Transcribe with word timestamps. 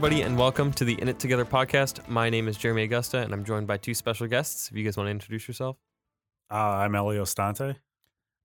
everybody, 0.00 0.22
and 0.22 0.38
welcome 0.38 0.72
to 0.72 0.82
the 0.82 0.98
In 1.02 1.08
It 1.08 1.18
Together 1.18 1.44
podcast. 1.44 2.08
My 2.08 2.30
name 2.30 2.48
is 2.48 2.56
Jeremy 2.56 2.84
Augusta, 2.84 3.18
and 3.18 3.34
I'm 3.34 3.44
joined 3.44 3.66
by 3.66 3.76
two 3.76 3.92
special 3.92 4.26
guests. 4.26 4.70
If 4.70 4.76
you 4.78 4.82
guys 4.82 4.96
want 4.96 5.08
to 5.08 5.10
introduce 5.10 5.46
yourself, 5.46 5.76
Uh, 6.50 6.54
I'm 6.54 6.94
Elio 6.94 7.24
Stante. 7.24 7.76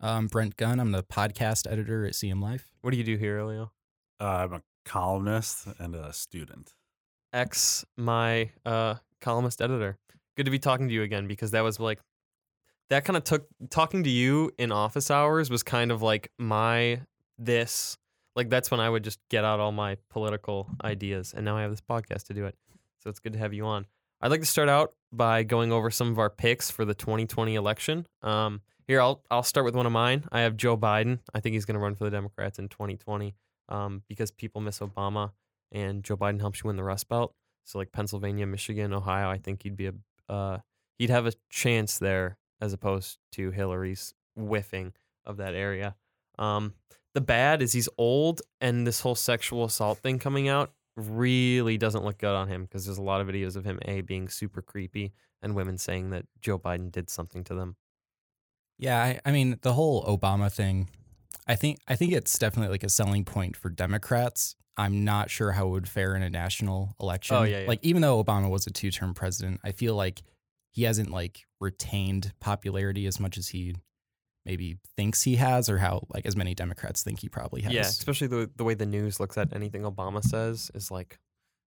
I'm 0.01 0.27
Brent 0.27 0.57
Gunn. 0.57 0.81
I'm 0.81 0.91
the 0.91 1.01
podcast 1.01 1.71
editor 1.71 2.05
at 2.05 2.11
CM 2.11 2.41
Life. 2.43 2.71
what 2.81 2.91
do 2.91 2.97
you 2.97 3.05
do 3.05 3.15
here, 3.15 3.37
Elio? 3.37 3.71
Uh, 4.19 4.25
I'm 4.25 4.51
a 4.51 4.61
columnist 4.83 5.67
and 5.79 5.95
a 5.95 6.11
student. 6.11 6.73
X, 7.31 7.85
my 7.95 8.49
uh, 8.65 8.95
columnist 9.21 9.61
editor. 9.61 9.97
Good 10.35 10.47
to 10.47 10.51
be 10.51 10.59
talking 10.59 10.89
to 10.89 10.93
you 10.93 11.03
again 11.03 11.25
because 11.25 11.51
that 11.51 11.61
was 11.61 11.79
like 11.79 11.99
that 12.89 13.05
kind 13.05 13.15
of 13.15 13.23
took 13.23 13.47
talking 13.69 14.03
to 14.03 14.09
you 14.09 14.51
in 14.57 14.73
office 14.73 15.09
hours 15.09 15.49
was 15.49 15.63
kind 15.63 15.89
of 15.89 16.01
like 16.01 16.33
my 16.37 16.99
this 17.37 17.97
like 18.35 18.49
that's 18.49 18.69
when 18.71 18.79
I 18.79 18.89
would 18.89 19.03
just 19.03 19.19
get 19.29 19.45
out 19.45 19.59
all 19.59 19.71
my 19.71 19.97
political 20.09 20.69
ideas 20.83 21.33
and 21.35 21.45
now 21.45 21.57
I 21.57 21.61
have 21.61 21.71
this 21.71 21.81
podcast 21.81 22.27
to 22.27 22.33
do 22.33 22.45
it. 22.45 22.55
So 22.99 23.09
it's 23.09 23.19
good 23.19 23.33
to 23.33 23.39
have 23.39 23.53
you 23.53 23.65
on. 23.65 23.85
I'd 24.21 24.31
like 24.31 24.39
to 24.39 24.45
start 24.45 24.69
out 24.69 24.93
by 25.11 25.43
going 25.43 25.71
over 25.71 25.91
some 25.91 26.11
of 26.11 26.19
our 26.19 26.29
picks 26.29 26.71
for 26.71 26.85
the 26.85 26.93
2020 26.93 27.55
election. 27.55 28.07
Um, 28.21 28.61
here 28.87 29.01
I'll 29.01 29.23
I'll 29.29 29.43
start 29.43 29.65
with 29.65 29.75
one 29.75 29.85
of 29.85 29.91
mine. 29.91 30.23
I 30.31 30.41
have 30.41 30.57
Joe 30.57 30.77
Biden. 30.77 31.19
I 31.33 31.39
think 31.39 31.53
he's 31.53 31.65
going 31.65 31.75
to 31.75 31.79
run 31.79 31.95
for 31.95 32.03
the 32.03 32.11
Democrats 32.11 32.59
in 32.59 32.69
2020 32.69 33.35
um, 33.69 34.03
because 34.07 34.31
people 34.31 34.61
miss 34.61 34.79
Obama 34.79 35.31
and 35.71 36.03
Joe 36.03 36.17
Biden 36.17 36.39
helps 36.39 36.63
you 36.63 36.67
win 36.67 36.77
the 36.77 36.83
Rust 36.83 37.09
Belt. 37.09 37.33
So 37.65 37.79
like 37.79 37.91
Pennsylvania, 37.91 38.45
Michigan, 38.45 38.93
Ohio, 38.93 39.29
I 39.29 39.37
think 39.37 39.63
he'd 39.63 39.75
be 39.75 39.87
a 39.87 39.93
uh, 40.31 40.59
he'd 40.97 41.09
have 41.09 41.25
a 41.25 41.33
chance 41.49 41.97
there 41.97 42.37
as 42.61 42.73
opposed 42.73 43.17
to 43.33 43.51
Hillary's 43.51 44.13
whiffing 44.35 44.93
of 45.25 45.37
that 45.37 45.55
area. 45.55 45.95
Um, 46.37 46.73
the 47.13 47.21
bad 47.21 47.61
is 47.61 47.73
he's 47.73 47.89
old, 47.97 48.41
and 48.59 48.85
this 48.85 48.99
whole 49.01 49.15
sexual 49.15 49.63
assault 49.63 49.99
thing 49.99 50.19
coming 50.19 50.47
out 50.47 50.71
really 50.97 51.77
doesn't 51.77 52.03
look 52.03 52.17
good 52.17 52.35
on 52.35 52.47
him 52.47 52.63
because 52.63 52.85
there's 52.85 52.97
a 52.97 53.03
lot 53.03 53.21
of 53.21 53.27
videos 53.27 53.55
of 53.55 53.65
him 53.65 53.79
a 53.83 54.01
being 54.01 54.29
super 54.29 54.61
creepy 54.61 55.13
and 55.41 55.55
women 55.55 55.77
saying 55.77 56.09
that 56.11 56.25
Joe 56.41 56.57
Biden 56.57 56.91
did 56.91 57.09
something 57.09 57.43
to 57.45 57.53
them. 57.53 57.75
Yeah, 58.77 59.01
I, 59.01 59.19
I 59.25 59.31
mean 59.31 59.57
the 59.61 59.73
whole 59.73 60.03
Obama 60.05 60.51
thing. 60.51 60.89
I 61.47 61.55
think 61.55 61.79
I 61.87 61.95
think 61.95 62.13
it's 62.13 62.37
definitely 62.37 62.71
like 62.71 62.83
a 62.83 62.89
selling 62.89 63.23
point 63.23 63.55
for 63.55 63.69
Democrats. 63.69 64.55
I'm 64.77 65.05
not 65.05 65.29
sure 65.29 65.53
how 65.53 65.67
it 65.67 65.71
would 65.71 65.87
fare 65.87 66.15
in 66.15 66.21
a 66.21 66.29
national 66.29 66.95
election. 66.99 67.37
Oh, 67.37 67.43
yeah, 67.43 67.61
yeah. 67.61 67.67
Like 67.67 67.79
even 67.81 68.01
though 68.01 68.21
Obama 68.21 68.49
was 68.49 68.67
a 68.67 68.71
two-term 68.71 69.13
president, 69.13 69.61
I 69.63 69.71
feel 69.71 69.95
like 69.95 70.21
he 70.71 70.83
hasn't 70.83 71.11
like 71.11 71.45
retained 71.61 72.33
popularity 72.41 73.05
as 73.05 73.19
much 73.19 73.37
as 73.37 73.49
he 73.49 73.75
maybe 74.45 74.77
thinks 74.95 75.23
he 75.23 75.35
has, 75.35 75.69
or 75.69 75.77
how 75.77 76.05
like 76.13 76.25
as 76.25 76.35
many 76.35 76.53
Democrats 76.53 77.03
think 77.03 77.19
he 77.19 77.29
probably 77.29 77.61
has. 77.61 77.73
Yeah, 77.73 77.81
especially 77.81 78.27
the 78.27 78.49
the 78.55 78.63
way 78.63 78.73
the 78.73 78.85
news 78.85 79.19
looks 79.19 79.37
at 79.37 79.53
anything 79.53 79.83
Obama 79.83 80.23
says 80.23 80.71
is 80.73 80.91
like 80.91 81.19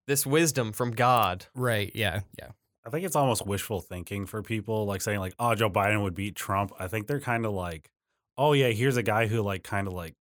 this 0.06 0.24
wisdom 0.26 0.72
from 0.72 0.92
God. 0.92 1.46
Right. 1.54 1.92
Yeah. 1.94 2.20
Yeah. 2.38 2.48
I 2.86 2.90
think 2.90 3.04
it's 3.04 3.16
almost 3.16 3.46
wishful 3.46 3.80
thinking 3.80 4.24
for 4.24 4.42
people, 4.42 4.86
like 4.86 5.02
saying 5.02 5.20
like, 5.20 5.34
"Oh, 5.38 5.54
Joe 5.54 5.68
Biden 5.68 6.02
would 6.02 6.14
beat 6.14 6.34
Trump." 6.34 6.72
I 6.78 6.88
think 6.88 7.06
they're 7.06 7.20
kind 7.20 7.44
of 7.44 7.52
like, 7.52 7.90
"Oh 8.38 8.54
yeah, 8.54 8.68
here's 8.68 8.96
a 8.96 9.02
guy 9.02 9.26
who 9.26 9.42
like 9.42 9.62
kind 9.62 9.86
of 9.86 9.92
like 9.92 10.14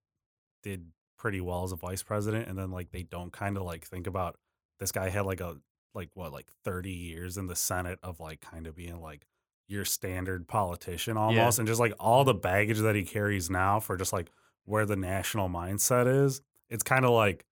did 0.63 0.87
pretty 1.17 1.39
well 1.39 1.63
as 1.63 1.71
a 1.71 1.77
vice 1.77 2.03
president," 2.03 2.49
and 2.49 2.57
then 2.57 2.71
like 2.71 2.91
they 2.91 3.03
don't 3.03 3.31
kind 3.31 3.55
of 3.55 3.63
like 3.63 3.85
think 3.85 4.05
about 4.05 4.37
this 4.81 4.91
guy 4.91 5.07
had 5.07 5.25
like 5.25 5.39
a 5.39 5.57
like 5.95 6.09
what 6.13 6.33
like 6.33 6.47
30 6.65 6.91
years 6.91 7.37
in 7.37 7.47
the 7.47 7.55
Senate 7.55 7.99
of 8.03 8.19
like 8.19 8.41
kind 8.41 8.67
of 8.67 8.75
being 8.75 8.99
like 9.01 9.25
your 9.67 9.85
standard 9.85 10.47
politician 10.47 11.17
almost, 11.17 11.59
and 11.59 11.67
just 11.67 11.79
like 11.79 11.93
all 11.99 12.23
the 12.23 12.33
baggage 12.33 12.79
that 12.79 12.95
he 12.95 13.03
carries 13.03 13.49
now 13.49 13.79
for 13.79 13.97
just 13.97 14.13
like 14.13 14.31
where 14.65 14.85
the 14.85 14.95
national 14.95 15.49
mindset 15.49 16.23
is. 16.25 16.41
It's 16.69 16.83
kind 16.83 17.05
of 17.05 17.11
like 17.11 17.45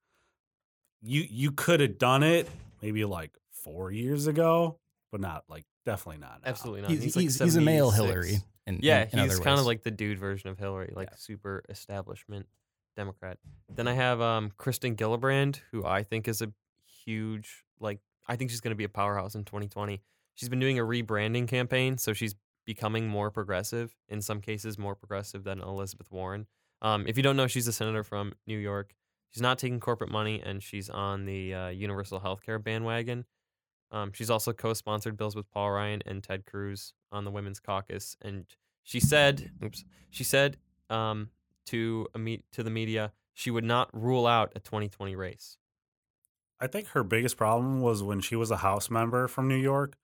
you 1.01 1.25
you 1.29 1.51
could 1.51 1.79
have 1.79 1.97
done 1.97 2.23
it 2.23 2.49
maybe 2.81 3.05
like 3.05 3.31
four 3.51 3.91
years 3.91 4.27
ago, 4.27 4.79
but 5.11 5.21
not 5.21 5.43
like 5.49 5.65
definitely 5.85 6.21
not. 6.21 6.41
Now. 6.43 6.49
Absolutely 6.49 6.81
not. 6.81 6.91
He's 6.91 7.03
he's, 7.03 7.15
like 7.15 7.45
he's, 7.45 7.55
a 7.55 7.61
male 7.61 7.91
Hillary. 7.91 8.39
In, 8.67 8.79
Yeah, 8.81 9.03
in, 9.11 9.19
in 9.19 9.29
he's 9.29 9.39
kind 9.39 9.59
of 9.59 9.65
like 9.65 9.83
the 9.83 9.91
dude 9.91 10.17
version 10.17 10.49
of 10.49 10.57
Hillary, 10.57 10.91
like 10.95 11.09
Yeah. 11.11 11.17
super 11.17 11.63
establishment 11.69 12.47
Democrat. 12.95 13.37
Then 13.69 13.87
I 13.87 13.93
have 13.93 14.21
um, 14.21 14.51
Kristen 14.57 14.95
Gillibrand, 14.95 15.59
who 15.71 15.85
I 15.85 16.03
think 16.03 16.27
is 16.27 16.41
a 16.41 16.51
huge, 17.05 17.63
like, 17.79 17.99
I 18.27 18.35
think 18.35 18.49
she's 18.49 18.61
going 18.61 18.71
to 18.71 18.77
be 18.77 18.83
a 18.83 18.89
powerhouse 18.89 19.35
in 19.35 19.43
2020. 19.43 20.01
She's 20.35 20.49
been 20.49 20.59
doing 20.59 20.79
a 20.79 20.83
rebranding 20.83 21.47
campaign, 21.47 21.97
so 21.97 22.13
she's 22.13 22.35
becoming 22.65 23.07
more 23.07 23.31
progressive, 23.31 23.95
in 24.09 24.21
some 24.21 24.41
cases, 24.41 24.77
more 24.77 24.95
progressive 24.95 25.43
than 25.43 25.61
Elizabeth 25.61 26.11
Warren. 26.11 26.47
Um, 26.81 27.05
if 27.07 27.17
you 27.17 27.23
don't 27.23 27.37
know, 27.37 27.47
she's 27.47 27.67
a 27.67 27.73
senator 27.73 28.03
from 28.03 28.33
New 28.45 28.57
York. 28.57 28.93
She's 29.29 29.41
not 29.41 29.57
taking 29.57 29.79
corporate 29.79 30.11
money, 30.11 30.41
and 30.43 30.61
she's 30.61 30.89
on 30.89 31.25
the 31.25 31.53
uh, 31.53 31.67
universal 31.69 32.19
healthcare 32.19 32.61
bandwagon. 32.61 33.25
Um, 33.91 34.11
she's 34.13 34.29
also 34.29 34.51
co-sponsored 34.51 35.17
bills 35.17 35.35
with 35.35 35.49
Paul 35.51 35.71
Ryan 35.71 36.01
and 36.05 36.23
Ted 36.23 36.45
Cruz 36.45 36.93
on 37.11 37.23
the 37.23 37.31
Women's 37.31 37.59
Caucus, 37.59 38.17
and 38.21 38.45
she 38.83 38.99
said, 38.99 39.51
"Oops," 39.63 39.83
she 40.09 40.23
said 40.23 40.57
um, 40.89 41.29
to 41.67 42.07
a 42.13 42.19
me- 42.19 42.43
to 42.51 42.63
the 42.63 42.69
media 42.69 43.13
she 43.35 43.51
would 43.51 43.63
not 43.63 43.89
rule 43.93 44.25
out 44.25 44.53
a 44.55 44.59
2020 44.59 45.15
race. 45.15 45.57
I 46.59 46.67
think 46.67 46.87
her 46.89 47.03
biggest 47.03 47.35
problem 47.37 47.81
was 47.81 48.01
when 48.01 48.21
she 48.21 48.35
was 48.35 48.49
a 48.49 48.57
House 48.57 48.89
member 48.89 49.27
from 49.27 49.47
New 49.47 49.57
York. 49.57 49.97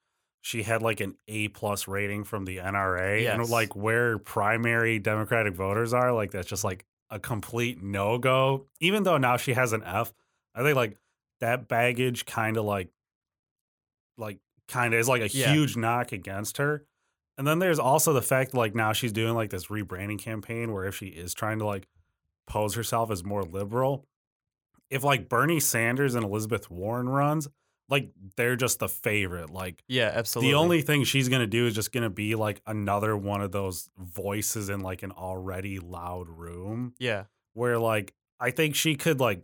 She 0.44 0.64
had 0.64 0.82
like 0.82 1.00
an 1.02 1.16
A 1.28 1.50
plus 1.50 1.88
rating 1.88 2.24
from 2.24 2.46
the 2.46 2.58
NRA, 2.58 3.24
and 3.34 3.50
like 3.50 3.76
where 3.76 4.18
primary 4.18 4.98
Democratic 5.00 5.54
voters 5.54 5.94
are, 5.94 6.12
like 6.14 6.32
that's 6.32 6.48
just 6.48 6.64
like 6.64 6.86
a 7.10 7.20
complete 7.20 7.82
no 7.84 8.18
go. 8.18 8.66
Even 8.80 9.04
though 9.04 9.18
now 9.18 9.38
she 9.38 9.54
has 9.54 9.72
an 9.74 9.84
F, 9.86 10.14
I 10.56 10.64
think 10.64 10.76
like 10.76 10.98
that 11.42 11.68
baggage 11.68 12.26
kind 12.26 12.58
of 12.58 12.66
like, 12.66 12.90
like 14.18 14.40
kind 14.68 14.94
of 14.94 15.00
is 15.00 15.08
like 15.08 15.22
a 15.22 15.28
Yeah. 15.30 15.54
huge 15.54 15.76
knock 15.78 16.12
against 16.12 16.58
her. 16.58 16.86
And 17.38 17.48
then 17.48 17.60
there's 17.60 17.80
also 17.80 18.14
the 18.14 18.22
fact 18.22 18.54
like 18.54 18.76
now 18.76 18.94
she's 18.94 19.12
doing 19.12 19.34
like 19.36 19.50
this 19.50 19.68
rebranding 19.68 20.20
campaign 20.20 20.72
where 20.74 20.86
if 20.86 20.96
she 20.96 21.08
is 21.08 21.34
trying 21.34 21.60
to 21.60 21.66
like 21.66 21.88
pose 22.48 22.76
herself 22.76 23.12
as 23.12 23.24
more 23.24 23.44
liberal, 23.44 24.06
if 24.90 25.04
like 25.04 25.30
Bernie 25.30 25.60
Sanders 25.60 26.16
and 26.16 26.24
Elizabeth 26.26 26.70
Warren 26.70 27.10
runs, 27.10 27.48
like 27.92 28.10
they're 28.38 28.56
just 28.56 28.80
the 28.80 28.90
favorite. 28.90 29.52
Like 29.52 29.84
Yeah, 29.88 30.12
absolutely. 30.14 30.52
the 30.52 30.58
only 30.58 30.82
thing 30.82 31.04
she's 31.04 31.30
gonna 31.30 31.46
do 31.46 31.68
is 31.68 31.76
just 31.76 31.92
gonna 31.92 32.10
be 32.10 32.34
like 32.34 32.62
another 32.66 33.16
one 33.16 33.42
of 33.42 33.52
those 33.52 33.90
voices 33.98 34.70
in 34.70 34.80
like 34.80 35.04
an 35.04 35.12
already 35.12 35.78
loud 35.78 36.28
room 36.30 36.96
yeah, 36.98 37.26
where 37.54 37.78
like 37.78 38.14
I 38.40 38.50
think 38.52 38.74
she 38.76 38.96
could 38.96 39.20
like 39.20 39.44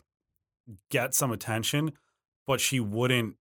get 0.90 1.14
some 1.14 1.32
attention, 1.32 1.94
but 2.46 2.60
she 2.60 2.80
wouldn't 2.80 3.36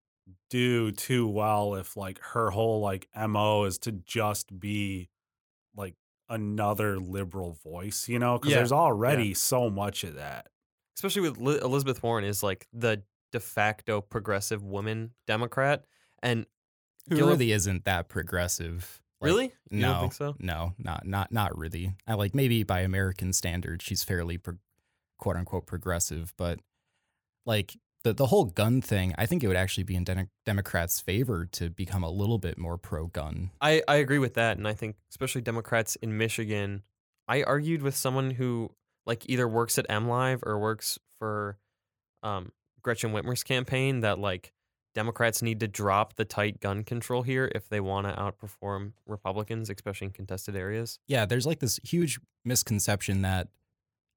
do 0.50 0.90
too 0.92 1.26
well 1.28 1.74
if 1.76 1.96
like 1.96 2.18
her 2.20 2.50
whole 2.50 2.80
like 2.80 3.08
MO 3.16 3.64
is 3.64 3.78
to 3.78 3.92
just 3.92 4.58
be 4.58 5.08
like 5.76 5.94
another 6.28 6.98
liberal 6.98 7.52
voice, 7.52 8.08
you 8.08 8.18
know? 8.18 8.38
Because 8.38 8.50
Yeah, 8.50 8.56
there's 8.58 8.72
already 8.72 9.34
so 9.34 9.70
much 9.70 10.02
of 10.04 10.14
that. 10.14 10.48
especially 10.96 11.22
with 11.28 11.38
Li- 11.38 11.58
Elizabeth 11.60 12.02
Warren 12.02 12.24
is 12.24 12.42
like 12.42 12.66
the 12.72 13.02
de 13.32 13.40
facto 13.40 14.00
progressive 14.00 14.64
woman 14.64 15.12
Democrat, 15.26 15.84
and 16.22 16.46
who 17.08 17.16
really 17.16 17.52
isn't 17.52 17.84
that 17.84 18.08
progressive. 18.08 19.00
Like, 19.20 19.28
really, 19.30 19.44
you 19.70 19.80
no, 19.80 19.92
don't 19.92 20.00
think 20.00 20.12
so? 20.12 20.36
no, 20.38 20.74
not 20.78 21.06
not 21.06 21.32
not 21.32 21.56
really. 21.56 21.94
I 22.06 22.14
like 22.14 22.34
maybe 22.34 22.62
by 22.62 22.80
American 22.80 23.32
standards, 23.32 23.84
she's 23.84 24.04
fairly 24.04 24.38
pro- 24.38 24.58
quote 25.18 25.36
unquote 25.36 25.66
progressive, 25.66 26.34
but 26.36 26.60
like 27.46 27.76
the 28.06 28.12
the 28.12 28.26
whole 28.26 28.44
gun 28.44 28.80
thing, 28.80 29.14
I 29.18 29.26
think 29.26 29.42
it 29.42 29.48
would 29.48 29.56
actually 29.56 29.84
be 29.84 29.96
in 29.96 30.04
Demo- 30.04 30.28
Democrats' 30.44 31.00
favor 31.00 31.46
to 31.52 31.70
become 31.70 32.04
a 32.04 32.10
little 32.10 32.38
bit 32.38 32.56
more 32.56 32.78
pro 32.78 33.06
gun. 33.06 33.50
I, 33.60 33.82
I 33.88 33.96
agree 33.96 34.18
with 34.18 34.34
that. 34.34 34.58
And 34.58 34.68
I 34.68 34.74
think, 34.74 34.96
especially 35.10 35.40
Democrats 35.40 35.96
in 35.96 36.16
Michigan, 36.16 36.82
I 37.26 37.42
argued 37.42 37.82
with 37.82 37.96
someone 37.96 38.30
who 38.30 38.70
like 39.06 39.28
either 39.28 39.48
works 39.48 39.78
at 39.78 39.88
MLive 39.88 40.40
or 40.44 40.58
works 40.58 40.98
for 41.18 41.58
um, 42.22 42.52
Gretchen 42.86 43.10
Whitmer's 43.12 43.42
campaign 43.42 44.00
that 44.02 44.20
like 44.20 44.52
Democrats 44.94 45.42
need 45.42 45.58
to 45.58 45.66
drop 45.66 46.14
the 46.14 46.24
tight 46.24 46.60
gun 46.60 46.84
control 46.84 47.22
here 47.22 47.50
if 47.52 47.68
they 47.68 47.80
want 47.80 48.06
to 48.06 48.12
outperform 48.14 48.92
Republicans, 49.06 49.68
especially 49.68 50.06
in 50.06 50.12
contested 50.12 50.54
areas. 50.54 51.00
Yeah, 51.08 51.26
there's 51.26 51.46
like 51.46 51.58
this 51.58 51.80
huge 51.82 52.20
misconception 52.44 53.22
that 53.22 53.48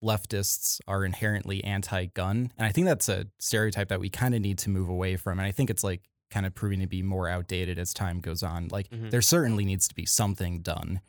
leftists 0.04 0.80
are 0.88 1.04
inherently 1.04 1.64
anti-gun, 1.64 2.52
and 2.58 2.66
I 2.68 2.72
think 2.72 2.86
that's 2.86 3.10
a 3.10 3.26
stereotype 3.40 3.90
that 3.90 4.00
we 4.00 4.10
kind 4.10 4.34
of 4.36 4.42
need 4.42 4.60
to 4.60 4.70
move 4.70 4.88
away 4.88 5.16
from. 5.18 5.40
And 5.40 5.48
I 5.48 5.52
think 5.52 5.70
it's 5.72 5.84
like 5.84 6.02
kind 6.30 6.46
of 6.46 6.54
proving 6.54 6.80
to 6.80 6.88
be 6.88 7.02
more 7.02 7.28
outdated 7.28 7.80
as 7.80 7.92
time 7.94 8.20
goes 8.22 8.44
on. 8.44 8.68
Like 8.70 8.88
Mhm. 8.92 9.10
there 9.10 9.22
certainly 9.22 9.66
needs 9.66 9.88
to 9.88 9.96
be 9.96 10.06
something 10.06 10.62
done, 10.62 11.02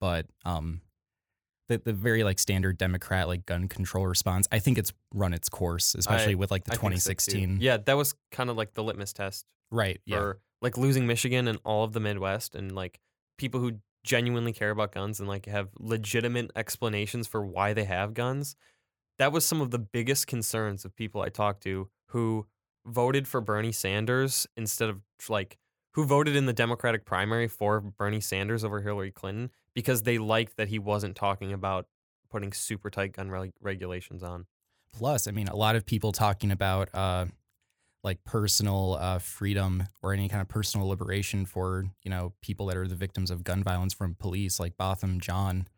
but 0.00 0.26
um, 0.46 0.80
the 1.72 1.82
the 1.84 1.92
very 1.92 2.24
like 2.24 2.38
standard 2.38 2.78
Democrat 2.78 3.28
like 3.28 3.46
gun 3.46 3.68
control 3.68 4.06
response, 4.06 4.46
I 4.52 4.58
think 4.58 4.78
it's 4.78 4.92
run 5.14 5.32
its 5.34 5.48
course, 5.48 5.94
especially 5.94 6.34
with 6.34 6.50
like 6.50 6.64
the 6.64 6.72
I 6.72 6.76
think 6.76 7.00
so, 7.00 7.10
2016. 7.10 7.58
Yeah, 7.60 7.76
that 7.78 7.96
was 7.96 8.14
kind 8.30 8.50
of 8.50 8.56
like 8.56 8.74
the 8.74 8.82
litmus 8.82 9.12
test 9.12 9.46
Right. 9.70 10.00
Yeah. 10.04 10.18
for 10.18 10.40
like 10.60 10.76
losing 10.76 11.06
Michigan 11.06 11.48
and 11.48 11.58
all 11.64 11.84
of 11.84 11.92
the 11.92 12.00
Midwest 12.00 12.54
and 12.54 12.72
like 12.74 13.00
people 13.38 13.60
who 13.60 13.78
genuinely 14.04 14.52
care 14.52 14.70
about 14.70 14.92
guns 14.92 15.18
and 15.20 15.28
like 15.28 15.46
have 15.46 15.70
legitimate 15.78 16.50
explanations 16.56 17.26
for 17.26 17.44
why 17.44 17.72
they 17.72 17.84
have 17.84 18.14
guns. 18.14 18.56
That 19.18 19.32
was 19.32 19.44
some 19.44 19.60
of 19.60 19.70
the 19.70 19.78
biggest 19.78 20.26
concerns 20.26 20.84
of 20.84 20.94
people 20.96 21.20
I 21.22 21.28
talked 21.28 21.62
to 21.64 21.88
who 22.08 22.46
voted 22.86 23.28
for 23.28 23.40
Bernie 23.40 23.72
Sanders 23.72 24.46
instead 24.56 24.88
of 24.88 25.00
like 25.28 25.58
who 25.94 26.04
voted 26.04 26.34
in 26.36 26.46
the 26.46 26.52
Democratic 26.52 27.04
primary 27.04 27.48
for 27.48 27.80
Bernie 27.80 28.20
Sanders 28.20 28.64
over 28.64 28.80
Hillary 28.80 29.10
Clinton 29.10 29.50
because 29.74 30.02
they 30.02 30.18
liked 30.18 30.56
that 30.56 30.68
he 30.68 30.78
wasn't 30.78 31.16
talking 31.16 31.52
about 31.52 31.86
putting 32.30 32.52
super 32.52 32.90
tight 32.90 33.12
gun 33.12 33.30
reg- 33.30 33.52
regulations 33.60 34.22
on. 34.22 34.46
Plus, 34.92 35.26
I 35.26 35.30
mean, 35.30 35.48
a 35.48 35.56
lot 35.56 35.76
of 35.76 35.86
people 35.86 36.12
talking 36.12 36.50
about 36.50 36.88
uh, 36.94 37.26
like 38.04 38.22
personal 38.24 38.98
uh, 39.00 39.18
freedom 39.18 39.84
or 40.02 40.12
any 40.12 40.28
kind 40.28 40.40
of 40.42 40.48
personal 40.48 40.88
liberation 40.88 41.46
for 41.46 41.84
you 42.02 42.10
know 42.10 42.32
people 42.42 42.66
that 42.66 42.76
are 42.76 42.86
the 42.88 42.94
victims 42.94 43.30
of 43.30 43.44
gun 43.44 43.62
violence 43.62 43.94
from 43.94 44.14
police, 44.14 44.58
like 44.60 44.76
Botham 44.76 45.20
Jean, 45.20 45.68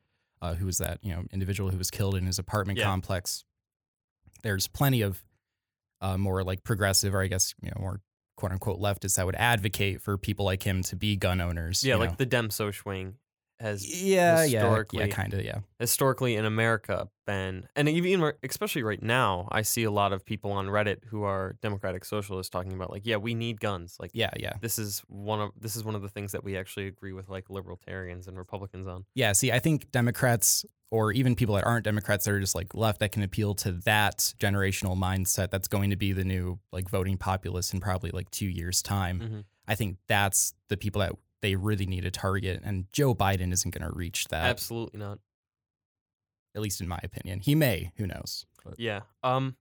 uh, 0.43 0.55
who 0.55 0.67
was 0.67 0.79
that 0.79 0.99
you 1.03 1.13
know 1.13 1.25
individual 1.33 1.71
who 1.71 1.79
was 1.79 1.91
killed 1.91 2.17
in 2.17 2.27
his 2.27 2.39
apartment 2.39 2.79
Yeah. 2.79 2.87
complex. 2.87 3.45
There's 4.43 4.67
plenty 4.69 5.03
of 5.03 5.23
uh, 6.01 6.19
more 6.19 6.43
like 6.43 6.65
progressive, 6.65 7.15
or 7.15 7.23
I 7.23 7.29
guess 7.29 7.55
you 7.63 7.71
know 7.71 7.81
more 7.81 8.01
quote 8.37 8.51
unquote 8.53 8.81
leftists 8.81 9.15
that 9.17 9.27
would 9.27 9.37
advocate 9.37 10.01
for 10.03 10.19
people 10.19 10.45
like 10.45 10.63
him 10.65 10.83
to 10.83 10.97
be 10.97 11.17
gun 11.17 11.41
owners. 11.41 11.85
Yeah, 11.85 11.97
like 11.97 12.11
know. 12.11 12.17
the 12.19 12.27
Dem 12.27 12.51
Soc 12.51 12.75
wing 12.85 13.15
has 13.65 14.03
yeah, 14.03 14.43
yeah, 14.43 14.45
yeah, 14.45 14.61
historically- 14.61 15.09
kind 15.09 15.35
of, 15.35 15.45
yeah. 15.45 15.59
historically 15.79 16.37
in 16.37 16.45
America 16.45 17.09
been, 17.27 17.67
and 17.75 17.89
even 17.89 18.33
especially 18.43 18.83
right 18.83 19.03
now, 19.03 19.49
I 19.51 19.63
see 19.63 19.85
a 19.85 19.91
lot 19.91 20.13
of 20.13 20.25
people 20.25 20.53
on 20.53 20.67
Reddit 20.67 21.05
who 21.07 21.23
are 21.25 21.57
democratic 21.63 22.05
socialists 22.05 22.51
talking 22.51 22.73
about 22.75 22.91
like, 22.91 23.07
yeah, 23.07 23.17
we 23.17 23.35
need 23.35 23.61
guns. 23.61 23.97
Like, 23.99 24.11
Yeah, 24.15 24.31
yeah. 24.37 24.53
this 24.61 24.79
is 24.79 25.03
one 25.09 25.41
of 25.41 25.51
this 25.59 25.75
is 25.77 25.83
one 25.85 25.95
of 25.95 26.03
the 26.03 26.09
things 26.09 26.33
that 26.33 26.45
we 26.45 26.57
actually 26.57 26.87
agree 26.87 27.13
with 27.13 27.29
like 27.29 27.49
libertarians 27.51 28.29
and 28.29 28.37
Republicans 28.39 28.87
on. 28.87 29.05
Yeah, 29.15 29.33
see, 29.33 29.51
I 29.51 29.59
think 29.59 29.91
Democrats 29.91 30.65
or 30.91 31.11
even 31.13 31.35
people 31.35 31.55
that 31.57 31.65
aren't 31.65 31.85
Democrats 31.85 32.25
that 32.25 32.33
are 32.33 32.41
just 32.41 32.55
like 32.55 32.75
left 32.75 33.01
that 33.01 33.11
can 33.11 33.23
appeal 33.23 33.55
to 33.55 33.73
that 33.85 34.19
generational 34.39 34.97
mindset 34.97 35.51
that's 35.51 35.67
going 35.67 35.91
to 35.91 35.97
be 35.97 36.13
the 36.13 36.25
new 36.25 36.59
like 36.73 36.89
voting 36.89 37.17
populace 37.17 37.73
in 37.73 37.81
probably 37.81 38.11
like 38.11 38.31
two 38.31 38.47
years' 38.47 38.81
time. 38.83 39.19
Mhm. 39.21 39.45
I 39.67 39.75
think 39.75 39.97
that's 40.09 40.53
the 40.69 40.77
people 40.77 41.01
that 41.01 41.13
they 41.45 41.55
really 41.57 41.87
need 41.87 42.05
a 42.05 42.11
target. 42.11 42.63
And 42.65 42.87
Joe 42.93 43.15
Biden 43.15 43.53
isn't 43.53 43.75
going 43.75 43.87
to 43.89 43.95
reach 43.95 44.29
that, 44.29 44.45
Absolutely 44.47 44.99
not. 44.99 45.19
at 46.55 46.63
least 46.63 46.81
in 46.81 46.89
my 46.89 46.99
opinion. 47.03 47.41
He 47.41 47.55
may, 47.55 47.93
who 47.97 48.07
knows? 48.07 48.47
But 48.65 48.81
Yeah. 48.81 49.01
Um, 49.23 49.57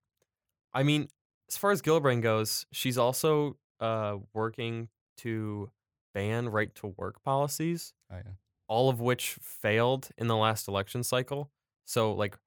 I 0.73 0.83
mean, 0.83 1.09
as 1.49 1.57
far 1.57 1.71
as 1.71 1.81
Gillibrand 1.81 2.21
goes, 2.21 2.65
she's 2.71 2.97
also 2.97 3.57
uh 3.79 4.17
working 4.33 4.87
to 5.17 5.69
ban 6.13 6.47
right 6.49 6.73
to 6.75 6.87
work 6.97 7.21
policies. 7.23 7.93
Oh, 8.11 8.15
yeah. 8.15 8.31
all 8.67 8.89
of 8.89 9.01
which 9.01 9.37
failed 9.41 10.09
in 10.17 10.27
the 10.27 10.37
last 10.37 10.67
election 10.67 11.03
cycle. 11.03 11.51
So 11.85 12.13
like 12.13 12.37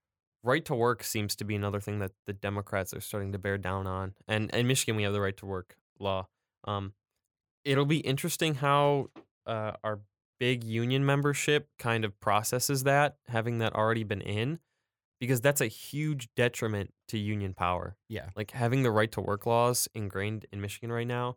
right 0.42 0.64
to 0.64 0.74
work 0.74 1.02
seems 1.04 1.36
to 1.36 1.44
be 1.44 1.54
another 1.56 1.80
thing 1.80 1.98
that 1.98 2.12
the 2.26 2.32
Democrats 2.32 2.94
are 2.94 3.00
starting 3.00 3.32
to 3.32 3.38
bear 3.38 3.58
down 3.58 3.86
on. 3.86 4.14
And 4.28 4.50
in 4.54 4.66
Michigan 4.66 4.96
we 4.96 5.02
have 5.02 5.12
the 5.12 5.20
right 5.20 5.36
to 5.36 5.46
work 5.46 5.76
law. 6.00 6.28
Um 6.64 6.94
it'll 7.64 7.84
be 7.84 7.98
interesting 7.98 8.54
how 8.54 9.08
uh, 9.46 9.72
our 9.84 10.00
big 10.38 10.64
union 10.64 11.04
membership 11.06 11.68
kind 11.78 12.04
of 12.04 12.18
processes 12.20 12.82
that, 12.84 13.16
having 13.28 13.58
that 13.58 13.74
already 13.74 14.04
been 14.04 14.20
in, 14.20 14.58
because 15.20 15.40
that's 15.40 15.60
a 15.62 15.66
huge 15.66 16.28
detriment 16.36 16.92
to 17.08 17.16
union 17.18 17.54
power. 17.54 17.96
Yeah. 18.08 18.28
Like 18.36 18.50
having 18.50 18.82
the 18.82 18.90
right 18.90 19.10
to 19.12 19.20
work 19.20 19.46
laws 19.46 19.88
ingrained 19.94 20.44
in 20.52 20.60
Michigan 20.60 20.92
right 20.92 21.06
now 21.06 21.36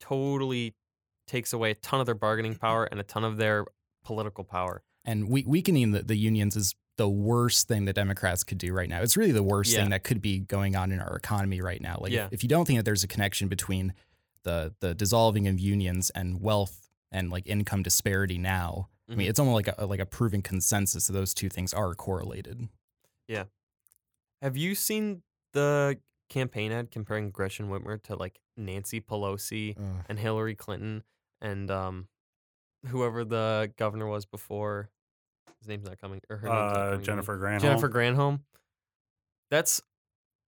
totally 0.00 0.74
takes 1.26 1.52
away 1.52 1.70
a 1.70 1.74
ton 1.74 2.00
of 2.00 2.06
their 2.06 2.14
bargaining 2.14 2.54
power 2.60 2.84
and 2.84 3.00
a 3.00 3.04
ton 3.04 3.24
of 3.24 3.36
their 3.36 3.64
political 4.04 4.44
power. 4.44 4.82
And 5.04 5.28
we, 5.28 5.44
weakening 5.46 5.92
the, 5.92 6.02
the 6.02 6.16
unions 6.16 6.56
is 6.56 6.74
the 6.98 7.08
worst 7.08 7.68
thing 7.68 7.84
that 7.84 7.94
Democrats 7.94 8.42
could 8.42 8.58
do 8.58 8.72
right 8.72 8.88
now. 8.88 9.00
It's 9.02 9.16
really 9.16 9.32
the 9.32 9.42
worst 9.42 9.72
Yeah. 9.72 9.80
thing 9.80 9.90
that 9.90 10.02
could 10.02 10.20
be 10.20 10.38
going 10.40 10.76
on 10.76 10.90
in 10.92 11.00
our 11.00 11.16
economy 11.16 11.60
right 11.60 11.80
now. 11.80 11.98
Like, 12.00 12.12
if- 12.12 12.32
if, 12.32 12.42
you 12.42 12.48
don't 12.48 12.64
think 12.66 12.78
that 12.78 12.84
there's 12.84 13.04
a 13.04 13.08
connection 13.08 13.48
between 13.48 13.92
the 14.44 14.74
the 14.80 14.94
dissolving 14.94 15.48
of 15.48 15.58
unions 15.58 16.10
and 16.10 16.40
wealth 16.40 16.85
and 17.12 17.30
like 17.30 17.46
income 17.46 17.82
disparity 17.82 18.38
now, 18.38 18.88
I 19.08 19.12
Mhm. 19.12 19.16
mean, 19.16 19.28
it's 19.28 19.38
almost 19.38 19.54
like 19.66 19.74
a 19.78 19.86
like 19.86 20.00
a 20.00 20.06
proven 20.06 20.42
consensus 20.42 21.06
that 21.06 21.12
those 21.12 21.32
two 21.34 21.48
things 21.48 21.72
are 21.74 21.94
correlated. 21.94 22.68
Yeah. 23.28 23.44
Have 24.42 24.56
you 24.56 24.74
seen 24.74 25.22
the 25.52 25.98
campaign 26.28 26.72
ad 26.72 26.90
comparing 26.90 27.30
Gretchen 27.30 27.68
Whitmer 27.68 28.02
to 28.04 28.16
like 28.16 28.40
Nancy 28.56 29.00
Pelosi 29.00 29.76
and 30.08 30.18
Hillary 30.18 30.54
Clinton 30.54 31.04
and 31.40 31.70
um 31.70 32.08
whoever 32.88 33.24
the 33.24 33.72
governor 33.76 34.06
was 34.06 34.26
before? 34.26 34.90
His 35.60 35.68
name's 35.68 35.84
not 35.86 35.98
coming. 35.98 36.20
Or 36.28 36.36
her 36.38 36.48
name's 36.48 36.72
not 36.72 36.76
Uh, 36.76 36.90
coming. 36.90 37.04
Jennifer 37.04 37.38
Granholm. 37.38 37.60
Jennifer 37.60 37.88
Granholm. 37.88 38.40
That's 39.50 39.80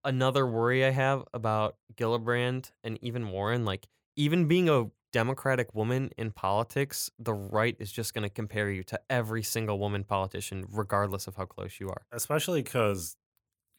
another 0.04 0.46
worry 0.46 0.84
I 0.84 0.90
have 0.90 1.24
about 1.32 1.76
Gillibrand 1.94 2.72
and 2.84 2.98
even 3.02 3.30
Warren. 3.30 3.64
Like, 3.64 3.86
even 4.16 4.48
being 4.48 4.68
a 4.68 4.90
Democratic 5.12 5.74
woman 5.74 6.10
in 6.18 6.30
politics, 6.32 7.10
the 7.18 7.32
right 7.32 7.76
is 7.78 7.90
just 7.90 8.12
going 8.14 8.22
to 8.24 8.28
compare 8.28 8.70
you 8.70 8.82
to 8.84 9.00
every 9.08 9.42
single 9.42 9.78
woman 9.78 10.04
politician, 10.04 10.66
regardless 10.70 11.26
of 11.26 11.36
how 11.36 11.46
close 11.46 11.80
you 11.80 11.88
are. 11.88 12.02
especially 12.12 12.62
because 12.62 13.16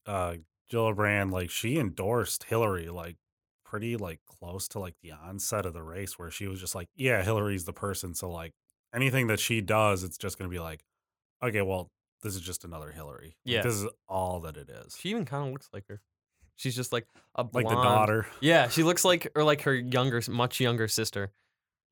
uh 0.05 0.35
Gillibrand, 0.71 1.31
like 1.31 1.49
she 1.49 1.77
endorsed 1.79 2.43
Hillary 2.45 2.89
like 2.89 3.17
pretty 3.65 3.97
like 3.97 4.19
close 4.25 4.67
to 4.69 4.79
like 4.79 4.95
the 5.01 5.11
onset 5.11 5.65
of 5.65 5.73
the 5.73 5.83
race 5.83 6.17
where 6.19 6.31
she 6.31 6.47
was 6.47 6.59
just 6.59 6.75
like, 6.75 6.87
Yeah, 6.95 7.23
Hillary's 7.23 7.65
the 7.65 7.73
person. 7.73 8.13
So 8.15 8.29
like 8.29 8.53
anything 8.93 9.27
that 9.27 9.39
she 9.39 9.61
does, 9.61 10.03
it's 10.03 10.17
just 10.17 10.37
gonna 10.37 10.49
be 10.49 10.59
like, 10.59 10.83
Okay, 11.43 11.61
well, 11.61 11.91
this 12.21 12.35
is 12.35 12.41
just 12.41 12.65
another 12.65 12.91
Hillary. 12.91 13.35
Like, 13.45 13.53
Yeah. 13.55 13.61
This 13.63 13.73
is 13.75 13.87
all 14.07 14.39
that 14.41 14.57
it 14.57 14.69
is. 14.69 14.95
She 14.99 15.09
even 15.09 15.25
kind 15.25 15.45
of 15.47 15.53
looks 15.53 15.69
like 15.73 15.85
her. 15.87 16.01
She's 16.59 16.75
just 16.75 16.91
like 16.91 17.07
a 17.35 17.44
blonde. 17.45 17.67
like 17.67 17.75
the 17.75 17.81
daughter. 17.81 18.27
Yeah, 18.41 18.67
she 18.67 18.83
looks 18.83 19.06
like 19.06 19.31
or 19.33 19.44
like 19.45 19.61
her 19.61 19.73
younger, 19.73 20.21
much 20.29 20.59
younger 20.59 20.89
sister. 20.89 21.31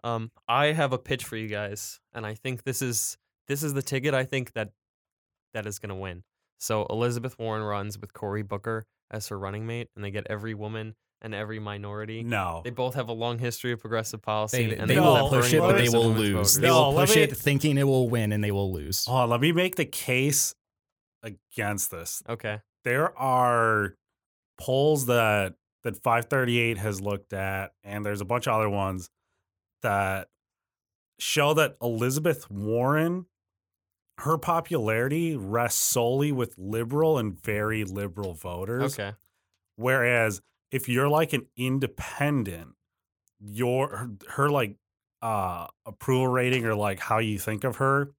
Um, 0.03 0.29
I 0.47 0.67
have 0.73 0.91
a 0.91 0.97
pitch 0.97 1.23
for 1.23 1.37
you 1.37 1.47
guys, 1.47 1.99
and 2.13 2.25
I 2.25 2.33
think 2.33 2.63
this 2.63 2.81
is 2.81 3.17
this 3.47 3.63
is 3.63 3.73
the 3.73 3.81
ticket 3.81 4.13
I 4.13 4.25
think 4.25 4.51
that 4.53 4.71
that 5.53 5.65
is 5.65 5.79
going 5.79 5.89
to 5.89 5.95
win. 5.95 6.23
So 6.59 6.85
Elizabeth 6.89 7.39
Warren 7.39 7.63
runs 7.63 7.97
with 7.97 8.11
Cory 8.13 8.43
Booker 8.43 8.85
as 9.09 9.29
her 9.29 9.39
running 9.39 9.65
mate, 9.65 9.87
and 9.95 10.03
they 10.03 10.11
get 10.11 10.27
every 10.29 10.53
woman 10.53 10.95
and 11.21 11.33
every 11.33 11.59
minority. 11.59 12.23
No. 12.23 12.61
They 12.63 12.69
both 12.71 12.95
have 12.95 13.07
a 13.07 13.13
long 13.13 13.39
history 13.39 13.71
of 13.71 13.79
progressive 13.79 14.21
policy, 14.21 14.67
They, 14.67 14.75
and 14.75 14.89
they 14.89 14.95
they, 14.95 14.99
will 14.99 15.29
push 15.29 15.53
it, 15.53 15.59
but 15.61 15.77
they 15.77 15.87
will 15.89 16.09
lose. 16.11 16.29
voters. 16.31 16.55
They 16.55 16.67
No, 16.67 16.89
will 16.89 16.95
push 16.99 17.15
me- 17.15 17.21
it 17.23 17.37
thinking 17.37 17.77
it 17.77 17.85
will 17.85 18.09
win, 18.09 18.31
and 18.33 18.43
they 18.43 18.51
will 18.51 18.71
lose. 18.73 19.05
Oh, 19.07 19.25
let 19.25 19.39
me 19.39 19.51
make 19.53 19.77
the 19.77 19.85
case 19.85 20.53
against 21.23 21.89
this. 21.91 22.21
Okay. 22.29 22.59
There 22.83 23.17
are 23.17 23.95
polls 24.57 25.05
that 25.07 25.55
that 25.83 25.95
538 25.95 26.77
has 26.77 27.01
looked 27.01 27.33
at, 27.33 27.71
and 27.83 28.05
there's 28.05 28.21
a 28.21 28.25
bunch 28.25 28.47
of 28.47 28.53
other 28.53 28.69
ones 28.69 29.09
that 29.81 30.27
show 31.19 31.53
that 31.53 31.77
Elizabeth 31.81 32.49
Warren, 32.49 33.25
her 34.19 34.37
popularity 34.37 35.35
rests 35.35 35.81
solely 35.81 36.31
with 36.31 36.55
liberal 36.57 37.17
and 37.17 37.39
very 37.41 37.83
liberal 37.83 38.33
voters. 38.33 38.93
Okay. 38.93 39.13
Whereas 39.75 40.41
if 40.71 40.89
you're 40.89 41.07
like 41.09 41.33
an 41.33 41.47
independent, 41.55 42.73
your 43.39 43.95
her, 43.95 44.09
her 44.29 44.49
like 44.49 44.75
uh 45.21 45.67
approval 45.85 46.27
rating 46.27 46.65
or 46.65 46.75
like 46.75 46.99
how 46.99 47.19
you 47.19 47.39
think 47.39 47.63
of 47.63 47.77
her 47.77 48.11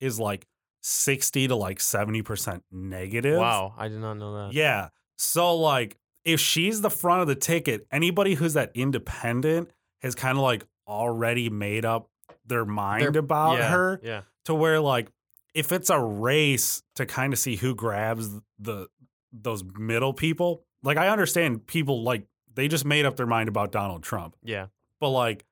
is 0.00 0.20
like 0.20 0.46
60 0.82 1.48
to 1.48 1.56
like 1.56 1.78
70% 1.78 2.62
negative. 2.70 3.38
Wow, 3.38 3.74
I 3.76 3.88
did 3.88 4.00
not 4.00 4.14
know 4.14 4.46
that. 4.46 4.54
Yeah. 4.54 4.88
So 5.16 5.56
like 5.56 5.96
if 6.24 6.40
she's 6.40 6.80
the 6.80 6.90
front 6.90 7.22
of 7.22 7.28
the 7.28 7.34
ticket, 7.34 7.86
anybody 7.90 8.34
who's 8.34 8.54
that 8.54 8.70
independent 8.74 9.70
has 10.02 10.14
kind 10.14 10.36
of 10.36 10.42
like 10.42 10.64
already 10.88 11.50
made 11.50 11.84
up 11.84 12.08
their 12.44 12.64
mind 12.64 13.02
They're- 13.14 13.20
about 13.20 13.58
yeah, 13.58 13.70
her 13.70 14.00
Yeah. 14.02 14.20
to 14.44 14.54
where 14.54 14.80
like 14.80 15.10
if 15.54 15.72
it's 15.72 15.88
a 15.90 15.98
race 16.00 16.82
to 16.96 17.06
kind 17.06 17.32
of 17.32 17.38
see 17.38 17.56
who 17.56 17.74
grabs 17.74 18.28
the 18.58 18.88
those 19.32 19.64
middle 19.78 20.12
people, 20.14 20.64
like 20.82 20.96
I 20.96 21.08
understand 21.08 21.66
people 21.66 22.02
like 22.02 22.26
they 22.54 22.68
just 22.68 22.84
made 22.84 23.04
up 23.04 23.16
their 23.16 23.26
mind 23.26 23.48
about 23.48 23.72
Donald 23.72 24.02
Trump. 24.02 24.36
Yeah. 24.42 24.66
But 25.00 25.10
like 25.10 25.44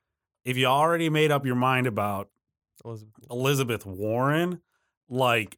if 0.44 0.56
you 0.56 0.66
already 0.66 1.08
made 1.08 1.30
up 1.32 1.46
your 1.46 1.54
mind 1.56 1.86
about 1.86 2.28
Elizabeth. 2.84 3.14
Elizabeth 3.30 3.86
Warren, 3.86 4.60
like 5.08 5.56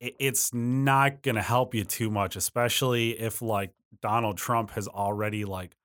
it's 0.00 0.54
not 0.54 1.22
going 1.22 1.34
to 1.34 1.42
help 1.42 1.74
you 1.74 1.84
too 1.84 2.10
much, 2.10 2.36
especially 2.36 3.18
if 3.18 3.42
like 3.42 3.72
Donald 4.00 4.38
Trump 4.38 4.70
has 4.70 4.86
already 4.88 5.44
like 5.44 5.76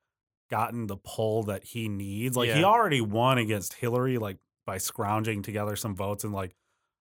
gotten 0.50 0.88
the 0.88 0.98
pull 0.98 1.44
that 1.44 1.64
he 1.64 1.90
needs. 1.90 2.38
Like 2.38 2.52
he 2.52 2.64
already 2.64 3.02
won 3.02 3.38
against 3.38 3.74
Hillary, 3.74 4.18
like 4.18 4.38
by 4.66 4.78
scrounging 4.78 5.42
together 5.42 5.76
some 5.76 5.96
votes 5.96 6.24
in 6.24 6.32
like 6.32 6.56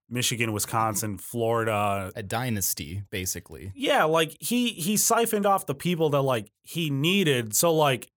Michigan, 0.08 0.46
mm-hmm. 0.46 0.54
Wisconsin, 0.54 1.18
Florida. 1.18 2.10
A 2.16 2.22
dynasty, 2.22 3.02
basically. 3.10 3.72
Yeah, 3.74 4.04
like 4.04 4.36
he 4.40 4.70
he 4.70 4.96
siphoned 4.96 5.46
off 5.46 5.66
the 5.66 5.74
people 5.74 6.10
that 6.10 6.22
like 6.22 6.50
he 6.62 6.90
needed. 6.90 7.54
So 7.54 7.74
like 7.74 8.10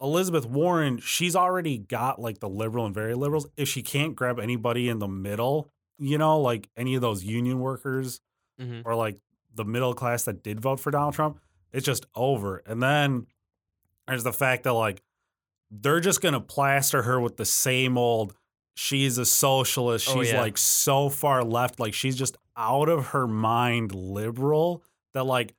Elizabeth 0.00 0.46
Warren, 0.46 0.98
she's 0.98 1.36
already 1.36 1.78
got 1.78 2.20
like 2.20 2.40
the 2.40 2.48
liberal 2.48 2.86
and 2.86 2.94
very 2.94 3.14
liberals. 3.14 3.46
If 3.56 3.68
she 3.68 3.82
can't 3.82 4.16
grab 4.16 4.40
anybody 4.40 4.88
in 4.88 4.98
the 4.98 5.08
middle, 5.08 5.70
you 5.98 6.18
know, 6.18 6.40
like 6.40 6.68
any 6.76 6.94
of 6.94 7.00
those 7.00 7.22
union 7.22 7.60
workers 7.60 8.20
Mhm. 8.60 8.82
or 8.84 8.94
like 8.94 9.18
the 9.54 9.64
middle 9.64 9.94
class 9.94 10.24
that 10.24 10.42
did 10.42 10.60
vote 10.60 10.78
for 10.80 10.90
Donald 10.90 11.14
Trump, 11.14 11.40
it's 11.72 11.84
just 11.86 12.06
over. 12.14 12.62
And 12.66 12.82
then 12.82 13.26
there's 14.06 14.24
the 14.24 14.32
fact 14.32 14.64
that 14.64 14.74
like 14.74 15.02
they're 15.70 16.00
just 16.00 16.20
gonna 16.20 16.40
plaster 16.40 17.02
her 17.02 17.20
with 17.20 17.36
the 17.36 17.44
same 17.44 17.96
old 17.96 18.34
she's 18.74 19.18
a 19.18 19.24
socialist 19.26 20.08
Oh, 20.10 20.20
she's 20.22 20.32
yeah. 20.32 20.40
like 20.40 20.56
so 20.58 21.08
far 21.08 21.44
left 21.44 21.78
like 21.80 21.94
she's 21.94 22.16
just 22.16 22.36
out 22.56 22.88
of 22.88 23.08
her 23.08 23.26
mind 23.26 23.94
liberal 23.94 24.82
that 25.12 25.24
like 25.24 25.54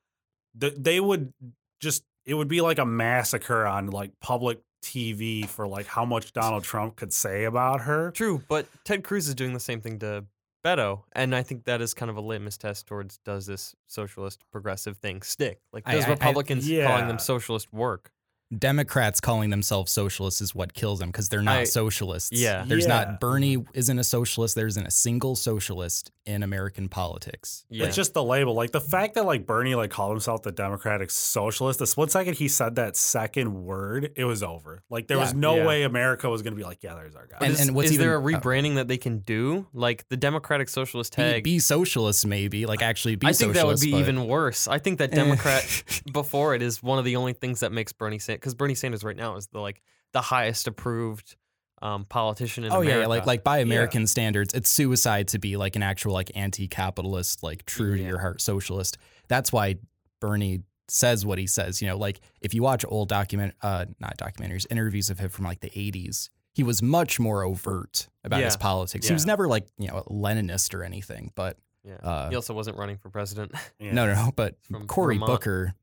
th- 0.60 0.76
they 0.78 1.00
would 1.00 1.34
just 1.80 2.04
it 2.26 2.34
would 2.34 2.48
be 2.48 2.62
like 2.62 2.78
a 2.80 2.86
massacre 2.86 3.66
on 3.66 3.88
like 3.88 4.12
public 4.22 4.60
tv 4.84 5.46
for 5.48 5.68
like 5.68 5.86
how 5.86 6.04
much 6.04 6.34
donald 6.34 6.64
trump 6.64 6.96
could 6.96 7.14
say 7.14 7.44
about 7.44 7.82
her 7.82 8.12
True, 8.12 8.42
but 8.50 8.66
Ted 8.84 9.04
Cruz 9.04 9.28
is 9.28 9.36
doing 9.36 9.54
the 9.54 9.60
same 9.60 9.80
thing 9.82 10.00
to 10.00 10.26
Beto, 10.64 11.04
and 11.14 11.36
I 11.36 11.42
think 11.44 11.64
that 11.66 11.82
is 11.82 11.94
kind 11.94 12.10
of 12.12 12.18
a 12.18 12.22
litmus 12.22 12.58
test 12.58 12.86
towards 12.86 13.18
does 13.20 13.48
this 13.48 13.76
socialist 13.88 14.44
progressive 14.52 14.98
thing 14.98 15.22
stick? 15.24 15.60
Like, 15.74 15.84
I- 15.88 15.94
does 15.96 16.06
I- 16.06 16.10
I- 16.10 16.12
Republicans 16.12 16.66
calling 16.66 16.78
Yeah. 16.80 17.06
them 17.08 17.18
socialist 17.20 17.74
work? 17.74 18.12
Democrats 18.58 19.22
calling 19.22 19.50
themselves 19.50 19.92
socialists 19.92 20.42
is 20.42 20.54
what 20.54 20.74
kills 20.74 21.00
them 21.00 21.10
because 21.10 21.30
they're 21.30 21.42
not 21.42 21.60
I- 21.60 21.64
socialists. 21.64 22.32
yeah. 22.34 22.66
There's 22.68 22.84
Yeah. 22.86 23.06
not 23.06 23.20
Bernie 23.20 23.64
isn't 23.74 23.98
a 23.98 24.04
socialist. 24.04 24.56
There 24.56 24.68
isn't 24.68 24.86
a 24.86 24.92
single 24.92 25.36
socialist 25.36 26.12
in 26.26 26.44
American 26.44 26.88
politics. 26.90 27.66
Yeah, 27.70 27.86
It's 27.86 27.96
just 27.96 28.14
the 28.14 28.24
label. 28.24 28.54
Like 28.54 28.72
the 28.72 28.82
fact 28.82 29.16
that 29.16 29.26
like 29.26 29.48
Bernie 29.48 29.74
like 29.76 29.90
called 29.90 30.12
himself 30.12 30.44
the 30.44 30.52
Democratic 30.52 31.10
Socialist, 31.12 31.80
the 31.80 31.88
split 31.88 32.12
second 32.12 32.36
he 32.36 32.48
said 32.48 32.76
that 32.76 32.96
second 32.96 33.64
word, 33.64 34.12
it 34.16 34.26
was 34.26 34.44
over. 34.44 34.84
Like 34.90 35.08
there 35.08 35.18
was 35.18 35.34
no 35.34 35.56
Yeah. 35.58 35.66
way 35.66 35.84
America 35.84 36.30
was 36.30 36.42
gonna 36.42 36.56
be 36.56 36.64
like, 36.64 36.84
yeah, 36.84 36.94
there's 36.96 37.16
our 37.16 37.28
guy. 37.28 37.38
And- 37.42 37.54
is, 37.54 37.62
and 37.62 37.76
what's 37.76 37.92
is 37.92 37.98
there 37.98 38.16
a 38.16 38.22
even- 38.22 38.36
oh. 38.36 38.40
rebranding 38.40 38.76
that 38.76 38.88
they 38.88 38.98
can 38.98 39.20
do? 39.20 39.68
Like 39.74 40.08
the 40.10 40.18
Democratic 40.18 40.70
Socialist 40.70 41.16
Be, 41.16 41.22
tag. 41.24 41.44
be 41.44 41.60
socialist, 41.60 42.26
maybe 42.28 42.66
like 42.66 42.82
actually 42.82 43.16
be. 43.16 43.28
I 43.28 43.34
think 43.34 43.54
that 43.54 43.66
would 43.66 43.80
be 43.80 43.92
but- 43.92 44.00
even 44.02 44.28
worse. 44.28 44.68
I 44.68 44.78
think 44.78 45.00
that 45.00 45.12
Eh. 45.14 45.16
Democrat 45.16 45.66
before 46.12 46.54
it 46.54 46.62
is 46.62 46.84
one 46.84 47.00
of 47.00 47.06
the 47.06 47.16
only 47.16 47.34
things 47.34 47.62
that 47.62 47.72
makes 47.72 47.94
Bernie 47.94 48.20
Sanders 48.20 48.41
because 48.42 48.56
Bernie 48.56 48.76
Sanders 48.76 49.04
right 49.04 49.16
now 49.16 49.36
is 49.38 49.48
the 49.48 49.60
like 49.60 49.82
the 50.12 50.22
highest 50.22 50.68
approved 50.68 51.36
um, 51.82 52.06
politician 52.06 52.64
in 52.64 52.72
oh 52.72 52.82
America. 52.82 53.00
yeah, 53.02 53.08
like 53.08 53.26
like 53.26 53.44
by 53.44 53.60
American 53.60 54.06
standards, 54.08 54.54
it's 54.54 54.70
suicide 54.70 55.30
to 55.30 55.40
be 55.40 55.58
like 55.58 55.76
an 55.76 55.84
actual 55.84 56.14
like 56.14 56.32
anti-capitalist, 56.36 57.44
like 57.44 57.66
true 57.66 57.98
to 57.98 58.04
your 58.04 58.20
heart 58.20 58.42
socialist. 58.42 58.98
That's 59.28 59.52
why 59.52 59.76
Bernie 60.20 60.62
says 60.88 61.26
what 61.26 61.40
he 61.40 61.48
says. 61.48 61.82
You 61.82 61.88
know, 61.88 61.98
like 61.98 62.20
if 62.42 62.54
you 62.54 62.62
watch 62.62 62.86
old 62.88 63.10
document, 63.10 63.56
uh, 63.62 63.86
not 64.00 64.18
documentaries, 64.18 64.66
interviews 64.70 65.10
of 65.10 65.20
him 65.20 65.30
from 65.30 65.46
like 65.46 65.62
the 65.62 65.70
'80s, 65.70 66.30
he 66.54 66.64
was 66.64 66.84
much 66.84 67.20
more 67.20 67.44
overt 67.44 68.08
about 68.24 68.42
his 68.42 68.54
Yeah. 68.54 68.60
politics. 68.60 69.08
He 69.08 69.14
was 69.14 69.26
never 69.26 69.48
like 69.48 69.68
you 69.78 69.88
know 69.88 69.98
a 69.98 70.04
Leninist 70.04 70.74
or 70.76 70.84
anything, 70.84 71.32
but 71.36 71.58
yeah. 71.84 71.96
uh, 71.96 72.30
he 72.30 72.36
also 72.36 72.54
wasn't 72.54 72.78
running 72.78 72.98
for 72.98 73.10
president. 73.10 73.54
Yeah. 73.80 73.94
no, 73.94 74.06
no, 74.06 74.14
no. 74.14 74.32
But 74.36 74.58
Vermont. 74.70 75.26
Booker. 75.26 75.74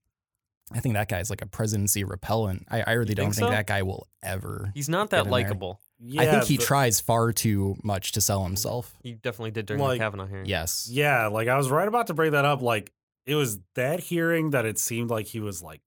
I 0.73 0.81
think 0.81 0.95
that 0.95 1.09
guy's 1.09 1.31
like 1.31 1.43
a 1.43 1.47
presidency 1.47 2.05
repellent. 2.05 2.67
I, 2.71 2.83
I 2.83 2.93
really 2.93 3.11
You 3.11 3.15
don't 3.17 3.25
think 3.27 3.35
think, 3.37 3.47
so? 3.49 3.51
that 3.51 3.67
guy 3.67 3.83
will 3.83 4.07
ever. 4.23 4.71
He's 4.75 4.89
not 4.89 5.11
that 5.11 5.27
likable. 5.27 5.81
Yeah, 6.01 6.23
I 6.23 6.27
think 6.27 6.45
he 6.45 6.57
tries 6.59 7.01
far 7.01 7.33
too 7.33 7.77
much 7.83 8.13
to 8.13 8.21
sell 8.21 8.45
himself. 8.45 8.95
He 9.03 9.15
definitely 9.15 9.51
did 9.51 9.67
during 9.67 9.83
Like- 9.83 9.99
the 9.99 10.05
Kavanaugh 10.05 10.27
hearing. 10.27 10.47
Yes. 10.47 10.89
Yeah, 10.91 11.27
like 11.29 11.49
I 11.49 11.57
was 11.57 11.71
right 11.71 11.89
about 11.89 12.07
to 12.09 12.15
bring 12.15 12.33
that 12.33 12.45
up. 12.45 12.63
Like 12.63 12.93
it 13.27 13.35
was 13.35 13.59
that 13.75 14.01
hearing 14.01 14.51
that 14.51 14.65
it 14.65 14.79
seemed 14.79 15.11
like 15.11 15.27
he 15.27 15.41
was 15.41 15.63
like 15.63 15.81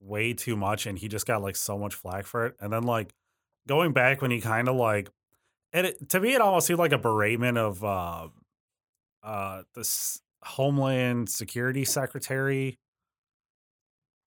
way 0.00 0.32
too 0.32 0.56
much 0.56 0.86
and 0.86 0.98
he 0.98 1.08
just 1.08 1.26
got 1.26 1.42
like 1.42 1.56
so 1.56 1.76
much 1.78 1.94
flack 1.94 2.26
for 2.26 2.46
it. 2.46 2.54
And 2.60 2.72
then 2.72 2.84
like 2.84 3.12
going 3.66 3.92
back 3.92 4.22
when 4.22 4.30
he 4.30 4.40
kind 4.40 4.68
of 4.68 4.76
like 4.76 5.10
and 5.72 5.86
it, 5.88 6.08
to 6.10 6.20
me 6.20 6.34
it 6.34 6.40
almost 6.40 6.66
seemed 6.66 6.78
like 6.78 6.92
a 6.92 6.98
beratement 6.98 7.58
of 7.58 7.82
uh 7.84 8.28
uh 9.22 9.62
this 9.74 10.20
Homeland 10.42 11.28
Security 11.28 11.84
Secretary. 11.84 12.78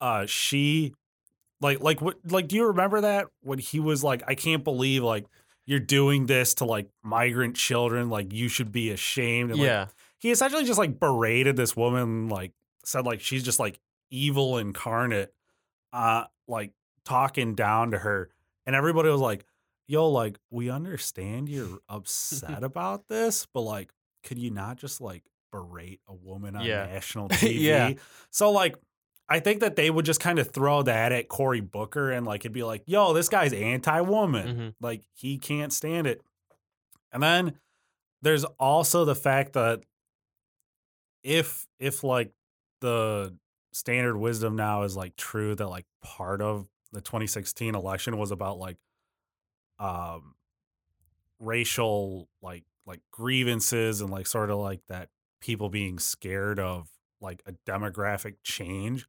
Uh 0.04 0.26
she 0.26 0.94
like 1.62 1.80
like 1.80 2.02
what 2.02 2.18
like 2.30 2.48
do 2.48 2.58
you 2.58 2.68
remember 2.68 3.02
that 3.02 3.28
when 3.42 3.58
he 3.58 3.80
was 3.80 4.04
like 4.04 4.22
I 4.28 4.36
can't 4.36 4.64
believe 4.64 5.02
like 5.02 5.26
you're 5.66 5.80
doing 5.80 6.26
this 6.26 6.56
to 6.56 6.66
like 6.66 6.90
migrant 7.04 7.56
children 7.56 8.10
like 8.10 8.34
you 8.34 8.50
should 8.50 8.72
be 8.72 8.92
ashamed 8.92 9.52
and 9.52 9.60
like, 9.60 9.68
yeah. 9.68 9.88
he 10.20 10.30
essentially 10.30 10.66
just 10.66 10.78
like 10.78 11.00
berated 11.00 11.56
this 11.56 11.74
woman, 11.76 12.28
like 12.28 12.52
said 12.84 13.06
like 13.06 13.22
she's 13.22 13.44
just 13.44 13.60
like 13.60 13.80
evil 14.12 14.58
incarnate, 14.58 15.34
uh, 15.94 16.26
like 16.50 16.72
talking 17.06 17.56
down 17.56 17.92
to 17.92 17.98
her, 17.98 18.30
and 18.66 18.76
everybody 18.76 19.08
was 19.10 19.22
like, 19.22 19.46
"Yo, 19.88 20.10
like 20.10 20.38
we 20.52 20.70
understand 20.70 21.48
you're 21.48 21.80
upset 21.88 22.64
about 22.72 23.08
this, 23.08 23.48
but 23.54 23.62
like, 23.62 23.92
could 24.24 24.38
you 24.38 24.52
not 24.52 24.78
just 24.78 25.00
like 25.00 25.24
berate 25.52 26.02
a 26.08 26.14
woman 26.14 26.58
on 26.58 26.66
Yeah. 26.66 26.88
national 26.88 27.30
TV?" 27.30 27.60
Yeah. 27.62 27.94
So 28.32 28.52
like. 28.52 28.76
I 29.30 29.40
think 29.40 29.62
that 29.62 29.76
they 29.76 29.90
would 29.90 30.06
just 30.06 30.20
kind 30.20 30.38
of 30.38 30.52
throw 30.52 30.84
that 30.84 31.12
at 31.12 31.30
Cory 31.30 31.62
Booker 31.62 32.12
and 32.12 32.26
like 32.26 32.42
it'd 32.42 32.52
be 32.52 32.64
like, 32.64 32.84
yo, 32.86 33.14
this 33.14 33.30
guy's 33.30 33.54
anti-woman. 33.54 34.48
Mhm. 34.58 34.74
Like 34.82 35.04
he 35.14 35.38
can't 35.38 35.72
stand 35.74 36.08
it. 36.08 36.22
And 37.12 37.24
then 37.24 37.60
there's 38.22 38.44
also 38.44 39.06
the 39.06 39.16
fact 39.16 39.54
that 39.54 39.82
if 41.24 41.66
if 41.80 42.04
like 42.04 42.32
the 42.82 43.36
standard 43.72 44.18
wisdom 44.18 44.56
now 44.56 44.84
is 44.84 44.96
like 44.96 45.16
true 45.16 45.56
that 45.56 45.68
like 45.68 45.86
part 46.02 46.42
of 46.42 46.68
the 46.92 47.02
2016 47.02 47.76
election 47.76 48.18
was 48.18 48.32
about 48.32 48.58
like 48.60 48.78
um 49.80 50.36
racial 51.40 52.28
like 52.42 52.64
like 52.86 53.02
grievances 53.12 54.02
and 54.02 54.10
like 54.10 54.28
sort 54.28 54.50
of 54.50 54.60
like 54.60 54.82
that 54.90 55.10
people 55.42 55.70
being 55.70 56.00
scared 56.00 56.60
of 56.60 56.88
like 57.24 57.42
a 57.48 57.54
demographic 57.70 58.36
change. 58.44 59.08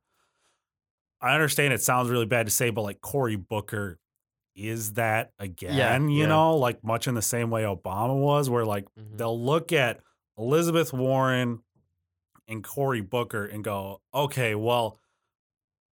I 1.20 1.34
understand 1.34 1.72
it 1.74 1.82
sounds 1.82 2.08
really 2.10 2.26
bad 2.26 2.46
to 2.46 2.52
say, 2.52 2.70
but 2.70 2.82
like 2.82 3.00
Cory 3.00 3.36
Booker 3.36 3.98
is 4.54 4.92
that 4.92 5.32
again, 5.38 6.08
you 6.08 6.20
yeah. 6.22 6.26
know, 6.26 6.56
like 6.56 6.84
much 6.84 7.08
in 7.08 7.14
the 7.14 7.22
same 7.22 7.50
way 7.50 7.62
Obama 7.64 8.14
was, 8.16 8.48
where 8.48 8.64
like 8.64 8.84
Mhm. 8.98 9.18
they'll 9.18 9.40
look 9.42 9.72
at 9.72 10.00
Elizabeth 10.38 10.92
Warren 10.92 11.60
and 12.46 12.62
Cory 12.62 13.00
Booker 13.00 13.44
and 13.46 13.64
go, 13.64 14.00
okay, 14.14 14.54
well, 14.54 14.98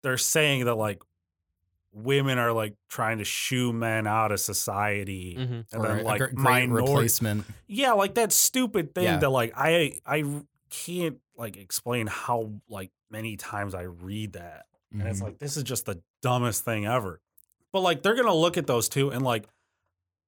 they're 0.03 0.17
saying 0.17 0.65
that 0.65 0.75
like 0.75 1.01
women 1.91 2.37
are 2.37 2.51
like 2.51 2.75
trying 2.89 3.17
to 3.19 3.23
shoo 3.23 3.71
men 3.73 4.07
out 4.07 4.31
of 4.31 4.39
society. 4.39 5.35
Mhm. 5.37 5.65
And 5.71 5.81
or 5.81 5.87
then 5.87 6.03
like 6.03 6.19
gr- 6.19 6.27
minority 6.33 6.87
replacement. 6.91 7.45
yeah, 7.67 7.93
like 7.93 8.15
that 8.15 8.31
stupid 8.31 8.93
thing 8.93 9.05
Yeah. 9.05 9.17
that 9.17 9.29
like 9.29 9.53
I 9.55 9.99
I 10.05 10.23
can't 10.69 11.19
like 11.37 11.57
explain 11.57 12.07
how 12.07 12.51
like 12.69 12.91
many 13.09 13.35
times 13.37 13.73
I 13.75 13.83
read 13.83 14.33
that. 14.33 14.65
And 14.91 15.03
it's 15.03 15.19
Mhm. 15.19 15.23
like 15.23 15.39
this 15.39 15.55
is 15.57 15.63
just 15.63 15.85
the 15.85 16.01
dumbest 16.21 16.63
thing 16.65 16.85
ever. 16.85 17.21
But 17.71 17.81
like 17.81 18.01
they're 18.03 18.15
gonna 18.15 18.33
look 18.33 18.57
at 18.57 18.67
those 18.67 18.89
two 18.89 19.09
and 19.11 19.23
like 19.23 19.47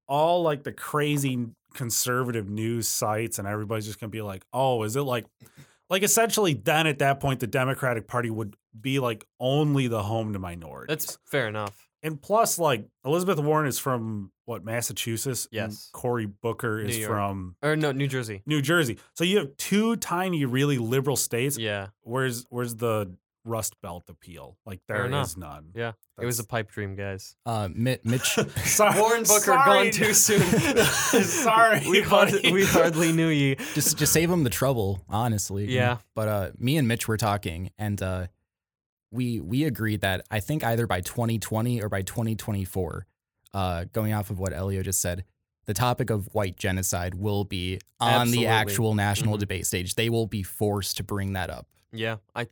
all 0.07 0.41
like 0.43 0.63
the 0.63 0.71
crazy 0.73 1.47
conservative 1.73 2.49
news 2.49 2.87
sites 2.87 3.39
and 3.39 3.47
everybody's 3.47 3.85
just 3.85 3.99
gonna 3.99 4.09
be 4.09 4.21
like, 4.21 4.45
oh, 4.53 4.83
is 4.83 4.95
it 4.95 5.01
like 5.01 5.25
like 5.89 6.03
essentially 6.03 6.53
then 6.53 6.87
at 6.87 6.99
that 6.99 7.19
point 7.19 7.39
the 7.39 7.47
Democratic 7.47 8.07
Party 8.07 8.29
would 8.29 8.55
be 8.79 8.99
like 8.99 9.25
only 9.39 9.87
the 9.87 10.03
home 10.03 10.33
to 10.33 10.39
minorities. 10.39 10.87
That's 10.89 11.17
fair 11.25 11.47
enough. 11.47 11.87
And 12.03 12.21
plus 12.21 12.57
like 12.59 12.87
Elizabeth 13.05 13.39
Warren 13.39 13.67
is 13.67 13.79
from 13.79 14.31
what 14.45 14.63
Massachusetts. 14.65 15.45
and 15.51 15.71
Yes. 15.71 15.89
Cory 15.93 16.25
Booker 16.25 16.79
is 16.79 17.05
from 17.05 17.55
Or 17.61 17.75
no, 17.75 17.91
New 17.91 18.07
Jersey. 18.07 18.41
New 18.45 18.61
Jersey. 18.61 18.97
So 19.15 19.23
you 19.23 19.37
have 19.37 19.55
two 19.57 19.95
tiny, 19.97 20.45
really 20.45 20.77
liberal 20.77 21.15
states. 21.15 21.57
Yeah. 21.57 21.87
Where's 22.01 22.45
where's 22.49 22.75
the 22.75 23.15
Rust 23.43 23.75
Belt 23.81 24.03
appeal? 24.09 24.57
Like 24.65 24.81
Fair 24.87 24.97
there 24.97 25.05
enough. 25.07 25.27
is 25.27 25.37
none. 25.37 25.71
Yeah. 25.75 25.93
It 26.19 26.25
was 26.25 26.39
a 26.39 26.43
pipe 26.43 26.69
dream, 26.69 26.95
guys. 26.95 27.35
Uh, 27.47 27.69
Mi- 27.73 27.97
Mitch. 28.03 28.37
Sorry, 28.65 28.99
Warren 28.99 29.23
Booker 29.23 29.39
sorry. 29.39 29.85
gone 29.85 29.91
too 29.91 30.13
soon. 30.13 30.41
sorry, 31.23 31.81
we, 31.89 32.01
hard, 32.01 32.31
buddy. 32.31 32.51
we 32.51 32.63
hardly 32.65 33.11
knew 33.11 33.29
ye. 33.29 33.55
just 33.73 33.97
just 33.97 34.13
save 34.13 34.29
him 34.29 34.43
the 34.43 34.49
trouble, 34.51 35.01
honestly. 35.09 35.65
Yeah. 35.73 35.97
But 36.15 36.27
uh, 36.27 36.51
me 36.59 36.77
and 36.77 36.87
Mitch 36.87 37.07
were 37.07 37.17
talking, 37.17 37.71
and 37.79 37.99
uh, 38.01 38.27
we 39.11 39.39
we 39.39 39.63
agreed 39.65 40.01
that 40.01 40.25
I 40.31 40.39
think 40.39 40.63
either 40.63 40.87
by 40.87 41.01
2020 41.01 41.81
or 41.81 41.89
by 41.89 42.01
2024, 42.01 43.05
uh, 43.53 43.85
going 43.91 44.13
off 44.13 44.29
of 44.29 44.39
what 44.39 44.53
Elio 44.53 44.81
just 44.83 45.01
said, 45.01 45.25
the 45.65 45.73
topic 45.73 46.09
of 46.09 46.27
white 46.33 46.57
genocide 46.57 47.15
will 47.15 47.43
be 47.43 47.79
on 47.99 48.21
Absolutely. 48.21 48.45
the 48.45 48.49
actual 48.49 48.95
national 48.95 49.35
Mhm. 49.35 49.39
debate 49.39 49.65
stage. 49.67 49.95
They 49.95 50.09
will 50.09 50.27
be 50.27 50.43
forced 50.43 50.97
to 50.97 51.03
bring 51.03 51.33
that 51.33 51.49
up. 51.49 51.67
Yeah. 51.91 52.17
I 52.35 52.47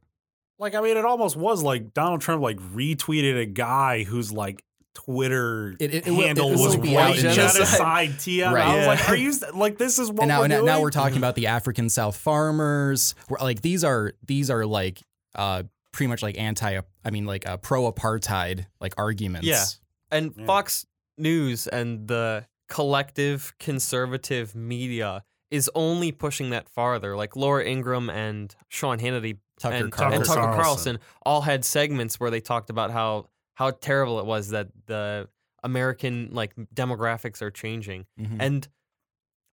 Like 0.60 0.75
I 0.75 0.82
mean, 0.82 0.98
it 0.98 1.06
almost 1.06 1.38
was 1.38 1.63
like 1.63 1.94
Donald 1.94 2.20
Trump 2.22 2.42
like 2.44 2.58
retweeted 2.58 3.39
a 3.42 3.46
guy 3.46 4.04
whose 4.04 4.32
like 4.32 4.62
Twitter 4.94 5.75
It- 5.80 5.94
it- 5.94 6.08
it 6.08 6.13
handle 6.13 6.51
it 6.51 6.58
will 6.58 6.66
was 6.66 6.78
white 6.78 6.98
out 6.98 7.16
genocide 7.16 8.10
TM. 8.20 8.51
Right. 8.54 8.66
I 8.68 8.78
was 8.78 8.88
like, 8.88 9.10
are 9.10 9.16
you 9.16 9.34
like 9.54 9.78
this 9.78 9.98
is 9.98 10.12
what 10.12 10.24
and 10.24 10.28
now, 10.28 10.39
we're 10.39 10.44
and 10.46 10.51
now- 10.51 10.58
doing? 10.58 10.66
now 10.66 10.82
we're 10.82 10.89
talking 10.92 11.18
about 11.18 11.36
the 11.36 11.48
African 11.48 11.89
South 11.89 12.18
farmers. 12.18 13.16
We're, 13.30 13.38
like 13.39 13.62
these 13.62 13.86
are 13.86 14.13
these 14.28 14.50
are 14.50 14.66
like 14.66 15.01
uh, 15.36 15.63
pretty 15.91 16.08
much 16.08 16.22
like 16.22 16.38
anti. 16.38 16.79
I 17.03 17.10
mean, 17.10 17.25
like 17.25 17.48
uh, 17.48 17.58
pro 17.58 17.91
apartheid 17.91 18.65
like 18.79 18.93
arguments. 18.98 19.48
Yeah. 19.48 19.63
and 20.12 20.34
Yeah. 20.38 20.46
Fox 20.46 20.86
News 21.17 21.67
and 21.67 22.08
the 22.08 22.46
collective 22.69 23.53
conservative 23.60 24.55
media 24.55 25.24
is 25.51 25.69
only 25.75 26.12
pushing 26.12 26.51
that 26.51 26.69
farther. 26.69 27.17
Like 27.17 27.36
Laura 27.36 27.65
Ingraham 27.65 28.10
and 28.10 28.55
Sean 28.69 29.00
Hannity 29.00 29.38
Tucker 29.60 29.75
and, 29.75 29.91
Carlson. 29.91 30.15
and 30.17 30.25
Tucker 30.25 30.39
Carlson. 30.41 30.62
Carlson 30.62 31.00
all 31.24 31.41
had 31.41 31.65
segments 31.65 32.19
where 32.19 32.29
they 32.29 32.39
talked 32.39 32.69
about 32.69 32.91
how 32.91 33.25
how 33.55 33.72
terrible 33.72 34.19
it 34.19 34.25
was 34.25 34.50
that 34.50 34.67
the 34.86 35.27
American 35.63 36.29
like 36.31 36.53
demographics 36.74 37.41
are 37.41 37.51
changing. 37.51 38.05
Mhm. 38.19 38.38
And 38.39 38.67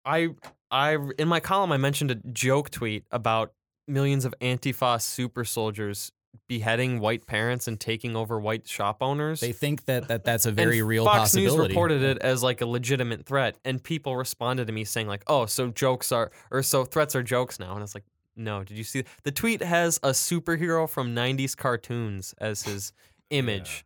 I 0.05 0.29
I 0.71 0.99
in 1.19 1.27
my 1.27 1.41
column 1.41 1.73
I 1.73 1.79
mentioned 1.79 2.11
a 2.13 2.15
joke 2.17 2.71
tweet 2.71 3.05
about 3.11 3.53
millions 3.89 4.25
of 4.25 4.35
Antifa 4.41 5.01
super 5.03 5.45
soldiers 5.45 6.13
beheading 6.49 7.01
white 7.01 7.27
parents 7.27 7.69
and 7.69 7.79
taking 7.79 8.17
over 8.17 8.39
white 8.39 8.69
shop 8.69 8.99
owners. 9.01 9.41
they 9.41 9.53
think 9.53 9.85
that, 9.87 10.09
that 10.09 10.25
that's 10.25 10.47
a 10.47 10.51
And 10.51 10.57
very 10.57 10.83
real 10.83 11.05
Fox. 11.05 11.35
News 11.35 11.57
reported 11.57 12.03
it 12.03 12.19
as 12.19 12.43
like 12.43 12.61
a 12.61 12.67
legitimate 12.67 13.27
threat, 13.27 13.57
and 13.65 13.83
people 13.83 14.17
responded 14.17 14.67
to 14.67 14.73
me 14.73 14.85
saying 14.85 15.07
like, 15.09 15.23
"Oh, 15.27 15.47
so 15.47 15.69
jokes 15.69 16.13
are 16.13 16.31
or 16.51 16.63
so 16.63 16.85
threats 16.85 17.15
are 17.15 17.23
jokes 17.23 17.59
now." 17.59 17.75
And 17.75 17.83
it's 17.83 17.95
like, 17.95 18.05
no. 18.37 18.65
Did 18.65 18.77
you 18.77 18.85
see 18.85 19.05
the 19.23 19.33
tweet 19.33 19.63
has 19.63 19.99
a 20.03 20.11
superhero 20.11 20.89
from 20.89 21.15
'90s 21.15 21.57
cartoons 21.57 22.35
as 22.39 22.63
his 22.63 22.93
image? 23.31 23.85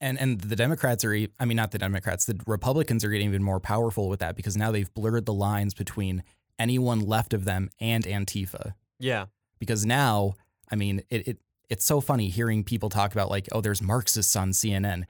And 0.00 0.20
and 0.20 0.40
the 0.40 0.56
Democrats 0.56 1.04
are, 1.04 1.16
I 1.40 1.44
mean, 1.46 1.56
not 1.56 1.70
the 1.70 1.78
Democrats, 1.78 2.26
the 2.26 2.38
Republicans 2.46 3.04
are 3.04 3.08
getting 3.08 3.28
even 3.28 3.42
more 3.42 3.60
powerful 3.60 4.08
with 4.08 4.20
that 4.20 4.36
because 4.36 4.56
now 4.56 4.70
they've 4.70 4.92
blurred 4.92 5.24
the 5.24 5.32
lines 5.32 5.72
between 5.72 6.22
anyone 6.58 7.00
left 7.00 7.32
of 7.32 7.44
them 7.44 7.70
and 7.80 8.04
Antifa. 8.04 8.74
Yeah, 8.98 9.26
Because 9.58 9.84
now, 9.84 10.34
I 10.70 10.76
mean, 10.76 11.02
it, 11.10 11.28
it 11.28 11.38
it's 11.68 11.84
so 11.84 12.00
funny 12.00 12.28
hearing 12.28 12.62
people 12.64 12.88
talk 12.88 13.12
about 13.12 13.30
like, 13.30 13.48
oh, 13.52 13.60
there's 13.60 13.82
Marxists 13.82 14.36
on 14.36 14.50
CNN. 14.50 15.04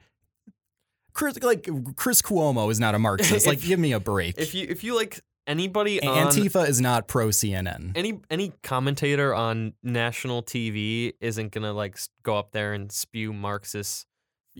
Chris, 1.13 1.41
like 1.41 1.67
Chris 1.95 2.21
Cuomo 2.21 2.69
is 2.71 2.79
not 2.79 2.93
a 2.95 2.99
Marxist. 2.99 3.47
like, 3.47 3.57
If- 3.59 3.65
give 3.65 3.79
me 3.79 3.91
a 3.93 3.99
break. 3.99 4.35
if 4.37 4.53
you 4.53 4.67
if 4.69 4.83
you 4.83 4.95
like 4.95 5.19
anybody 5.47 6.01
on 6.03 6.27
Antifa 6.27 6.67
is 6.67 6.79
not 6.81 7.07
pro 7.07 7.29
CNN. 7.29 7.93
any 7.95 8.19
any 8.29 8.51
commentator 8.63 9.33
on 9.33 9.73
national 9.81 10.43
TV 10.43 11.13
isn't 11.19 11.51
gonna 11.51 11.73
like 11.73 11.97
go 12.23 12.37
up 12.37 12.51
there 12.51 12.73
and 12.73 12.91
spew 12.91 13.33
Marxist. 13.33 14.05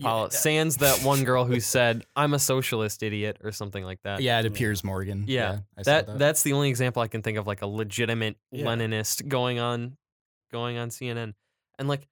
poli- 0.00 0.30
Sans 0.30 0.76
that 0.78 1.04
one 1.04 1.22
girl 1.24 1.44
who 1.44 1.60
said, 1.74 2.04
"I'm 2.16 2.34
a 2.34 2.38
socialist 2.40 3.02
idiot" 3.04 3.38
or 3.44 3.52
something 3.52 3.84
like 3.84 4.00
that. 4.02 4.20
Yeah, 4.20 4.40
it 4.40 4.46
appears 4.46 4.82
Morgan. 4.82 5.24
Yeah, 5.28 5.58
I 5.76 5.82
saw 5.82 5.90
that, 6.02 6.18
that's 6.18 6.42
the 6.42 6.54
only 6.54 6.70
example 6.70 7.02
I 7.02 7.08
can 7.08 7.22
think 7.22 7.38
of 7.38 7.46
like 7.46 7.62
a 7.62 7.66
legitimate 7.68 8.36
Yeah. 8.50 8.64
Leninist 8.64 9.28
going 9.28 9.60
on 9.60 9.96
going 10.50 10.76
on 10.76 10.88
CNN. 10.88 11.34
And 11.78 11.88
like 11.88 12.06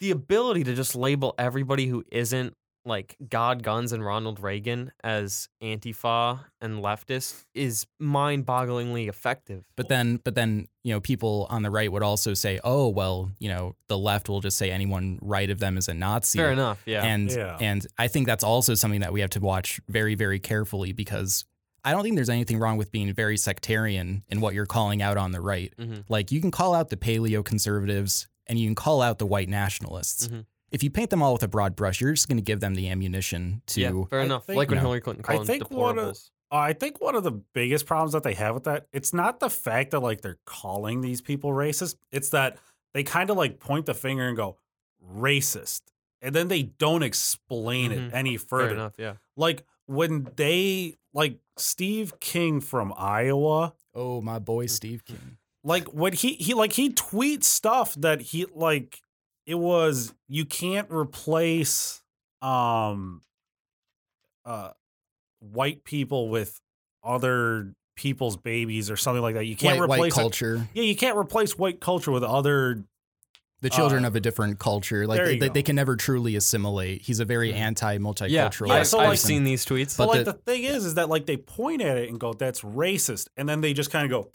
the 0.00 0.10
ability 0.10 0.64
to 0.64 0.74
just 0.74 0.94
label 0.94 1.34
everybody 1.38 1.86
who 1.86 2.04
isn't 2.10 2.54
like 2.86 3.14
God 3.28 3.62
Guns 3.62 3.92
and 3.92 4.02
Ronald 4.02 4.40
Reagan 4.40 4.90
as 5.04 5.48
Antifa 5.62 6.40
and 6.62 6.82
leftist 6.82 7.44
is 7.54 7.86
mind-bogglingly 7.98 9.06
effective. 9.08 9.64
But 9.76 9.88
then, 9.88 10.16
but 10.24 10.34
then, 10.34 10.66
you 10.82 10.94
know, 10.94 11.00
people 11.00 11.46
on 11.50 11.62
the 11.62 11.70
right 11.70 11.92
would 11.92 12.02
also 12.02 12.32
say, 12.32 12.58
"Oh, 12.64 12.88
well, 12.88 13.30
you 13.38 13.48
know, 13.50 13.76
the 13.88 13.98
left 13.98 14.28
will 14.30 14.40
just 14.40 14.56
say 14.56 14.70
anyone 14.70 15.18
right 15.20 15.50
of 15.50 15.58
them 15.58 15.76
is 15.76 15.88
a 15.88 15.94
Nazi." 15.94 16.38
Fair 16.38 16.52
enough, 16.52 16.82
yeah. 16.86 17.04
And 17.04 17.30
Yeah. 17.30 17.58
and 17.60 17.86
I 17.98 18.08
think 18.08 18.26
that's 18.26 18.44
also 18.44 18.74
something 18.74 19.00
that 19.00 19.12
we 19.12 19.20
have 19.20 19.30
to 19.30 19.40
watch 19.40 19.80
very, 19.88 20.14
very 20.14 20.38
carefully 20.40 20.92
because 20.92 21.44
I 21.84 21.92
don't 21.92 22.02
think 22.02 22.16
there's 22.16 22.28
anything 22.30 22.58
wrong 22.58 22.76
with 22.76 22.90
being 22.90 23.12
very 23.14 23.36
sectarian 23.38 24.22
in 24.28 24.40
what 24.40 24.54
you're 24.54 24.66
calling 24.66 25.00
out 25.02 25.16
on 25.16 25.32
the 25.32 25.40
right. 25.40 25.72
Mhm. 25.78 26.04
Like 26.08 26.30
you 26.30 26.40
can 26.40 26.50
call 26.50 26.74
out 26.74 26.88
the 26.90 26.96
paleo 26.96 27.42
conservatives 27.44 28.26
and 28.50 28.58
you 28.58 28.66
can 28.66 28.74
call 28.74 29.00
out 29.00 29.18
the 29.18 29.26
white 29.26 29.48
nationalists. 29.48 30.26
Mhm. 30.28 30.44
If 30.72 30.82
you 30.82 30.90
paint 30.90 31.10
them 31.10 31.22
all 31.22 31.32
with 31.32 31.42
a 31.42 31.48
broad 31.48 31.74
brush, 31.76 32.00
you're 32.00 32.12
just 32.12 32.28
going 32.28 32.36
to 32.36 32.42
give 32.42 32.60
them 32.60 32.74
the 32.74 32.88
ammunition 32.88 33.62
to. 33.68 33.80
yeah, 33.80 33.92
fair 34.10 34.20
I 34.20 34.26
of 34.28 34.44
think- 34.44 34.56
like 34.56 34.68
when 34.68 34.76
No. 34.76 34.82
Hillary 34.82 35.00
Clinton 35.00 35.22
called 35.22 35.40
them 35.40 35.46
think 35.46 35.70
one 35.70 35.98
of- 35.98 36.16
Uh, 36.52 36.56
I 36.56 36.72
think 36.72 37.00
one 37.00 37.14
of 37.14 37.22
the 37.22 37.30
biggest 37.30 37.86
problems 37.86 38.12
that 38.12 38.24
they 38.24 38.34
have 38.34 38.54
with 38.54 38.64
that, 38.64 38.88
it's 38.92 39.12
not 39.14 39.38
the 39.38 39.48
fact 39.48 39.92
that 39.92 40.00
like 40.00 40.20
they're 40.20 40.38
calling 40.46 41.00
these 41.00 41.20
people 41.22 41.50
racist. 41.50 41.94
It's 42.10 42.30
that 42.30 42.58
they 42.92 43.04
kind 43.04 43.30
of 43.30 43.36
like 43.36 43.60
point 43.60 43.86
the 43.86 43.94
finger 43.94 44.26
and 44.26 44.36
go 44.36 44.58
racist, 45.16 45.82
and 46.20 46.34
then 46.34 46.48
they 46.48 46.62
don't 46.64 47.02
explain 47.04 47.92
Mhm. 47.92 48.08
it 48.08 48.14
any 48.14 48.36
Fair 48.36 48.46
further. 48.48 48.74
enough, 48.74 48.94
yeah. 48.98 49.14
Like 49.36 49.64
when 49.86 50.28
they 50.36 50.96
like 51.14 51.38
Steve 51.56 52.18
King 52.20 52.60
from 52.60 52.92
Iowa, 52.96 53.74
Oh, 53.92 54.20
my 54.20 54.38
boy 54.38 54.66
Steve 54.66 55.04
King. 55.04 55.36
Like 55.64 55.88
when 55.88 56.12
he 56.12 56.34
he 56.34 56.54
like 56.54 56.72
he 56.72 56.90
tweets 56.90 57.44
stuff 57.44 57.94
that 57.96 58.20
he 58.20 58.46
like 58.54 59.00
it 59.46 59.56
was 59.56 60.14
you 60.28 60.44
can't 60.44 60.90
replace 60.90 62.02
um 62.42 63.20
uh 64.44 64.70
white 65.40 65.84
people 65.84 66.28
with 66.28 66.60
other 67.04 67.74
people's 67.96 68.36
babies 68.36 68.90
or 68.90 68.96
something 68.96 69.22
like 69.22 69.34
that. 69.34 69.44
You 69.44 69.56
can't 69.56 69.78
White, 69.78 69.88
white 69.88 69.96
replace 69.96 70.12
it- 70.14 70.20
culture. 70.20 70.68
Yeah, 70.74 70.82
you 70.84 70.96
can't 70.96 71.16
replace 71.18 71.58
white 71.58 71.80
culture 71.80 72.10
with 72.10 72.22
other 72.22 72.82
the 73.62 73.68
children 73.68 74.04
Uh, 74.04 74.08
of 74.08 74.16
a 74.16 74.20
different 74.20 74.58
culture. 74.58 75.06
Like 75.06 75.22
they, 75.22 75.38
they, 75.38 75.48
they 75.50 75.62
can 75.62 75.76
never 75.76 75.94
truly 75.96 76.34
assimilate. 76.36 77.02
He's 77.02 77.20
a 77.20 77.26
very 77.26 77.52
Mhm. 77.52 77.56
anti-multicultural. 77.56 78.68
Yeah, 78.68 78.74
Yeah, 78.76 78.80
I've, 78.80 78.94
I've 78.94 79.18
seen 79.18 79.44
these 79.44 79.66
tweets. 79.66 79.98
but 79.98 80.06
But 80.06 80.08
like 80.16 80.24
the- 80.24 80.32
the, 80.32 80.38
thing 80.38 80.64
is 80.64 80.86
is 80.86 80.94
that 80.94 81.10
like 81.10 81.26
they 81.26 81.36
point 81.36 81.82
at 81.82 81.98
it 81.98 82.08
and 82.08 82.18
go 82.18 82.32
that's 82.32 82.62
racist 82.62 83.28
and 83.36 83.46
then 83.46 83.60
they 83.60 83.74
just 83.74 83.90
kind 83.90 84.06
of 84.06 84.10
go 84.10 84.30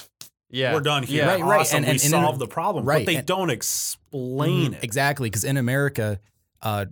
yeah, 0.56 0.74
we're 0.74 0.80
done 0.82 1.04
here. 1.04 1.24
Yeah, 1.26 1.32
Right, 1.34 1.44
right, 1.44 1.60
Awesome. 1.62 1.78
and- 1.78 1.86
we 1.86 1.92
and- 1.92 2.00
and 2.02 2.06
in- 2.06 2.10
solved 2.12 2.40
the 2.40 2.48
problem. 2.48 2.86
right, 2.86 3.06
But 3.06 3.12
they 3.12 3.18
and- 3.18 3.26
don't 3.28 3.50
explain 3.50 4.72
Mhm. 4.72 4.76
it. 4.78 4.84
Exactly, 4.84 5.30
because 5.30 5.44
in 5.44 5.58
America, 5.58 6.20
uh, 6.62 6.86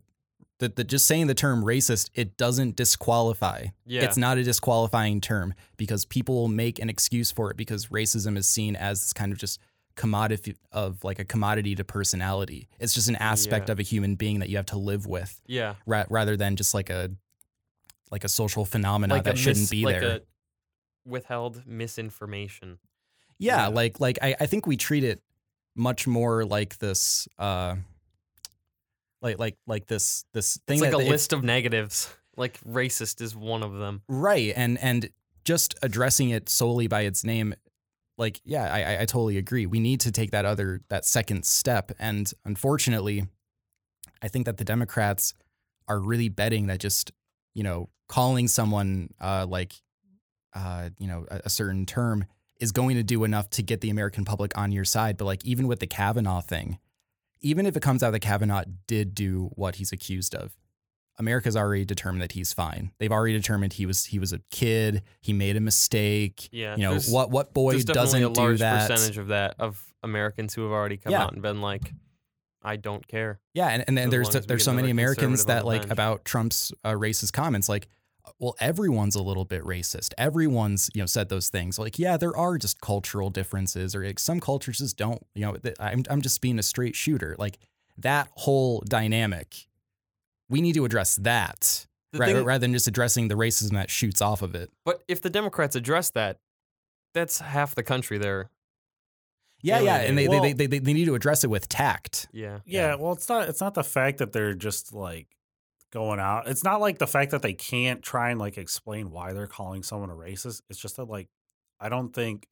the, 0.60 0.69
the 0.69 0.84
just 0.84 1.08
saying 1.08 1.28
the 1.28 1.34
term 1.34 1.63
racist 1.63 2.10
it 2.13 2.38
doesn't 2.38 2.76
disqualify. 2.76 3.67
Yeah. 3.86 4.04
It's 4.04 4.17
not 4.17 4.38
a 4.38 4.43
disqualifying 4.43 5.19
term 5.19 5.54
because 5.78 6.06
people 6.06 6.36
will 6.36 6.47
make 6.47 6.80
an 6.80 6.89
excuse 6.89 7.32
for 7.32 7.52
it 7.52 7.58
because 7.58 7.88
racism 7.88 8.38
is 8.38 8.47
seen 8.47 8.76
as 8.76 9.02
this 9.02 9.13
kind 9.13 9.32
of 9.34 9.38
just 9.39 9.60
commodity 9.95 10.56
of 10.71 11.04
like 11.04 11.19
a 11.19 11.26
commodity 11.26 11.76
to 11.76 11.84
personality. 11.84 12.67
It's 12.80 12.93
just 12.93 13.10
an 13.10 13.15
aspect 13.17 13.67
Yeah. 13.69 13.73
of 13.73 13.80
a 13.80 13.84
human 13.84 14.15
being 14.15 14.39
that 14.39 14.49
you 14.49 14.58
have 14.58 14.65
to 14.67 14.78
live 14.78 15.06
with, 15.06 15.41
yeah. 15.47 15.76
ra- 15.86 16.06
rather 16.10 16.38
than 16.38 16.56
just 16.56 16.73
like 16.73 16.89
a 16.89 17.12
like 18.12 18.23
a 18.23 18.30
social 18.30 18.63
phenomenon 18.63 19.17
Like 19.17 19.23
that 19.26 19.34
a 19.34 19.38
shouldn't 19.38 19.63
mis- 19.63 19.69
be 19.71 19.86
like 19.86 19.99
there. 19.99 20.17
A 20.17 20.21
withheld 21.04 21.65
misinformation. 21.65 22.78
Yeah, 23.39 23.63
Yeah. 23.63 23.67
like 23.67 23.99
like 23.99 24.19
I, 24.21 24.35
I 24.39 24.45
think 24.45 24.67
we 24.67 24.77
treat 24.77 25.03
it 25.03 25.21
much 25.75 26.05
more 26.07 26.45
like 26.45 26.77
this 26.77 27.27
uh 27.39 27.75
like 29.21 29.39
like 29.39 29.57
like 29.67 29.87
this 29.87 30.25
this 30.33 30.59
thing 30.67 30.75
It's 30.75 30.81
like 30.81 30.91
that 30.91 31.07
a 31.07 31.09
list 31.09 31.33
of 31.33 31.43
negatives. 31.43 32.13
Like 32.35 32.59
racist 32.61 33.21
is 33.21 33.35
one 33.35 33.63
of 33.63 33.73
them. 33.73 34.01
right 34.07 34.53
and 34.55 34.77
and 34.79 35.09
just 35.45 35.75
addressing 35.83 36.29
it 36.29 36.49
solely 36.49 36.87
by 36.87 37.01
its 37.01 37.23
name 37.23 37.53
like 38.17 38.41
yeah 38.45 38.71
I, 38.73 38.81
I 38.83 39.01
I 39.01 39.05
totally 39.05 39.37
agree 39.37 39.65
we 39.65 39.79
need 39.79 39.99
to 40.01 40.11
take 40.11 40.31
that 40.31 40.45
other 40.45 40.81
that 40.89 41.05
second 41.05 41.45
step 41.45 41.91
and 41.99 42.31
unfortunately 42.45 43.25
I 44.21 44.29
think 44.29 44.45
that 44.45 44.57
the 44.57 44.63
Democrats 44.63 45.33
are 45.87 45.99
really 45.99 46.29
betting 46.29 46.67
that 46.67 46.79
just 46.79 47.11
you 47.53 47.63
know 47.63 47.89
calling 48.07 48.47
someone 48.47 49.09
uh 49.21 49.45
like 49.49 49.73
uh 50.53 50.89
you 50.97 51.07
know 51.07 51.25
a, 51.29 51.41
a 51.45 51.49
certain 51.49 51.85
term 51.85 52.25
is 52.63 52.71
going 52.71 52.95
to 52.95 53.04
do 53.04 53.23
enough 53.23 53.49
to 53.52 53.62
get 53.62 53.82
the 53.82 53.89
American 53.89 54.23
public 54.26 54.58
on 54.58 54.71
your 54.71 54.86
side 54.86 55.17
but 55.17 55.26
like 55.26 55.43
even 55.45 55.67
with 55.67 55.80
the 55.80 55.88
Kavanaugh 55.88 56.41
thing 56.41 56.80
even 57.41 57.65
if 57.65 57.76
it 57.76 57.82
comes 57.84 58.02
out 58.04 58.12
that 58.12 58.21
Kavanaugh 58.21 58.63
did 58.88 59.13
do 59.13 59.49
what 59.56 59.76
he's 59.76 59.91
accused 59.91 60.34
of 60.34 60.56
America's 61.19 61.56
already 61.56 61.86
determined 61.86 62.23
that 62.23 62.32
he's 62.32 62.54
fine. 62.54 62.91
They've 62.97 63.12
already 63.12 63.34
determined 63.34 63.73
he 63.73 63.86
was 63.86 64.06
he 64.06 64.17
was 64.17 64.34
a 64.34 64.39
kid. 64.49 65.04
He 65.21 65.32
made 65.32 65.56
a 65.56 65.60
mistake. 65.60 66.49
Yeah, 66.52 66.76
You 66.76 66.82
know 66.89 66.99
what 67.10 67.30
what 67.30 67.54
boy 67.54 67.80
doesn't 67.84 68.23
a 68.23 68.30
large 68.30 68.56
do 68.56 68.63
that? 68.63 68.89
percentage 68.89 69.19
of 69.19 69.28
that 69.28 69.54
of 69.60 69.93
Americans 70.02 70.56
who 70.56 70.63
have 70.63 70.71
already 70.71 70.97
come 70.97 71.12
Yeah. 71.12 71.23
out 71.26 71.34
and 71.34 71.41
been 71.43 71.62
like, 71.62 71.93
"I 72.63 72.78
don't 72.78 73.08
care." 73.08 73.39
Yeah, 73.54 73.67
and, 73.67 73.84
and 73.88 73.95
then 73.95 74.10
there's 74.10 74.30
long 74.30 74.38
as 74.38 74.41
we 74.43 74.47
there's 74.47 74.63
so 74.63 74.73
many 74.73 74.89
Americans 74.89 75.45
that 75.45 75.65
like 75.67 75.91
about 75.91 76.26
Trump's 76.26 76.73
uh, 76.84 76.93
racist 76.93 77.32
comments 77.32 77.69
like 77.69 77.88
well 78.39 78.55
everyone's 78.59 79.15
a 79.15 79.21
little 79.23 79.45
bit 79.45 79.63
racist. 79.63 80.13
Everyone's, 80.17 80.89
you 80.93 81.01
know, 81.01 81.05
said 81.05 81.29
those 81.29 81.49
things. 81.49 81.77
Like 81.79 81.99
yeah, 81.99 82.17
there 82.17 82.36
are 82.36 82.57
just 82.57 82.81
cultural 82.81 83.29
differences 83.29 83.95
or 83.95 84.05
like, 84.05 84.19
some 84.19 84.39
cultures 84.39 84.77
just 84.79 84.97
don't, 84.97 85.25
you 85.36 85.45
know, 85.45 85.57
I'm 85.79 86.03
I'm 86.09 86.21
just 86.21 86.41
being 86.41 86.59
a 86.59 86.63
straight 86.63 86.95
shooter. 86.95 87.36
Like 87.38 87.57
that 87.97 88.29
whole 88.36 88.81
dynamic 88.88 89.67
we 90.49 90.62
need 90.62 90.73
to 90.75 90.86
address 90.86 91.15
that 91.17 91.88
The 92.12 92.19
ra- 92.19 92.25
thing- 92.27 92.43
rather 92.43 92.59
than 92.62 92.73
just 92.73 92.88
addressing 92.88 93.27
the 93.27 93.36
racism 93.36 93.71
that 93.71 93.89
shoots 93.89 94.21
off 94.21 94.41
of 94.41 94.55
it. 94.55 94.71
But 94.86 95.03
if 95.07 95.21
the 95.21 95.29
Democrats 95.29 95.75
address 95.75 96.09
that, 96.12 96.38
that's 97.13 97.39
half 97.39 97.73
the 97.75 97.83
country 97.83 98.17
there. 98.17 98.49
Yeah, 99.62 99.79
yeah, 99.79 99.95
and 99.97 100.17
they, 100.17 100.27
Well- 100.27 100.41
they, 100.41 100.51
they, 100.53 100.67
they 100.67 100.79
they 100.79 100.93
need 100.93 101.05
to 101.05 101.15
address 101.15 101.43
it 101.43 101.49
with 101.49 101.69
tact. 101.69 102.27
Yeah. 102.33 102.59
Yeah, 102.65 102.95
well, 102.95 103.13
it's 103.13 103.29
not. 103.29 103.47
It's 103.47 103.62
not 103.62 103.73
the 103.73 103.83
fact 103.83 104.17
that 104.17 104.33
they're 104.33 104.53
just 104.53 104.93
like 104.93 105.27
going 105.93 106.19
out. 106.19 106.47
It's 106.47 106.63
not 106.63 106.82
like 106.82 106.97
the 106.97 107.08
fact 107.08 107.32
that 107.32 107.43
they 107.43 107.53
can't 107.53 108.01
try 108.01 108.32
and 108.32 108.39
like 108.39 108.58
explain 108.58 109.12
why 109.12 109.32
they're 109.32 109.47
calling 109.47 109.84
someone 109.84 110.10
a 110.10 110.15
racist. 110.15 110.62
It's 110.69 110.79
just 110.79 110.97
that 110.97 111.06
like 111.06 111.29
I 111.79 111.89
don't 111.89 112.13
think, 112.13 112.47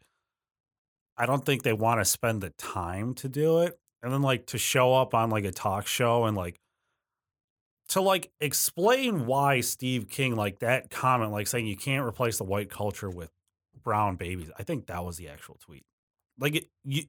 I 1.17 1.25
don't 1.25 1.43
think 1.43 1.63
they 1.63 1.73
want 1.73 1.99
to 1.99 2.05
spend 2.05 2.41
the 2.41 2.51
time 2.51 3.15
to 3.15 3.27
do 3.27 3.59
it, 3.59 3.79
and 4.03 4.13
then 4.13 4.21
like 4.21 4.45
to 4.47 4.57
show 4.57 4.93
up 4.93 5.13
on 5.15 5.29
like 5.29 5.45
a 5.45 5.51
talk 5.51 5.87
show 5.87 6.25
and 6.25 6.37
like 6.37 6.59
to 7.89 8.01
like 8.01 8.31
explain 8.39 9.25
why 9.25 9.61
Steve 9.61 10.07
King 10.07 10.35
like 10.35 10.59
that 10.59 10.89
comment, 10.91 11.31
like 11.31 11.47
saying 11.47 11.65
you 11.65 11.75
can't 11.75 12.05
replace 12.05 12.37
the 12.37 12.43
white 12.43 12.69
culture 12.69 13.09
with 13.09 13.31
brown 13.83 14.15
babies. 14.15 14.51
I 14.57 14.63
think 14.63 14.85
that 14.85 15.03
was 15.03 15.17
the 15.17 15.29
actual 15.29 15.57
tweet. 15.59 15.83
Like 16.39 16.55
it, 16.55 16.67
you 16.83 17.03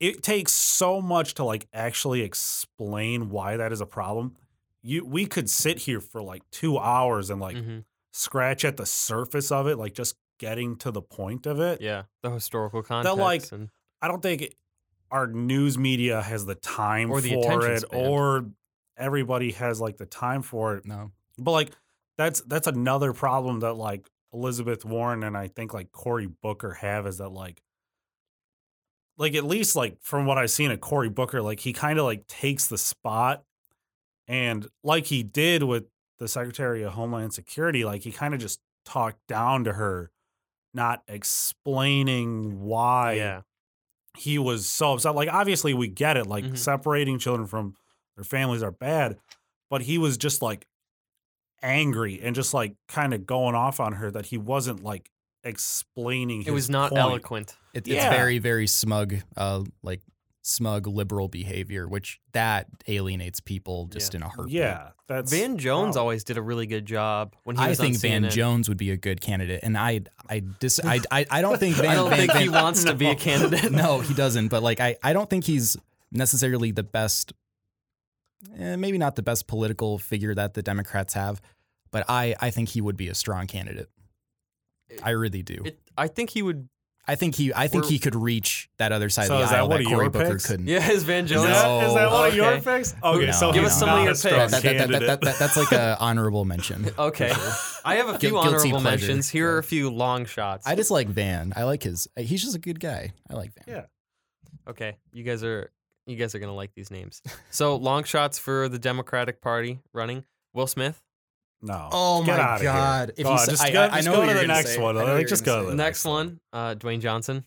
it 0.00 0.22
takes 0.22 0.52
so 0.52 1.00
much 1.00 1.34
to 1.34 1.44
like 1.44 1.66
actually 1.72 2.22
explain 2.22 3.30
why 3.30 3.56
that 3.58 3.72
is 3.72 3.80
a 3.80 3.86
problem. 3.86 4.36
You 4.84 5.04
we 5.04 5.26
could 5.26 5.48
sit 5.50 5.78
here 5.80 6.00
for 6.00 6.22
like 6.22 6.42
two 6.52 6.78
hours 6.78 7.30
and 7.30 7.40
like 7.40 7.56
Mhm. 7.56 7.84
scratch 8.12 8.64
at 8.64 8.76
the 8.76 8.86
surface 8.86 9.50
of 9.50 9.66
it, 9.66 9.76
like 9.78 9.94
just 9.94 10.14
getting 10.38 10.76
to 10.76 10.90
the 10.90 11.00
point 11.02 11.46
of 11.46 11.58
it. 11.58 11.80
Yeah, 11.80 12.02
the 12.22 12.30
historical 12.30 12.82
context. 12.82 13.16
That 13.16 13.20
like, 13.22 13.50
and, 13.52 13.70
I 14.02 14.08
don't 14.08 14.20
think 14.22 14.54
our 15.10 15.26
news 15.26 15.78
media 15.78 16.20
has 16.20 16.44
the 16.44 16.54
time 16.56 17.10
Or 17.10 17.20
the 17.20 17.30
for 17.30 17.38
attention 17.38 17.70
it, 17.72 17.80
span. 17.80 18.06
or 18.06 18.50
everybody 18.96 19.52
has 19.52 19.80
like 19.80 19.96
the 19.96 20.06
time 20.06 20.42
for 20.42 20.76
it. 20.76 20.84
No. 20.86 21.12
But 21.38 21.52
like 21.52 21.70
that's 22.18 22.42
that's 22.42 22.66
another 22.66 23.12
problem 23.12 23.60
that 23.60 23.74
like 23.74 24.08
Elizabeth 24.32 24.84
Warren 24.84 25.22
and 25.22 25.36
I 25.36 25.48
think 25.48 25.72
like 25.72 25.92
Cory 25.92 26.26
Booker 26.26 26.74
have 26.74 27.06
is 27.06 27.18
that 27.18 27.30
like 27.30 27.62
like 29.16 29.34
at 29.34 29.44
least 29.44 29.76
like 29.76 29.96
from 30.02 30.26
what 30.26 30.38
I've 30.38 30.50
seen 30.50 30.70
of 30.70 30.80
Cory 30.80 31.08
Booker, 31.08 31.40
like 31.40 31.60
he 31.60 31.72
kind 31.72 31.98
of 31.98 32.04
like 32.04 32.26
takes 32.26 32.66
the 32.66 32.78
spot 32.78 33.44
and 34.28 34.66
like 34.82 35.06
he 35.06 35.22
did 35.22 35.62
with 35.62 35.84
the 36.18 36.28
Secretary 36.28 36.82
of 36.82 36.92
Homeland 36.94 37.32
Security, 37.34 37.84
like 37.84 38.02
he 38.02 38.12
kind 38.12 38.34
of 38.34 38.40
just 38.40 38.60
talked 38.84 39.18
down 39.26 39.64
to 39.64 39.72
her, 39.74 40.10
not 40.72 41.02
explaining 41.08 42.60
why 42.60 43.12
yeah, 43.14 43.40
he 44.16 44.38
was 44.38 44.66
so 44.68 44.94
upset. 44.94 45.14
Like, 45.14 45.28
obviously, 45.28 45.74
we 45.74 45.88
get 45.88 46.16
it. 46.16 46.26
Like, 46.26 46.44
Mhm. 46.44 46.58
separating 46.58 47.18
children 47.18 47.46
from 47.48 47.74
their 48.16 48.24
families 48.24 48.62
are 48.62 48.70
bad, 48.70 49.18
but 49.70 49.82
he 49.82 49.98
was 49.98 50.16
just 50.16 50.40
like 50.42 50.66
angry 51.62 52.20
and 52.22 52.34
just 52.34 52.52
like 52.54 52.76
kind 52.88 53.14
of 53.14 53.26
going 53.26 53.54
off 53.54 53.80
on 53.80 53.94
her 53.94 54.10
that 54.10 54.26
he 54.26 54.36
wasn't 54.38 54.82
like 54.82 55.10
explaining. 55.42 56.42
it 56.44 56.50
was 56.52 56.70
not 56.70 56.90
point. 56.90 57.00
eloquent. 57.00 57.56
It, 57.72 57.86
Yeah. 57.86 57.96
It's 57.96 58.16
very, 58.16 58.38
very 58.38 58.66
smug, 58.66 59.16
uh, 59.36 59.64
like 59.82 60.00
smug 60.46 60.86
liberal 60.86 61.26
behavior, 61.26 61.88
which 61.88 62.20
that 62.32 62.66
alienates 62.86 63.40
people 63.40 63.86
just 63.86 64.14
in 64.14 64.22
a 64.22 64.28
heartbeat. 64.28 64.54
Yeah, 64.54 64.90
that's 65.08 65.32
Van 65.32 65.56
Jones 65.56 65.96
wow. 65.96 66.02
always 66.02 66.22
did 66.22 66.36
a 66.36 66.42
really 66.42 66.66
good 66.66 66.86
job 66.86 67.34
when 67.44 67.56
he 67.56 67.62
I 67.62 67.68
was 67.70 67.80
on 67.80 67.86
think 67.86 68.00
Van 68.00 68.24
CNN. 68.24 68.30
Jones 68.30 68.68
would 68.68 68.78
be 68.78 68.90
a 68.90 68.96
good 68.96 69.20
candidate, 69.20 69.60
and 69.62 69.76
I, 69.76 70.02
I 70.28 70.40
dis, 70.60 70.80
I, 70.84 71.00
I, 71.10 71.26
I 71.30 71.42
don't 71.42 71.58
think 71.58 71.76
Van. 71.76 71.86
I 71.86 71.94
don't 71.94 72.10
Van, 72.10 72.18
think 72.18 72.32
he 72.32 72.48
Van- 72.48 72.62
wants 72.62 72.84
to 72.84 72.94
be 72.94 73.08
a 73.08 73.14
candidate. 73.16 73.72
no, 73.72 74.00
he 74.00 74.14
doesn't. 74.14 74.48
But 74.48 74.62
like, 74.62 74.80
I, 74.80 74.96
I 75.02 75.12
don't 75.12 75.28
think 75.28 75.44
he's 75.44 75.76
necessarily 76.12 76.70
the 76.70 76.84
best. 76.84 77.32
Eh, 78.58 78.76
maybe 78.76 78.98
not 78.98 79.16
the 79.16 79.22
best 79.22 79.46
political 79.46 79.98
figure 79.98 80.34
that 80.34 80.52
the 80.54 80.62
Democrats 80.62 81.14
have, 81.14 81.40
but 81.90 82.04
I, 82.08 82.34
I 82.40 82.50
think 82.50 82.68
he 82.68 82.82
would 82.82 82.96
be 82.96 83.08
a 83.08 83.14
strong 83.14 83.46
candidate. 83.46 83.88
I 85.02 85.10
really 85.10 85.42
do. 85.42 85.62
It, 85.64 85.78
I 85.96 86.08
think 86.08 86.30
he 86.30 86.42
would. 86.42 86.68
I 87.06 87.16
think 87.16 87.34
he, 87.34 87.52
I 87.54 87.68
think 87.68 87.84
We're- 87.84 87.92
he 87.94 87.98
could 87.98 88.14
reach 88.14 88.68
that 88.78 88.90
other 88.90 89.08
side 89.10 89.26
So 89.26 89.34
of 89.34 89.40
the 89.42 89.46
that 89.48 89.54
aisle 89.56 89.68
one 89.68 89.78
that 89.82 89.86
of 89.86 89.92
Cory 89.92 90.08
Booker 90.08 90.30
picks? 90.32 90.46
couldn't. 90.46 90.66
Yeah, 90.68 90.90
is 90.90 91.02
Van 91.02 91.24
Is 91.26 91.30
Jones. 91.32 91.48
that, 91.48 91.86
is 91.86 91.94
that 91.94 92.10
one 92.10 92.28
of 92.28 92.34
your 92.34 92.60
picks? 92.62 92.94
Okay, 93.02 93.26
No, 93.26 93.32
so 93.32 93.52
Give 93.52 93.64
us 93.64 93.78
some 93.78 93.88
of 93.90 93.98
your 94.04 94.12
picks. 94.12 94.22
That, 94.22 94.30
that, 94.30 94.50
that, 94.50 94.62
candidate. 94.62 95.06
that, 95.08 95.20
that, 95.20 95.38
that's 95.38 95.56
like 95.56 95.72
an 95.72 95.96
honorable 96.00 96.44
mention. 96.46 96.90
Okay, 96.98 97.32
I 97.84 97.96
have 97.96 98.08
a 98.08 98.18
few 98.18 98.30
Guil- 98.30 98.42
guilty 98.42 98.48
honorable 98.48 98.80
pleasure. 98.80 99.06
mentions. 99.06 99.28
Here 99.28 99.50
are 99.52 99.58
a 99.58 99.62
few 99.62 99.90
long 99.90 100.24
shots. 100.24 100.66
I 100.66 100.74
just 100.76 100.90
like 100.90 101.08
Van. 101.08 101.52
I 101.54 101.64
like 101.64 101.82
his. 101.82 102.08
He's 102.16 102.42
just 102.42 102.56
a 102.56 102.58
good 102.58 102.80
guy. 102.80 103.12
I 103.30 103.34
like 103.34 103.52
Van. 103.54 103.64
Yeah. 103.76 103.84
Okay, 104.66 104.96
you 105.12 105.24
guys 105.24 105.44
are 105.44 105.70
you 106.06 106.16
guys 106.16 106.34
are 106.34 106.38
gonna 106.38 106.54
like 106.54 106.72
these 106.74 106.90
names. 106.90 107.20
So 107.50 107.76
long 107.76 108.04
shots 108.04 108.38
for 108.38 108.68
the 108.70 108.78
Democratic 108.78 109.42
Party 109.42 109.80
running. 109.92 110.24
Will 110.54 110.66
Smith. 110.66 111.02
No. 111.66 111.88
Oh 111.92 112.22
Get 112.24 112.36
my 112.36 112.42
outta 112.44 112.62
here. 112.62 112.72
God. 112.72 113.12
If 113.16 113.24
Go 113.24 113.30
you 113.30 113.32
on, 113.32 113.38
say- 113.38 113.50
just 113.52 113.62
I- 113.64 113.70
go, 113.72 113.80
I- 113.82 113.88
I 113.88 114.00
know 114.02 114.12
go 114.12 114.20
to 114.22 114.26
the 114.28 114.34
gonna 114.34 114.46
next 114.48 114.74
say. 114.74 114.80
one. 114.82 114.96
I 114.96 115.00
know 115.00 115.06
what 115.06 115.14
Like, 115.14 115.26
just 115.28 115.44
gonna 115.44 115.62
go 115.62 115.64
to 115.64 115.70
the 115.70 115.76
Next 115.76 116.04
one, 116.04 116.40
uh, 116.52 116.74
Dwayne 116.74 117.00
Johnson. 117.00 117.44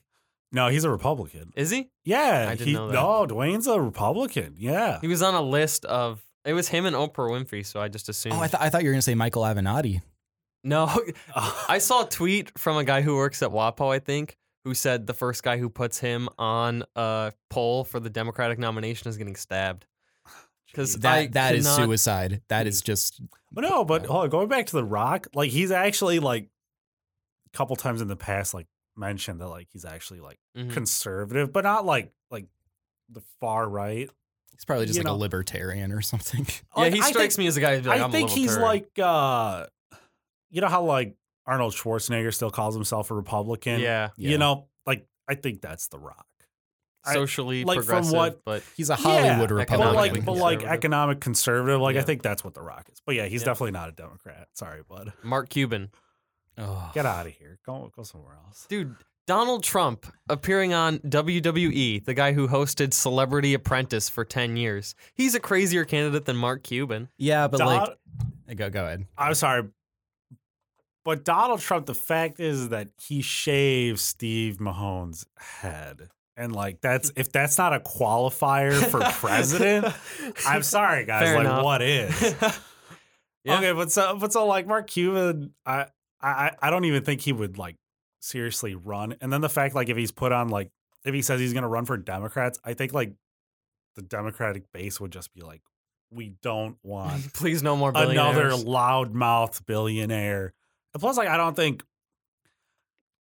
No, 0.51 0.69
he's 0.69 0.83
a 0.85 0.89
Republican. 0.89 1.51
Is 1.55 1.69
he? 1.69 1.89
Yeah, 2.05 2.47
I 2.49 2.55
didn't 2.55 2.67
he, 2.67 2.73
know 2.73 2.87
that. 2.87 2.93
no, 2.93 3.27
Dwayne's 3.27 3.67
a 3.67 3.79
Republican. 3.81 4.55
Yeah. 4.57 4.99
He 5.01 5.07
was 5.07 5.21
on 5.21 5.33
a 5.35 5.41
list 5.41 5.85
of. 5.85 6.23
It 6.45 6.53
was 6.53 6.69
him 6.69 6.85
and 6.85 6.95
Oprah 6.95 7.29
Winfrey, 7.29 7.65
so 7.65 7.81
I 7.81 7.89
just 7.89 8.07
assumed. 8.09 8.35
Oh, 8.35 8.39
I, 8.39 8.47
th- 8.47 8.61
I 8.61 8.69
thought 8.69 8.81
you 8.83 8.87
were 8.89 8.93
gonna 8.93 9.01
say 9.01 9.13
Michael 9.15 9.43
Avenatti. 9.43 10.01
no, 10.63 10.89
I 11.67 11.77
saw 11.79 12.05
a 12.05 12.09
tweet 12.09 12.57
from 12.57 12.77
a 12.77 12.83
guy 12.85 13.01
who 13.01 13.15
works 13.17 13.43
at 13.43 13.49
WAPO, 13.51 13.93
I 13.93 13.99
think, 13.99 14.37
who 14.63 14.73
said 14.73 15.05
the 15.05 15.13
first 15.13 15.43
guy 15.43 15.57
who 15.57 15.69
puts 15.69 15.99
him 15.99 16.29
on 16.39 16.83
a 16.95 17.33
poll 17.49 17.83
for 17.83 17.99
the 17.99 18.09
Democratic 18.09 18.57
nomination 18.57 19.09
is 19.09 19.17
getting 19.17 19.35
stabbed. 19.35 19.85
Because 20.71 20.95
That 20.97 21.33
that 21.33 21.55
is 21.55 21.67
suicide. 21.67 22.41
That 22.49 22.67
is 22.67 22.81
just 22.81 23.21
But 23.51 23.61
no, 23.61 23.83
but 23.85 24.05
hold 24.05 24.25
on, 24.25 24.29
going 24.29 24.47
back 24.49 24.67
to 24.67 24.75
The 24.75 24.83
Rock, 24.83 25.27
like 25.33 25.49
he's 25.49 25.71
actually 25.71 26.19
like 26.19 26.49
a 27.53 27.57
couple 27.57 27.75
times 27.75 28.01
in 28.01 28.07
the 28.07 28.15
past, 28.15 28.53
like 28.53 28.67
mentioned 28.95 29.39
that 29.41 29.47
like 29.47 29.67
he's 29.71 29.85
actually 29.85 30.19
like 30.19 30.39
Mhm. 30.55 30.71
conservative, 30.73 31.51
but 31.53 31.63
not 31.63 31.85
like 31.85 32.11
like 32.29 32.47
the 33.09 33.21
far 33.39 33.67
right. 33.67 34.09
he's 34.51 34.65
probably 34.65 34.85
just 34.85 34.97
You 34.97 35.03
like 35.03 35.07
know. 35.11 35.15
a 35.15 35.17
libertarian 35.17 35.91
or 35.91 36.01
something. 36.01 36.45
Yeah, 36.75 36.83
Like, 36.83 36.93
he 36.93 36.99
I 37.01 37.09
strikes 37.11 37.35
think, 37.35 37.45
me 37.45 37.47
as 37.47 37.57
a 37.57 37.61
guy 37.61 37.77
who's 37.77 37.87
like, 37.87 37.99
I 38.01 38.03
I'm 38.03 38.09
a 38.09 38.11
think 38.13 38.29
he's 38.29 38.55
libertarian. 38.57 38.85
like 38.85 38.99
uh 38.99 39.65
you 40.49 40.61
know 40.61 40.67
how 40.67 40.83
like 40.83 41.15
Arnold 41.45 41.73
Schwarzenegger 41.73 42.33
still 42.33 42.51
calls 42.51 42.75
himself 42.75 43.09
a 43.09 43.13
Republican. 43.15 43.79
yeah, 43.79 44.09
Yeah. 44.17 44.31
You 44.31 44.37
know, 44.37 44.67
like 44.85 45.07
I 45.29 45.35
think 45.35 45.61
that's 45.61 45.87
The 45.87 45.97
Rock. 45.97 46.25
I- 47.07 47.13
socially 47.13 47.63
like, 47.63 47.77
from 47.77 47.85
progressive, 47.85 48.13
what- 48.13 48.43
but 48.45 48.63
He's 48.75 48.89
a 48.89 48.95
Hollywood 48.95 49.25
Yeah, 49.25 49.31
economic 49.31 49.49
But 49.49 49.55
Republican. 49.55 50.15
like, 50.15 50.25
but 50.25 50.35
like 50.37 50.63
economic 50.63 51.19
conservative, 51.21 51.79
like 51.81 51.95
I 51.95 52.01
think 52.01 52.21
that's 52.21 52.43
what 52.43 52.53
The 52.53 52.61
Rock 52.61 52.87
is. 52.91 53.01
But 53.05 53.15
yeah, 53.15 53.25
he's 53.25 53.41
Yeah. 53.41 53.45
definitely 53.47 53.71
not 53.71 53.89
a 53.89 53.91
Democrat. 53.93 54.47
Sorry, 54.53 54.81
bud. 54.87 55.13
Mark 55.23 55.49
Cuban. 55.49 55.89
Oh. 56.57 56.91
Get 56.93 57.05
out 57.05 57.27
of 57.27 57.33
here. 57.33 57.59
Go 57.65 57.91
go 57.95 58.03
somewhere 58.03 58.35
else. 58.45 58.65
Dude, 58.67 58.95
Donald 59.27 59.63
Trump 59.63 60.07
appearing 60.29 60.73
on 60.73 60.99
WWE, 60.99 61.99
the 61.99 62.13
guy 62.13 62.31
who 62.33 62.47
hosted 62.47 62.93
Celebrity 62.93 63.53
Apprentice 63.53 64.07
for 64.09 64.23
10 64.25 64.55
years. 64.57 64.95
He's 65.13 65.35
a 65.35 65.39
crazier 65.39 65.83
candidate 65.85 66.25
than 66.25 66.35
Mark 66.37 66.63
Cuban. 66.63 67.09
Yeah, 67.17 67.47
but 67.47 67.57
Don- 67.57 67.67
like, 67.67 67.89
uh, 68.49 68.53
go 68.55 68.69
go 68.69 68.85
ahead. 68.85 69.05
I'm 69.17 69.33
sorry. 69.35 69.63
But 71.03 71.23
Donald 71.23 71.59
Trump, 71.61 71.85
the 71.85 71.93
fact 71.95 72.39
is 72.39 72.69
that 72.69 72.89
he 73.01 73.21
shaved 73.21 73.99
Steve 73.99 74.57
McMahon's 74.57 75.25
head. 75.37 76.09
And 76.37 76.55
like 76.55 76.81
that's 76.81 77.11
if 77.15 77.31
that's 77.31 77.57
not 77.57 77.73
a 77.73 77.79
qualifier 77.79 78.73
for 78.73 78.99
president, 79.27 79.87
I'm 80.45 80.63
sorry 80.63 81.05
guys. 81.05 81.23
Fair 81.23 81.35
like 81.35 81.45
enough. 81.45 81.63
what 81.63 81.81
is? 81.81 82.35
Yeah. 83.43 83.59
Okay, 83.59 83.71
but 83.71 83.89
so 83.93 84.17
but 84.17 84.33
so 84.33 84.45
like 84.45 84.67
Mark 84.67 84.87
Cuban, 84.87 85.53
I 85.65 85.85
I 86.21 86.51
I 86.61 86.69
don't 86.69 86.83
even 86.83 87.05
think 87.05 87.21
he 87.21 87.31
would 87.31 87.57
like 87.57 87.77
seriously 88.19 88.75
run. 88.75 89.15
And 89.21 89.31
then 89.31 89.39
the 89.39 89.47
fact 89.47 89.73
like 89.73 89.87
if 89.87 89.95
he's 89.95 90.11
put 90.11 90.33
on 90.33 90.49
like 90.49 90.69
if 91.05 91.13
he 91.13 91.21
says 91.21 91.39
he's 91.39 91.53
gonna 91.53 91.69
run 91.69 91.85
for 91.85 91.95
Democrats, 91.95 92.59
I 92.65 92.73
think 92.73 92.93
like 92.93 93.13
the 93.95 94.01
Democratic 94.01 94.69
base 94.73 94.99
would 94.99 95.11
just 95.11 95.33
be 95.33 95.41
like, 95.41 95.61
we 96.11 96.33
don't 96.41 96.77
want 96.83 97.33
Please 97.33 97.63
no 97.63 97.75
more 97.75 97.91
another 97.95 98.49
loudmouth 98.51 99.65
billionaire. 99.65 100.53
And 100.93 101.01
plus, 101.01 101.17
like, 101.17 101.29
I 101.29 101.37
don't 101.37 101.55
think. 101.55 101.83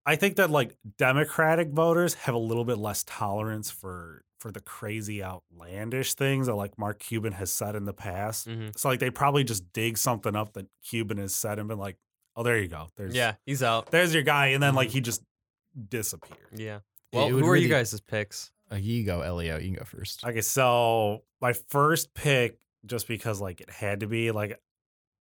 I 0.07 0.17
think 0.17 0.37
that 0.37 0.51
like 0.51 0.77
Democratic 0.99 1.71
voters 1.71 2.15
have 2.15 2.35
a 2.35 2.39
little 2.39 2.65
bit 2.65 2.79
less 2.79 3.05
tolerance 3.05 3.71
for 3.71 4.23
for 4.39 4.51
the 4.53 4.61
crazy 4.61 5.23
outlandish 5.25 6.13
things 6.15 6.47
that 6.49 6.55
like 6.55 6.79
Mark 6.79 6.99
Cuban 6.99 7.33
has 7.33 7.51
said 7.51 7.75
in 7.75 7.87
the 7.87 7.95
past. 7.95 8.47
Mhm. 8.47 8.77
So 8.79 8.89
like 8.91 9.01
they 9.01 9.09
probably 9.09 9.43
just 9.45 9.73
dig 9.73 9.97
something 9.97 10.37
up 10.37 10.53
that 10.53 10.67
Cuban 10.87 11.17
has 11.17 11.35
said 11.35 11.59
and 11.59 11.67
been 11.67 11.79
like, 11.79 11.97
oh, 12.37 12.43
there 12.43 12.59
you 12.59 12.69
go. 12.69 12.89
There's 12.97 13.15
Yeah, 13.15 13.37
he's 13.47 13.63
out. 13.63 13.91
there's 13.91 14.13
your 14.13 14.23
guy, 14.23 14.49
and 14.49 14.63
then 14.63 14.75
like 14.75 14.91
Mhm. 14.91 14.93
he 14.93 15.01
just 15.01 15.23
disappeared. 15.89 16.39
Yeah. 16.55 16.81
Well, 17.13 17.31
would 17.33 17.43
who 17.45 17.49
are 17.51 17.57
you 17.57 17.69
really- 17.69 17.69
guys' 17.69 17.99
picks? 18.01 18.53
Uh, 18.71 18.77
you 18.77 19.05
go, 19.05 19.21
Elio. 19.21 19.57
You 19.59 19.69
can 19.71 19.75
go 19.79 19.85
first. 19.85 20.25
Okay, 20.25 20.41
so 20.41 21.23
my 21.41 21.53
first 21.53 22.13
pick, 22.15 22.59
just 22.87 23.07
because 23.09 23.41
like 23.41 23.61
it 23.61 23.71
had 23.71 24.01
to 24.01 24.07
be, 24.07 24.31
like 24.31 24.61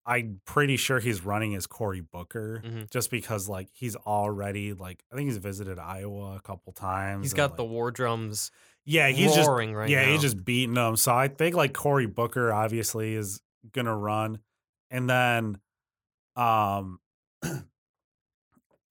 I'm 0.07 0.39
pretty 0.45 0.77
sure 0.77 0.99
he's 1.01 1.23
running 1.25 1.53
as 1.53 1.67
Cory 1.67 1.99
Booker, 1.99 2.63
Mhm. 2.65 2.89
just 2.89 3.11
because 3.11 3.49
like 3.49 3.67
he's 3.73 3.95
already 3.97 4.73
like 4.73 5.03
I 5.11 5.15
think 5.15 5.27
he's 5.27 5.37
visited 5.37 5.77
Iowa 5.77 6.37
a 6.37 6.39
couple 6.41 6.71
times. 6.73 7.25
He's 7.25 7.33
and, 7.33 7.37
got 7.37 7.57
the 7.57 7.63
like- 7.63 7.71
war 7.71 7.91
drums 7.91 8.49
yeah, 8.85 9.09
he's 9.09 9.35
just 9.35 9.49
right 9.49 9.89
yeah, 9.89 10.05
now. 10.05 10.11
he's 10.13 10.21
just 10.21 10.45
beating 10.45 10.75
them. 10.75 10.95
So 10.95 11.13
I 11.13 11.27
think 11.27 11.55
like 11.57 11.73
Cory 11.73 12.05
Booker 12.05 12.53
obviously 12.53 13.15
is 13.15 13.41
gonna 13.73 13.95
run, 13.97 14.39
and 14.89 15.09
then 15.09 15.59
um, 16.37 17.01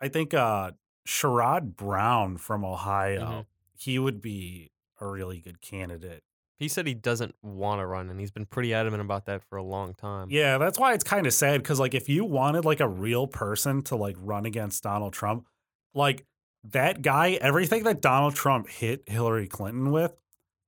I 0.00 0.08
think 0.08 0.34
uh 0.34 0.72
Sherrod 1.08 1.76
Brown 1.76 2.36
from 2.36 2.64
Ohio, 2.64 3.20
Mhm. 3.24 3.46
he 3.78 3.98
would 3.98 4.20
be 4.20 4.70
a 5.00 5.06
really 5.06 5.40
good 5.40 5.60
candidate. 5.60 6.24
He 6.58 6.68
said 6.68 6.86
he 6.86 6.94
doesn't 6.94 7.34
want 7.42 7.80
to 7.80 7.86
run, 7.86 8.08
and 8.08 8.18
he's 8.18 8.30
been 8.30 8.46
pretty 8.46 8.72
adamant 8.72 9.02
about 9.02 9.26
that 9.26 9.42
for 9.42 9.56
a 9.56 9.62
long 9.62 9.92
time. 9.94 10.28
Yeah, 10.30 10.56
that's 10.56 10.78
why 10.78 10.94
it's 10.94 11.04
kind 11.04 11.26
of 11.26 11.34
sad 11.34 11.62
because 11.62 11.78
like 11.78 11.94
if 11.94 12.08
you 12.08 12.24
wanted 12.24 12.64
like 12.64 12.80
a 12.80 12.88
real 12.88 13.26
person 13.26 13.82
to 13.84 13.96
like 13.96 14.16
run 14.18 14.46
against 14.46 14.82
Donald 14.82 15.12
Trump, 15.12 15.46
like 15.94 16.24
that 16.64 17.02
guy, 17.02 17.32
everything 17.32 17.84
that 17.84 18.00
Donald 18.00 18.34
Trump 18.34 18.68
hit 18.68 19.02
Hillary 19.06 19.46
Clinton 19.46 19.92
with 19.92 20.16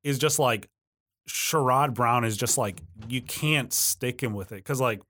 is 0.05 0.19
just 0.19 0.39
like 0.39 0.69
Sherrod 1.29 1.95
Brown 1.95 2.25
is 2.25 2.37
just 2.37 2.59
like 2.59 2.83
you 3.09 3.23
can't 3.23 3.73
stick 3.73 4.23
him 4.23 4.35
with 4.35 4.53
it 4.53 4.57
because 4.57 4.81
like 4.81 5.01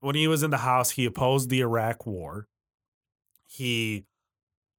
when 0.00 0.14
he 0.14 0.26
was 0.28 0.42
in 0.42 0.50
the 0.50 0.58
House, 0.58 0.90
he 0.90 1.04
opposed 1.04 1.48
the 1.48 1.60
Iraq 1.60 2.06
War. 2.06 2.48
He 3.46 4.04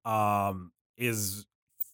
um 0.04 0.72
is 0.98 1.46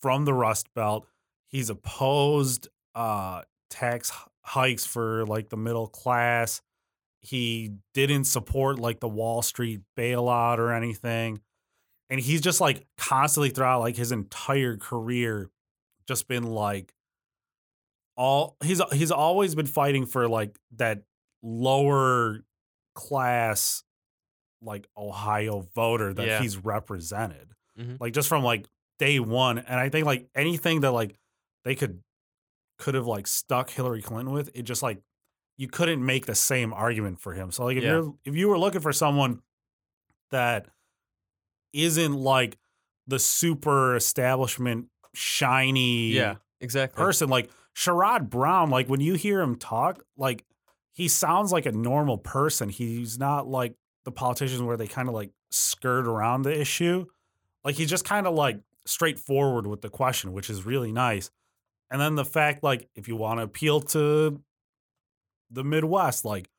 from 0.01 0.25
the 0.25 0.33
Rust 0.33 0.73
Belt. 0.73 1.07
He's 1.47 1.69
opposed 1.69 2.67
uh 2.95 3.43
tax 3.71 4.11
hikes 4.43 4.85
for 4.85 5.25
like 5.25 5.49
the 5.49 5.57
middle 5.57 5.87
class. 5.87 6.61
he 7.23 7.71
didn't 7.93 8.25
support 8.25 8.79
like 8.79 8.99
the 8.99 9.07
Wall 9.07 9.41
Street 9.43 9.81
bailout 9.97 10.57
or 10.57 10.73
anything. 10.73 11.39
And 12.09 12.19
he's 12.19 12.41
just 12.41 12.59
like 12.59 12.85
constantly 12.97 13.49
throughout 13.51 13.79
like 13.79 13.95
his 13.95 14.11
entire 14.11 14.75
career 14.77 15.49
just 16.07 16.27
been 16.27 16.43
like 16.43 16.93
all 18.17 18.57
he's 18.63 18.81
he's 18.91 19.11
always 19.11 19.55
been 19.55 19.67
fighting 19.67 20.05
for 20.07 20.27
like 20.27 20.57
that 20.77 21.03
lower 21.43 22.39
class 22.95 23.83
like 24.61 24.87
Ohio 24.97 25.61
voter 25.75 26.13
that 26.13 26.27
Yeah. 26.27 26.41
he's 26.41 26.57
represented. 26.57 27.53
Mhm. 27.79 27.99
Like 27.99 28.13
just 28.13 28.27
from 28.27 28.43
like 28.43 28.65
day 28.99 29.19
one. 29.19 29.57
And 29.59 29.79
I 29.79 29.89
think 29.89 30.05
like 30.05 30.27
anything 30.35 30.81
that 30.81 30.91
like 30.91 31.15
they 31.65 31.75
could 31.75 32.01
could 32.81 32.95
have 32.95 33.07
like 33.07 33.27
stuck 33.27 33.69
Hillary 33.69 34.01
Clinton 34.01 34.33
with, 34.33 34.49
it 34.53 34.63
just 34.63 34.83
like 34.83 34.99
you 35.57 35.67
couldn't 35.69 36.05
make 36.05 36.25
the 36.25 36.35
same 36.35 36.73
argument 36.73 37.19
for 37.21 37.33
him. 37.33 37.51
So 37.51 37.63
like 37.63 37.77
if 37.77 37.83
Yeah. 37.83 37.91
you're 37.91 38.13
if 38.25 38.35
you 38.35 38.49
were 38.49 38.57
looking 38.59 38.81
for 38.81 38.91
someone 38.91 39.41
that 40.31 40.65
isn't 41.73 42.13
like 42.13 42.57
the 43.07 43.19
super 43.19 43.95
establishment 43.95 44.87
shiny 45.13 46.07
Yeah, 46.11 46.35
exactly. 46.59 47.01
person 47.01 47.29
like 47.29 47.49
Sherrod 47.75 48.29
Brown, 48.29 48.69
like 48.69 48.87
when 48.87 48.99
you 48.99 49.13
hear 49.15 49.39
him 49.41 49.55
talk, 49.55 50.03
like 50.17 50.43
he 50.93 51.07
sounds 51.07 51.51
like 51.51 51.65
a 51.65 51.71
normal 51.71 52.17
person. 52.17 52.69
He's 52.69 53.17
not 53.17 53.47
like 53.47 53.75
the 54.03 54.11
politicians 54.11 54.61
where 54.61 54.77
they 54.77 54.87
kind 54.87 55.07
of 55.07 55.13
like 55.13 55.31
skirt 55.51 56.05
around 56.07 56.41
the 56.41 56.59
issue. 56.59 57.05
Like 57.63 57.75
he's 57.75 57.89
just 57.89 58.03
kind 58.05 58.27
of 58.27 58.33
like 58.33 58.59
straightforward 58.85 59.67
with 59.67 59.81
the 59.81 59.89
question, 59.89 60.33
which 60.33 60.49
is 60.49 60.65
really 60.65 60.91
nice. 60.91 61.29
And 61.91 61.99
then 62.01 62.15
the 62.15 62.25
fact, 62.25 62.63
like, 62.63 62.89
if 62.95 63.07
you 63.07 63.15
want 63.15 63.39
to 63.39 63.43
appeal 63.43 63.81
to 63.81 64.41
the 65.51 65.63
Midwest, 65.63 66.23
like, 66.25 66.49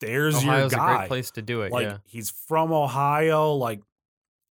there's 0.00 0.36
Ohio's 0.36 0.72
your 0.72 0.80
a 0.80 0.84
guy. 0.84 0.96
great 0.98 1.08
place 1.08 1.30
to 1.32 1.42
do 1.42 1.62
it. 1.62 1.70
Like 1.72 1.86
yeah. 1.86 1.96
he's 2.04 2.30
from 2.30 2.72
Ohio. 2.72 3.52
Like 3.54 3.80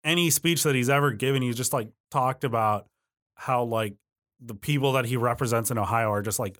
any 0.03 0.29
speech 0.29 0.63
that 0.63 0.75
he's 0.75 0.89
ever 0.89 1.11
given, 1.11 1.41
he's 1.41 1.57
just 1.57 1.73
like 1.73 1.89
talked 2.09 2.43
about 2.45 2.87
how 3.35 3.63
like 3.63 3.95
the 4.39 4.55
people 4.55 4.93
that 4.93 5.05
he 5.05 5.17
represents 5.17 5.69
in 5.69 5.77
Ohio 5.77 6.09
are 6.11 6.21
just 6.21 6.39
like 6.39 6.57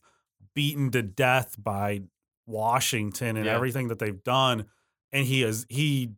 beaten 0.56 0.92
to 0.92 1.02
death 1.02 1.56
by 1.58 2.02
Washington 2.48 3.38
and 3.38 3.46
Yeah. 3.46 3.56
everything 3.56 3.88
that 3.88 4.00
they've 4.00 4.24
done. 4.24 4.66
And 5.14 5.26
he 5.26 5.44
is 5.44 5.66
he 5.70 6.12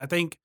I 0.00 0.06
think 0.06 0.38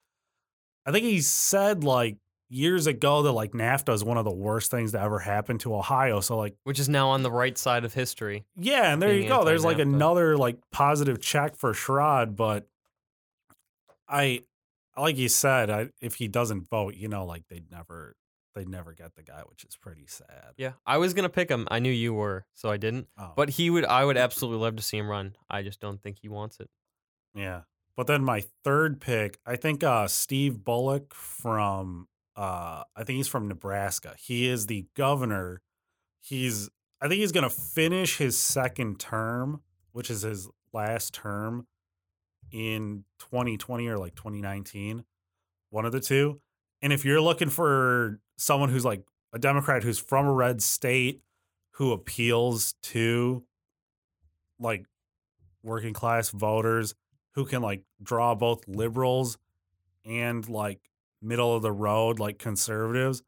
I 0.85 0.91
think 0.91 1.05
he 1.05 1.21
said 1.21 1.83
like 1.83 2.17
years 2.53 2.85
ago 2.85 3.21
that 3.23 3.31
like 3.31 3.53
NAFTA 3.53 3.93
is 3.93 4.03
one 4.03 4.17
of 4.17 4.25
the 4.25 4.33
worst 4.33 4.69
things 4.69 4.91
that 4.91 5.01
ever 5.01 5.19
happened 5.19 5.61
to 5.61 5.73
Ohio. 5.73 6.19
So 6.19 6.35
like 6.37 6.55
Which 6.65 6.79
is 6.79 6.89
now 6.89 7.09
on 7.09 7.23
the 7.23 7.31
right 7.31 7.57
side 7.57 7.85
of 7.85 7.93
history. 7.93 8.45
yeah, 8.57 8.91
and 8.91 9.01
there 9.01 9.13
you 9.13 9.27
go. 9.27 9.45
There's 9.45 9.63
like 9.63 9.79
another 9.79 10.35
like 10.37 10.57
positive 10.71 11.21
check 11.21 11.55
for 11.55 11.71
Sherrod, 11.73 12.35
but 12.35 12.67
I 14.07 14.41
like 14.97 15.17
you 15.17 15.29
said, 15.29 15.69
I, 15.69 15.89
if 16.01 16.15
he 16.15 16.27
doesn't 16.27 16.69
vote, 16.69 16.95
you 16.95 17.07
know, 17.07 17.25
like 17.25 17.43
they'd 17.49 17.71
never 17.71 18.15
they'd 18.53 18.67
never 18.67 18.93
get 18.93 19.15
the 19.15 19.23
guy, 19.23 19.41
which 19.47 19.63
is 19.63 19.77
pretty 19.77 20.05
sad. 20.07 20.51
Yeah, 20.57 20.73
I 20.85 20.97
was 20.97 21.13
gonna 21.13 21.29
pick 21.29 21.49
him. 21.49 21.67
I 21.71 21.79
knew 21.79 21.91
you 21.91 22.13
were, 22.13 22.45
so 22.53 22.69
I 22.69 22.77
didn't. 22.77 23.07
Oh, 23.17 23.31
But 23.35 23.51
he 23.51 23.69
would. 23.69 23.85
I 23.85 24.03
would 24.03 24.17
absolutely 24.17 24.59
love 24.59 24.75
to 24.75 24.83
see 24.83 24.97
him 24.97 25.07
run. 25.09 25.35
I 25.49 25.61
just 25.61 25.79
don't 25.79 26.01
think 26.01 26.17
he 26.21 26.27
wants 26.29 26.59
it. 26.59 26.69
yeah. 27.33 27.61
But 27.97 28.07
then 28.07 28.23
my 28.23 28.43
third 28.63 28.99
pick, 29.01 29.37
I 29.45 29.55
think 29.57 29.83
uh 29.83 30.07
Steve 30.07 30.63
Bullock 30.63 31.13
from 31.13 32.07
uh 32.41 32.84
I 32.95 33.04
think 33.04 33.17
he's 33.17 33.27
from 33.27 33.47
Nebraska. 33.47 34.15
He 34.17 34.47
is 34.47 34.65
the 34.65 34.88
governor. 34.95 35.62
He's 36.19 36.69
I 36.99 37.08
think 37.08 37.19
he's 37.19 37.32
gonna 37.32 37.51
finish 37.51 38.17
his 38.17 38.38
second 38.38 38.99
term, 38.99 39.62
which 39.91 40.10
is 40.10 40.23
his 40.23 40.49
last 40.73 41.13
term 41.13 41.67
in 42.51 43.06
2020 43.19 43.88
or 43.88 43.97
like 43.99 44.15
2019. 44.15 45.04
One 45.69 45.86
of 45.86 45.91
the 45.91 45.99
two. 45.99 46.41
And 46.82 46.91
if 46.91 47.06
you're 47.06 47.21
looking 47.21 47.49
for 47.49 48.19
someone 48.38 48.69
who's 48.69 48.86
like 48.86 49.04
a 49.34 49.39
Democrat 49.39 49.84
who's 49.84 49.99
from 49.99 50.25
a 50.25 50.34
red 50.34 50.63
state 50.63 51.21
who 51.73 51.91
appeals 51.91 52.73
to 52.82 53.43
like 54.60 54.86
working 55.62 55.93
class 55.93 56.32
voters 56.32 56.95
who 57.36 57.45
can 57.45 57.62
like 57.62 57.84
draw 58.01 58.34
both 58.34 58.67
liberals 58.67 59.38
and 60.06 60.49
like 60.49 60.80
middle 61.21 61.55
of 61.55 61.62
the 61.62 61.71
road 61.71 62.19
like 62.19 62.38
conservatives 62.39 63.23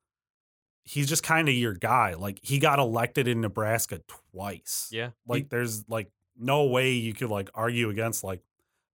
he's 0.84 1.08
just 1.08 1.24
kind 1.24 1.48
of 1.48 1.56
your 1.56 1.74
guy 1.74 2.14
like 2.14 2.40
he 2.42 2.60
got 2.60 2.80
elected 2.80 3.28
in 3.28 3.42
Nebraska 3.42 4.02
twice 4.32 4.90
Yeah, 4.92 5.10
like 5.28 5.50
there's 5.50 5.88
like 5.88 6.10
no 6.38 6.66
way 6.66 6.92
you 6.92 7.14
could 7.14 7.30
like 7.30 7.50
argue 7.54 7.90
against 7.90 8.24
like 8.24 8.42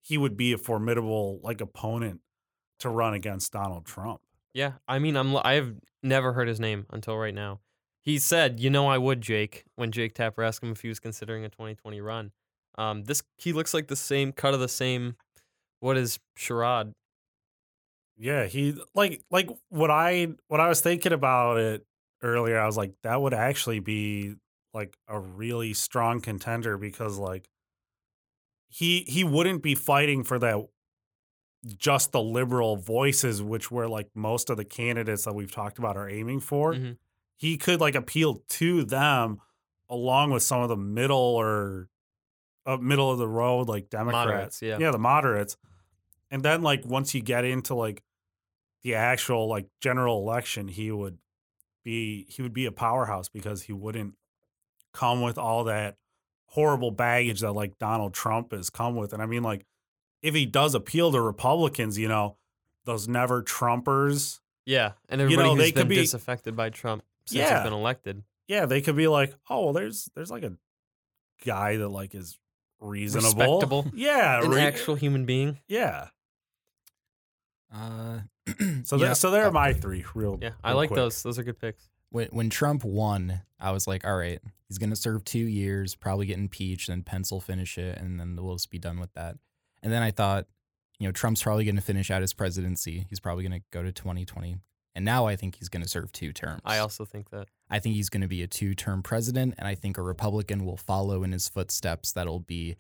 he 0.02 0.18
would 0.18 0.38
be 0.38 0.54
a 0.54 0.58
formidable 0.58 1.40
like 1.44 1.62
opponent 1.62 2.22
to 2.80 2.90
run 2.90 3.14
against 3.14 3.52
Donald 3.52 3.86
Trump 3.86 4.22
yeah. 4.54 4.74
I 4.88 5.00
mean, 5.00 5.16
I'm. 5.16 5.36
I've 5.38 5.76
never 6.04 6.34
heard 6.34 6.48
his 6.48 6.60
name 6.60 6.86
until 6.92 7.18
right 7.18 7.34
now. 7.34 7.60
He 8.02 8.18
said, 8.20 8.60
"You 8.60 8.70
know, 8.70 8.88
I 8.88 8.98
would, 8.98 9.22
Jake." 9.22 9.66
When 9.76 9.92
Jake 9.92 10.14
Tapper 10.14 10.44
asked 10.44 10.64
him 10.64 10.72
if 10.72 10.82
he 10.82 10.88
was 10.88 11.00
considering 11.00 11.46
a 11.46 11.50
2020 11.50 12.02
run, 12.02 12.32
um, 12.78 13.04
this 13.04 13.22
he 13.38 13.54
looks 13.54 13.74
like 13.74 13.88
the 13.88 13.96
same 13.96 14.32
cut 14.32 14.54
of 14.54 14.60
the 14.60 14.68
same. 14.68 15.16
What 15.80 15.98
is 15.98 16.20
Sherrod? 16.38 16.94
Yeah, 18.20 18.46
he 18.46 18.76
like 18.94 19.24
like 19.32 19.50
what 19.70 19.90
I 19.90 20.28
what 20.50 20.60
I 20.60 20.68
was 20.68 20.82
thinking 20.82 21.14
about 21.14 21.58
it 21.58 21.86
earlier, 22.22 22.60
I 22.60 22.66
was 22.66 22.76
like, 22.76 22.94
that 23.04 23.22
would 23.22 23.34
actually 23.34 23.80
be 23.80 24.36
like 24.74 24.98
a 25.08 25.18
really 25.18 25.74
strong 25.74 26.20
contender 26.20 26.78
because 26.78 27.18
like 27.18 27.50
he 28.68 29.04
he 29.08 29.24
wouldn't 29.24 29.64
be 29.64 29.74
fighting 29.74 30.24
for 30.24 30.38
that 30.40 30.68
just 31.78 32.12
the 32.12 32.22
liberal 32.22 32.78
voices, 32.78 33.42
which 33.42 33.72
were 33.72 33.88
like 33.88 34.10
most 34.16 34.50
of 34.50 34.58
the 34.58 34.66
candidates 34.66 35.26
that 35.26 35.34
we've 35.34 35.52
talked 35.52 35.78
about 35.78 35.98
are 35.98 36.10
aiming 36.10 36.40
for. 36.40 36.74
Mhm. 36.74 36.98
He 37.38 37.58
could 37.58 37.80
like 37.82 37.96
appeal 37.96 38.44
to 38.50 38.84
them 38.84 39.40
along 39.90 40.32
with 40.32 40.44
some 40.44 40.62
of 40.62 40.70
the 40.70 40.78
middle 40.78 41.18
or 41.18 41.90
uh, 42.66 42.78
middle 42.78 43.12
of 43.12 43.18
the 43.18 43.28
road 43.28 43.68
like 43.68 43.90
Democrats. 43.90 44.26
Moderates, 44.28 44.62
yeah. 44.62 44.78
Yeah, 44.80 44.92
the 44.92 45.00
moderates. 45.00 45.58
And 46.32 46.44
then 46.44 46.62
like 46.62 46.86
once 46.86 47.16
you 47.16 47.22
get 47.22 47.44
into 47.46 47.76
like 47.76 48.04
the 48.84 48.96
actual 48.96 49.48
like 49.48 49.68
general 49.82 50.20
election, 50.20 50.68
he 50.68 50.92
would 50.92 51.18
be 51.84 52.26
he 52.30 52.42
would 52.42 52.54
be 52.54 52.66
a 52.66 52.72
powerhouse 52.72 53.30
because 53.30 53.64
he 53.64 53.74
wouldn't 53.74 54.14
come 54.94 55.22
with 55.22 55.38
all 55.38 55.64
that 55.66 55.98
horrible 56.48 56.92
baggage 56.92 57.42
that 57.42 57.52
like 57.54 57.78
Donald 57.80 58.14
Trump 58.14 58.52
has 58.52 58.70
come 58.70 58.96
with. 58.96 59.14
And 59.14 59.22
I 59.22 59.26
mean 59.26 59.44
like 59.44 59.66
if 60.22 60.34
he 60.36 60.46
does 60.46 60.76
appeal 60.76 61.12
to 61.12 61.22
Republicans, 61.22 61.98
you 61.98 62.08
know, 62.08 62.38
those 62.86 63.08
never 63.08 63.42
Trumpers, 63.44 64.40
Yeah, 64.66 64.94
and 65.08 65.20
You 65.22 65.26
everybody 65.26 65.50
know, 65.50 65.56
who's 65.56 65.64
they 65.64 65.72
could 65.72 65.88
been 65.88 65.90
be- 65.90 65.96
disaffected 65.96 66.56
by 66.56 66.70
Trump 66.70 67.04
since 67.26 67.38
Yeah. 67.40 67.56
he's 67.62 67.64
been 67.64 67.74
elected. 67.80 68.24
yeah, 68.48 68.66
they 68.66 68.82
could 68.82 68.96
be 68.96 69.08
like, 69.08 69.36
"Oh, 69.50 69.66
well, 69.66 69.74
there's 69.74 70.10
there's 70.16 70.32
like 70.32 70.44
a 70.44 70.54
guy 71.46 71.78
that 71.78 71.88
like 71.90 72.16
is 72.16 72.38
reasonable, 72.80 73.60
Respectable. 73.60 73.92
yeah, 73.94 74.44
An 74.44 74.50
re- 74.52 74.62
actual 74.62 74.96
human 74.96 75.26
being. 75.26 75.60
yeah." 75.68 76.10
Uh, 77.74 78.20
So 78.86 78.96
yeah, 78.96 79.08
there, 79.08 79.16
so 79.16 79.32
there 79.32 79.44
are 79.44 79.50
oh. 79.50 79.52
my 79.52 79.74
three 79.74 80.06
real. 80.16 80.38
Yeah, 80.42 80.52
I 80.64 80.70
real 80.70 80.78
like 80.78 80.90
quick. 80.90 80.98
those. 80.98 81.22
Those 81.22 81.38
are 81.38 81.44
good 81.44 81.60
picks. 81.60 81.90
when 82.10 82.28
when 82.32 82.50
Trump 82.50 82.84
won, 82.84 83.42
I 83.60 83.72
was 83.72 83.88
like, 83.88 84.06
all 84.06 84.18
right, 84.18 84.40
he's 84.68 84.78
gonna 84.78 84.96
serve 84.96 85.24
two 85.24 85.40
years, 85.40 85.96
probably 85.96 86.26
get 86.26 86.38
impeached, 86.38 86.90
and 86.90 87.06
pencil 87.06 87.40
finish 87.40 87.78
it, 87.78 87.98
and 87.98 88.20
then 88.20 88.36
we'll 88.40 88.56
just 88.56 88.72
be 88.72 88.80
done 88.80 89.00
with 89.00 89.14
that. 89.14 89.38
And 89.84 89.92
then 89.92 90.02
I 90.02 90.12
thought, 90.12 90.48
you 91.00 91.08
know, 91.08 91.12
Trump's 91.12 91.44
probably 91.44 91.66
gonna 91.66 91.82
finish 91.82 92.10
out 92.10 92.22
his 92.22 92.34
presidency. 92.34 93.06
He's 93.10 93.20
probably 93.20 93.44
gonna 93.44 93.62
go 93.72 93.84
to 93.84 93.92
2020, 93.92 94.58
and 94.96 95.06
now 95.06 95.28
I 95.28 95.36
think 95.36 95.56
he's 95.56 95.70
gonna 95.70 95.88
serve 95.88 96.12
two 96.12 96.34
terms. 96.34 96.62
I 96.66 96.80
also 96.80 97.06
think 97.06 97.30
that. 97.32 97.48
I 97.70 97.80
think 97.80 97.96
he's 97.96 98.10
gonna 98.10 98.28
be 98.28 98.42
a 98.42 98.48
two 98.48 98.74
term 98.74 99.04
president, 99.04 99.56
and 99.58 99.68
I 99.68 99.76
think 99.76 99.98
a 99.98 100.02
Republican 100.02 100.66
will 100.66 100.78
follow 100.78 101.24
in 101.24 101.32
his 101.32 101.48
footsteps. 101.50 102.12
That'll 102.12 102.40
be 102.40 102.78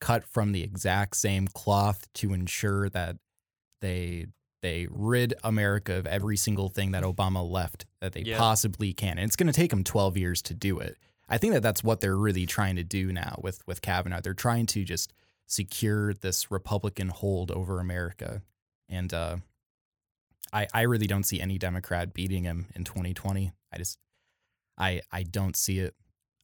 cut 0.00 0.24
from 0.24 0.52
the 0.52 0.62
exact 0.62 1.16
same 1.16 1.48
cloth 1.48 2.06
to 2.14 2.32
ensure 2.32 2.88
that 2.90 3.16
they 3.80 4.26
they 4.62 4.86
rid 4.90 5.34
America 5.44 5.94
of 5.94 6.06
every 6.06 6.36
single 6.36 6.68
thing 6.68 6.90
that 6.92 7.02
Obama 7.04 7.48
left 7.48 7.86
that 8.00 8.12
they 8.12 8.22
Yeah. 8.22 8.38
possibly 8.38 8.92
can. 8.92 9.18
And 9.18 9.26
it's 9.26 9.36
going 9.36 9.46
to 9.46 9.52
take 9.52 9.70
them 9.70 9.84
12 9.84 10.16
years 10.16 10.42
to 10.42 10.54
do 10.54 10.78
it. 10.78 10.96
I 11.28 11.38
think 11.38 11.52
that 11.54 11.62
that's 11.62 11.84
what 11.84 12.00
they're 12.00 12.16
really 12.16 12.46
trying 12.46 12.76
to 12.76 12.84
do 12.84 13.12
now 13.12 13.38
with 13.42 13.62
with 13.66 13.82
Kavanaugh. 13.82 14.20
They're 14.20 14.34
trying 14.34 14.66
to 14.66 14.84
just 14.84 15.12
secure 15.46 16.12
this 16.14 16.50
Republican 16.50 17.08
hold 17.08 17.50
over 17.50 17.80
America. 17.80 18.42
And 18.88 19.12
uh 19.14 19.36
I 20.52 20.66
I 20.72 20.82
really 20.82 21.06
don't 21.06 21.24
see 21.24 21.40
any 21.40 21.58
Democrat 21.58 22.14
beating 22.14 22.44
him 22.44 22.66
in 22.74 22.84
2020. 22.84 23.52
I 23.72 23.78
just 23.78 23.98
I 24.78 25.02
I 25.12 25.22
don't 25.22 25.56
see 25.56 25.78
it. 25.80 25.94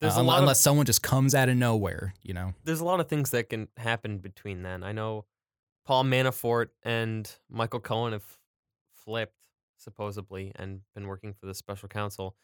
There's 0.00 0.18
Uh, 0.18 0.20
a 0.20 0.22
lot 0.22 0.40
unless 0.40 0.58
of 0.58 0.62
someone 0.62 0.86
just 0.86 1.02
comes 1.02 1.34
out 1.34 1.48
of 1.48 1.56
nowhere, 1.56 2.14
you 2.22 2.34
know. 2.34 2.52
there's 2.64 2.80
a 2.80 2.84
lot 2.84 3.00
of 3.00 3.08
things 3.08 3.30
that 3.30 3.48
can 3.48 3.68
happen 3.78 4.18
between 4.18 4.62
then. 4.62 4.82
I 4.82 4.92
know 4.92 5.24
Paul 5.84 6.04
Manafort 6.04 6.68
and 6.82 7.30
Michael 7.50 7.80
Cohen 7.80 8.12
have 8.12 8.24
flipped 9.04 9.34
supposedly 9.76 10.52
and 10.56 10.80
been 10.94 11.06
working 11.06 11.34
for 11.34 11.46
the 11.46 11.54
special 11.54 11.88
counsel. 11.88 12.36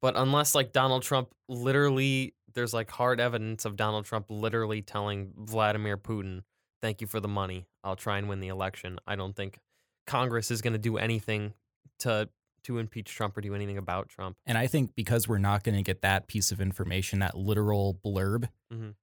But 0.00 0.14
unless 0.16 0.54
like 0.54 0.72
Donald 0.72 1.02
Trump 1.02 1.32
literally, 1.48 2.34
there's 2.54 2.74
like 2.74 2.90
hard 2.90 3.20
evidence 3.20 3.64
of 3.64 3.76
Donald 3.76 4.04
Trump 4.04 4.26
literally 4.28 4.82
telling 4.82 5.32
Vladimir 5.38 5.96
Putin, 5.96 6.42
"Thank 6.82 7.00
you 7.00 7.06
for 7.06 7.20
the 7.20 7.28
money. 7.28 7.66
I'll 7.84 7.96
try 7.96 8.18
and 8.18 8.28
win 8.28 8.40
the 8.40 8.48
election." 8.48 8.98
I 9.06 9.16
don't 9.16 9.34
think 9.34 9.58
Congress 10.06 10.50
is 10.50 10.60
going 10.60 10.72
to 10.72 10.78
do 10.78 10.98
anything 10.98 11.54
to 12.00 12.28
to 12.64 12.78
impeach 12.78 13.12
Trump 13.12 13.36
or 13.36 13.40
do 13.40 13.54
anything 13.54 13.76
about 13.78 14.08
Trump. 14.08 14.36
And 14.46 14.56
I 14.56 14.68
think 14.68 14.94
because 14.94 15.26
we're 15.26 15.38
not 15.38 15.64
going 15.64 15.74
to 15.74 15.82
get 15.82 16.02
that 16.02 16.28
piece 16.28 16.52
of 16.52 16.60
information, 16.60 17.18
that 17.20 17.36
literal 17.36 17.98
blurb, 18.04 18.48
Mhm. 18.72 18.94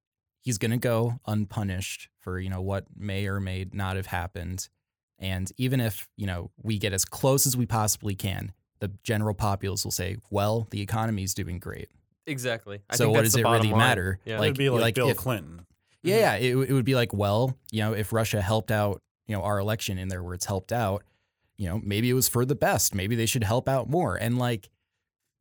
He's 0.41 0.57
going 0.57 0.71
to 0.71 0.77
go 0.77 1.19
unpunished 1.27 2.09
for, 2.19 2.39
you 2.39 2.49
know, 2.49 2.61
what 2.61 2.85
may 2.95 3.27
or 3.27 3.39
may 3.39 3.65
not 3.73 3.95
have 3.95 4.07
happened. 4.07 4.69
And 5.17 5.51
even 5.57 5.79
if, 5.81 6.07
you 6.15 6.25
know, 6.27 6.51
we 6.61 6.77
get 6.77 6.93
as 6.93 7.03
close 7.05 7.45
as 7.45 7.57
we 7.57 7.65
possibly 7.65 8.15
can, 8.15 8.53
the 8.79 8.91
general 9.03 9.33
populace 9.33 9.83
will 9.83 9.91
say, 9.91 10.17
well, 10.29 10.67
the 10.71 10.81
economy 10.81 11.23
is 11.23 11.33
doing 11.33 11.59
great. 11.59 11.89
Exactly. 12.25 12.79
I 12.89 12.95
so 12.95 13.05
think 13.05 13.15
what 13.15 13.21
that's 13.23 13.33
does 13.33 13.41
the 13.43 13.47
it 13.49 13.51
really 13.51 13.69
line. 13.69 13.77
matter? 13.79 14.19
Yeah. 14.23 14.41
It'd 14.41 14.57
be 14.57 14.69
like, 14.69 14.95
Bill 14.95 15.09
if- 15.09 15.17
Clinton. 15.17 15.65
Yeah, 16.03 16.15
Mhm. 16.15 16.19
yeah. 16.19 16.35
It, 16.35 16.69
it 16.69 16.73
would 16.73 16.85
be 16.85 16.95
like, 16.95 17.11
well, 17.13 17.57
you 17.71 17.81
know, 17.81 17.91
if 17.93 18.13
Russia 18.13 18.41
helped 18.41 18.71
out, 18.71 19.01
you 19.27 19.35
know, 19.35 19.41
our 19.43 19.59
election 19.59 19.97
in 19.97 20.07
their 20.07 20.23
words, 20.23 20.45
helped 20.45 20.71
out, 20.71 21.03
you 21.57 21.67
know, 21.67 21.81
maybe 21.83 22.09
it 22.09 22.13
was 22.13 22.29
for 22.29 22.45
the 22.45 22.55
best. 22.55 22.95
Maybe 22.95 23.17
they 23.17 23.25
should 23.25 23.43
help 23.43 23.67
out 23.67 23.89
more. 23.89 24.15
And 24.15 24.37
like, 24.37 24.69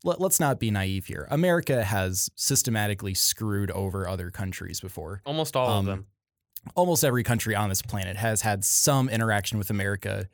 let, 0.04 0.20
let's 0.20 0.38
not 0.40 0.60
be 0.60 0.70
naive 0.70 1.06
here. 1.06 1.26
America 1.30 1.84
has 1.84 2.30
systematically 2.36 3.14
screwed 3.14 3.70
over 3.72 4.08
other 4.08 4.30
countries 4.30 4.80
before. 4.80 5.22
Almost 5.24 5.56
all 5.56 5.68
Um, 5.68 5.78
of 5.80 5.84
them. 5.86 6.06
Almost 6.74 7.04
every 7.04 7.22
country 7.22 7.54
on 7.54 7.68
this 7.68 7.82
planet 7.82 8.16
has 8.16 8.42
had 8.42 8.64
some 8.64 9.08
interaction 9.08 9.58
with 9.58 9.70
America, 9.70 10.28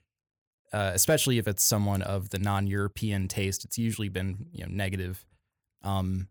uh, 0.72 0.90
especially 0.94 1.38
if 1.38 1.46
it's 1.46 1.62
someone 1.62 2.03
of 2.03 2.31
the 2.31 2.38
non-European 2.38 3.29
taste. 3.29 3.64
It's 3.64 3.79
usually 3.79 4.09
been 4.09 4.46
you 4.53 4.64
know 4.64 4.70
negative. 4.72 5.24
Um, 5.83 6.29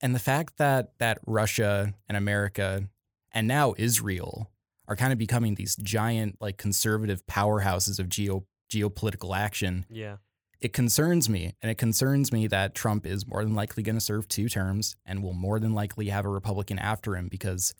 and 0.00 0.14
the 0.14 0.18
fact 0.20 0.58
that 0.58 0.92
that 0.98 1.18
Russia 1.26 1.94
and 2.08 2.16
America 2.16 2.88
and 3.32 3.48
now 3.48 3.74
Israel 3.76 4.50
are 4.86 4.96
kind 4.96 5.12
of 5.12 5.18
becoming 5.18 5.54
these 5.56 5.76
giant 5.76 6.36
like 6.40 6.56
conservative 6.56 7.26
powerhouses 7.26 7.98
of 7.98 8.08
geo 8.08 8.44
geopolitical 8.72 9.36
action 9.36 9.86
Yeah. 9.90 10.16
It 10.64 10.72
concerns 10.72 11.28
me 11.28 11.54
and 11.60 11.70
it 11.70 11.76
concerns 11.76 12.32
me 12.32 12.46
that 12.46 12.74
Trump 12.74 13.04
is 13.04 13.26
more 13.26 13.44
than 13.44 13.54
likely 13.54 13.82
going 13.82 13.96
to 13.96 14.00
serve 14.00 14.26
two 14.26 14.48
terms 14.48 14.96
and 15.04 15.22
will 15.22 15.34
more 15.34 15.60
than 15.60 15.74
likely 15.74 16.08
have 16.08 16.24
a 16.24 16.28
Republican 16.30 16.78
after 16.78 17.14
him 17.16 17.28
because 17.28 17.74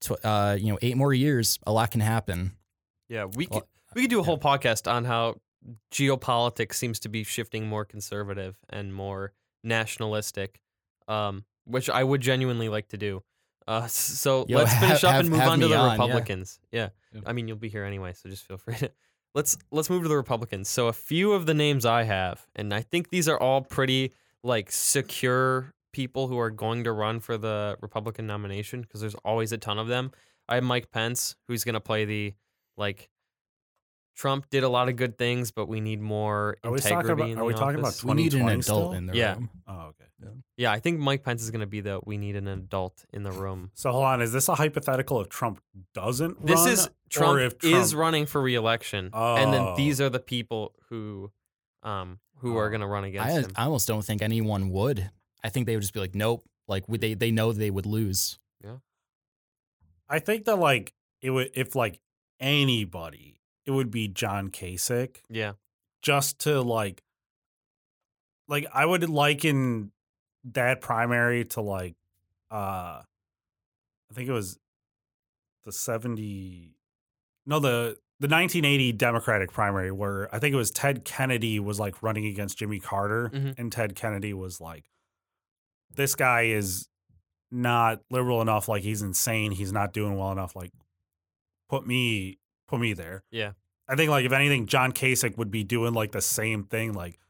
tw- 0.00 0.24
uh, 0.24 0.56
you 0.58 0.72
know, 0.72 0.78
8 0.80 0.96
more 0.96 1.12
years, 1.12 1.58
a 1.66 1.72
lot 1.72 1.90
can 1.90 2.00
happen. 2.00 2.52
Yeah. 3.10 3.26
We 3.26 3.44
could 3.44 3.64
we 3.94 4.02
could 4.02 4.10
do 4.10 4.20
a 4.20 4.22
yeah. 4.22 4.24
whole 4.24 4.38
podcast 4.38 4.90
on 4.90 5.04
how 5.04 5.34
geopolitics 5.92 6.74
seems 6.76 6.98
to 7.00 7.10
be 7.10 7.24
shifting 7.24 7.66
more 7.66 7.84
conservative 7.84 8.56
and 8.70 8.94
more 8.94 9.34
nationalistic, 9.62 10.62
um, 11.08 11.44
which 11.66 11.90
I 11.90 12.04
would 12.04 12.22
genuinely 12.22 12.70
like 12.70 12.88
to 12.88 12.96
do. 12.96 13.22
Uh, 13.68 13.86
so 13.88 14.46
Yo, 14.48 14.56
let's 14.56 14.72
finish 14.78 15.02
ha- 15.02 15.08
up 15.08 15.14
and 15.16 15.28
move 15.28 15.40
have 15.40 15.50
on 15.50 15.60
to 15.60 15.68
the 15.68 15.76
on, 15.76 15.88
yeah. 15.88 15.92
Republicans. 15.92 16.58
Yeah. 16.72 16.88
Yeah. 17.12 17.20
I 17.26 17.34
mean, 17.34 17.48
you'll 17.48 17.58
be 17.58 17.68
here 17.68 17.84
anyway, 17.84 18.14
so 18.14 18.30
just 18.30 18.46
feel 18.46 18.56
free 18.56 18.76
to. 18.76 18.90
Let's 19.36 19.58
let's 19.70 19.90
move 19.90 20.02
to 20.02 20.08
the 20.08 20.16
Republicans. 20.16 20.68
So 20.68 20.88
a 20.88 20.92
few 20.94 21.32
of 21.34 21.44
the 21.46 21.52
names 21.54 21.84
I 21.84 22.04
have, 22.04 22.46
and 22.56 22.72
I 22.72 22.80
think 22.80 23.10
these 23.10 23.28
are 23.28 23.38
all 23.38 23.60
pretty 23.60 24.12
like 24.42 24.72
secure 24.72 25.74
people 25.92 26.26
who 26.26 26.38
are 26.38 26.50
going 26.50 26.84
to 26.84 26.92
run 26.92 27.20
for 27.20 27.36
the 27.36 27.76
Republican 27.82 28.26
nomination 28.26 28.80
because 28.80 29.00
there's 29.02 29.14
always 29.26 29.52
a 29.52 29.58
ton 29.58 29.78
of 29.78 29.88
them. 29.88 30.10
I 30.48 30.54
have 30.56 30.64
Mike 30.64 30.90
Pence, 30.90 31.36
who's 31.48 31.64
going 31.64 31.74
to 31.74 31.80
play 31.80 32.06
the 32.06 32.32
like 32.78 33.10
Trump 34.16 34.48
did 34.48 34.64
a 34.64 34.68
lot 34.70 34.88
of 34.88 34.96
good 34.96 35.18
things, 35.18 35.50
but 35.50 35.68
we 35.68 35.82
need 35.82 36.00
more 36.00 36.56
Are 36.64 36.70
we 36.70 36.78
talking 36.78 36.96
integrity 36.96 37.12
about- 37.12 37.30
in 37.32 37.36
are 37.38 37.40
the 37.40 37.44
we 37.44 37.52
talking 37.52 37.78
about 37.80 37.88
office. 37.88 38.04
We 38.04 38.14
need 38.14 38.32
an 38.32 38.48
adult 38.48 38.62
still? 38.62 38.92
in 38.92 39.04
the 39.04 39.14
Yeah. 39.14 39.34
room. 39.34 39.50
Oh, 39.68 39.80
okay. 39.88 40.04
Yeah, 40.56 40.72
I 40.72 40.80
think 40.80 40.98
Mike 40.98 41.22
Pence 41.22 41.42
is 41.42 41.50
going 41.50 41.60
to 41.60 41.66
be 41.66 41.82
the 41.82 42.00
we 42.06 42.16
need 42.16 42.36
an 42.36 42.48
adult 42.48 43.04
in 43.12 43.22
the 43.22 43.30
room. 43.32 43.70
So 43.74 43.92
hold 43.92 44.04
on, 44.04 44.22
is 44.22 44.32
this 44.32 44.48
a 44.48 44.54
hypothetical 44.54 45.20
if 45.20 45.28
Trump 45.28 45.60
doesn't 45.92 46.46
This 46.46 46.60
run, 46.60 46.68
is 46.70 46.88
or 47.16 47.48
Trump, 47.48 47.64
is 47.64 47.94
running 47.94 48.26
for 48.26 48.40
reelection, 48.40 49.10
and 49.12 49.52
then 49.52 49.60
Oh. 49.62 49.76
these 49.76 50.00
are 50.00 50.10
the 50.10 50.18
people 50.20 50.74
who, 50.88 51.30
um, 51.82 52.18
who 52.38 52.56
are 52.56 52.66
Oh. 52.66 52.68
going 52.70 52.80
to 52.80 52.86
run 52.86 53.04
against 53.04 53.28
I, 53.28 53.40
him. 53.40 53.50
I 53.56 53.64
almost 53.64 53.86
don't 53.88 54.04
think 54.04 54.22
anyone 54.22 54.70
would. 54.70 55.10
I 55.44 55.48
think 55.48 55.66
they 55.66 55.76
would 55.76 55.82
just 55.82 55.94
be 55.94 56.00
like, 56.00 56.14
nope. 56.14 56.44
Like 56.68 56.88
would 56.88 57.00
they 57.00 57.14
they 57.14 57.30
know 57.30 57.52
they 57.52 57.70
would 57.70 57.86
lose. 57.86 58.38
Yeah. 58.62 58.78
I 60.08 60.18
think 60.18 60.44
that 60.46 60.56
like 60.56 60.94
it 61.22 61.30
would 61.30 61.50
if 61.54 61.76
like 61.76 62.00
anybody, 62.40 63.40
it 63.64 63.70
would 63.70 63.90
be 63.90 64.08
John 64.08 64.50
Kasich 64.50 65.18
yeah, 65.28 65.52
just 66.02 66.40
to 66.40 66.60
like 66.60 67.04
like 68.48 68.66
I 68.74 68.84
would 68.84 69.08
liken 69.08 69.92
that 70.44 70.80
primary 70.80 71.44
to 71.46 71.60
like 71.60 71.94
uh 72.50 73.02
I 74.10 74.14
think 74.14 74.28
it 74.28 74.32
was 74.32 74.58
the 75.64 75.72
70 75.72 76.75
no 77.46 77.58
the 77.60 77.96
the 78.18 78.28
1980 78.28 78.92
Democratic 78.92 79.52
primary 79.52 79.92
where 79.92 80.34
I 80.34 80.38
think 80.38 80.52
it 80.52 80.56
was 80.56 80.70
Ted 80.70 81.04
Kennedy 81.04 81.60
was 81.60 81.78
like 81.78 82.02
running 82.02 82.26
against 82.26 82.58
Jimmy 82.58 82.80
Carter 82.80 83.30
Mhm. 83.32 83.58
and 83.58 83.70
Ted 83.72 83.94
Kennedy 83.94 84.32
was 84.32 84.60
like 84.60 84.84
this 85.90 86.14
guy 86.14 86.42
is 86.42 86.88
not 87.50 88.00
liberal 88.10 88.42
enough 88.42 88.68
like 88.68 88.82
he's 88.82 89.02
insane 89.02 89.52
he's 89.52 89.72
not 89.72 89.92
doing 89.92 90.16
well 90.16 90.32
enough 90.32 90.56
like 90.56 90.72
put 91.68 91.86
me 91.86 92.38
put 92.68 92.80
me 92.80 92.92
there 92.92 93.22
yeah, 93.30 93.52
I 93.88 93.94
think 93.96 94.10
like 94.10 94.24
if 94.24 94.32
anything, 94.32 94.66
John 94.66 94.90
Kasich 94.92 95.36
would 95.38 95.50
be 95.52 95.62
doing 95.62 95.94
like 95.94 96.10
the 96.10 96.20
same 96.20 96.64
thing. 96.64 96.92
Like, 96.92 97.20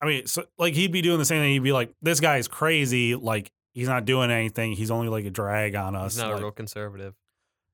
I 0.00 0.06
mean, 0.06 0.26
so 0.26 0.44
like 0.56 0.72
he'd 0.72 0.90
be 0.92 1.02
doing 1.02 1.18
the 1.18 1.26
same 1.26 1.42
thing. 1.42 1.50
He'd 1.52 1.58
be 1.62 1.72
like, 1.72 1.92
"This 2.00 2.18
guy's 2.20 2.48
crazy. 2.48 3.14
Like, 3.14 3.52
he's 3.74 3.86
not 3.88 4.06
doing 4.06 4.30
anything. 4.30 4.72
He's 4.72 4.90
only 4.90 5.08
like 5.08 5.26
a 5.26 5.30
drag 5.30 5.74
on 5.74 5.94
us." 5.94 6.14
he's 6.14 6.22
not 6.22 6.30
Like, 6.30 6.40
a 6.40 6.44
real 6.44 6.50
conservative. 6.52 7.14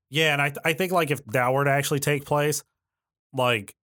Yeah, 0.09 0.33
and 0.33 0.41
I 0.41 0.53
I 0.63 0.73
think 0.73 0.91
like 0.91 1.11
if 1.11 1.23
that 1.27 1.53
were 1.53 1.63
to 1.63 1.71
actually 1.71 1.99
take 1.99 2.25
place, 2.25 2.63
like 3.33 3.75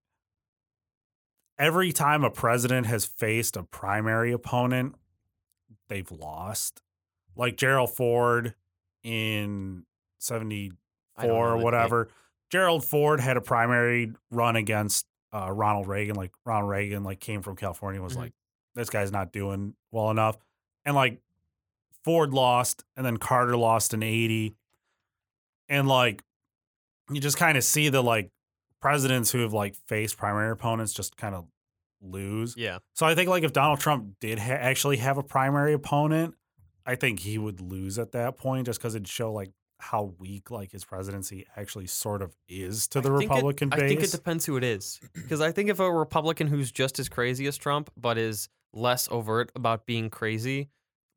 every 1.58 1.92
time 1.92 2.24
a 2.24 2.30
president 2.30 2.86
has 2.86 3.04
faced 3.04 3.56
a 3.56 3.62
primary 3.62 4.32
opponent, 4.32 4.94
they've 5.88 6.10
lost. 6.10 6.82
Like 7.36 7.56
Gerald 7.56 7.90
Ford 7.90 8.54
in 9.02 9.84
seventy 10.18 10.72
I 11.16 11.22
don't 11.26 11.30
know 11.30 11.34
four 11.36 11.50
or 11.50 11.58
whatever. 11.58 12.08
Gerald 12.50 12.84
Ford 12.84 13.20
had 13.20 13.36
a 13.36 13.40
primary 13.40 14.12
run 14.30 14.54
against 14.56 15.06
uh, 15.32 15.50
Ronald 15.50 15.88
Reagan. 15.88 16.14
Like 16.14 16.32
Ronald 16.44 16.70
Reagan, 16.70 17.02
like 17.02 17.18
came 17.20 17.42
from 17.42 17.56
California, 17.56 18.00
was 18.00 18.14
Mhm. 18.14 18.18
like, 18.18 18.32
this 18.74 18.90
guy's 18.90 19.10
not 19.10 19.32
doing 19.32 19.74
well 19.90 20.10
enough, 20.10 20.36
and 20.84 20.94
like 20.94 21.20
Ford 22.04 22.32
lost, 22.32 22.84
and 22.96 23.04
then 23.04 23.16
Carter 23.16 23.56
lost 23.56 23.94
in 23.94 24.02
eighty, 24.02 24.54
and 25.68 25.88
like 25.88 26.22
you 27.10 27.20
just 27.20 27.36
kind 27.36 27.56
of 27.58 27.64
see 27.64 27.88
the 27.88 28.02
like 28.02 28.30
presidents 28.80 29.30
who 29.30 29.40
have 29.40 29.52
like 29.52 29.74
faced 29.88 30.16
primary 30.16 30.50
opponents 30.50 30.92
just 30.92 31.16
kind 31.16 31.34
of 31.34 31.46
lose. 32.02 32.54
Yeah, 32.56 32.78
So 32.94 33.06
I 33.06 33.14
think 33.14 33.28
like 33.30 33.44
if 33.44 33.52
Donald 33.52 33.80
Trump 33.80 34.16
did 34.20 34.38
ha- 34.38 34.52
actually 34.52 34.98
have 34.98 35.16
a 35.18 35.22
primary 35.22 35.72
opponent, 35.72 36.34
I 36.86 36.96
think 36.96 37.20
he 37.20 37.38
would 37.38 37.60
lose 37.60 37.98
at 37.98 38.12
that 38.12 38.36
point 38.36 38.66
just 38.66 38.78
because 38.78 38.94
it'd 38.94 39.08
show 39.08 39.32
like 39.32 39.50
how 39.80 40.14
weak 40.18 40.50
like 40.50 40.72
his 40.72 40.84
presidency 40.84 41.46
actually 41.56 41.86
sort 41.86 42.20
of 42.22 42.34
is 42.48 42.86
to 42.88 43.00
the 43.00 43.12
I 43.12 43.18
think 43.18 43.30
it- 43.30 43.34
Republican 43.34 43.68
base. 43.70 43.80
I 43.82 43.88
think 43.88 44.02
it 44.02 44.10
depends 44.12 44.44
who 44.46 44.56
it 44.56 44.64
is. 44.64 45.00
Because 45.14 45.40
I 45.40 45.50
think 45.52 45.70
if 45.70 45.80
a 45.80 45.90
Republican 45.90 46.46
who's 46.46 46.70
just 46.70 46.98
as 46.98 47.08
crazy 47.08 47.46
as 47.46 47.56
Trump, 47.56 47.90
but 47.96 48.18
is 48.18 48.48
less 48.74 49.08
overt 49.10 49.50
about 49.56 49.86
being 49.86 50.10
crazy, 50.10 50.68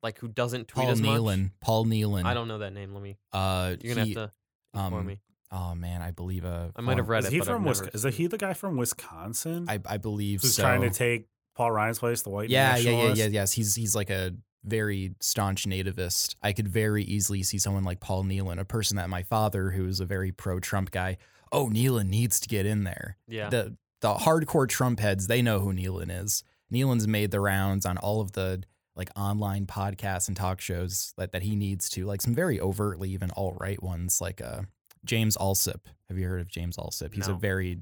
like 0.02 0.18
who 0.18 0.28
doesn't 0.28 0.68
tweet 0.68 0.84
Paul 0.84 0.92
as 0.92 1.02
much. 1.02 1.10
Nehlen. 1.20 1.50
Paul 1.60 1.84
Nehlen. 1.84 2.24
I 2.24 2.32
don't 2.32 2.48
know 2.48 2.58
that 2.58 2.72
name. 2.72 2.94
Let 2.94 3.02
me. 3.02 3.18
uh 3.32 3.76
You're 3.82 3.94
gonna 3.94 4.06
he- 4.06 4.14
have 4.14 4.28
to 4.28 4.32
inform 4.74 4.94
um, 4.94 5.06
me. 5.06 5.20
Oh 5.50 5.74
man, 5.74 6.02
I 6.02 6.10
believe 6.10 6.44
uh 6.44 6.68
I 6.76 6.80
might 6.82 6.98
have 6.98 7.08
read 7.08 7.20
is 7.20 7.26
it. 7.26 7.32
he 7.32 7.38
but 7.38 7.48
I've 7.48 7.54
from 7.54 7.62
never 7.64 7.70
Wisconsin? 7.70 8.08
Is 8.08 8.16
he 8.16 8.26
the 8.26 8.38
guy 8.38 8.52
from 8.52 8.76
Wisconsin 8.76 9.66
I 9.68 9.78
I 9.86 9.96
believe 9.96 10.42
who's 10.42 10.54
so. 10.54 10.62
trying 10.62 10.82
to 10.82 10.90
take 10.90 11.26
Paul 11.54 11.72
Ryan's 11.72 11.98
place, 11.98 12.22
the 12.22 12.30
white 12.30 12.50
yeah, 12.50 12.76
yeah, 12.76 12.90
yeah, 12.90 13.14
yeah, 13.14 13.26
yes. 13.26 13.52
He's 13.52 13.74
he's 13.74 13.94
like 13.94 14.10
a 14.10 14.32
very 14.64 15.14
staunch 15.20 15.64
nativist. 15.64 16.36
I 16.42 16.52
could 16.52 16.68
very 16.68 17.02
easily 17.02 17.42
see 17.42 17.58
someone 17.58 17.84
like 17.84 18.00
Paul 18.00 18.24
Nehlen, 18.24 18.58
a 18.58 18.64
person 18.64 18.96
that 18.96 19.08
my 19.08 19.22
father, 19.22 19.70
who 19.70 19.86
is 19.86 20.00
a 20.00 20.04
very 20.06 20.30
pro 20.30 20.60
Trump 20.60 20.90
guy, 20.90 21.16
oh 21.50 21.66
Nehlen 21.66 22.08
needs 22.08 22.38
to 22.40 22.48
get 22.48 22.66
in 22.66 22.84
there. 22.84 23.16
Yeah. 23.26 23.48
The 23.48 23.76
the 24.00 24.14
hardcore 24.14 24.68
Trump 24.68 25.00
heads, 25.00 25.26
they 25.26 25.42
know 25.42 25.58
who 25.60 25.72
Nehlen 25.72 26.10
is. 26.10 26.44
Nehlen's 26.72 27.08
made 27.08 27.30
the 27.30 27.40
rounds 27.40 27.86
on 27.86 27.98
all 27.98 28.20
of 28.20 28.32
the 28.32 28.62
like 28.98 29.08
online 29.16 29.64
podcasts 29.64 30.28
and 30.28 30.36
talk 30.36 30.60
shows 30.60 31.14
that, 31.16 31.32
that 31.32 31.42
he 31.42 31.56
needs 31.56 31.88
to, 31.90 32.04
like 32.04 32.20
some 32.20 32.34
very 32.34 32.60
overtly 32.60 33.08
even 33.10 33.30
alt-right 33.36 33.82
ones, 33.82 34.20
like 34.20 34.42
uh 34.42 34.62
James 35.04 35.36
Allsup. 35.38 35.80
Have 36.08 36.18
you 36.18 36.26
heard 36.28 36.40
of 36.40 36.48
James 36.48 36.76
Allsup? 36.76 37.14
He's 37.14 37.28
No. 37.28 37.34
a 37.34 37.38
very 37.38 37.78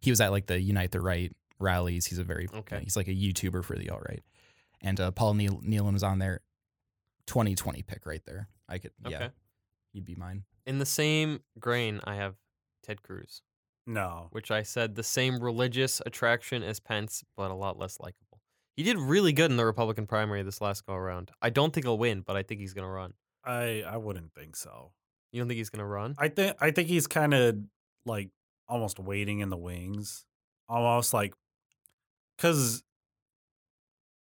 he 0.00 0.10
was 0.10 0.20
at 0.20 0.30
like 0.30 0.46
the 0.46 0.58
Unite 0.60 0.92
the 0.92 1.00
Right 1.00 1.32
rallies. 1.58 2.06
He's 2.06 2.18
a 2.18 2.24
very 2.24 2.48
Okay. 2.54 2.80
he's 2.84 2.96
like 2.96 3.08
a 3.08 3.14
YouTuber 3.14 3.64
for 3.64 3.76
the 3.76 3.90
alt-right. 3.90 4.22
And 4.80 4.98
uh, 4.98 5.10
Paul 5.10 5.34
Neal- 5.34 5.60
Nehlen 5.62 5.92
was 5.92 6.02
on 6.04 6.18
there. 6.20 6.40
2020 7.26 7.82
pick 7.82 8.06
right 8.06 8.22
there. 8.24 8.48
I 8.68 8.78
could 8.78 8.92
yeah, 9.08 9.16
Okay. 9.16 9.28
he'd 9.92 10.04
be 10.04 10.14
mine. 10.14 10.44
In 10.66 10.78
the 10.78 10.86
same 10.86 11.40
grain, 11.58 12.00
I 12.04 12.14
have 12.14 12.36
Ted 12.82 13.02
Cruz, 13.02 13.42
No. 13.86 14.28
which 14.30 14.50
I 14.50 14.62
said 14.62 14.94
the 14.94 15.02
same 15.02 15.40
religious 15.40 16.00
attraction 16.06 16.62
as 16.62 16.78
Pence, 16.80 17.24
but 17.36 17.50
a 17.50 17.54
lot 17.54 17.76
less 17.78 17.98
likable. 18.00 18.29
He 18.80 18.84
did 18.84 18.96
really 18.96 19.34
good 19.34 19.50
in 19.50 19.58
the 19.58 19.66
Republican 19.66 20.06
primary 20.06 20.42
this 20.42 20.62
last 20.62 20.86
go 20.86 20.94
around. 20.94 21.30
I 21.42 21.50
don't 21.50 21.70
think 21.70 21.84
he'll 21.84 21.98
win, 21.98 22.22
but 22.22 22.34
I 22.34 22.42
think 22.42 22.60
he's 22.62 22.72
gonna 22.72 22.88
run. 22.88 23.12
I 23.44 23.82
I 23.86 23.98
wouldn't 23.98 24.32
think 24.32 24.56
so. 24.56 24.92
You 25.32 25.42
don't 25.42 25.48
think 25.48 25.58
he's 25.58 25.68
gonna 25.68 25.86
run? 25.86 26.14
I 26.16 26.28
think 26.28 26.56
I 26.62 26.70
think 26.70 26.88
he's 26.88 27.06
kind 27.06 27.34
of 27.34 27.58
like 28.06 28.30
almost 28.66 28.98
waiting 28.98 29.40
in 29.40 29.50
the 29.50 29.58
wings, 29.58 30.24
almost 30.66 31.12
like 31.12 31.34
because 32.38 32.82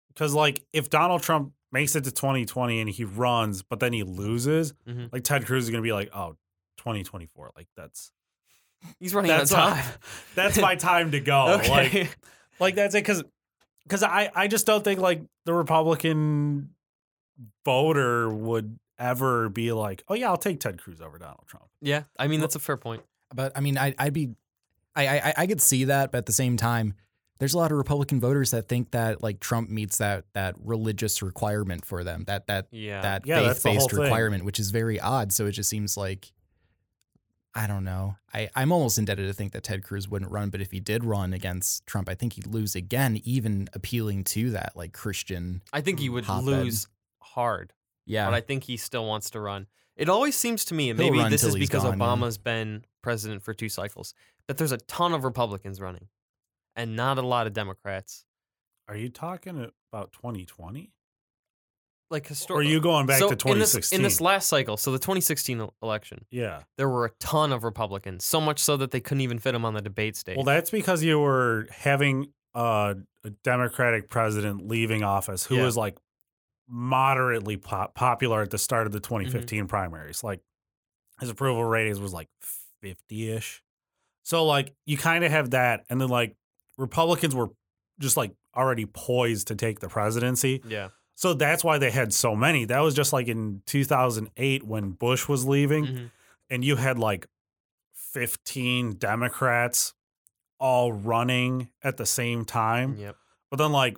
because 0.07 0.33
like 0.33 0.63
if 0.73 0.89
Donald 0.89 1.21
Trump 1.21 1.51
makes 1.71 1.95
it 1.95 2.03
to 2.05 2.11
2020 2.11 2.81
and 2.81 2.89
he 2.89 3.03
runs, 3.03 3.61
but 3.61 3.79
then 3.79 3.93
he 3.93 4.01
loses, 4.01 4.73
Mhm. 4.89 5.13
like 5.13 5.23
Ted 5.23 5.45
Cruz 5.45 5.65
is 5.65 5.69
gonna 5.69 5.83
be 5.83 5.93
like, 5.93 6.09
oh, 6.15 6.35
2024, 6.77 7.51
like 7.55 7.67
that's 7.77 8.11
He's 8.99 9.13
running 9.13 9.29
out 9.29 9.43
of 9.43 9.49
that's 9.49 9.51
my- 9.51 9.81
time. 9.81 9.93
that's 10.33 10.57
my 10.57 10.75
time 10.75 11.11
to 11.11 11.19
go. 11.19 11.61
Like 11.69 12.17
like 12.59 12.73
that's 12.73 12.95
it 12.95 13.03
because 13.03 13.23
because 13.87 14.03
I 14.03 14.29
I 14.35 14.47
just 14.47 14.65
don't 14.65 14.83
think 14.83 14.99
like 14.99 15.21
the 15.45 15.53
Republican 15.53 16.69
voter 17.65 18.29
would 18.29 18.77
ever 18.99 19.49
be 19.49 19.71
like, 19.71 20.03
oh 20.09 20.13
yeah, 20.15 20.27
I'll 20.29 20.37
take 20.37 20.59
Ted 20.59 20.81
Cruz 20.81 21.01
over 21.01 21.17
Donald 21.17 21.43
Trump. 21.47 21.67
yeah, 21.81 22.03
I 22.17 22.27
mean 22.27 22.39
that's 22.39 22.55
a 22.55 22.59
fair 22.59 22.77
point. 22.77 23.03
But 23.33 23.51
I 23.55 23.59
mean, 23.59 23.77
I, 23.77 23.93
I'd 23.99 24.13
be, 24.13 24.29
I, 24.95 25.07
I, 25.19 25.33
I 25.39 25.47
could 25.47 25.61
see 25.61 25.83
that, 25.85 26.11
but 26.11 26.19
at 26.19 26.25
the 26.27 26.31
same 26.31 26.55
time, 26.55 26.93
there's 27.39 27.53
a 27.53 27.57
lot 27.57 27.71
of 27.71 27.77
Republican 27.77 28.21
voters 28.21 28.51
that 28.51 28.69
think 28.69 28.91
that 28.91 29.21
like 29.21 29.39
Trump 29.41 29.69
meets 29.69 29.97
that 29.97 30.23
that 30.33 30.55
religious 30.63 31.21
requirement 31.21 31.85
for 31.85 32.03
them, 32.03 32.23
that 32.27 32.47
that 32.47 32.67
Yeah. 32.71 33.01
that 33.01 33.25
Yeah, 33.27 33.53
faith 33.53 33.63
the 33.63 33.69
whole 33.69 33.77
based 33.79 33.89
thing. 33.91 33.99
requirement, 33.99 34.45
which 34.45 34.59
is 34.59 34.71
very 34.71 34.99
odd. 34.99 35.33
So 35.33 35.45
it 35.45 35.51
just 35.51 35.69
seems 35.69 35.97
like, 35.97 36.31
I 37.55 37.65
don't 37.65 37.83
know. 37.83 38.17
I 38.33 38.49
I'm 38.55 38.71
almost 38.71 38.97
indebted 38.97 39.27
to 39.27 39.33
think 39.33 39.53
that 39.53 39.63
Ted 39.63 39.83
Cruz 39.83 40.07
wouldn't 40.07 40.31
run, 40.31 40.49
but 40.49 40.61
if 40.61 40.71
he 40.71 40.79
did 40.79 41.03
run 41.03 41.33
against 41.33 41.85
Trump, 41.87 42.07
I 42.07 42.15
think 42.15 42.33
he'd 42.33 42.47
lose 42.47 42.75
again, 42.75 43.19
even 43.23 43.67
appealing 43.73 44.23
to 44.25 44.51
that 44.51 44.73
like 44.75 44.93
Christian. 44.93 45.63
I 45.73 45.81
think 45.81 45.99
he 45.99 46.09
would 46.09 46.25
hotbed. 46.25 46.45
lose 46.45 46.87
hard, 47.19 47.73
Yeah, 48.05 48.25
but 48.25 48.33
I 48.33 48.41
think 48.41 48.63
he 48.63 48.77
still 48.77 49.05
wants 49.05 49.31
to 49.31 49.39
run. 49.39 49.67
It 49.95 50.09
always 50.09 50.35
seems 50.35 50.65
to 50.65 50.75
me, 50.75 50.91
and 50.91 50.99
He'll 50.99 51.11
maybe 51.11 51.29
this 51.29 51.43
is 51.43 51.55
because 51.55 51.83
gone, 51.83 51.97
yeah. 51.97 52.05
Obama's 52.05 52.37
been 52.37 52.83
president 53.01 53.41
for 53.41 53.53
two 53.53 53.69
cycles, 53.69 54.13
that 54.47 54.57
there's 54.57 54.71
a 54.71 54.77
ton 54.77 55.13
of 55.13 55.23
Republicans 55.23 55.81
running, 55.81 56.07
and 56.75 56.95
not 56.95 57.17
a 57.17 57.23
lot 57.23 57.47
of 57.47 57.53
Democrats. 57.53 58.25
Are 58.87 58.95
you 58.95 59.09
talking 59.09 59.71
about 59.91 60.11
2020? 60.13 60.91
Like 62.09 62.31
Or 62.49 62.59
are 62.59 62.63
you 62.63 62.79
going 62.79 63.05
back 63.05 63.19
so 63.19 63.27
to 63.33 63.51
in 63.51 63.59
this 63.59 63.71
2016? 63.73 63.97
in 63.99 64.03
this 64.03 64.21
last 64.21 64.47
cycle, 64.47 64.77
so 64.77 64.91
the 64.91 64.97
2016 64.99 65.67
election, 65.83 66.25
yeah. 66.31 66.61
there 66.77 66.87
were 66.87 67.05
a 67.05 67.09
ton 67.19 67.51
of 67.51 67.63
Republicans, 67.65 68.23
so 68.23 68.39
much 68.39 68.59
so 68.59 68.77
that 68.77 68.91
they 68.91 68.99
couldn't 69.01 69.21
even 69.21 69.39
fit 69.39 69.51
them 69.51 69.65
on 69.65 69.73
the 69.73 69.81
debate 69.81 70.15
stage. 70.15 70.37
Well, 70.37 70.45
that's 70.45 70.69
because 70.71 71.03
you 71.03 71.19
were 71.19 71.67
having 71.69 72.27
uh, 72.55 72.93
a 73.25 73.29
Democratic 73.43 74.09
president 74.09 74.67
leaving 74.67 75.03
office 75.03 75.45
who 75.45 75.57
Yeah. 75.57 75.63
was 75.65 75.75
like 75.75 75.97
moderately 76.67 77.57
pop- 77.57 77.95
popular 77.95 78.41
at 78.41 78.49
the 78.51 78.57
start 78.57 78.87
of 78.87 78.93
the 78.93 78.99
Mm-hmm. 78.99 79.15
2015 79.25 79.67
primaries. 79.67 80.23
Like 80.23 80.41
his 81.19 81.29
approval 81.29 81.63
ratings 81.63 81.99
was 81.99 82.13
like 82.13 82.29
50 82.81 83.29
ish. 83.31 83.61
So 84.23 84.45
like 84.45 84.73
you 84.85 84.97
kind 84.97 85.23
of 85.23 85.31
have 85.31 85.51
that, 85.51 85.85
and 85.89 85.99
then 86.01 86.09
like 86.09 86.35
Republicans 86.77 87.33
were 87.35 87.49
just 87.99 88.17
like 88.17 88.33
already 88.55 88.85
poised 88.85 89.47
to 89.47 89.55
take 89.55 89.79
the 89.79 89.87
presidency. 89.87 90.61
yeah, 90.67 90.89
So 91.17 91.33
that's 91.33 91.63
why 91.63 91.79
they 91.79 91.89
had 91.89 92.13
so 92.13 92.35
many. 92.35 92.65
That 92.65 92.79
was 92.81 92.93
just 92.93 93.11
like 93.11 93.27
in 93.27 93.63
2008 93.65 94.63
when 94.63 94.91
Bush 94.91 95.27
was 95.27 95.45
leaving, 95.47 95.85
Mhm. 95.85 96.11
and 96.51 96.63
you 96.63 96.75
had 96.75 96.99
like 96.99 97.25
15 97.95 98.93
Democrats 98.93 99.95
all 100.59 100.91
running 100.93 101.69
at 101.81 101.97
the 101.97 102.05
same 102.05 102.45
time. 102.45 102.95
yep, 102.97 103.15
But 103.49 103.57
then 103.57 103.71
like 103.71 103.97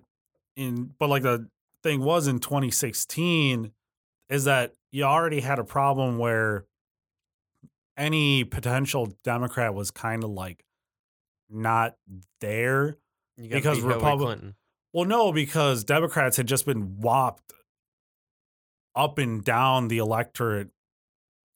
in 0.56 0.96
but 0.98 1.10
like 1.10 1.24
the 1.24 1.50
thing 1.84 2.02
was 2.02 2.26
in 2.28 2.40
2016 2.40 3.74
is 4.30 4.46
that 4.46 4.74
you 4.92 5.04
already 5.04 5.42
had 5.42 5.60
a 5.60 5.64
problem 5.66 6.18
where 6.20 6.66
any 7.98 8.44
potential 8.46 9.08
Democrat 9.24 9.74
was 9.74 9.92
kind 9.92 10.24
of 10.24 10.30
like 10.30 10.64
not 11.50 11.98
there. 12.40 12.98
Because 13.38 13.78
beat 13.78 13.84
Hillary 13.84 13.96
Republic- 13.96 14.26
Clinton. 14.40 14.56
Well, 14.94 15.06
no, 15.06 15.32
because 15.32 15.84
Democrats 15.84 16.38
had 16.38 16.48
just 16.48 16.66
been 16.66 17.00
whopped 17.00 17.54
up 18.96 19.18
and 19.18 19.44
down 19.44 19.88
the 19.88 20.00
electorate 20.00 20.70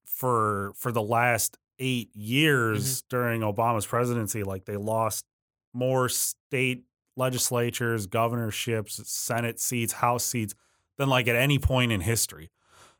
for 0.06 0.74
for 0.76 0.92
the 0.92 1.02
last 1.02 1.58
eight 1.80 2.16
years 2.16 3.02
during 3.04 3.42
Obama's 3.42 3.86
presidency. 3.86 4.44
Like 4.44 4.66
they 4.66 4.78
lost 4.78 5.26
more 5.74 6.08
state 6.10 6.84
legislatures, 7.16 8.06
governorships, 8.06 9.02
Senate 9.10 9.60
seats, 9.60 9.94
House 9.94 10.24
seats 10.26 10.54
than 10.98 11.10
like 11.10 11.28
at 11.28 11.36
any 11.36 11.58
point 11.60 11.92
in 11.92 12.02
history. 12.02 12.52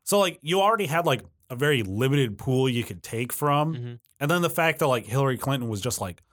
So 0.04 0.20
like 0.20 0.40
you 0.42 0.60
already 0.62 0.88
had 0.88 1.06
like 1.06 1.22
a 1.50 1.56
very 1.56 1.84
limited 1.84 2.38
pool 2.38 2.68
you 2.68 2.84
could 2.84 3.04
take 3.04 3.32
from. 3.32 3.76
Mhm. 3.76 4.00
And 4.20 4.32
then 4.32 4.42
the 4.42 4.50
fact 4.50 4.80
that 4.80 4.88
like 4.88 5.06
Hillary 5.06 5.38
Clinton 5.38 5.70
was 5.70 5.82
just 5.82 6.02
like 6.02 6.24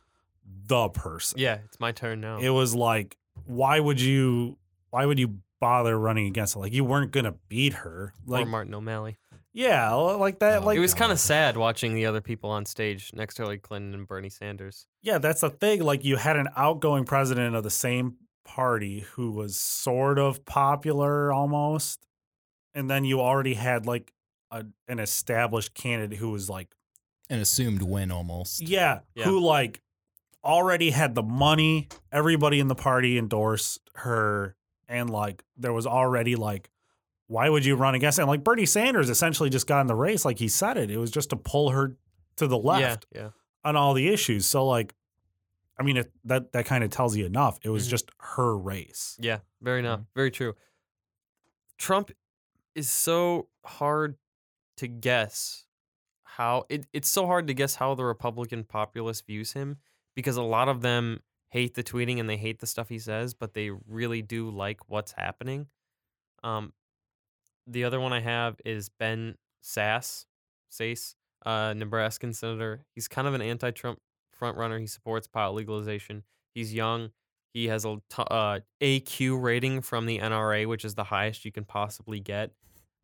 the 0.44 0.88
person 0.88 1.38
Yeah, 1.38 1.59
it's 1.66 1.78
my 1.78 1.92
turn 1.92 2.20
now. 2.22 2.38
it 2.38 2.48
was 2.51 2.74
like 2.74 3.16
why 3.51 3.78
would 3.80 4.01
you 4.01 4.57
why 4.90 5.05
would 5.07 5.18
you 5.18 5.38
bother 5.61 5.98
running 5.98 6.26
against 6.26 6.55
her 6.55 6.61
like 6.61 6.72
you 6.72 6.84
weren't 6.84 7.11
gonna 7.12 7.34
beat 7.48 7.74
her 7.74 8.14
or 8.26 8.38
like 8.38 8.46
Martin 8.48 8.74
O'Malley. 8.74 9.18
yeah 9.53 9.92
like 9.92 10.38
that 10.38 10.62
Oh, 10.62 10.66
like 10.66 10.76
it 10.76 10.80
was 10.80 10.94
kind 10.94 11.12
of 11.12 11.18
sad 11.20 11.57
watching 11.57 11.94
the 11.94 12.07
other 12.07 12.20
people 12.22 12.51
on 12.51 12.64
stage 12.64 13.11
next 13.14 13.34
to 13.34 13.42
Hillary 13.42 13.59
Clinton 13.59 13.92
and 13.94 14.07
Bernie 14.09 14.30
Sanders. 14.30 14.86
yeah 15.03 15.18
that's 15.18 15.42
the 15.42 15.51
thing 15.51 15.82
like 15.82 16.05
you 16.05 16.16
had 16.16 16.36
an 16.36 16.48
outgoing 16.57 17.05
president 17.05 17.55
of 17.55 17.62
the 17.62 17.70
same 17.70 18.16
party 18.46 19.01
who 19.12 19.32
was 19.32 19.61
sort 19.61 20.18
of 20.18 20.44
popular 20.46 21.30
almost 21.32 22.07
and 22.74 22.88
then 22.90 23.05
you 23.05 23.20
already 23.20 23.55
had 23.55 23.84
like 23.86 24.12
a, 24.51 24.64
an 24.88 24.98
established 24.98 25.74
candidate 25.74 26.18
who 26.18 26.30
was 26.30 26.48
like 26.48 26.68
an 27.28 27.38
assumed 27.38 27.82
win 27.82 28.11
almost. 28.11 28.61
yeah, 28.61 29.01
Yeah. 29.14 29.24
who 29.24 29.38
like 29.40 29.80
already 30.45 30.91
had 30.91 31.14
the 31.14 31.22
money 31.22 31.88
everybody 32.12 32.61
in 32.61 32.68
the 32.68 32.74
party 32.74 33.18
endorsed 33.18 33.78
her 33.95 34.57
and 34.88 35.11
like 35.11 35.43
there 35.57 35.72
was 35.72 35.86
already 35.86 36.34
like 36.36 36.70
why 37.26 37.49
would 37.49 37.64
you 37.64 37.76
run 37.76 37.95
against 37.95 38.18
it? 38.18 38.22
And 38.22 38.28
like 38.28 38.43
Bernie 38.43 38.66
Sanders 38.66 39.09
essentially 39.09 39.51
just 39.51 39.66
got 39.66 39.80
in 39.82 39.86
the 39.86 39.95
race 39.95 40.24
like 40.24 40.38
he 40.38 40.49
said 40.49 40.76
it 40.76 40.91
it 40.91 40.97
was 40.99 41.11
just 41.11 41.30
to 41.30 41.36
pull 41.36 41.70
her 41.70 41.97
to 42.36 42.47
the 42.47 42.59
left 42.59 43.07
Yeah, 43.14 43.20
yeah. 43.20 43.28
on 43.64 43.76
all 43.76 43.93
the 43.95 44.09
issues 44.09 44.47
so 44.47 44.66
like 44.66 44.95
i 45.78 45.82
mean 45.82 45.99
it, 45.99 46.11
that 46.24 46.53
that 46.53 46.64
kind 46.64 46.82
of 46.84 46.91
tells 46.91 47.16
you 47.16 47.26
enough 47.26 47.59
it 47.62 47.68
was 47.68 47.86
Mhm. 47.86 47.91
just 47.91 48.11
her 48.18 48.57
race 48.57 49.16
Yeah, 49.20 49.41
very 49.61 49.80
Mm-hmm. 49.80 49.86
enough. 49.86 50.01
Very 50.14 50.30
true. 50.30 50.55
Trump 51.78 52.11
is 52.74 52.88
so 52.91 53.49
hard 53.64 54.16
to 54.76 54.86
guess 54.88 55.64
how 56.22 56.64
it, 56.68 56.86
it's 56.93 57.09
so 57.09 57.26
hard 57.26 57.47
to 57.49 57.55
guess 57.55 57.74
how 57.76 57.95
the 57.95 58.05
Republican 58.05 58.64
populace 58.64 59.20
views 59.20 59.53
him 59.53 59.76
because 60.14 60.36
a 60.36 60.42
lot 60.42 60.68
of 60.68 60.82
them 60.82 61.20
hate 61.50 61.74
the 61.74 61.82
tweeting 61.82 62.20
and 62.20 62.28
they 62.28 62.36
hate 62.36 62.61
the 62.61 62.66
stuff 62.66 62.88
he 62.88 62.98
says, 62.98 63.34
but 63.34 63.54
they 63.54 63.70
really 63.70 64.22
do 64.22 64.50
like 64.50 64.88
what's 64.88 65.12
happening. 65.12 65.66
Um, 66.42 66.72
the 67.66 67.84
other 67.84 68.00
one 68.00 68.12
I 68.12 68.20
have 68.20 68.56
is 68.64 68.88
Ben 68.88 69.36
Sasse, 69.62 70.24
Sace, 70.72 71.14
uh, 71.44 71.74
Nebraskan 71.74 72.34
senator. 72.34 72.84
He's 72.94 73.08
kind 73.08 73.26
of 73.28 73.34
an 73.34 73.42
anti-Trump 73.42 73.98
front 74.32 74.56
runner. 74.56 74.78
He 74.78 74.86
supports 74.86 75.26
pot 75.26 75.54
legalization. 75.54 76.24
He's 76.54 76.72
young. 76.72 77.11
He 77.52 77.66
has 77.66 77.84
a 77.84 77.96
t- 78.08 78.22
uh, 78.30 78.61
AQ 78.80 79.42
rating 79.42 79.82
from 79.82 80.06
the 80.06 80.18
NRA, 80.18 80.66
which 80.66 80.84
is 80.84 80.94
the 80.94 81.04
highest 81.04 81.44
you 81.44 81.52
can 81.52 81.64
possibly 81.64 82.20
get. 82.20 82.52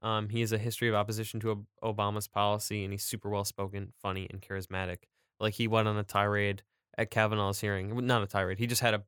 Um, 0.03 0.29
he 0.29 0.41
has 0.41 0.53
a 0.53 0.59
history 0.59 0.89
of 0.89 0.95
opposition 0.95 1.41
to 1.41 1.67
Obama's 1.83 2.29
policy, 2.29 2.85
and 2.85 2.93
he's 2.93 3.03
super 3.03 3.29
well 3.29 3.45
spoken, 3.45 3.93
funny, 4.01 4.29
and 4.31 4.41
charismatic. 4.41 4.99
Like 5.41 5.55
he 5.55 5.67
went 5.67 5.89
on 5.89 5.97
a 5.97 6.05
tirade 6.05 6.63
at 6.99 7.11
Kavanaugh's 7.11 7.61
hearing. 7.61 8.07
Not 8.07 8.23
a 8.23 8.27
tirade. 8.27 8.59
He 8.59 8.67
just 8.67 8.83
had 8.83 8.95
a 8.95 9.03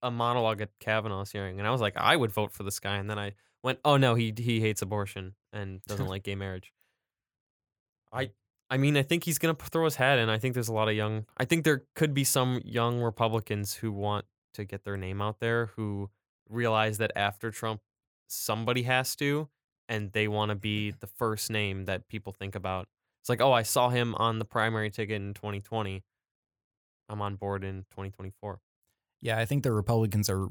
a 0.00 0.10
monologue 0.10 0.60
at 0.60 0.70
Kavanaugh's 0.78 1.32
hearing, 1.32 1.58
and 1.58 1.66
I 1.66 1.72
was 1.72 1.80
like, 1.80 1.96
I 1.96 2.14
would 2.14 2.30
vote 2.30 2.52
for 2.52 2.62
this 2.62 2.78
guy. 2.78 2.96
And 2.98 3.10
then 3.10 3.18
I 3.18 3.32
went, 3.62 3.80
Oh 3.84 3.96
no, 3.96 4.14
he 4.14 4.32
he 4.36 4.60
hates 4.60 4.82
abortion 4.82 5.34
and 5.52 5.82
doesn't 5.86 6.06
like 6.08 6.22
gay 6.22 6.34
marriage. 6.34 6.72
I 8.12 8.30
I 8.70 8.76
mean, 8.76 8.96
I 8.96 9.02
think 9.02 9.24
he's 9.24 9.38
gonna 9.38 9.54
throw 9.54 9.84
his 9.84 9.96
hat 9.96 10.18
in. 10.18 10.28
I 10.28 10.38
think 10.38 10.54
there's 10.54 10.68
a 10.68 10.74
lot 10.74 10.88
of 10.88 10.94
young. 10.94 11.26
I 11.36 11.44
think 11.44 11.64
there 11.64 11.84
could 11.94 12.14
be 12.14 12.24
some 12.24 12.60
young 12.64 13.00
Republicans 13.00 13.74
who 13.74 13.92
want 13.92 14.26
to 14.54 14.64
get 14.64 14.84
their 14.84 14.96
name 14.96 15.22
out 15.22 15.40
there, 15.40 15.66
who 15.76 16.10
realize 16.48 16.98
that 16.98 17.12
after 17.16 17.50
Trump, 17.50 17.80
somebody 18.28 18.82
has 18.82 19.16
to, 19.16 19.48
and 19.88 20.12
they 20.12 20.28
want 20.28 20.50
to 20.50 20.54
be 20.54 20.90
the 21.00 21.06
first 21.06 21.50
name 21.50 21.86
that 21.86 22.08
people 22.08 22.32
think 22.32 22.54
about. 22.54 22.88
It's 23.22 23.28
like, 23.28 23.40
oh, 23.40 23.52
I 23.52 23.62
saw 23.62 23.88
him 23.88 24.14
on 24.14 24.38
the 24.38 24.44
primary 24.44 24.90
ticket 24.90 25.16
in 25.16 25.34
2020. 25.34 26.02
I'm 27.08 27.20
on 27.22 27.36
board 27.36 27.64
in 27.64 27.84
2024. 27.90 28.60
Yeah, 29.20 29.38
I 29.38 29.44
think 29.44 29.62
the 29.62 29.72
Republicans 29.72 30.30
are 30.30 30.48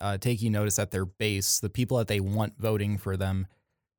uh, 0.00 0.18
taking 0.18 0.52
notice 0.52 0.76
that 0.76 0.90
their 0.90 1.04
base, 1.04 1.60
the 1.60 1.68
people 1.68 1.98
that 1.98 2.08
they 2.08 2.20
want 2.20 2.54
voting 2.58 2.98
for 2.98 3.16
them, 3.16 3.46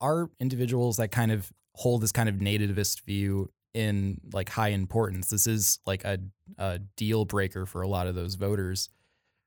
are 0.02 0.30
individuals 0.40 0.98
that 0.98 1.12
kind 1.12 1.32
of 1.32 1.52
hold 1.76 2.02
this 2.02 2.12
kind 2.12 2.30
of 2.30 2.36
nativist 2.36 3.02
view 3.02 3.50
in 3.74 4.20
like 4.32 4.50
high 4.50 4.70
importance. 4.70 5.30
This 5.30 5.48
is 5.48 5.80
like 5.86 6.04
a, 6.04 6.20
a 6.58 6.80
deal 6.98 7.26
breaker 7.26 7.66
for 7.66 7.82
a 7.82 7.88
lot 7.88 8.08
of 8.08 8.16
those 8.16 8.36
voters. 8.36 8.90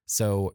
So 0.06 0.54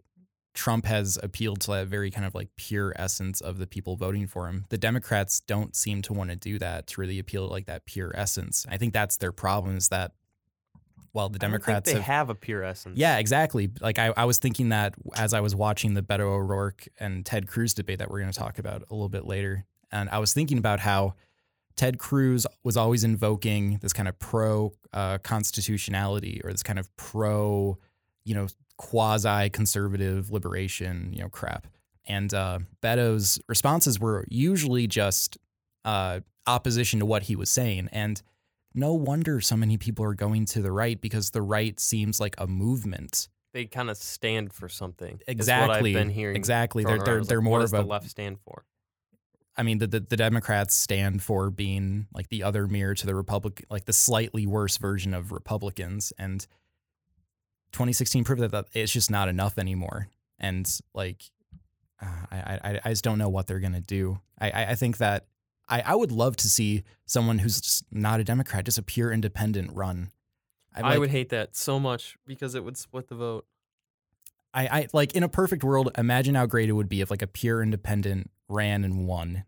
Trump 0.53 0.85
has 0.85 1.17
appealed 1.21 1.61
to 1.61 1.71
that 1.71 1.87
very 1.87 2.11
kind 2.11 2.25
of 2.25 2.35
like 2.35 2.49
pure 2.57 2.93
essence 2.97 3.39
of 3.39 3.57
the 3.57 3.67
people 3.67 3.95
voting 3.95 4.27
for 4.27 4.47
him. 4.47 4.65
The 4.69 4.77
Democrats 4.77 5.39
don't 5.41 5.75
seem 5.75 6.01
to 6.03 6.13
want 6.13 6.29
to 6.29 6.35
do 6.35 6.59
that 6.59 6.87
to 6.87 7.01
really 7.01 7.19
appeal 7.19 7.47
to 7.47 7.53
like 7.53 7.67
that 7.67 7.85
pure 7.85 8.11
essence. 8.13 8.65
I 8.69 8.77
think 8.77 8.93
that's 8.93 9.17
their 9.17 9.31
problem 9.31 9.77
is 9.77 9.89
that 9.89 10.11
while 11.13 11.29
the 11.29 11.37
I 11.37 11.47
don't 11.47 11.51
think 11.51 11.65
Democrats 11.65 11.89
they 11.91 11.95
have 11.95 12.03
have 12.03 12.29
a 12.29 12.35
pure 12.35 12.63
essence. 12.63 12.97
yeah, 12.97 13.17
exactly. 13.17 13.69
Like 13.79 13.99
I, 13.99 14.13
I 14.15 14.25
was 14.25 14.37
thinking 14.37 14.69
that 14.69 14.95
as 15.15 15.33
I 15.33 15.41
was 15.41 15.55
watching 15.55 15.93
the 15.93 16.01
Beto 16.01 16.21
O'Rourke 16.21 16.87
and 16.99 17.25
Ted 17.25 17.47
Cruz 17.47 17.73
debate 17.73 17.99
that 17.99 18.09
we're 18.09 18.19
going 18.19 18.31
to 18.31 18.37
talk 18.37 18.59
about 18.59 18.83
a 18.89 18.93
little 18.93 19.09
bit 19.09 19.25
later. 19.25 19.65
And 19.91 20.09
I 20.09 20.19
was 20.19 20.33
thinking 20.33 20.57
about 20.57 20.79
how 20.79 21.15
Ted 21.75 21.97
Cruz 21.97 22.45
was 22.63 22.77
always 22.77 23.03
invoking 23.03 23.79
this 23.81 23.93
kind 23.93 24.07
of 24.07 24.17
pro 24.19 24.73
uh, 24.93 25.17
constitutionality 25.19 26.41
or 26.43 26.51
this 26.51 26.63
kind 26.63 26.79
of 26.79 26.95
pro, 26.95 27.77
you 28.23 28.35
know, 28.35 28.47
quasi 28.77 29.49
conservative 29.49 30.31
liberation, 30.31 31.11
you 31.13 31.21
know, 31.21 31.29
crap. 31.29 31.67
And 32.05 32.33
uh, 32.33 32.59
Beto's 32.81 33.39
responses 33.47 33.99
were 33.99 34.25
usually 34.29 34.87
just 34.87 35.37
uh, 35.85 36.21
opposition 36.47 36.99
to 36.99 37.05
what 37.05 37.23
he 37.23 37.35
was 37.35 37.49
saying. 37.49 37.89
And 37.91 38.21
no 38.73 38.93
wonder 38.93 39.41
so 39.41 39.57
many 39.57 39.77
people 39.77 40.05
are 40.05 40.13
going 40.13 40.45
to 40.45 40.61
the 40.61 40.71
right 40.71 40.99
because 40.99 41.31
the 41.31 41.41
right 41.41 41.79
seems 41.79 42.19
like 42.19 42.35
a 42.37 42.47
movement. 42.47 43.27
they 43.53 43.65
kind 43.65 43.89
of 43.89 43.97
stand 43.97 44.53
for 44.53 44.69
something. 44.69 45.19
Exactly. 45.27 45.67
what 45.67 45.77
I've 45.77 46.07
been 46.07 46.09
hearing. 46.09 46.35
Exactly. 46.35 46.83
They're 46.83 46.99
they're 46.99 47.23
they're 47.23 47.37
like, 47.39 47.43
more 47.43 47.59
what 47.59 47.65
of 47.65 47.73
a 47.73 47.77
the 47.77 47.83
left 47.83 48.09
stand 48.09 48.39
for. 48.39 48.65
I 49.57 49.63
mean, 49.63 49.79
the, 49.79 49.87
the, 49.87 49.99
the 49.99 50.15
Democrats 50.15 50.75
stand 50.75 51.21
for 51.21 51.49
being 51.49 52.07
like 52.13 52.29
the 52.29 52.43
other 52.43 52.67
mirror 52.67 52.95
to 52.95 53.05
the 53.05 53.13
Republic, 53.13 53.65
like 53.69 53.85
the 53.85 53.93
slightly 53.93 54.47
worse 54.47 54.77
version 54.77 55.13
of 55.13 55.31
Republicans. 55.33 56.13
And 56.17 56.47
2016 57.73 58.23
proved 58.23 58.41
that, 58.41 58.51
that 58.51 58.65
it's 58.73 58.93
just 58.93 59.11
not 59.11 59.27
enough 59.27 59.57
anymore. 59.57 60.07
And 60.39 60.67
like, 60.93 61.23
uh, 62.01 62.25
I, 62.31 62.59
I, 62.63 62.79
I 62.85 62.89
just 62.91 63.03
don't 63.03 63.17
know 63.17 63.29
what 63.29 63.47
they're 63.47 63.59
going 63.59 63.73
to 63.73 63.81
do. 63.81 64.19
I, 64.39 64.49
I, 64.51 64.65
I 64.71 64.75
think 64.75 64.97
that 64.99 65.25
I, 65.71 65.81
I 65.85 65.95
would 65.95 66.11
love 66.11 66.35
to 66.37 66.47
see 66.49 66.83
someone 67.05 67.39
who's 67.39 67.81
not 67.91 68.19
a 68.19 68.23
Democrat, 68.23 68.65
just 68.65 68.77
a 68.77 68.83
pure 68.83 69.11
independent 69.11 69.71
run. 69.73 70.11
I 70.75 70.81
like- 70.81 70.99
would 70.99 71.09
hate 71.09 71.29
that 71.29 71.55
so 71.55 71.79
much 71.79 72.17
because 72.27 72.53
it 72.55 72.63
would 72.63 72.77
split 72.77 73.07
the 73.07 73.15
vote. 73.15 73.45
I, 74.53 74.67
I 74.67 74.87
like 74.93 75.13
in 75.15 75.23
a 75.23 75.29
perfect 75.29 75.63
world, 75.63 75.89
imagine 75.97 76.35
how 76.35 76.45
great 76.45 76.67
it 76.69 76.73
would 76.73 76.89
be 76.89 76.99
if 77.01 77.09
like 77.09 77.21
a 77.21 77.27
pure 77.27 77.63
independent 77.63 78.29
ran 78.49 78.83
and 78.83 79.07
won 79.07 79.45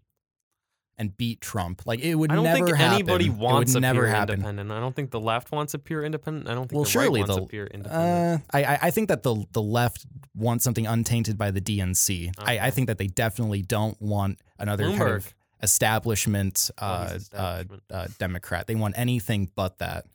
and 0.98 1.18
beat 1.18 1.42
Trump. 1.42 1.82
Like 1.86 2.00
it 2.00 2.16
would 2.16 2.32
I 2.32 2.36
don't 2.36 2.46
never 2.46 2.66
think 2.68 2.78
happen. 2.78 2.94
anybody 2.94 3.26
It 3.26 3.34
wants 3.34 3.74
would 3.74 3.80
a 3.80 3.82
never 3.82 4.02
pure 4.04 4.08
happen. 4.08 4.36
independent. 4.36 4.72
I 4.72 4.80
don't 4.80 4.96
think 4.96 5.12
the 5.12 5.20
left 5.20 5.52
wants 5.52 5.74
a 5.74 5.80
pure 5.80 6.06
independent. 6.06 6.48
I 6.48 6.54
don't 6.54 6.64
think 6.70 6.74
Well, 6.78 6.84
the 6.86 6.90
surely 6.90 7.20
right 7.22 7.28
wants 7.28 7.36
the 7.36 7.44
a 7.44 7.48
pure 7.48 7.68
independent. 7.68 8.44
Uh, 8.54 8.58
I 8.58 8.64
I- 8.76 8.80
I 8.84 8.92
think 8.92 9.10
that 9.10 9.24
the 9.24 9.44
the 9.52 9.62
left 9.62 10.06
wants 10.36 10.64
something 10.64 10.88
untainted 10.88 11.38
by 11.38 11.52
the 11.52 11.60
DNC. 11.60 12.32
I, 12.38 12.60
I 12.60 12.70
think 12.72 12.88
that 12.88 12.98
they 12.98 13.08
definitely 13.08 13.62
don't 13.62 14.02
want 14.02 14.40
another 14.58 14.86
kind 14.90 15.02
of 15.02 15.34
establishment, 15.64 16.70
Oh, 16.78 16.86
uh, 16.86 17.10
establishment. 17.16 17.84
Uh, 17.92 17.94
uh, 17.96 18.08
Democrat. 18.20 18.68
They 18.68 18.76
want 18.76 18.98
anything 18.98 19.50
but 19.56 19.80
that. 19.80 20.06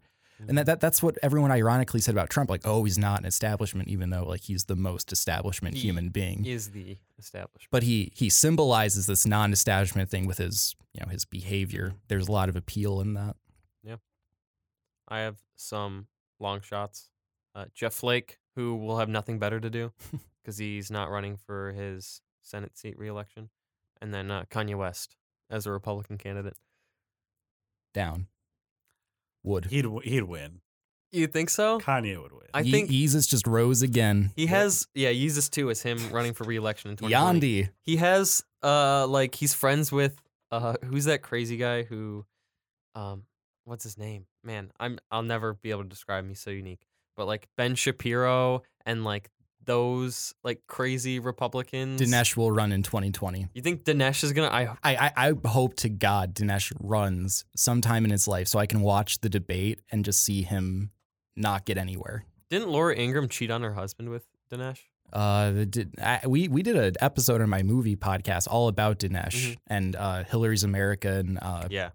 Mm-hmm. 0.40 0.48
And 0.50 0.58
that, 0.58 0.66
that 0.66 0.80
that's 0.80 1.02
what 1.02 1.18
everyone 1.22 1.50
ironically 1.50 2.00
said 2.00 2.14
about 2.14 2.30
Trump. 2.30 2.48
Like, 2.48 2.60
oh, 2.64 2.84
he's 2.84 2.96
not 2.98 3.18
an 3.18 3.26
establishment, 3.26 3.88
even 3.88 4.10
though 4.10 4.22
like 4.24 4.42
he's 4.42 4.66
the 4.66 4.76
most 4.76 5.10
establishment 5.10 5.74
He 5.74 5.80
human 5.80 6.10
being. 6.10 6.44
is 6.46 6.70
the 6.70 6.96
establishment. 7.18 7.68
but 7.72 7.82
he 7.82 8.12
he 8.14 8.28
symbolizes 8.30 9.06
this 9.08 9.26
non-establishment 9.26 10.08
thing 10.10 10.26
with 10.26 10.38
his 10.38 10.76
you 10.94 11.00
know 11.00 11.08
his 11.10 11.24
behavior. 11.24 11.94
There's 12.06 12.28
a 12.28 12.32
lot 12.32 12.48
of 12.48 12.54
appeal 12.54 13.00
in 13.00 13.14
that. 13.14 13.34
Yeah, 13.82 13.96
I 15.08 15.18
have 15.20 15.38
some 15.56 16.06
long 16.38 16.60
shots. 16.60 17.10
Uh, 17.54 17.64
Jeff 17.74 17.94
Flake, 17.94 18.38
who 18.54 18.76
will 18.76 18.98
have 18.98 19.08
nothing 19.08 19.40
better 19.40 19.58
to 19.58 19.68
do 19.70 19.92
because 20.40 20.58
he's 20.58 20.88
not 20.88 21.10
running 21.10 21.36
for 21.36 21.72
his 21.72 22.20
Senate 22.42 22.78
seat 22.78 22.96
reelection, 22.96 23.50
and 24.00 24.14
then 24.14 24.30
uh, 24.30 24.44
Kanye 24.48 24.76
West 24.76 25.16
as 25.50 25.66
a 25.66 25.70
Republican 25.72 26.18
candidate. 26.18 26.56
Down. 27.94 28.26
Would 29.44 29.66
He'd 29.66 29.82
w- 29.82 30.00
he'd 30.08 30.22
win. 30.24 30.60
You 31.10 31.26
think 31.26 31.48
so? 31.48 31.80
Kanye 31.80 32.20
would 32.20 32.32
win. 32.32 32.42
I 32.52 32.60
Ye- 32.60 32.70
think 32.70 32.90
Yeezus 32.90 33.26
just 33.28 33.46
rose 33.46 33.80
again. 33.82 34.30
he 34.36 34.46
has. 34.46 34.86
Yeah, 34.94 35.10
Yeezus 35.10 35.48
too 35.50 35.70
is 35.70 35.80
him 35.82 35.98
running 36.10 36.34
for 36.34 36.44
reelection 36.44 36.90
in 36.90 36.96
2020. 36.98 37.40
Yandhi. 37.64 37.70
He 37.82 37.96
has 37.96 38.44
uh 38.62 39.06
like 39.06 39.34
he's 39.34 39.54
friends 39.54 39.90
with 39.90 40.20
uh 40.50 40.74
who's 40.84 41.06
that 41.06 41.22
crazy 41.22 41.56
guy 41.56 41.82
who 41.84 42.26
um 42.94 43.22
what's 43.64 43.84
his 43.84 43.96
name? 43.96 44.26
Man, 44.44 44.70
I'm 44.78 44.98
I'll 45.10 45.22
never 45.22 45.54
be 45.54 45.70
able 45.70 45.84
to 45.84 45.88
describe 45.88 46.24
me 46.26 46.34
so 46.34 46.50
unique. 46.50 46.80
But 47.16 47.26
like 47.26 47.48
Ben 47.56 47.74
Shapiro 47.74 48.62
and 48.84 49.02
like 49.02 49.30
those 49.68 50.34
like 50.42 50.62
crazy 50.66 51.20
Republicans. 51.20 52.00
Dinesh 52.00 52.36
will 52.36 52.50
run 52.50 52.72
in 52.72 52.82
2020. 52.82 53.46
You 53.54 53.62
think 53.62 53.84
Dinesh 53.84 54.24
is 54.24 54.32
gonna 54.32 54.48
I 54.48 54.62
I, 54.82 54.96
I, 54.96 55.12
I 55.28 55.48
hope 55.48 55.76
to 55.76 55.88
God 55.88 56.34
Dinesh 56.34 56.72
runs 56.80 57.44
sometime 57.54 58.04
in 58.04 58.10
his 58.10 58.26
life 58.26 58.48
so 58.48 58.58
I 58.58 58.66
can 58.66 58.80
watch 58.80 59.20
the 59.20 59.28
debate 59.28 59.80
and 59.92 60.04
just 60.04 60.20
see 60.24 60.42
him 60.42 60.90
not 61.36 61.64
get 61.64 61.78
anywhere. 61.78 62.24
didn't 62.50 62.68
Laura 62.70 62.96
Ingraham 62.96 63.28
cheat 63.28 63.50
on 63.52 63.62
her 63.62 63.74
husband 63.74 64.08
with 64.08 64.26
Dinesh? 64.50 64.80
Uh, 65.12 65.64
did, 65.64 65.94
I, 66.02 66.20
we 66.26 66.48
we 66.48 66.62
did 66.62 66.76
an 66.76 66.94
episode 67.00 67.40
on 67.40 67.48
my 67.48 67.62
movie 67.62 67.96
podcast 67.96 68.48
all 68.50 68.68
about 68.68 68.98
Dinesh 68.98 69.52
Mhm. 69.52 69.56
and 69.68 69.96
uh, 69.96 70.24
Hillary's 70.24 70.64
America 70.64 71.12
and 71.14 71.38
uh, 71.40 71.68
Yeah. 71.70 71.90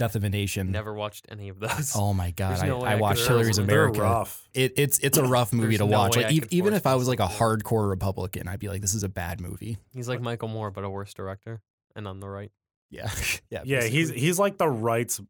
Death 0.00 0.16
of 0.16 0.24
a 0.24 0.28
Nation. 0.28 0.72
Never 0.72 0.92
watched 0.92 1.26
any 1.30 1.48
of 1.48 1.60
those. 1.60 1.92
Oh 1.94 2.12
my 2.12 2.30
God! 2.36 2.50
There's 2.50 2.62
I, 2.62 2.66
no 2.68 2.80
I 2.80 2.92
I 2.92 2.94
watched 2.96 3.26
Hillary's 3.28 3.58
America. 3.58 4.00
rough. 4.00 4.48
It, 4.52 4.72
it's 4.76 4.98
it's 4.98 5.16
a 5.18 5.24
rough 5.24 5.52
movie 5.52 5.76
There's 5.76 5.78
to 5.80 5.84
no 5.86 5.98
watch. 5.98 6.16
way 6.16 6.22
Like 6.24 6.32
I 6.32 6.36
ev- 6.36 6.42
could 6.42 6.52
even 6.52 6.74
if 6.74 6.86
I 6.86 6.94
was 6.96 7.06
like 7.06 7.20
a 7.20 7.26
hardcore 7.28 7.88
Republican, 7.88 8.48
I'd 8.48 8.58
be 8.58 8.68
like, 8.68 8.80
this 8.80 8.94
is 8.94 9.04
a 9.04 9.08
bad 9.08 9.40
movie. 9.40 9.78
He's 9.94 10.08
like 10.08 10.20
Michael 10.20 10.48
Moore, 10.48 10.70
but 10.70 10.82
a 10.84 10.90
worse 10.90 11.14
director. 11.14 11.60
And 11.94 12.08
on 12.08 12.18
the 12.20 12.28
right. 12.28 12.50
Yeah, 12.90 13.10
yeah, 13.50 13.62
Yeah, 13.64 13.82
he's 13.84 14.08
basically. 14.08 14.20
he's 14.20 14.38
like 14.40 14.58
the 14.58 14.68
right's 14.68 15.20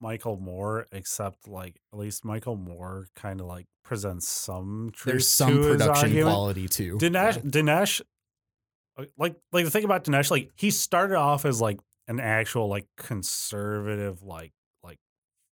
Michael 0.00 0.36
Moore, 0.38 0.86
except 0.92 1.46
like 1.48 1.80
at 1.92 1.98
least 1.98 2.24
Michael 2.24 2.56
Moore 2.56 3.06
kind 3.14 3.40
of 3.40 3.46
like 3.46 3.66
presents 3.84 4.26
some 4.28 4.90
truth. 4.92 5.12
there's 5.12 5.28
some 5.28 5.54
to 5.62 5.62
production 5.72 6.04
argument. 6.10 6.26
quality 6.28 6.68
too. 6.68 6.98
Dinesh, 6.98 7.38
Dinesh, 7.42 8.00
uh, 8.98 9.04
like 9.16 9.36
like 9.52 9.64
the 9.64 9.70
thing 9.70 9.84
about 9.84 10.04
Dinesh, 10.04 10.30
like 10.30 10.50
he 10.56 10.70
started 10.70 11.16
off 11.16 11.44
as 11.44 11.60
like 11.60 11.78
an 12.08 12.20
actual 12.20 12.68
like 12.68 12.86
conservative, 12.96 14.22
like 14.22 14.52
like 14.82 14.98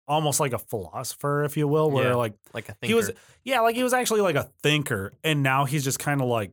almost 0.08 0.39
like 0.39 0.54
a 0.54 0.60
philosopher, 0.60 1.43
if 1.43 1.58
you 1.58 1.68
will, 1.68 1.89
where 1.91 2.10
Yeah. 2.10 2.16
like 2.16 2.34
Like 2.54 2.70
a 2.70 2.74
thinker. 2.74 2.88
he 2.88 2.93
was 2.93 3.12
yeah, 3.43 3.62
like 3.62 3.76
he 3.76 3.84
was 3.84 3.93
actually 3.93 4.22
like 4.22 4.36
a 4.36 4.43
thinker, 4.62 5.14
and 5.24 5.43
now 5.43 5.66
he's 5.66 5.84
just 5.84 5.99
kind 5.99 6.22
of 6.22 6.28
like 6.28 6.51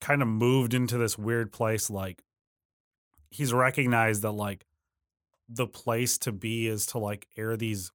kind 0.00 0.22
of 0.22 0.28
moved 0.28 0.74
into 0.74 0.96
this 0.98 1.16
weird 1.18 1.52
place. 1.52 1.90
Like 1.90 2.22
he's 3.30 3.52
recognized 3.52 4.22
that 4.22 4.32
like 4.32 4.64
the 5.48 5.66
place 5.66 6.18
to 6.18 6.32
be 6.32 6.66
is 6.66 6.86
to 6.86 6.98
like 6.98 7.26
air 7.36 7.56
these 7.56 7.92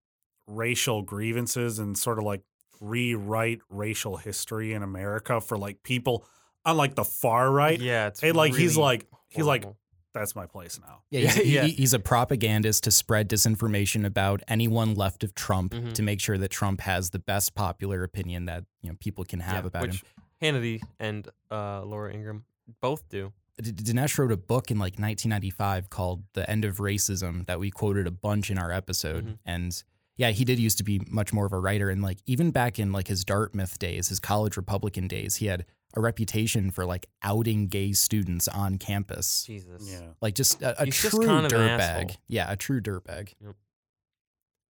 racial 0.48 1.02
grievances 1.02 1.80
and 1.80 1.98
sort 1.98 2.18
of 2.20 2.24
like 2.26 2.42
rewrite 2.82 3.60
racial 3.70 4.18
history 4.18 4.74
in 4.74 4.84
America 4.84 5.40
for 5.42 5.58
like 5.58 5.82
people 5.82 6.26
on 6.66 6.78
like 6.78 6.96
the 6.96 7.04
far 7.04 7.50
right. 7.52 7.80
Yeah, 7.80 8.08
it's 8.08 8.22
And 8.24 8.36
like 8.36 8.54
he's 8.54 8.76
really 8.76 8.84
like 8.86 9.08
he's 9.30 9.46
like 9.46 9.64
horrible. 9.64 9.80
That's 10.16 10.36
my 10.36 10.46
place 10.48 10.80
now. 10.80 11.02
Yeah, 11.12 11.30
he's, 11.30 11.46
Yeah. 11.46 11.64
he- 11.66 11.74
he's 11.74 11.94
a 11.94 12.00
propagandist 12.00 12.84
to 12.86 12.92
spread 12.92 13.30
disinformation 13.30 14.06
about 14.06 14.42
anyone 14.48 14.96
left 14.96 15.24
of 15.24 15.36
Trump 15.36 15.74
Mhm. 15.74 15.94
to 15.94 16.02
make 16.02 16.20
sure 16.22 16.38
that 16.38 16.50
Trump 16.50 16.82
has 16.82 17.10
the 17.12 17.20
best 17.20 17.54
popular 17.54 18.02
opinion 18.04 18.46
that 18.46 18.64
you 18.82 18.90
know 18.90 18.96
people 19.00 19.24
can 19.26 19.42
have 19.42 19.66
Yeah, 19.66 19.68
about 19.68 19.90
him. 19.94 20.02
Hannity 20.42 20.82
and 21.00 21.28
uh, 21.52 21.84
Laura 21.84 22.14
Ingraham 22.14 22.46
both 22.82 23.08
do. 23.10 23.34
D- 23.62 23.72
Dinesh 23.72 24.18
wrote 24.18 24.32
a 24.32 24.38
book 24.38 24.72
in 24.72 24.78
like 24.80 24.98
1995 25.00 25.90
called 25.90 26.24
"The 26.34 26.50
End 26.50 26.66
of 26.66 26.78
Racism" 26.78 27.46
that 27.48 27.60
we 27.60 27.70
quoted 27.72 28.08
a 28.08 28.12
bunch 28.12 28.50
in 28.50 28.58
our 28.58 28.72
episode, 28.72 29.26
Mhm. 29.26 29.38
and 29.46 29.84
yeah, 30.18 30.32
he 30.32 30.44
did 30.46 30.60
used 30.60 30.78
to 30.78 30.84
be 30.84 31.02
much 31.10 31.32
more 31.34 31.46
of 31.46 31.52
a 31.54 31.60
writer, 31.60 31.90
and 31.90 32.02
like 32.02 32.20
even 32.26 32.52
back 32.52 32.80
in 32.80 32.92
like 32.92 33.08
his 33.10 33.24
Dartmouth 33.26 33.78
days, 33.80 34.08
his 34.10 34.20
college 34.20 34.56
Republican 34.58 35.08
days, 35.08 35.38
he 35.38 35.46
had 35.48 35.66
a 35.96 36.02
reputation 36.02 36.72
for 36.72 36.86
like 36.86 37.06
outing 37.24 37.68
gay 37.68 37.94
students 37.94 38.48
on 38.48 38.78
campus. 38.78 39.44
Jesus. 39.46 39.90
Yeah. 39.90 40.02
Like 40.22 40.36
just 40.36 40.62
a, 40.62 40.82
a 40.82 40.86
He's 40.86 41.02
just 41.02 41.16
true 41.16 41.26
kind 41.26 41.46
of 41.46 41.52
an 41.54 41.60
dirtbag. 41.60 41.80
asshole. 41.80 42.12
Yeah, 42.28 42.52
a 42.52 42.56
true 42.56 42.82
dirtbag. 42.82 43.34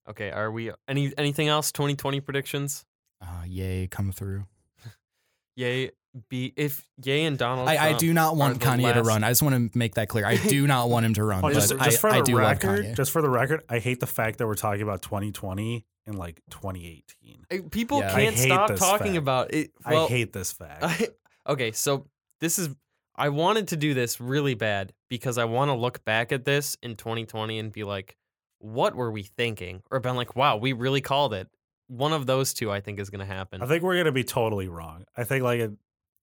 Okay, 0.09 0.31
are 0.31 0.51
we 0.51 0.71
any 0.87 1.13
anything 1.17 1.47
else? 1.47 1.71
2020 1.71 2.19
predictions? 2.19 2.85
Uh, 3.21 3.43
yay, 3.47 3.87
come 3.87 4.11
through. 4.11 4.45
Yay, 5.55 5.91
be 6.29 6.51
if 6.57 6.85
Yay 7.03 7.23
and 7.25 7.37
Donald. 7.37 7.69
I, 7.69 7.73
I 7.73 7.87
Trump 7.89 7.99
do 7.99 8.13
not 8.13 8.33
are 8.33 8.35
want 8.35 8.59
the 8.59 8.65
Kanye 8.65 8.91
to 8.93 8.99
last- 8.99 9.07
run. 9.07 9.23
I 9.23 9.29
just 9.31 9.41
want 9.43 9.71
to 9.71 9.77
make 9.77 9.95
that 9.95 10.09
clear. 10.09 10.25
I 10.25 10.35
do 10.35 10.67
not 10.67 10.89
want 10.89 11.05
him 11.05 11.13
to 11.13 11.23
run. 11.23 11.39
Oh, 11.39 11.41
but 11.47 11.53
just, 11.53 11.73
I, 11.79 11.89
for 11.91 12.09
I 12.09 12.19
the 12.19 12.25
do 12.25 12.33
love 12.33 12.41
record, 12.41 12.85
Kanye. 12.85 12.95
just 12.97 13.11
for 13.11 13.21
the 13.21 13.29
record, 13.29 13.61
I 13.69 13.79
hate 13.79 13.99
the 14.01 14.07
fact 14.07 14.39
that 14.39 14.47
we're 14.47 14.55
talking 14.55 14.81
about 14.81 15.01
2020 15.03 15.85
in 16.05 16.17
like 16.17 16.41
2018. 16.49 17.45
I- 17.51 17.55
eh, 17.55 17.59
People 17.71 17.99
Yeah. 17.99 18.13
Can't 18.13 18.37
stop 18.37 18.75
talking 18.75 19.07
fact. 19.13 19.17
about 19.17 19.53
it. 19.53 19.71
Well, 19.85 20.05
I 20.05 20.09
hate 20.09 20.33
this 20.33 20.51
fact. 20.51 20.83
I, 20.83 21.07
okay, 21.47 21.71
so 21.71 22.07
this 22.41 22.59
is 22.59 22.69
I 23.15 23.29
wanted 23.29 23.67
to 23.69 23.77
do 23.77 23.93
this 23.93 24.19
really 24.19 24.55
bad 24.55 24.91
because 25.09 25.37
I 25.37 25.45
want 25.45 25.69
to 25.69 25.75
look 25.75 26.03
back 26.03 26.31
at 26.31 26.45
this 26.45 26.75
in 26.81 26.95
2020 26.95 27.59
and 27.59 27.71
be 27.71 27.83
like, 27.83 28.17
what 28.57 28.95
were 28.95 29.11
we 29.11 29.23
thinking? 29.23 29.83
Or 29.91 29.99
been 29.99 30.15
like, 30.15 30.35
wow, 30.35 30.57
we 30.57 30.73
really 30.73 31.01
called 31.01 31.33
it. 31.33 31.47
One 31.87 32.11
of 32.11 32.25
those 32.25 32.53
two 32.55 32.71
I 32.71 32.79
think 32.81 32.99
is 32.99 33.11
going 33.11 33.19
to 33.19 33.31
happen. 33.31 33.61
I 33.61 33.67
think 33.67 33.83
we're 33.83 33.97
gonna 33.97 34.11
be 34.11 34.23
totally 34.23 34.67
wrong. 34.67 35.03
I 35.15 35.25
think 35.25 35.43
like 35.43 35.59
it, 35.59 35.71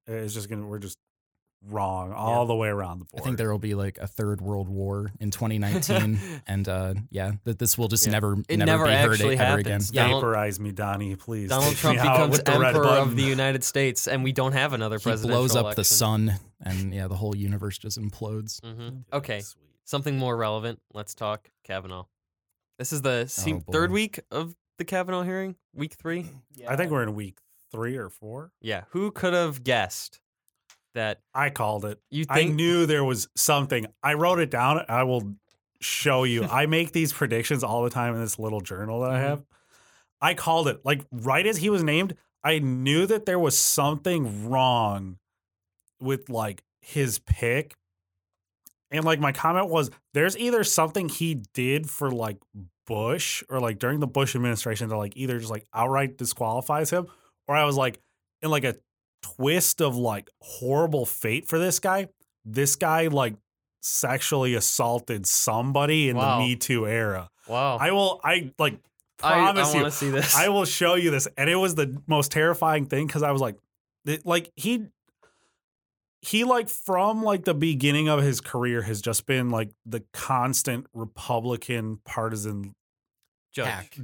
It's 0.06 0.34
just 0.34 0.48
gonna 0.48 0.66
we're 0.66 0.78
just 0.80 0.98
wrong 1.68 2.12
all 2.12 2.46
the 2.46 2.54
way 2.54 2.68
around 2.68 3.00
the 3.00 3.04
board. 3.04 3.20
I 3.20 3.24
think 3.24 3.36
there 3.36 3.50
will 3.50 3.58
be 3.58 3.74
like 3.74 3.98
a 3.98 4.06
third 4.06 4.40
world 4.40 4.68
war 4.68 5.12
in 5.20 5.30
2019, 5.30 6.18
and 6.46 6.68
uh, 6.68 6.94
yeah, 7.10 7.32
that 7.44 7.58
this 7.58 7.76
will 7.76 7.88
just 7.88 8.06
Yeah. 8.06 8.12
never, 8.12 8.36
It 8.48 8.56
never, 8.56 8.66
never 8.66 8.84
be 8.86 8.92
heard 8.92 9.12
actually 9.12 9.38
ever 9.38 9.58
again. 9.58 9.72
happens. 9.72 9.92
Yeah, 9.92 10.04
Donald- 10.04 10.22
vaporize 10.22 10.58
me, 10.60 10.72
Donnie, 10.72 11.16
please. 11.16 11.48
Donald 11.50 11.70
Take 11.70 11.78
Trump 11.78 12.00
me 12.00 12.06
out 12.08 12.12
becomes 12.14 12.30
with 12.38 12.44
the 12.46 12.52
emperor 12.54 12.86
of 12.86 13.16
the 13.16 13.22
United 13.22 13.62
States, 13.64 14.08
and 14.08 14.24
we 14.24 14.32
don't 14.32 14.52
have 14.52 14.72
another 14.72 14.98
president. 14.98 15.32
presidential 15.34 15.62
blows 15.62 15.70
up 15.70 15.76
the 15.76 15.84
sun, 15.84 16.34
and 16.62 16.94
yeah, 16.94 17.08
the 17.08 17.16
whole 17.16 17.36
universe 17.36 17.76
just 17.78 18.00
implodes. 18.00 18.60
Mhm. 18.60 19.04
Okay, 19.12 19.40
Sweet. 19.40 19.62
something 19.84 20.16
more 20.18 20.36
relevant. 20.36 20.80
Let's 20.94 21.14
talk 21.14 21.50
Kavanaugh. 21.64 22.04
This 22.78 22.92
is 22.92 23.02
the 23.02 23.26
se- 23.26 23.52
Oh, 23.52 23.72
third 23.72 23.90
week 23.90 24.18
of 24.30 24.56
the 24.78 24.84
Kavanaugh 24.86 25.22
hearing. 25.24 25.56
Week 25.74 25.92
three. 25.92 26.26
I 26.66 26.76
think 26.76 26.90
we're 26.90 27.02
in 27.02 27.14
week 27.14 27.38
three 27.70 27.96
or 27.98 28.08
four. 28.08 28.52
Yeah. 28.62 28.84
Who 28.92 29.10
could 29.10 29.34
have 29.34 29.62
guessed 29.62 30.20
that 30.94 31.20
I 31.34 31.50
called 31.50 31.84
it. 31.84 32.00
you 32.10 32.24
I 32.28 32.44
knew 32.44 32.86
there 32.86 33.04
was 33.04 33.28
something. 33.36 33.86
I 34.02 34.14
wrote 34.14 34.38
it 34.40 34.50
down. 34.50 34.84
I 34.88 35.04
will 35.04 35.34
show 35.80 36.24
you. 36.24 36.44
I 36.50 36.66
make 36.66 36.92
these 36.92 37.12
predictions 37.12 37.62
all 37.64 37.82
the 37.84 37.90
time 37.90 38.14
in 38.14 38.20
this 38.20 38.38
little 38.38 38.60
journal 38.60 39.00
that 39.02 39.10
I 39.10 39.18
Mhm. 39.18 39.22
have. 39.28 39.44
I 40.20 40.34
called 40.34 40.68
it. 40.68 40.80
Like 40.84 41.02
right 41.12 41.46
as 41.46 41.58
he 41.58 41.70
was 41.70 41.82
named, 41.82 42.16
I 42.44 42.58
knew 42.58 43.06
that 43.06 43.24
there 43.26 43.38
was 43.38 43.56
something 43.56 44.48
wrong 44.50 45.18
with 46.00 46.28
like 46.28 46.62
his 46.80 47.18
pick. 47.20 47.74
And 48.90 49.04
like 49.04 49.20
my 49.20 49.32
comment 49.32 49.68
was 49.68 49.90
there's 50.14 50.36
either 50.36 50.64
something 50.64 51.08
he 51.08 51.42
did 51.54 51.88
for 51.88 52.10
like 52.10 52.38
Bush 52.86 53.42
or 53.48 53.60
like 53.60 53.78
during 53.78 54.00
the 54.00 54.06
Bush 54.08 54.34
administration 54.34 54.88
that 54.88 54.96
like 54.96 55.12
either 55.16 55.38
just 55.38 55.50
like 55.50 55.66
outright 55.72 56.16
disqualifies 56.18 56.90
him 56.90 57.06
or 57.46 57.54
I 57.54 57.64
was 57.64 57.76
like 57.76 58.00
in 58.42 58.50
like 58.50 58.64
a 58.64 58.74
twist 59.22 59.80
of 59.80 59.96
like 59.96 60.28
horrible 60.40 61.06
fate 61.06 61.46
for 61.48 61.58
this 61.58 61.78
guy. 61.78 62.08
This 62.44 62.76
guy 62.76 63.06
like 63.08 63.34
sexually 63.82 64.54
assaulted 64.54 65.26
somebody 65.26 66.08
in 66.08 66.16
Wow. 66.16 66.38
the 66.38 66.44
Me 66.46 66.56
Too 66.56 66.86
era. 66.86 67.30
wow. 67.48 67.76
I 67.78 67.90
will 67.92 68.20
I 68.24 68.52
like 68.58 68.78
I, 69.22 69.34
promise 69.34 69.74
you 69.74 69.80
want 69.82 69.92
to 69.92 69.98
see 69.98 70.10
this. 70.10 70.34
I 70.34 70.48
will 70.48 70.64
show 70.64 70.94
you 70.94 71.10
this. 71.10 71.28
And 71.36 71.50
it 71.50 71.56
was 71.56 71.74
the 71.74 72.00
most 72.06 72.30
terrifying 72.32 72.86
thing 72.86 73.06
because 73.06 73.22
I 73.22 73.30
was 73.32 73.40
like, 73.42 73.56
it- 74.06 74.24
like 74.24 74.50
he 74.56 74.86
he 76.22 76.44
like 76.44 76.68
from 76.68 77.22
like 77.22 77.44
the 77.44 77.54
beginning 77.54 78.08
of 78.08 78.22
his 78.22 78.40
career 78.40 78.82
has 78.82 79.00
just 79.00 79.24
been 79.26 79.48
like 79.50 79.70
the 79.86 80.02
constant 80.12 80.86
Republican 80.94 81.98
partisan 82.04 82.74
Judge. 83.52 83.66
Hack. 83.66 83.96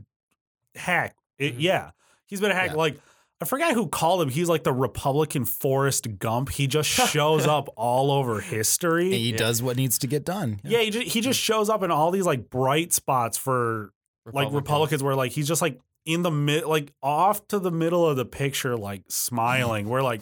hack. 0.75 1.17
It, 1.39 1.55
Mhm. 1.57 1.61
Yeah. 1.61 1.91
He's 2.27 2.41
been 2.41 2.51
a 2.51 2.55
hack. 2.55 2.71
Yeah. 2.71 2.77
Like 2.77 2.99
I 3.41 3.45
forgot 3.45 3.75
who 3.75 3.87
called 3.87 4.23
him. 4.23 4.29
He's 4.31 4.49
like 4.49 4.65
the 4.65 4.73
Republican 4.73 5.45
Forrest 5.45 6.19
Gump. 6.19 6.49
He 6.51 6.67
just 6.67 6.89
shows 7.11 7.47
up 7.47 7.69
all 7.77 8.11
over 8.11 8.41
history. 8.41 9.07
And 9.07 9.15
he 9.15 9.31
Yeah. 9.33 9.37
does 9.37 9.63
what 9.63 9.77
needs 9.77 9.99
to 9.99 10.07
get 10.07 10.25
done. 10.25 10.61
yeah, 10.65 10.81
he 10.81 10.91
just, 10.91 11.07
he 11.09 11.21
just 11.21 11.39
shows 11.41 11.69
up 11.69 11.83
in 11.83 11.91
all 11.91 12.11
these 12.11 12.25
like 12.27 12.49
bright 12.49 12.93
spots 12.93 13.37
for 13.37 13.93
like 14.33 14.53
Republicans 14.53 15.03
where 15.03 15.15
like 15.15 15.33
he's 15.33 15.47
just 15.47 15.61
like 15.63 15.79
in 16.05 16.23
the 16.23 16.31
mid 16.31 16.65
like 16.65 16.93
off 17.03 17.47
to 17.49 17.59
the 17.59 17.71
middle 17.71 18.07
of 18.09 18.17
the 18.17 18.25
picture 18.25 18.77
like 18.77 19.03
smiling 19.09 19.89
where 19.89 20.03
like 20.03 20.21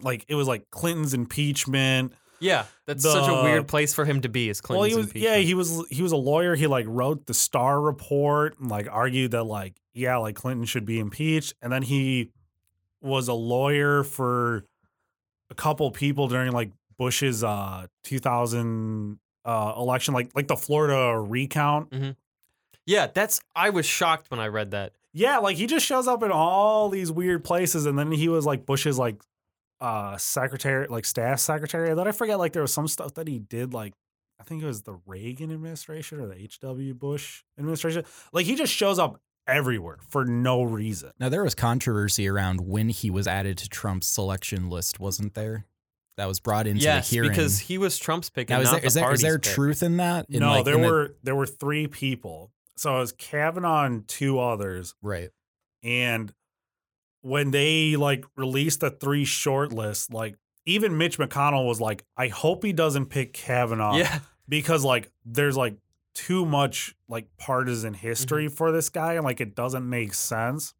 like 0.00 0.24
it 0.28 0.34
was 0.34 0.48
like 0.48 0.70
Clinton's 0.70 1.12
impeachment. 1.14 2.12
Yeah, 2.40 2.64
that's 2.86 3.04
such 3.04 3.28
a 3.28 3.42
weird 3.44 3.68
place 3.68 3.94
for 3.94 4.04
him 4.04 4.22
to 4.22 4.28
be. 4.28 4.48
Is 4.48 4.60
Clinton's 4.60 4.94
well, 4.96 5.04
he 5.04 5.12
was 5.12 5.14
yeah, 5.22 5.36
he 5.36 5.54
was 5.54 5.84
he 5.90 6.02
was 6.02 6.10
a 6.12 6.16
lawyer. 6.16 6.54
He 6.56 6.66
like 6.66 6.86
wrote 6.88 7.26
the 7.26 7.34
Starr 7.34 7.80
report 7.80 8.58
and 8.58 8.68
like 8.70 8.88
argued 8.90 9.30
that 9.32 9.44
like 9.44 9.74
yeah, 9.94 10.16
like 10.16 10.34
Clinton 10.34 10.66
should 10.66 10.84
be 10.84 10.98
impeached 10.98 11.54
and 11.62 11.72
then 11.72 11.82
he 11.82 12.30
was 13.00 13.28
a 13.28 13.34
lawyer 13.34 14.04
for 14.04 14.64
a 15.50 15.54
couple 15.54 15.90
people 15.90 16.28
during 16.28 16.52
like 16.52 16.70
Bush's 16.98 17.42
uh 17.42 17.86
2000 18.04 19.18
uh 19.44 19.72
election 19.76 20.14
like 20.14 20.30
like 20.34 20.46
the 20.46 20.56
Florida 20.56 21.18
recount 21.18 21.92
yeah. 22.86 23.06
That's 23.12 23.40
I 23.54 23.70
was 23.70 23.86
shocked 23.86 24.30
when 24.30 24.40
I 24.40 24.48
read 24.48 24.72
that. 24.72 24.92
Yeah, 25.12 25.38
like 25.38 25.56
he 25.56 25.66
just 25.66 25.84
shows 25.86 26.08
up 26.08 26.22
in 26.22 26.30
all 26.30 26.88
these 26.88 27.12
weird 27.12 27.44
places, 27.44 27.86
and 27.86 27.98
then 27.98 28.10
he 28.12 28.28
was 28.28 28.46
like 28.46 28.64
Bush's 28.66 28.98
like 28.98 29.16
uh 29.80 30.16
secretary, 30.16 30.86
like 30.88 31.04
staff 31.04 31.38
secretary. 31.40 31.90
And 31.90 31.98
then 31.98 32.08
I 32.08 32.12
forget 32.12 32.38
like 32.38 32.52
there 32.52 32.62
was 32.62 32.72
some 32.72 32.88
stuff 32.88 33.14
that 33.14 33.28
he 33.28 33.38
did, 33.38 33.74
like 33.74 33.92
I 34.40 34.44
think 34.44 34.62
it 34.62 34.66
was 34.66 34.82
the 34.82 34.98
Reagan 35.06 35.52
administration 35.52 36.20
or 36.20 36.26
the 36.26 36.36
H.W. 36.36 36.94
Bush 36.94 37.42
administration. 37.58 38.04
Like 38.32 38.46
he 38.46 38.54
just 38.54 38.72
shows 38.72 38.98
up 38.98 39.20
everywhere 39.46 39.98
for 40.08 40.24
no 40.24 40.62
reason. 40.62 41.12
Now 41.18 41.28
there 41.28 41.42
was 41.44 41.54
controversy 41.54 42.28
around 42.28 42.60
when 42.60 42.88
he 42.88 43.10
was 43.10 43.26
added 43.26 43.58
to 43.58 43.68
Trump's 43.68 44.06
selection 44.06 44.68
list, 44.68 45.00
wasn't 45.00 45.34
there? 45.34 45.66
That 46.18 46.28
was 46.28 46.40
brought 46.40 46.66
into 46.66 46.82
yes, 46.82 47.08
the 47.08 47.16
hearing. 47.16 47.30
because 47.30 47.58
he 47.58 47.78
was 47.78 47.98
Trump's 47.98 48.28
pick. 48.28 48.50
now 48.50 48.56
and 48.56 48.64
is 48.64 48.70
not 48.72 48.80
there 48.80 48.86
is 48.86 48.94
the 48.94 49.00
there, 49.00 49.12
is 49.12 49.20
there 49.22 49.38
truth 49.38 49.82
in 49.82 49.96
that? 49.96 50.26
In 50.28 50.40
no, 50.40 50.50
like- 50.56 50.64
there 50.64 50.74
in 50.74 50.82
the- 50.82 50.88
were 50.88 51.14
there 51.22 51.34
were 51.34 51.46
three 51.46 51.86
people. 51.86 52.52
So 52.76 52.96
it 52.96 53.00
was 53.00 53.12
Kavanaugh 53.12 53.84
and 53.84 54.06
two 54.08 54.38
others. 54.38 54.94
right. 55.02 55.30
And 55.82 56.32
when 57.22 57.50
they 57.50 57.96
like 57.96 58.24
released 58.36 58.80
the 58.80 58.90
three 58.90 59.24
short 59.24 59.72
list, 59.72 60.12
like 60.12 60.36
even 60.66 60.96
Mitch 60.96 61.18
McConnell 61.18 61.66
was 61.66 61.80
like, 61.80 62.04
I 62.16 62.28
hope 62.28 62.64
he 62.64 62.72
doesn't 62.72 63.06
pick 63.06 63.32
Kavanaugh. 63.32 63.96
Yeah, 63.96 64.20
because 64.48 64.84
like 64.84 65.10
there's 65.24 65.56
like 65.56 65.76
too 66.14 66.44
much 66.46 66.94
like 67.08 67.26
partisan 67.38 67.94
history 67.94 68.46
Mm-hmm. 68.46 68.54
for 68.54 68.72
this 68.72 68.88
guy 68.88 69.14
and 69.14 69.24
like 69.24 69.40
it 69.40 69.54
doesn't 69.54 69.88
make 69.88 70.14
sense. 70.14 70.74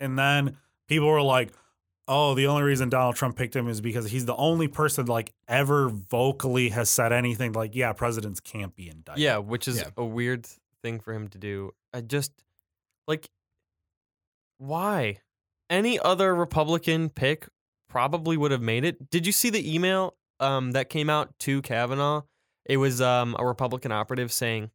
And 0.00 0.18
then 0.18 0.56
people 0.88 1.08
were 1.08 1.22
like, 1.22 1.52
"Oh, 2.08 2.34
the 2.34 2.46
only 2.48 2.62
reason 2.64 2.88
Donald 2.88 3.14
Trump 3.16 3.36
picked 3.36 3.54
him 3.54 3.68
is 3.68 3.80
because 3.80 4.10
he's 4.10 4.26
the 4.26 4.34
only 4.36 4.66
person 4.68 5.06
like 5.06 5.32
ever 5.48 5.88
vocally 5.88 6.70
has 6.70 6.90
said 6.90 7.12
anything 7.12 7.52
like, 7.52 7.74
yeah, 7.74 7.92
presidents 7.92 8.40
can't 8.40 8.74
be 8.74 8.88
indicted." 8.88 9.22
yeah, 9.22 9.38
which 9.38 9.68
is 9.68 9.78
Yeah. 9.78 9.90
a 9.96 10.04
weird 10.04 10.46
thing 10.82 10.98
for 11.00 11.12
him 11.14 11.28
to 11.28 11.38
do. 11.38 11.70
I 11.92 12.00
just 12.00 12.32
like 13.06 13.28
why 14.58 15.18
any 15.70 15.98
other 15.98 16.34
Republican 16.34 17.08
pick 17.08 17.48
probably 17.88 18.36
would 18.36 18.50
have 18.50 18.62
made 18.62 18.84
it. 18.84 19.10
Did 19.10 19.26
you 19.26 19.32
see 19.32 19.50
the 19.50 19.74
email 19.74 20.16
um, 20.40 20.72
that 20.72 20.88
came 20.88 21.08
out 21.08 21.38
to 21.40 21.62
Kavanaugh? 21.62 22.22
It 22.64 22.78
was 22.78 23.00
um, 23.00 23.36
a 23.38 23.46
Republican 23.46 23.92
operative 23.92 24.32
saying 24.32 24.70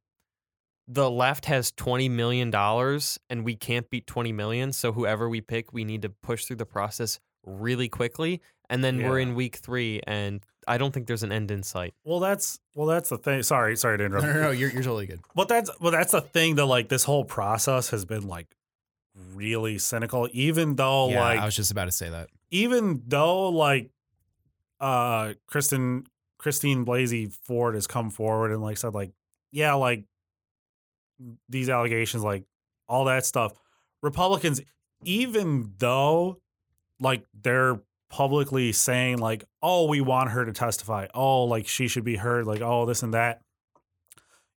the 0.88 1.10
left 1.10 1.46
has 1.46 1.72
twenty 1.72 2.10
million 2.10 2.50
dollars 2.50 3.20
and 3.30 3.44
we 3.44 3.56
can't 3.56 3.90
beat 3.90 4.08
twenty 4.08 4.32
million. 4.32 4.74
So 4.74 4.92
whoever 4.92 5.30
we 5.30 5.42
pick, 5.42 5.74
we 5.74 5.84
need 5.84 6.02
to 6.04 6.10
push 6.10 6.46
through 6.46 6.58
the 6.58 6.66
process 6.66 7.20
really 7.46 7.90
quickly. 7.90 8.42
And 8.72 8.84
then 8.84 9.02
we're 9.02 9.18
in 9.18 9.34
week 9.34 9.56
three, 9.56 10.00
and 10.06 10.46
I 10.68 10.78
don't 10.78 10.94
think 10.94 11.08
there's 11.08 11.24
an 11.24 11.32
end 11.32 11.50
in 11.50 11.64
sight. 11.64 11.96
Well, 12.04 12.20
that's 12.20 12.60
well, 12.76 12.86
that's 12.86 13.10
the 13.10 13.18
thing. 13.18 13.42
Sorry, 13.42 13.76
sorry 13.76 13.98
to 13.98 14.06
interrupt. 14.06 14.28
no, 14.28 14.34
no, 14.34 14.52
you're, 14.52 14.70
you're 14.70 14.84
totally 14.84 15.08
good. 15.08 15.22
But 15.34 15.48
that's 15.48 15.72
but 15.82 15.90
that's 15.90 16.12
the 16.12 16.22
thing 16.22 16.54
that 16.56 16.66
like 16.68 16.88
this 16.88 17.04
whole 17.04 17.26
process 17.26 17.90
has 17.90 18.06
been 18.06 18.28
like 18.28 18.56
really 19.34 19.80
cynical. 19.80 20.30
Even 20.34 20.76
though 20.76 21.10
yeah, 21.10 21.20
like 21.20 21.40
I 21.40 21.46
was 21.46 21.56
just 21.56 21.72
about 21.72 21.86
to 21.86 21.92
say 21.92 22.10
that. 22.12 22.30
even 22.52 23.02
though 23.08 23.50
like 23.50 23.90
uh 24.80 25.34
Kristen 25.48 26.06
Christine 26.40 26.86
Blasey 26.86 27.32
Ford 27.44 27.76
has 27.76 27.86
come 27.86 28.10
forward 28.10 28.52
and 28.52 28.62
like 28.62 28.78
said 28.78 28.96
like 28.96 29.12
yeah 29.52 29.74
like 29.74 30.06
these 31.48 31.70
allegations 31.70 32.24
like 32.24 32.46
all 32.88 33.06
that 33.06 33.26
stuff 33.26 33.54
Republicans 34.02 34.62
even 35.04 35.74
though 35.78 36.40
like 37.00 37.24
they're 37.40 37.80
publicly 38.10 38.72
saying 38.72 39.20
like 39.20 39.44
oh 39.62 39.86
we 39.86 40.02
want 40.02 40.32
her 40.32 40.44
to 40.44 40.52
testify 40.52 41.06
oh 41.14 41.44
like 41.44 41.68
she 41.68 41.88
should 41.88 42.04
be 42.04 42.16
heard 42.16 42.48
like 42.48 42.62
oh 42.62 42.88
this 42.88 43.04
and 43.04 43.14
that 43.14 43.42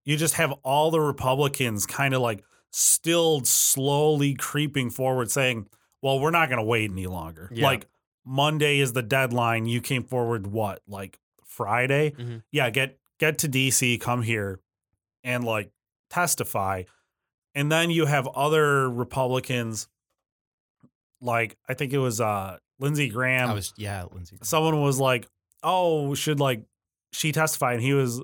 you 0.04 0.16
just 0.16 0.34
have 0.34 0.52
all 0.62 0.90
the 0.90 1.00
Republicans 1.00 1.84
kind 1.84 2.14
of 2.14 2.22
like 2.22 2.42
still 2.70 3.44
slowly 3.44 4.34
creeping 4.34 4.88
forward 4.88 5.30
saying 5.30 5.66
well, 6.02 6.18
we're 6.18 6.30
not 6.30 6.48
going 6.48 6.58
to 6.58 6.64
wait 6.64 6.90
any 6.90 7.06
longer. 7.06 7.48
Yeah. 7.52 7.66
Like 7.66 7.86
Monday 8.26 8.80
is 8.80 8.92
the 8.92 9.02
deadline. 9.02 9.66
You 9.66 9.80
came 9.80 10.02
forward 10.02 10.46
what? 10.48 10.82
Like 10.86 11.18
Friday? 11.56 12.10
Mhm. 12.10 12.42
Yeah, 12.50 12.70
get 12.70 12.98
get 13.18 13.38
to 13.38 13.48
DC, 13.48 13.98
come 14.00 14.22
here 14.22 14.60
and 15.22 15.44
like 15.44 15.70
testify. 16.10 16.84
And 17.54 17.70
then 17.70 17.90
you 17.90 18.06
have 18.06 18.26
other 18.28 18.88
Republicans 18.90 19.88
like 21.20 21.56
I 21.68 21.74
think 21.74 21.92
it 21.92 21.98
was 21.98 22.20
uh 22.20 22.58
Lindsey 22.78 23.08
Graham. 23.08 23.50
I 23.50 23.54
was 23.54 23.72
yeah, 23.76 24.04
Lindsey. 24.12 24.38
someone 24.42 24.80
was 24.82 24.98
like, 24.98 25.28
"Oh, 25.62 26.14
should 26.14 26.40
like 26.40 26.64
she 27.12 27.30
testify?" 27.32 27.74
And 27.74 27.82
he 27.82 27.92
was, 27.92 28.22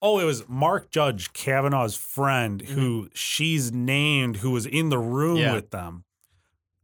"Oh, 0.00 0.18
it 0.18 0.24
was 0.24 0.48
Mark 0.48 0.90
Judge 0.90 1.32
Kavanaugh's 1.32 1.96
friend 1.96 2.62
who 2.62 3.10
she's 3.14 3.70
named, 3.72 4.36
who 4.38 4.50
was 4.52 4.64
in 4.66 4.88
the 4.88 4.98
room 4.98 5.36
Yeah. 5.38 5.54
with 5.54 5.70
them." 5.70 6.04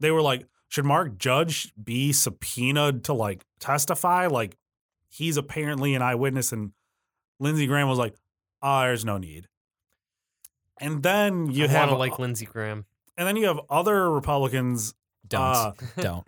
They 0.00 0.10
were 0.10 0.20
like, 0.22 0.46
"Should 0.68 0.84
Mark 0.84 1.16
Judge 1.18 1.72
be 1.82 2.12
subpoenaed 2.12 3.04
to 3.04 3.14
like 3.14 3.44
testify? 3.58 4.26
Like 4.26 4.56
he's 5.08 5.36
apparently 5.36 5.94
an 5.94 6.02
eyewitness." 6.02 6.52
And 6.52 6.72
Lindsey 7.40 7.66
Graham 7.66 7.88
was 7.88 7.98
like, 7.98 8.14
"Ah, 8.62 8.82
there's 8.84 9.04
no 9.04 9.18
need." 9.18 9.48
And 10.80 11.02
then 11.02 11.50
you 11.50 11.64
I 11.64 11.68
have 11.68 11.90
like 11.92 12.18
Lindsey 12.18 12.46
Graham. 12.46 12.84
and 13.16 13.26
then 13.26 13.36
you 13.36 13.46
have 13.46 13.60
other 13.68 14.10
Republicans. 14.10 14.94
Don't 15.26 15.42
uh, 15.42 15.72
don't. 16.00 16.26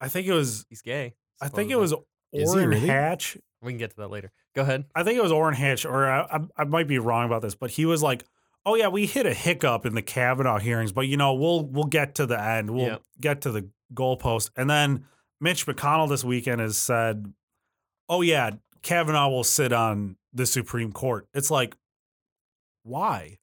I 0.00 0.08
think 0.08 0.26
it 0.26 0.32
was 0.34 0.66
He's 0.68 0.82
gay. 0.82 1.14
I 1.40 1.48
think 1.48 1.70
it 1.70 1.76
was 1.78 1.94
Is 2.32 2.50
Orrin 2.54 2.68
really? 2.68 2.86
Hatch. 2.86 3.36
We 3.62 3.72
can 3.72 3.78
get 3.78 3.90
to 3.90 3.96
that 3.98 4.10
later. 4.10 4.30
Go 4.54 4.62
ahead. 4.62 4.84
I 4.94 5.02
think 5.02 5.16
it 5.18 5.22
was 5.22 5.32
Orrin 5.32 5.54
Hatch, 5.54 5.84
or 5.84 6.06
I, 6.10 6.20
I, 6.22 6.40
I 6.58 6.64
might 6.64 6.88
be 6.88 6.98
wrong 6.98 7.26
about 7.26 7.40
this, 7.42 7.54
but 7.54 7.70
he 7.70 7.86
was 7.86 8.02
like, 8.02 8.24
"Oh 8.66 8.74
yeah, 8.74 8.88
we 8.88 9.06
hit 9.06 9.26
a 9.26 9.32
hiccup 9.34 9.86
in 9.86 9.94
the 9.94 10.02
Kavanaugh 10.02 10.58
hearings, 10.58 10.92
but 10.92 11.02
you 11.02 11.16
know, 11.16 11.34
we'll 11.34 11.64
we'll 11.66 11.84
get 11.84 12.14
to 12.16 12.26
the 12.26 12.40
end. 12.40 12.70
We'll 12.70 12.86
Yep. 12.86 13.02
get 13.20 13.40
to 13.42 13.50
the 13.52 13.68
goalpost." 13.94 14.50
And 14.56 14.68
then 14.68 15.04
Mitch 15.40 15.66
McConnell 15.66 16.08
this 16.08 16.24
weekend 16.24 16.60
has 16.60 16.76
said, 16.76 17.32
"Oh 18.10 18.20
yeah, 18.20 18.50
Kavanaugh 18.82 19.30
will 19.30 19.44
sit 19.44 19.72
on 19.72 20.16
the 20.34 20.44
Supreme 20.44 20.92
Court." 20.92 21.26
It's 21.32 21.50
like, 21.50 21.76
why? 22.82 23.38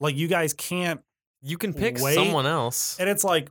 Like 0.00 0.16
you 0.16 0.28
guys 0.28 0.54
can't 0.54 1.00
You 1.42 1.58
can 1.58 1.74
pick 1.74 1.98
Wait. 1.98 2.14
someone 2.14 2.46
else. 2.46 2.98
and 2.98 3.08
it's 3.10 3.24
like, 3.24 3.50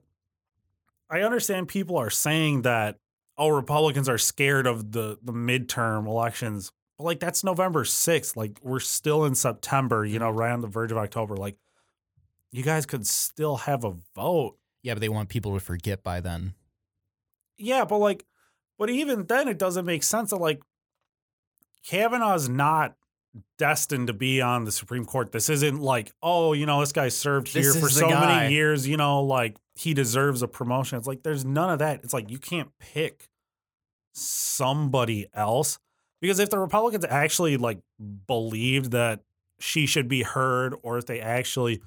I 1.09 1.21
understand 1.21 1.67
people 1.67 1.97
are 1.97 2.09
saying 2.09 2.63
that, 2.63 2.97
oh, 3.37 3.49
Republicans 3.49 4.09
are 4.09 4.17
scared 4.17 4.65
of 4.65 4.91
the 4.91 5.19
the 5.21 5.33
midterm 5.33 6.07
elections. 6.07 6.71
But 6.97 7.03
like 7.03 7.19
that's 7.19 7.43
November 7.43 7.83
6th. 7.83 8.35
Like 8.35 8.57
we're 8.63 8.79
still 8.79 9.25
in 9.25 9.35
September, 9.35 10.05
you 10.05 10.17
know, 10.17 10.29
right 10.29 10.51
on 10.51 10.61
the 10.61 10.67
verge 10.67 10.91
of 10.91 10.97
October. 10.97 11.35
Like 11.35 11.57
you 12.51 12.63
guys 12.63 12.85
could 12.85 13.05
still 13.05 13.57
have 13.57 13.83
a 13.83 13.95
vote. 14.15 14.57
Yeah, 14.81 14.93
but 14.93 15.01
they 15.01 15.09
want 15.09 15.27
people 15.29 15.53
to 15.55 15.59
forget 15.59 16.03
by 16.03 16.21
then. 16.21 16.53
Yeah, 17.57 17.85
but 17.85 17.97
like, 17.97 18.25
but 18.77 18.89
even 18.89 19.25
then 19.25 19.47
it 19.47 19.57
doesn't 19.57 19.85
make 19.85 20.03
sense 20.03 20.29
that 20.31 20.37
like 20.37 20.61
Kavanaugh's 21.85 22.49
not 22.49 22.95
destined 23.57 24.07
to 24.07 24.13
be 24.13 24.41
on 24.41 24.65
the 24.65 24.71
Supreme 24.71 25.05
Court. 25.05 25.31
This 25.31 25.49
isn't 25.49 25.79
like, 25.81 26.11
oh, 26.23 26.53
you 26.53 26.65
know, 26.65 26.79
this 26.79 26.91
guy 26.91 27.09
served 27.09 27.49
here 27.49 27.63
This 27.63 27.79
for 27.79 27.89
so 27.89 28.09
guy. 28.09 28.39
many 28.43 28.53
years, 28.53 28.87
you 28.87 28.97
know, 28.97 29.21
like 29.21 29.57
he 29.75 29.93
deserves 29.93 30.41
a 30.41 30.47
promotion. 30.47 30.97
It's 30.97 31.07
like 31.07 31.23
there's 31.23 31.45
none 31.45 31.69
of 31.69 31.79
that. 31.79 32.01
It's 32.03 32.13
like 32.13 32.29
you 32.29 32.39
can't 32.39 32.69
pick 32.79 33.29
somebody 34.13 35.27
else 35.33 35.77
because 36.21 36.39
if 36.39 36.49
the 36.49 36.59
Republicans 36.59 37.05
actually 37.07 37.57
like 37.57 37.79
believed 38.27 38.91
that 38.91 39.21
she 39.59 39.85
should 39.85 40.07
be 40.07 40.23
heard 40.23 40.73
or 40.81 40.97
if 40.97 41.05
they 41.05 41.19
actually 41.19 41.81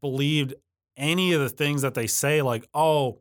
believed 0.00 0.54
any 0.96 1.32
of 1.32 1.40
the 1.40 1.48
things 1.48 1.82
that 1.82 1.94
they 1.94 2.06
say 2.06 2.42
like, 2.42 2.68
oh, 2.74 3.20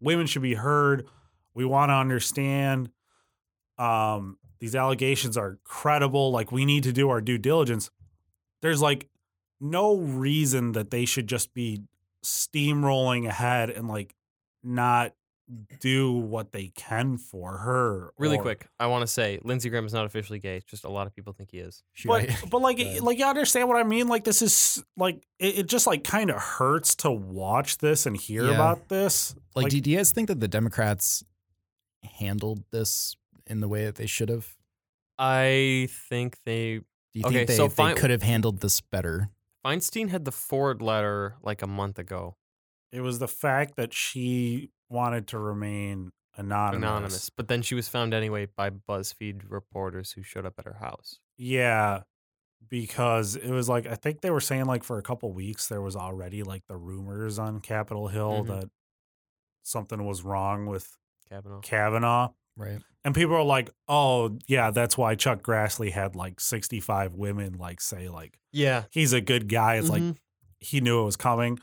women 0.00 0.26
should 0.26 0.42
be 0.42 0.54
heard, 0.54 1.06
we 1.54 1.64
want 1.64 1.90
to 1.90 1.94
understand 1.94 2.90
um 3.78 4.36
these 4.60 4.74
allegations 4.74 5.36
are 5.36 5.58
credible 5.64 6.30
like 6.30 6.52
we 6.52 6.64
need 6.64 6.82
to 6.84 6.92
do 6.92 7.08
our 7.10 7.20
due 7.20 7.38
diligence 7.38 7.90
there's 8.60 8.80
like 8.82 9.08
no 9.60 9.96
reason 9.96 10.72
that 10.72 10.90
they 10.90 11.04
should 11.04 11.26
just 11.26 11.54
be 11.54 11.82
steamrolling 12.24 13.26
ahead 13.26 13.70
and 13.70 13.88
like 13.88 14.14
not 14.62 15.12
do 15.80 16.12
what 16.12 16.52
they 16.52 16.68
can 16.76 17.18
for 17.18 17.58
her 17.58 18.12
Really 18.16 18.38
or- 18.38 18.42
quick, 18.42 18.66
I 18.80 18.86
want 18.86 19.02
to 19.02 19.06
say 19.06 19.38
Lindsey 19.42 19.68
Graham 19.68 19.84
is 19.84 19.92
not 19.92 20.06
officially 20.06 20.38
gay. 20.38 20.56
It's 20.56 20.64
Just 20.64 20.84
a 20.84 20.88
lot 20.88 21.06
of 21.06 21.14
people 21.14 21.32
think 21.34 21.50
he 21.50 21.58
is. 21.58 21.82
Should 21.92 22.08
but 22.08 22.30
I- 22.30 22.36
but 22.48 22.62
like 22.62 22.78
Go 22.78 23.04
like 23.04 23.18
you 23.18 23.26
understand 23.26 23.68
what 23.68 23.76
I 23.76 23.82
mean 23.82 24.08
like 24.08 24.24
this 24.24 24.40
is 24.40 24.82
like 24.96 25.26
it, 25.38 25.58
it 25.58 25.66
just 25.66 25.86
like 25.86 26.04
kind 26.04 26.30
of 26.30 26.36
hurts 26.36 26.94
to 26.96 27.10
watch 27.10 27.78
this 27.78 28.06
and 28.06 28.16
hear 28.16 28.44
Yeah. 28.46 28.54
about 28.54 28.88
this 28.88 29.34
like, 29.54 29.68
do, 29.68 29.80
do 29.80 29.90
you 29.90 29.96
guys 29.98 30.12
think 30.12 30.28
that 30.28 30.40
the 30.40 30.48
Democrats 30.48 31.22
handled 32.04 32.64
this 32.70 33.16
in 33.46 33.60
the 33.60 33.68
way 33.68 33.84
that 33.84 33.96
they 33.96 34.06
should 34.06 34.28
have? 34.28 34.56
I 35.18 35.88
think 36.08 36.38
they 36.44 36.78
Do 37.12 37.20
you 37.20 37.24
Okay, 37.26 37.34
think 37.44 37.48
they, 37.48 37.56
so 37.56 37.68
they 37.68 37.94
could 37.94 38.10
have 38.10 38.22
handled 38.22 38.60
this 38.60 38.80
better? 38.80 39.30
Feinstein 39.64 40.08
had 40.08 40.24
the 40.24 40.32
Ford 40.32 40.82
letter 40.82 41.36
like 41.42 41.62
a 41.62 41.66
month 41.66 41.98
ago. 41.98 42.36
it 42.90 43.00
was 43.00 43.18
the 43.18 43.28
fact 43.28 43.76
that 43.76 43.94
she 43.94 44.70
wanted 44.90 45.26
to 45.28 45.38
remain 45.38 46.10
anonymous. 46.36 46.76
anonymous. 46.88 47.30
But 47.30 47.48
then 47.48 47.62
she 47.62 47.74
was 47.74 47.88
found 47.88 48.12
anyway 48.12 48.46
by 48.46 48.70
BuzzFeed 48.70 49.42
reporters 49.48 50.12
who 50.12 50.22
showed 50.22 50.44
up 50.44 50.54
at 50.58 50.66
her 50.66 50.74
house. 50.80 51.18
Yeah, 51.38 52.02
because 52.68 53.36
it 53.36 53.50
was 53.50 53.68
like 53.68 53.86
I 53.86 53.94
think 53.96 54.20
they 54.20 54.30
were 54.30 54.40
saying 54.40 54.66
like 54.66 54.84
for 54.84 54.98
a 54.98 55.02
couple 55.02 55.32
weeks 55.32 55.68
there 55.68 55.82
was 55.82 55.96
already 55.96 56.42
like 56.42 56.66
the 56.68 56.76
rumors 56.76 57.38
on 57.38 57.60
Capitol 57.60 58.08
Hill 58.08 58.44
Mhm. 58.44 58.48
that 58.48 58.70
something 59.62 60.04
was 60.04 60.22
wrong 60.22 60.66
with 60.66 60.96
Kavanaugh. 61.30 61.60
Kavanaugh. 61.60 62.28
Right. 62.56 62.80
And 63.04 63.14
people 63.14 63.34
are 63.34 63.42
like, 63.42 63.70
"Oh, 63.88 64.38
yeah, 64.46 64.70
that's 64.70 64.96
why 64.96 65.14
Chuck 65.14 65.42
Grassley 65.42 65.90
had 65.90 66.14
like 66.14 66.38
65 66.40 67.14
women 67.14 67.54
like 67.58 67.80
say 67.80 68.08
like 68.08 68.38
Yeah. 68.52 68.84
he's 68.90 69.12
a 69.12 69.20
good 69.20 69.48
guy." 69.48 69.76
It's 69.76 69.88
like 69.88 70.02
Mhm. 70.02 70.16
he 70.60 70.80
knew 70.80 71.00
it 71.00 71.04
was 71.04 71.16
coming. 71.16 71.58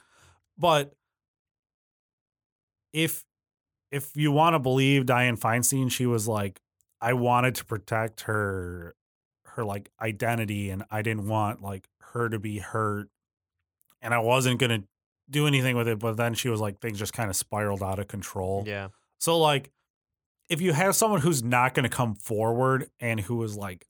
But 0.57 0.93
if 2.93 3.23
if 3.91 4.15
you 4.15 4.31
want 4.31 4.53
to 4.53 4.59
believe 4.59 5.03
Dianne 5.05 5.39
Feinstein, 5.39 5.91
she 5.91 6.05
was 6.05 6.27
like, 6.27 6.61
I 7.01 7.13
wanted 7.13 7.55
to 7.55 7.65
protect 7.65 8.21
her 8.21 8.95
her 9.45 9.63
like 9.65 9.89
identity 9.99 10.69
and 10.69 10.83
I 10.91 11.01
didn't 11.01 11.27
want 11.27 11.61
like 11.61 11.87
her 12.13 12.29
to 12.29 12.37
be 12.39 12.59
hurt. 12.59 13.09
And 14.01 14.13
I 14.13 14.19
wasn't 14.19 14.59
gonna 14.59 14.83
do 15.29 15.47
anything 15.47 15.75
with 15.75 15.87
it, 15.87 15.99
but 15.99 16.17
then 16.17 16.33
she 16.33 16.49
was 16.49 16.59
like 16.59 16.79
things 16.81 16.99
just 16.99 17.13
kind 17.13 17.29
of 17.29 17.35
spiraled 17.35 17.81
out 17.83 17.99
of 17.99 18.07
control. 18.07 18.63
yeah. 18.67 18.89
So 19.19 19.37
like 19.39 19.71
if 20.49 20.59
you 20.61 20.73
have 20.73 20.95
someone 20.95 21.21
who's 21.21 21.43
not 21.43 21.73
gonna 21.75 21.89
come 21.89 22.15
forward 22.15 22.89
and 22.99 23.19
who 23.19 23.43
is 23.43 23.55
like, 23.55 23.85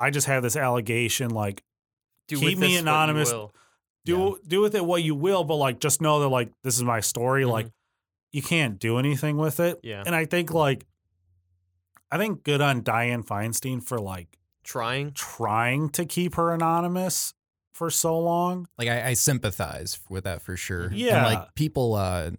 I 0.00 0.10
just 0.10 0.26
have 0.26 0.42
this 0.42 0.56
allegation, 0.56 1.30
like 1.30 1.62
Do 2.28 2.36
Keep 2.38 2.44
me 2.44 2.54
this 2.54 2.60
what 2.60 2.70
you 2.72 2.78
anonymous. 2.80 3.32
will. 3.32 3.54
do 4.04 4.38
do 4.46 4.60
with 4.60 4.74
it 4.74 4.84
what 4.84 5.02
you 5.02 5.14
will, 5.14 5.44
but 5.44 5.56
like 5.56 5.80
just 5.80 6.00
know 6.00 6.20
that 6.20 6.28
like 6.28 6.50
this 6.64 6.76
is 6.76 6.82
my 6.82 7.00
story. 7.00 7.44
Mhm. 7.44 7.50
Like 7.50 7.66
you 8.32 8.42
can't 8.42 8.78
do 8.78 8.98
anything 8.98 9.36
with 9.36 9.60
it. 9.60 9.80
Yeah. 9.82 10.02
And 10.04 10.14
I 10.14 10.24
think 10.26 10.52
like 10.52 10.86
I 12.10 12.18
think 12.18 12.42
good 12.44 12.60
on 12.60 12.82
Dianne 12.82 13.24
Feinstein 13.26 13.82
for 13.82 13.98
like 13.98 14.38
Trying. 14.64 15.12
trying 15.12 15.88
to 15.90 16.04
keep 16.04 16.34
her 16.36 16.52
anonymous 16.52 17.34
for 17.72 17.90
so 17.90 18.18
long. 18.18 18.66
Like 18.78 18.88
I, 18.88 19.08
I 19.10 19.14
sympathize 19.14 20.00
with 20.08 20.24
that 20.24 20.40
for 20.42 20.56
sure. 20.56 20.90
Yeah. 20.92 21.16
And 21.26 21.34
like 21.34 21.54
people 21.54 21.94
uh 21.94 22.30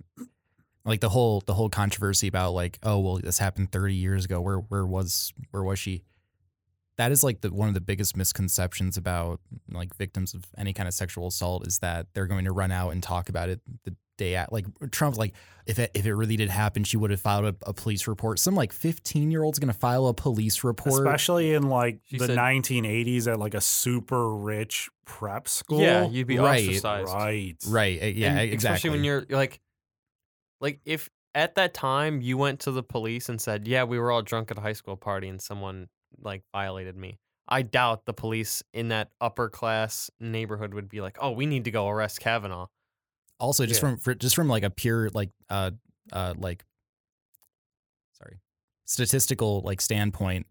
like 0.87 1.01
the 1.01 1.09
whole 1.09 1.41
the 1.45 1.53
whole 1.53 1.69
controversy 1.69 2.27
about 2.27 2.53
like, 2.53 2.79
oh 2.83 2.99
well 2.99 3.17
this 3.21 3.37
happened 3.37 3.71
30 3.71 3.93
years 3.95 4.25
ago. 4.25 4.41
Where 4.41 4.57
where 4.57 4.85
was 4.85 5.33
where 5.51 5.63
was 5.63 5.77
she? 5.79 6.03
That 6.97 7.11
is 7.11 7.23
like 7.23 7.41
the 7.41 7.51
one 7.53 7.67
of 7.67 7.75
the 7.75 7.81
biggest 7.81 8.17
misconceptions 8.17 8.97
about 8.97 9.39
like 9.71 9.95
victims 9.97 10.33
of 10.33 10.45
any 10.57 10.73
kind 10.73 10.87
of 10.87 10.93
sexual 10.95 11.27
assault 11.27 11.67
is 11.67 11.79
that 11.79 12.07
they're 12.13 12.25
going 12.25 12.45
to 12.45 12.51
run 12.51 12.71
out 12.71 12.89
and 12.91 13.03
talk 13.03 13.29
about 13.29 13.49
it 13.49 13.59
the 13.83 13.95
day 14.17 14.35
at 14.35 14.51
like 14.51 14.65
Trump 14.89 15.15
like 15.15 15.35
if 15.67 15.77
it, 15.77 15.91
if 15.93 16.07
it 16.07 16.15
really 16.15 16.35
did 16.37 16.49
happen 16.49 16.83
she 16.83 16.97
would 16.97 17.11
have 17.11 17.21
filed 17.21 17.45
a, 17.45 17.55
a 17.69 17.73
police 17.73 18.07
report. 18.07 18.39
Some 18.39 18.55
like 18.55 18.73
15 18.73 19.29
year 19.29 19.43
old's 19.43 19.59
going 19.59 19.71
to 19.71 19.77
file 19.77 20.07
a 20.07 20.13
police 20.15 20.63
report. 20.63 21.05
Especially 21.05 21.53
in 21.53 21.69
like 21.69 21.99
She 22.05 22.17
the 22.17 22.25
said- 22.25 22.37
1980s 22.39 23.27
at 23.31 23.37
like 23.37 23.53
a 23.53 23.61
super 23.61 24.35
rich 24.35 24.89
prep 25.05 25.47
school. 25.47 25.81
Yeah, 25.81 26.07
you'd 26.07 26.25
be 26.25 26.39
Right, 26.39 26.61
ostracized. 26.67 27.13
right. 27.13 27.55
right. 27.67 28.01
uh, 28.01 28.05
Yeah, 28.07 28.29
And 28.31 28.39
exactly. 28.39 28.55
Especially 28.55 28.89
when 28.89 29.03
you're 29.03 29.25
you're 29.29 29.37
like, 29.37 29.59
like 30.61 30.79
if 30.85 31.09
at 31.35 31.55
that 31.55 31.73
time 31.73 32.21
you 32.21 32.37
went 32.37 32.59
to 32.61 32.71
the 32.71 32.83
police 32.83 33.29
and 33.29 33.39
said, 33.41 33.67
"Yeah, 33.67 33.83
we 33.83 33.99
were 33.99 34.11
all 34.11 34.21
drunk 34.21 34.51
at 34.51 34.57
a 34.57 34.61
high 34.61 34.73
school 34.73 34.97
party 34.97 35.27
and 35.27 35.41
someone 35.41 35.89
like 36.19 36.43
violated 36.53 36.95
me." 36.97 37.19
I 37.47 37.61
doubt 37.61 38.05
the 38.05 38.13
police 38.13 38.63
in 38.73 38.89
that 38.89 39.11
upper 39.21 39.49
class 39.49 40.09
neighborhood 40.19 40.73
would 40.73 40.89
be 40.89 41.01
like, 41.01 41.17
"Oh, 41.21 41.31
we 41.31 41.45
need 41.45 41.65
to 41.65 41.71
go 41.71 41.87
arrest 41.87 42.19
Kavanaugh." 42.19 42.67
also 43.39 43.65
just 43.65 43.79
Yeah. 43.79 43.79
from 43.79 43.97
for, 43.97 44.15
just 44.15 44.35
from 44.35 44.47
like 44.47 44.63
a 44.63 44.69
pure 44.69 45.09
like 45.11 45.29
uh 45.49 45.71
uh 46.11 46.33
like 46.37 46.63
sorry 48.13 48.39
statistical 48.85 49.61
like 49.61 49.81
standpoint 49.81 50.47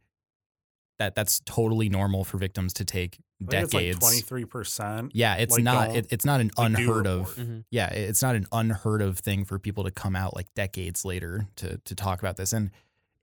that 0.98 1.14
that's 1.14 1.40
totally 1.44 1.88
normal 1.88 2.24
for 2.24 2.38
victims 2.38 2.72
to 2.74 2.84
take 2.84 3.18
decades 3.44 3.98
23%. 3.98 5.10
yeah 5.14 5.34
it's 5.36 5.54
like, 5.54 5.62
not 5.64 5.94
it, 5.96 6.06
it's 6.10 6.24
not 6.24 6.40
an 6.40 6.50
like, 6.56 6.66
unheard 6.68 7.06
of 7.06 7.28
report. 7.36 7.48
Mhm. 7.48 7.64
yeah 7.70 7.88
it's 7.92 8.22
not 8.22 8.34
an 8.34 8.46
unheard 8.52 9.02
of 9.02 9.18
thing 9.18 9.44
for 9.44 9.58
people 9.58 9.84
to 9.84 9.90
come 9.90 10.16
out 10.16 10.34
like 10.34 10.52
decades 10.54 11.04
later 11.04 11.46
to 11.56 11.78
to 11.84 11.94
talk 11.94 12.18
about 12.20 12.36
this 12.36 12.52
and 12.52 12.70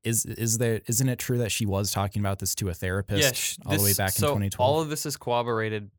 is 0.03 0.25
is 0.25 0.57
there 0.59 0.81
isn't 0.87 1.09
it 1.09 1.17
true 1.17 1.37
that 1.39 1.51
she 1.51 1.65
was 1.65 1.91
talking 1.91 2.21
about 2.21 2.37
this 2.39 2.53
to 2.55 2.69
a 2.69 2.73
therapist 2.73 3.23
Yeah, 3.23 3.31
sh- 3.33 3.57
all 3.65 3.77
the 3.77 3.83
way 3.83 3.93
back 3.93 4.11
so 4.11 4.27
in 4.27 4.49
2012 4.49 4.69
All 4.69 4.81
of 4.81 4.89
this 4.89 5.05
is 5.05 5.17
corroborated 5.17 5.89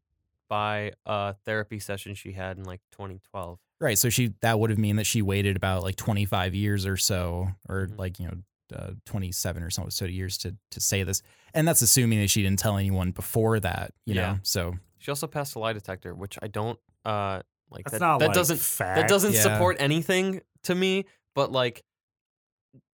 by 0.49 0.93
a 1.07 1.35
therapy 1.45 1.79
session 1.79 2.15
she 2.15 2.33
had 2.33 2.59
in 2.59 2.65
like 2.65 2.83
2012. 2.93 3.59
Right. 3.81 3.99
So 3.99 4.11
she 4.11 4.35
that 4.43 4.61
would 4.61 4.71
have 4.71 4.79
mean 4.79 4.97
that 4.97 5.07
she 5.07 5.23
waited 5.23 5.57
about 5.57 5.83
like 5.83 5.97
25 5.97 6.55
years 6.55 6.87
or 6.87 6.97
so, 6.99 7.49
or 7.69 7.87
Mhm. 7.89 7.99
like 7.99 8.21
you 8.21 8.27
know, 8.27 8.35
uh, 8.75 8.91
27 9.07 9.63
or 9.63 9.71
so 9.71 9.89
so 9.89 10.05
years 10.05 10.37
to 10.39 10.57
to 10.71 10.81
say 10.81 11.03
this, 11.05 11.23
and 11.55 11.67
that's 11.67 11.83
assuming 11.83 12.21
that 12.21 12.29
she 12.31 12.43
didn't 12.43 12.59
tell 12.59 12.77
anyone 12.77 13.11
before 13.13 13.61
that. 13.61 13.93
You 14.07 14.15
Yeah. 14.15 14.33
know. 14.33 14.39
So 14.43 14.75
She 14.99 15.11
also 15.11 15.27
passed 15.27 15.55
a 15.55 15.59
lie 15.59 15.73
detector, 15.73 16.15
which 16.15 16.39
I 16.43 16.49
don't 16.49 16.79
uh 17.05 17.43
like. 17.71 17.85
That's 17.85 17.93
that 17.95 18.01
not 18.01 18.19
that 18.21 18.27
like 18.29 18.35
doesn't 18.35 18.61
fact. 18.61 18.97
that 18.97 19.09
doesn't 19.09 19.35
Yeah. 19.35 19.43
support 19.43 19.77
anything 19.81 20.41
to 20.65 20.75
me. 20.75 21.05
But 21.35 21.51
like, 21.53 21.83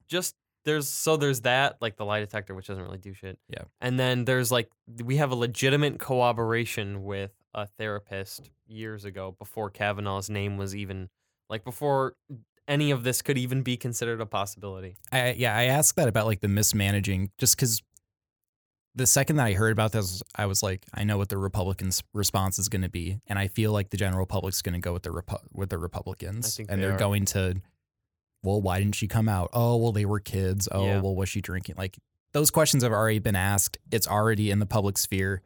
just 0.09 0.35
there's 0.65 0.89
so 0.89 1.17
there's 1.17 1.43
that 1.43 1.77
like 1.81 1.97
the 1.97 2.05
lie 2.05 2.21
detector, 2.21 2.55
which 2.55 2.67
doesn't 2.67 2.83
really 2.83 2.99
do 2.99 3.15
shit. 3.15 3.39
Yeah. 3.49 3.65
And 3.81 3.99
then 3.99 4.25
there's 4.25 4.51
like 4.53 4.71
we 5.05 5.17
have 5.17 5.31
a 5.31 5.35
legitimate 5.35 5.99
corroboration 5.99 7.05
with 7.05 7.33
a 7.55 7.67
therapist 7.67 8.51
years 8.67 9.05
ago 9.05 9.35
before 9.39 9.71
Kavanaugh's 9.71 10.31
name 10.31 10.57
was 10.57 10.77
even 10.77 11.09
like 11.49 11.65
before 11.65 12.15
any 12.71 12.91
of 12.93 13.03
this 13.05 13.21
could 13.21 13.37
even 13.37 13.63
be 13.63 13.77
considered 13.77 14.21
a 14.23 14.27
possibility. 14.27 14.97
I 15.13 15.33
yeah, 15.33 15.55
I 15.55 15.65
asked 15.65 15.97
that 15.97 16.09
about 16.09 16.25
like 16.27 16.41
the 16.41 16.49
mismanaging, 16.49 17.31
just 17.37 17.57
because 17.57 17.83
the 18.95 19.07
second 19.07 19.37
that 19.37 19.47
I 19.47 19.53
heard 19.53 19.73
about 19.73 19.93
this, 19.93 20.23
I 20.35 20.47
was 20.47 20.63
like, 20.63 20.85
I 20.95 21.05
know 21.05 21.19
what 21.19 21.29
the 21.29 21.37
Republicans' 21.39 22.03
response 22.15 22.59
is 22.59 22.69
going 22.69 22.83
to 22.83 22.89
be, 22.89 23.21
and 23.27 23.39
I 23.39 23.49
feel 23.49 23.73
like 23.73 23.91
the 23.91 23.97
general 23.97 24.25
public's 24.27 24.63
going 24.63 24.73
to 24.73 24.81
go 24.81 24.93
with 24.93 25.03
the 25.03 25.11
Repu- 25.11 25.43
with 25.53 25.69
the 25.71 25.79
Republicans, 25.79 26.57
think 26.57 26.71
and 26.71 26.81
they 26.81 26.87
they're 26.87 26.95
are. 26.97 26.99
going 26.99 27.25
to, 27.27 27.61
well, 28.43 28.61
why 28.63 28.79
didn't 28.81 28.95
she 28.97 29.07
come 29.07 29.29
out? 29.29 29.51
Oh, 29.53 29.77
well, 29.77 29.93
they 29.93 30.05
were 30.07 30.19
kids. 30.21 30.69
Oh, 30.73 30.85
Yeah. 30.85 31.01
well, 31.01 31.15
was 31.15 31.29
she 31.29 31.41
drinking? 31.41 31.75
Like 31.79 31.99
those 32.33 32.51
questions 32.51 32.83
have 32.83 32.93
already 32.93 33.19
been 33.19 33.37
asked. 33.37 33.79
It's 33.93 34.07
already 34.09 34.51
in 34.51 34.59
the 34.61 34.67
public 34.67 34.97
sphere. 34.99 35.43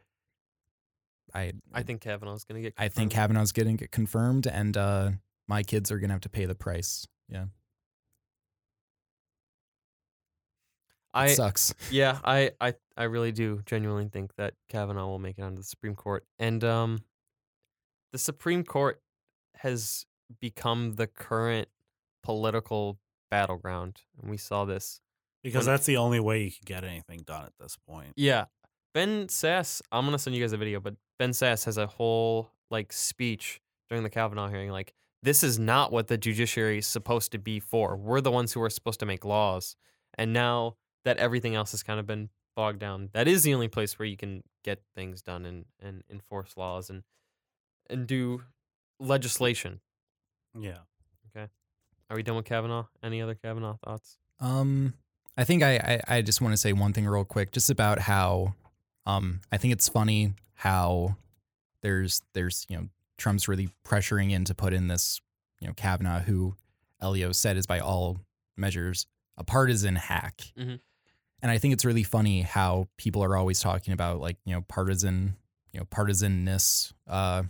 I 1.33 1.53
I 1.73 1.83
think 1.83 2.01
Kavanaugh's 2.01 2.45
going 2.45 2.61
to 2.63 2.67
get. 2.69 2.73
I 2.77 2.83
think 2.87 3.11
confirmed. 3.11 3.11
Kavanaugh's 3.11 3.51
getting 3.51 3.79
it 3.79 3.91
confirmed, 3.91 4.47
and 4.47 4.75
uh, 4.77 5.11
my 5.47 5.63
kids 5.63 5.91
are 5.91 5.99
going 5.99 6.09
to 6.09 6.13
have 6.13 6.21
to 6.21 6.29
pay 6.29 6.45
the 6.45 6.55
price. 6.55 7.07
Yeah, 7.29 7.43
it 7.43 7.49
I 11.13 11.27
sucks. 11.33 11.73
yeah, 11.91 12.19
I, 12.23 12.51
I 12.59 12.73
I 12.97 13.03
really 13.03 13.31
do 13.31 13.61
genuinely 13.65 14.09
think 14.09 14.35
that 14.35 14.53
Kavanaugh 14.69 15.07
will 15.07 15.19
make 15.19 15.37
it 15.37 15.41
onto 15.43 15.57
the 15.57 15.63
Supreme 15.63 15.95
Court, 15.95 16.25
and 16.39 16.63
um, 16.63 16.99
the 18.11 18.17
Supreme 18.17 18.63
Court 18.63 19.01
has 19.55 20.05
become 20.41 20.93
the 20.93 21.07
current 21.07 21.67
political 22.23 22.99
battleground, 23.31 24.01
and 24.21 24.29
we 24.29 24.37
saw 24.37 24.65
this. 24.65 25.01
because 25.43 25.65
When- 25.65 25.73
that's 25.73 25.85
the 25.85 25.97
only 25.97 26.19
way 26.19 26.43
you 26.43 26.51
can 26.51 26.65
get 26.65 26.83
anything 26.83 27.19
done 27.25 27.45
at 27.45 27.53
this 27.59 27.77
point. 27.87 28.13
Yeah, 28.15 28.45
Ben 28.93 29.27
Sasse. 29.27 29.81
I'm 29.91 30.05
gonna 30.05 30.19
send 30.19 30.35
you 30.35 30.41
guys 30.43 30.53
a 30.53 30.57
video, 30.57 30.79
but 30.79 30.95
Ben 31.19 31.31
Sasse 31.31 31.65
has 31.65 31.77
a 31.77 31.87
whole 31.87 32.51
like 32.71 32.91
speech 32.91 33.61
during 33.89 34.03
the 34.03 34.09
Kavanaugh 34.09 34.49
hearing, 34.49 34.71
like 34.71 34.93
this 35.25 35.43
is 35.43 35.57
not 35.57 35.91
what 35.91 36.07
the 36.07 36.17
judiciary 36.17 36.77
is 36.77 36.87
supposed 36.87 37.31
to 37.31 37.39
be 37.39 37.59
for. 37.59 37.95
We're 37.97 38.21
the 38.21 38.31
ones 38.31 38.53
who 38.53 38.61
are 38.61 38.69
supposed 38.69 38.99
to 38.99 39.05
make 39.05 39.25
laws, 39.25 39.75
and 40.17 40.31
now 40.31 40.77
that 41.03 41.17
everything 41.17 41.55
else 41.55 41.71
has 41.71 41.83
kind 41.83 41.99
of 41.99 42.05
been 42.05 42.29
bogged 42.55 42.79
down, 42.79 43.09
that 43.13 43.27
is 43.27 43.43
the 43.43 43.53
only 43.53 43.67
place 43.67 43.97
where 43.97 44.05
you 44.05 44.17
can 44.17 44.43
get 44.63 44.81
things 44.95 45.21
done 45.21 45.45
and 45.45 45.65
and 45.81 46.03
enforce 46.09 46.55
laws 46.55 46.89
and 46.89 47.03
and 47.89 48.07
do 48.07 48.43
legislation. 48.99 49.81
Yeah. 50.57 50.77
Okay. 51.35 51.49
Are 52.09 52.15
we 52.15 52.23
done 52.23 52.35
with 52.35 52.45
Kavanaugh? 52.45 52.85
Any 53.03 53.21
other 53.21 53.35
Kavanaugh 53.35 53.77
thoughts? 53.83 54.17
Um, 54.39 54.93
I 55.37 55.43
think 55.43 55.63
I, 55.63 56.01
I, 56.07 56.17
I 56.17 56.21
just 56.21 56.39
want 56.39 56.53
to 56.53 56.57
say 56.57 56.71
one 56.71 56.93
thing 56.93 57.05
real 57.05 57.25
quick, 57.25 57.51
just 57.51 57.69
about 57.69 57.99
how, 57.99 58.53
um, 59.05 59.41
I 59.51 59.57
think 59.57 59.73
it's 59.73 59.89
funny 59.89 60.33
how 60.53 61.17
there's 61.81 62.21
there's 62.33 62.65
you 62.69 62.77
know 62.77 62.87
Trump's 63.17 63.47
really 63.47 63.69
pressuring 63.85 64.31
in 64.31 64.43
to 64.45 64.53
put 64.55 64.73
in 64.73 64.87
this 64.87 65.21
you 65.59 65.67
know 65.67 65.73
Kavanaugh, 65.73 66.19
who 66.19 66.55
Elio 67.01 67.31
said 67.31 67.57
is 67.57 67.65
by 67.65 67.79
all 67.79 68.19
measures 68.57 69.07
a 69.37 69.43
partisan 69.43 69.95
hack, 69.95 70.41
Mhm. 70.57 70.79
and 71.41 71.51
I 71.51 71.57
think 71.57 71.73
it's 71.73 71.83
really 71.85 72.03
funny 72.03 72.41
how 72.43 72.87
people 72.97 73.23
are 73.23 73.35
always 73.35 73.59
talking 73.59 73.93
about 73.93 74.19
like 74.19 74.37
you 74.45 74.53
know 74.53 74.61
partisan 74.61 75.35
you 75.73 75.79
know 75.79 75.85
partisanness. 75.85 76.93
Uh, 77.07 77.43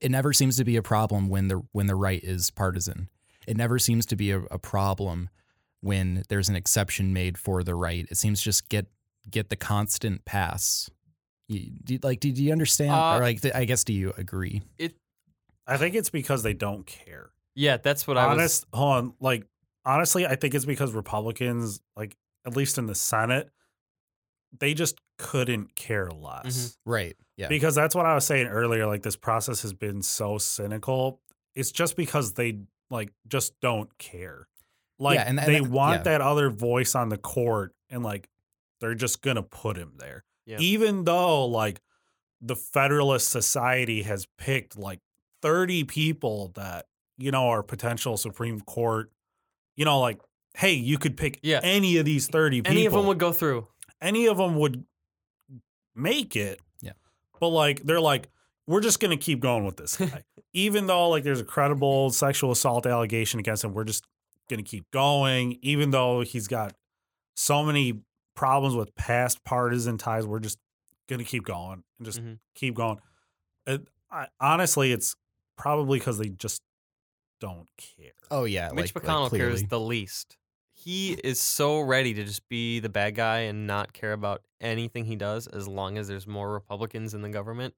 it 0.00 0.10
never 0.10 0.32
seems 0.32 0.56
to 0.56 0.64
be 0.64 0.76
a 0.76 0.82
problem 0.82 1.28
when 1.28 1.48
the 1.48 1.62
when 1.72 1.86
the 1.86 1.94
right 1.94 2.22
is 2.24 2.50
partisan. 2.50 3.08
It 3.46 3.56
never 3.56 3.78
seems 3.78 4.04
to 4.06 4.16
be 4.16 4.30
a, 4.32 4.40
a 4.42 4.58
problem 4.58 5.30
when 5.80 6.22
there's 6.28 6.48
an 6.48 6.56
exception 6.56 7.12
made 7.12 7.36
for 7.38 7.62
the 7.64 7.74
right. 7.74 8.06
It 8.10 8.16
seems 8.16 8.40
just 8.42 8.68
get 8.68 8.86
get 9.30 9.48
the 9.50 9.56
constant 9.56 10.24
pass. 10.24 10.90
You, 11.48 11.70
do 11.84 11.98
like, 12.02 12.20
do, 12.20 12.32
do 12.32 12.42
you 12.42 12.52
understand? 12.52 12.92
Uh, 12.92 13.16
or 13.16 13.20
like, 13.20 13.40
th- 13.42 13.54
I 13.54 13.64
guess, 13.64 13.84
do 13.84 13.92
you 13.92 14.12
agree? 14.16 14.62
It. 14.78 14.94
I 15.66 15.76
think 15.76 15.94
it's 15.94 16.10
because 16.10 16.42
they 16.42 16.54
don't 16.54 16.86
care. 16.86 17.30
Yeah, 17.54 17.76
that's 17.76 18.06
what 18.06 18.16
I 18.16 18.26
was. 18.26 18.38
Honest, 18.38 18.66
hold 18.72 18.94
on. 18.96 19.14
Like, 19.20 19.46
honestly, 19.84 20.26
I 20.26 20.36
think 20.36 20.54
it's 20.54 20.64
because 20.64 20.92
Republicans, 20.92 21.80
like, 21.96 22.16
at 22.46 22.56
least 22.56 22.78
in 22.78 22.86
the 22.86 22.94
Senate, 22.94 23.50
they 24.58 24.74
just 24.74 24.98
couldn't 25.18 25.74
care 25.74 26.10
less. 26.10 26.76
Right. 26.86 27.16
Yeah. 27.36 27.48
Because 27.48 27.74
that's 27.74 27.94
what 27.94 28.06
I 28.06 28.14
was 28.14 28.26
saying 28.26 28.46
earlier. 28.48 28.86
Like, 28.86 29.02
this 29.02 29.16
process 29.16 29.62
has 29.62 29.72
been 29.72 30.02
so 30.02 30.38
cynical. 30.38 31.20
It's 31.54 31.70
just 31.72 31.96
because 31.96 32.32
they, 32.34 32.58
like, 32.90 33.12
just 33.28 33.52
don't 33.60 33.96
care. 33.98 34.48
Like, 34.98 35.18
and- 35.20 35.38
and 35.38 35.48
they 35.48 35.60
that- 35.60 35.70
want 35.70 35.98
yeah. 36.00 36.02
that 36.04 36.20
other 36.20 36.50
voice 36.50 36.94
on 36.94 37.08
the 37.08 37.18
court, 37.18 37.74
and, 37.90 38.02
like, 38.02 38.28
they're 38.80 38.94
just 38.94 39.22
going 39.22 39.36
to 39.36 39.42
put 39.42 39.76
him 39.76 39.92
there. 39.98 40.24
Yeah. 40.46 40.58
Even 40.58 41.04
though, 41.04 41.44
like, 41.46 41.80
the 42.40 42.56
Federalist 42.56 43.28
Society 43.28 44.02
has 44.02 44.26
picked, 44.38 44.76
like, 44.76 44.98
30 45.42 45.84
people 45.84 46.52
that, 46.54 46.86
you 47.18 47.30
know, 47.30 47.48
are 47.48 47.62
potential 47.62 48.16
Supreme 48.16 48.60
Court, 48.60 49.10
you 49.76 49.84
know, 49.84 50.00
like, 50.00 50.20
hey, 50.56 50.72
you 50.72 50.98
could 50.98 51.16
pick 51.16 51.38
Yeah. 51.42 51.60
any 51.62 51.96
of 51.98 52.04
these 52.04 52.26
30 52.28 52.58
people 52.62 52.72
Any 52.72 52.86
of 52.86 52.92
them 52.92 53.06
would 53.06 53.18
go 53.18 53.32
through. 53.32 53.68
any 54.00 54.26
of 54.26 54.36
them 54.36 54.56
would 54.56 54.84
make 55.94 56.36
it. 56.36 56.60
Yeah. 56.80 56.92
But 57.40 57.48
like 57.48 57.82
they're 57.84 58.00
like, 58.00 58.28
we're 58.66 58.80
just 58.80 59.00
gonna 59.00 59.16
keep 59.16 59.40
going 59.40 59.64
with 59.64 59.76
this 59.76 59.96
guy. 59.96 60.24
even 60.52 60.86
though 60.86 61.08
like 61.08 61.24
there's 61.24 61.40
a 61.40 61.44
credible 61.44 62.10
sexual 62.10 62.50
assault 62.52 62.86
allegation 62.86 63.40
against 63.40 63.64
him, 63.64 63.72
we're 63.72 63.84
just 63.84 64.04
gonna 64.50 64.62
keep 64.62 64.90
going. 64.90 65.58
Even 65.62 65.90
though 65.90 66.20
he's 66.20 66.48
got 66.48 66.74
so 67.34 67.62
many 67.62 68.00
problems 68.34 68.74
with 68.74 68.94
past 68.94 69.44
partisan 69.44 69.98
ties, 69.98 70.26
we're 70.26 70.40
just 70.40 70.58
gonna 71.08 71.24
keep 71.24 71.44
going 71.44 71.82
and 71.98 72.06
just 72.06 72.20
Mhm. 72.20 72.38
keep 72.54 72.74
going. 72.74 72.98
It, 73.66 73.86
I, 74.10 74.28
honestly, 74.40 74.92
it's 74.92 75.14
probably 75.56 75.98
because 75.98 76.18
they 76.18 76.28
just 76.28 76.62
don't 77.40 77.68
care. 77.76 78.12
oh 78.30 78.44
yeah. 78.44 78.70
Mitch 78.72 78.94
like, 78.94 79.04
McConnell 79.04 79.30
like, 79.32 79.40
cares 79.40 79.62
the 79.64 79.80
least. 79.80 80.36
He 80.72 81.12
is 81.12 81.40
so 81.40 81.80
ready 81.80 82.12
to 82.14 82.24
just 82.24 82.48
be 82.48 82.80
the 82.80 82.88
bad 82.88 83.14
guy 83.14 83.40
and 83.40 83.66
not 83.66 83.92
care 83.92 84.12
about 84.12 84.42
anything 84.60 85.04
he 85.04 85.16
does 85.16 85.46
as 85.46 85.68
long 85.68 85.96
as 85.98 86.08
there's 86.08 86.26
more 86.26 86.52
Republicans 86.52 87.14
in 87.14 87.22
the 87.22 87.28
government. 87.28 87.74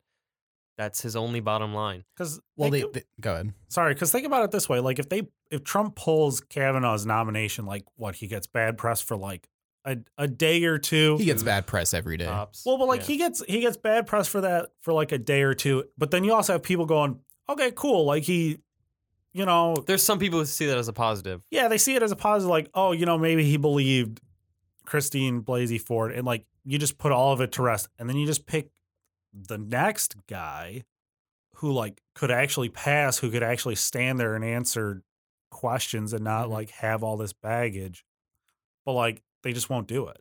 That's 0.79 1.03
his 1.03 1.15
only 1.15 1.41
bottom 1.41 1.73
line. 1.75 2.05
Because 2.17 2.41
Well, 2.57 2.71
they, 2.71 2.83
they 2.93 3.03
go 3.21 3.35
ahead. 3.35 3.55
Sorry, 3.69 3.95
because 3.95 4.11
think 4.11 4.27
about 4.27 4.45
it 4.45 4.51
this 4.51 4.69
way: 4.69 4.81
like 4.81 4.99
if 4.99 5.09
they 5.09 5.23
if 5.51 5.63
Trump 5.65 5.95
pulls 5.97 6.41
Kavanaugh's 6.41 7.07
nomination, 7.07 7.65
like 7.67 7.85
what 7.97 8.17
he 8.17 8.27
gets 8.27 8.47
bad 8.47 8.77
press 8.79 9.01
for 9.01 9.17
like 9.17 9.49
a, 9.85 9.99
a 10.19 10.27
day 10.29 10.65
or 10.65 10.79
two. 10.79 11.17
He 11.19 11.27
gets 11.27 11.43
bad 11.43 11.67
press 11.67 11.93
every 11.95 12.17
day. 12.17 12.25
Tops. 12.27 12.63
well, 12.65 12.79
but 12.79 12.87
like 12.89 13.01
Yeah. 13.01 13.07
he 13.07 13.17
gets 13.19 13.45
he 13.47 13.61
gets 13.61 13.77
bad 13.77 14.07
press 14.07 14.27
for 14.29 14.41
that 14.41 14.71
for 14.83 14.93
like 14.93 15.13
a 15.13 15.19
day 15.19 15.43
or 15.43 15.55
two. 15.55 15.85
But 15.99 16.11
then 16.11 16.25
you 16.25 16.33
also 16.33 16.53
have 16.55 16.63
people 16.63 16.87
going, 16.87 17.21
okay, 17.49 17.71
cool, 17.75 18.05
like 18.07 18.23
he, 18.23 18.59
you 19.33 19.45
know, 19.45 19.77
there's 19.87 20.03
some 20.03 20.19
people 20.19 20.39
who 20.39 20.45
see 20.47 20.67
that 20.67 20.79
as 20.79 20.89
a 20.89 20.93
positive. 20.93 21.43
yeah, 21.51 21.69
they 21.69 21.79
see 21.79 21.95
it 21.97 22.03
as 22.03 22.13
a 22.13 22.17
positive, 22.17 22.49
like 22.51 22.71
oh, 22.75 22.93
you 22.93 23.05
know, 23.07 23.19
maybe 23.19 23.45
he 23.45 23.57
believed 23.57 24.21
Christine 24.87 25.43
Blasey 25.43 25.81
Ford, 25.81 26.13
and 26.13 26.25
like 26.27 26.47
you 26.65 26.79
just 26.79 26.97
put 26.99 27.13
all 27.13 27.33
of 27.33 27.41
it 27.41 27.53
to 27.53 27.63
rest, 27.63 27.89
and 27.99 28.09
then 28.09 28.17
you 28.17 28.27
just 28.27 28.47
pick 28.47 28.71
the 29.33 29.59
next 29.59 30.17
guy 30.29 30.85
who 31.57 31.73
like 31.73 32.01
could 32.15 32.31
actually 32.31 32.69
pass, 32.69 33.19
who 33.19 33.31
could 33.31 33.43
actually 33.43 33.75
stand 33.75 34.19
there 34.19 34.35
and 34.35 34.45
answer 34.45 35.03
questions 35.51 36.13
and 36.13 36.25
not 36.25 36.47
Mhm. 36.47 36.51
like 36.51 36.71
have 36.71 37.03
all 37.03 37.17
this 37.17 37.33
baggage, 37.33 38.05
but 38.85 38.93
like 38.93 39.23
they 39.45 39.53
just 39.53 39.71
won't 39.71 39.87
do 39.87 40.09
it. 40.09 40.17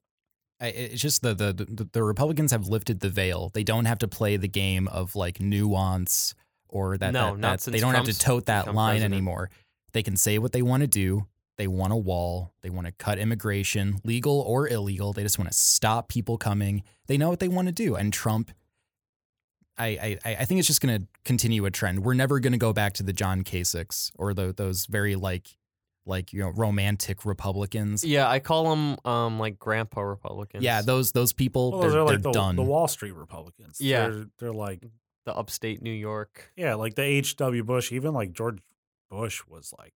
I, 0.61 0.67
it's 0.67 1.01
just 1.01 1.23
the, 1.23 1.33
the 1.33 1.51
the 1.53 1.89
the 1.91 2.03
Republicans 2.03 2.51
have 2.51 2.67
lifted 2.67 2.99
the 2.99 3.09
veil. 3.09 3.49
They 3.53 3.63
don't 3.63 3.85
have 3.85 3.97
to 3.99 4.07
play 4.07 4.37
the 4.37 4.47
game 4.47 4.87
of 4.87 5.15
like 5.15 5.39
nuance 5.41 6.35
or 6.69 6.97
that. 6.97 7.11
No, 7.11 7.31
that, 7.31 7.39
not 7.39 7.51
that- 7.53 7.61
since 7.61 7.73
They 7.73 7.79
don't 7.81 7.95
have 7.95 8.05
to 8.05 8.17
tote 8.17 8.45
that 8.45 8.73
line 8.73 8.93
president. 8.97 9.13
anymore. 9.13 9.49
They 9.93 10.03
can 10.03 10.15
say 10.15 10.37
what 10.37 10.51
they 10.51 10.61
want 10.61 10.81
to 10.81 10.87
do. 10.87 11.27
They 11.57 11.67
want 11.67 11.93
a 11.93 11.97
wall. 11.97 12.51
They 12.61 12.69
want 12.71 12.87
to 12.87 12.93
cut 12.93 13.19
immigration, 13.19 13.99
legal 14.03 14.39
or 14.41 14.67
illegal. 14.67 15.13
They 15.13 15.21
just 15.23 15.37
want 15.37 15.51
to 15.51 15.57
stop 15.57 16.07
people 16.09 16.37
coming. 16.37 16.81
They 17.07 17.17
know 17.17 17.29
what 17.29 17.39
they 17.39 17.47
want 17.47 17.67
to 17.67 17.71
do. 17.71 17.93
And 17.95 18.11
Trump, 18.11 18.51
I 19.77 20.17
I, 20.25 20.35
I 20.39 20.45
think 20.45 20.59
it's 20.59 20.67
just 20.67 20.81
going 20.81 21.01
to 21.01 21.07
continue 21.25 21.65
a 21.65 21.71
trend. 21.71 22.03
We're 22.03 22.13
never 22.13 22.39
going 22.39 22.53
to 22.53 22.59
go 22.59 22.73
back 22.73 22.93
to 22.93 23.03
the 23.03 23.13
John 23.13 23.43
Kasichs 23.43 24.11
or 24.15 24.33
the, 24.33 24.53
those 24.53 24.85
very 24.87 25.15
like 25.15 25.57
like 26.05 26.33
you 26.33 26.39
know 26.41 26.49
romantic 26.49 27.25
Republicans. 27.25 28.03
Yeah, 28.03 28.29
I 28.29 28.39
call 28.39 28.69
them 28.69 28.97
um 29.05 29.39
like 29.39 29.57
grandpa 29.59 30.01
Republicans. 30.01 30.63
Yeah, 30.63 30.81
those 30.81 31.11
those 31.11 31.33
people 31.33 31.71
Well, 31.71 31.81
they're, 31.81 31.89
those 31.91 31.95
are 31.97 32.03
like 32.03 32.21
they're 32.21 32.31
the, 32.31 32.39
done. 32.39 32.55
the 32.55 32.63
Wall 32.63 32.87
Street 32.87 33.11
Republicans. 33.13 33.77
Yeah. 33.79 34.09
they're, 34.09 34.25
they're 34.39 34.53
like 34.53 34.83
the 35.25 35.33
upstate 35.35 35.81
New 35.81 35.91
York. 35.93 36.51
yeah, 36.57 36.73
like 36.75 36.95
the 36.95 37.03
H. 37.03 37.37
W. 37.37 37.63
Bush. 37.63 37.91
Even 37.93 38.13
like 38.13 38.33
George 38.33 38.59
Bush 39.09 39.41
was 39.47 39.73
like 39.79 39.93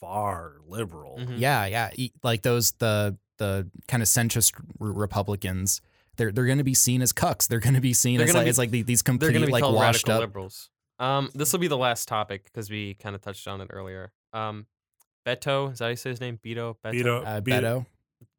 far 0.00 0.54
liberal. 0.66 1.18
Mhm. 1.20 1.38
Yeah, 1.38 1.66
yeah. 1.66 1.90
Like 2.22 2.42
those 2.42 2.72
the 2.72 3.16
the 3.38 3.68
kind 3.88 4.02
of 4.02 4.08
centrist 4.08 4.52
Republicans. 4.78 5.80
They're 6.16 6.30
they're 6.30 6.46
going 6.46 6.58
to 6.58 6.64
be 6.64 6.74
seen 6.74 7.02
as 7.02 7.12
cucks. 7.12 7.48
They're 7.48 7.58
going 7.60 7.74
to 7.74 7.80
be 7.80 7.92
seen 7.94 8.18
They're 8.18 8.28
as 8.28 8.34
like 8.34 8.44
be- 8.44 8.50
it's 8.50 8.58
like 8.58 8.70
the- 8.70 8.82
these 8.82 9.02
They're 9.02 9.12
complete 9.18 9.46
be 9.46 9.52
like 9.52 9.62
washed 9.64 10.06
radical 10.06 10.12
up. 10.12 10.20
liberals. 10.20 10.68
Um, 10.98 11.30
this 11.34 11.52
will 11.52 11.58
be 11.60 11.68
the 11.68 11.76
last 11.78 12.06
topic 12.06 12.44
because 12.44 12.70
we 12.70 12.94
kind 12.94 13.14
of 13.16 13.22
touched 13.22 13.48
on 13.48 13.60
it 13.60 13.68
earlier. 13.72 14.12
Um, 14.32 14.66
Beto, 15.26 15.72
is 15.72 15.78
that 15.78 15.84
how 15.84 15.90
you 15.90 15.96
say 15.96 16.10
his 16.10 16.20
name? 16.20 16.38
Beto. 16.44 16.76
Beto. 16.84 16.92
Beto, 17.02 17.26
Uh, 17.26 17.40
Beto- 17.40 17.60
Beto, 17.62 17.86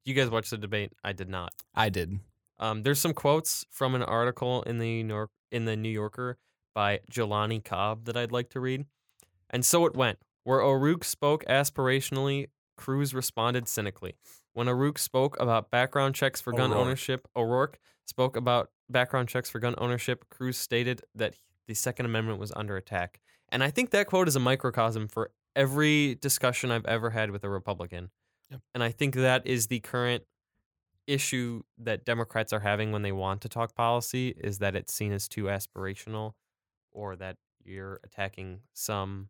You 0.06 0.14
guys 0.14 0.30
watched 0.30 0.50
the 0.52 0.58
debate? 0.58 0.92
I 1.04 1.14
did 1.14 1.30
not. 1.30 1.54
I 1.74 1.90
did. 1.90 2.20
Um, 2.60 2.84
there's 2.84 3.00
some 3.00 3.14
quotes 3.14 3.66
from 3.72 3.96
an 3.96 4.04
article 4.04 4.62
in 4.64 4.78
the 4.80 5.02
New 5.04 5.14
York 5.14 5.32
in 5.52 5.66
the 5.66 5.76
New 5.78 5.90
Yorker 5.90 6.38
by 6.74 7.00
Jelani 7.12 7.64
Cobb 7.64 8.06
that 8.06 8.18
I'd 8.18 8.32
like 8.32 8.50
to 8.52 8.60
read. 8.60 8.86
And 9.50 9.64
so 9.66 9.86
it 9.86 9.96
went. 9.96 10.20
Where 10.44 10.62
O'Rourke 10.62 11.04
spoke 11.06 11.46
aspirationally, 11.46 12.48
Cruz 12.76 13.14
responded 13.14 13.68
cynically. 13.68 14.16
When 14.54 14.68
O'Rourke 14.68 14.98
spoke 15.00 15.40
about 15.40 15.72
background 15.72 16.16
checks 16.16 16.42
for 16.42 16.52
gun 16.52 16.72
O'Rourke. 16.72 16.86
ownership, 16.86 17.28
O'Rourke 17.36 17.80
spoke 18.06 18.36
about 18.36 18.72
background 18.90 19.30
checks 19.30 19.50
for 19.50 19.60
gun 19.60 19.76
ownership. 19.78 20.26
Cruz 20.30 20.58
stated 20.58 21.02
that 21.16 21.36
the 21.68 21.74
Second 21.74 22.08
Amendment 22.08 22.40
was 22.40 22.52
under 22.56 22.76
attack. 22.76 23.22
And 23.50 23.64
I 23.64 23.70
think 23.70 23.92
that 23.92 24.08
quote 24.08 24.28
is 24.28 24.36
a 24.36 24.40
microcosm 24.42 25.08
for 25.08 25.32
every 25.56 26.16
discussion 26.16 26.72
I've 26.72 26.86
ever 26.86 27.10
had 27.10 27.32
with 27.32 27.44
a 27.44 27.50
Republican. 27.50 28.10
Yep. 28.50 28.62
And 28.74 28.84
I 28.84 28.92
think 28.92 29.16
that 29.16 29.46
is 29.46 29.68
the 29.68 29.80
current 29.80 30.24
issue 31.08 31.64
that 31.78 32.06
Democrats 32.06 32.54
are 32.54 32.62
having 32.62 32.92
when 32.92 33.02
they 33.02 33.12
want 33.12 33.42
to 33.42 33.50
talk 33.50 33.76
policy 33.76 34.34
is 34.38 34.60
that 34.60 34.76
it's 34.76 34.94
seen 34.94 35.12
as 35.12 35.28
too 35.28 35.46
aspirational 35.46 36.34
or 36.92 37.16
that 37.16 37.38
you're 37.64 38.00
attacking 38.04 38.60
some 38.74 39.30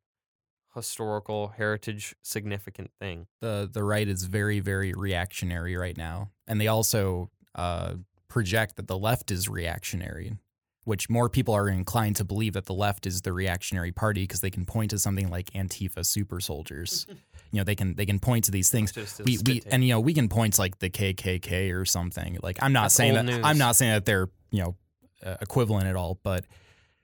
historical 0.75 1.49
heritage 1.49 2.15
significant 2.23 2.91
thing. 2.99 3.27
the 3.41 3.69
the 3.71 3.83
right 3.83 4.07
is 4.07 4.23
very 4.23 4.59
very 4.59 4.93
reactionary 4.93 5.75
right 5.75 5.97
now, 5.97 6.31
and 6.47 6.59
they 6.59 6.67
also 6.67 7.29
uh, 7.55 7.93
project 8.27 8.75
that 8.77 8.87
the 8.87 8.97
left 8.97 9.29
is 9.29 9.47
reactionary, 9.47 10.33
which 10.83 11.09
more 11.09 11.29
people 11.29 11.53
are 11.53 11.69
inclined 11.69 12.15
to 12.17 12.23
believe 12.23 12.53
that 12.53 12.65
the 12.65 12.73
left 12.73 13.05
is 13.05 13.21
the 13.21 13.31
reactionary 13.31 13.91
party 13.91 14.23
because 14.23 14.41
they 14.41 14.49
can 14.49 14.65
point 14.65 14.91
to 14.91 14.99
something 14.99 15.29
like 15.29 15.51
Antifa 15.51 16.05
super 16.05 16.39
soldiers. 16.39 17.05
you 17.51 17.59
know, 17.59 17.63
they 17.63 17.75
can 17.75 17.95
they 17.95 18.05
can 18.05 18.19
point 18.19 18.45
to 18.45 18.51
these 18.51 18.69
things. 18.69 18.93
We, 19.23 19.37
we 19.45 19.61
and 19.67 19.83
you 19.83 19.91
know 19.91 19.99
we 19.99 20.13
can 20.13 20.29
point 20.29 20.55
to 20.55 20.61
like 20.61 20.79
the 20.79 20.89
KKK 20.89 21.73
or 21.73 21.85
something. 21.85 22.39
Like 22.41 22.57
I'm 22.61 22.73
not 22.73 22.83
That's 22.83 22.95
saying 22.95 23.13
that 23.13 23.25
news. 23.25 23.41
I'm 23.43 23.57
not 23.57 23.75
saying 23.75 23.93
that 23.93 24.05
they're 24.05 24.29
you 24.51 24.63
know 24.63 24.75
uh, 25.25 25.37
equivalent 25.41 25.87
at 25.87 25.95
all, 25.95 26.19
but 26.23 26.45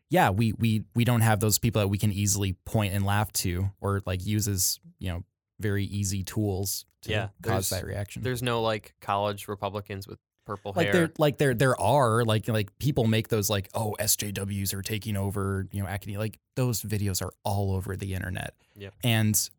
yeah, 0.09 0.30
we 0.32 0.53
we 0.53 0.84
we 0.95 1.03
don't 1.03 1.21
have 1.21 1.39
those 1.39 1.59
people 1.59 1.82
that 1.82 1.88
we 1.88 1.97
can 1.97 2.11
easily 2.11 2.53
point 2.65 2.93
and 2.93 3.05
laugh 3.05 3.32
to 3.34 3.69
or 3.80 4.01
like 4.05 4.25
use 4.25 4.47
as 4.47 4.80
you 4.97 5.09
know 5.09 5.23
very 5.59 5.86
easy 5.86 6.23
tools 6.23 6.86
to 7.03 7.11
Yeah, 7.11 7.27
cause 7.41 7.69
that 7.69 7.86
reaction. 7.86 8.23
There's 8.23 8.41
no 8.41 8.61
like 8.61 8.95
college 9.01 9.47
Republicans 9.47 10.07
with 10.07 10.19
purple 10.56 10.74
like 10.76 10.86
hair. 10.86 10.93
there 10.93 11.12
like 11.18 11.38
there 11.38 11.54
there 11.54 11.80
are 11.80 12.24
like 12.26 12.47
like 12.47 12.78
people 12.80 13.06
make 13.08 13.28
those 13.30 13.50
like 13.50 13.70
oh 13.74 13.95
SJWs 14.00 14.74
are 14.74 14.82
taking 14.82 15.16
over 15.16 15.68
you 15.72 15.82
know 15.82 15.88
academia 15.88 16.20
like 16.20 16.39
those 16.56 16.82
videos 16.82 17.22
are 17.22 17.32
all 17.43 17.74
over 17.74 17.95
the 17.95 18.14
internet. 18.14 18.54
Yep. 18.76 18.93
And 19.04 19.50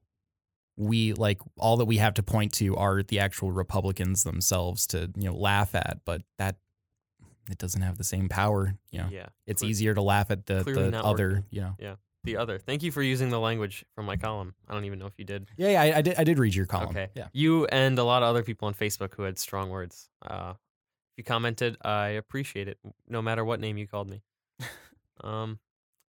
we 0.77 1.13
like 1.13 1.41
all 1.59 1.77
that 1.79 1.85
we 1.85 1.99
have 1.99 2.15
to 2.15 2.23
point 2.23 2.53
to 2.55 2.77
are 2.77 3.03
the 3.03 3.19
actual 3.21 3.53
Republicans 3.53 4.25
themselves 4.25 4.87
to 4.89 5.11
you 5.17 5.29
know 5.31 5.37
laugh 5.37 5.75
at, 5.75 5.99
but 6.05 6.23
that 6.39 6.57
it 7.51 7.59
doesn't 7.59 7.83
have 7.83 7.99
the 7.99 8.05
same 8.05 8.29
power. 8.29 8.75
You 8.91 8.99
know, 9.01 9.09
Yeah. 9.11 9.27
it's 9.47 9.63
easier 9.63 9.95
to 9.95 10.03
laugh 10.03 10.31
at 10.31 10.47
the 10.47 10.63
the 10.63 11.03
other. 11.05 11.29
working. 11.29 11.45
You 11.51 11.61
know, 11.81 11.97
The 12.25 12.37
other. 12.37 12.59
Thank 12.59 12.83
you 12.83 12.93
for 12.93 13.03
using 13.03 13.31
the 13.31 13.41
language 13.41 13.85
from 13.95 14.07
my 14.07 14.17
column. 14.17 14.55
I 14.69 14.75
don't 14.75 14.85
even 14.85 14.99
know 14.99 15.07
if 15.07 15.15
you 15.19 15.25
did. 15.25 15.49
yeah, 15.57 15.71
yeah 15.71 15.83
I, 15.83 15.99
I 15.99 16.03
did 16.03 16.15
I 16.19 16.25
did 16.25 16.39
read 16.39 16.55
your 16.55 16.67
column. 16.67 16.91
Okay. 16.91 17.09
Yeah. 17.15 17.29
You 17.33 17.67
and 17.67 17.99
a 17.99 18.05
lot 18.05 18.23
of 18.23 18.29
other 18.29 18.43
people 18.43 18.69
on 18.69 18.75
Facebook 18.75 19.15
who 19.17 19.23
had 19.25 19.39
strong 19.39 19.69
words. 19.71 20.09
Uh, 20.23 20.55
you 21.21 21.25
commented, 21.25 21.77
I 21.83 22.09
appreciate 22.09 22.67
it, 22.67 22.79
no 23.07 23.21
matter 23.21 23.45
what 23.45 23.61
name 23.61 23.77
you 23.77 23.87
called 23.87 24.09
me. 24.09 24.23
um, 25.23 25.59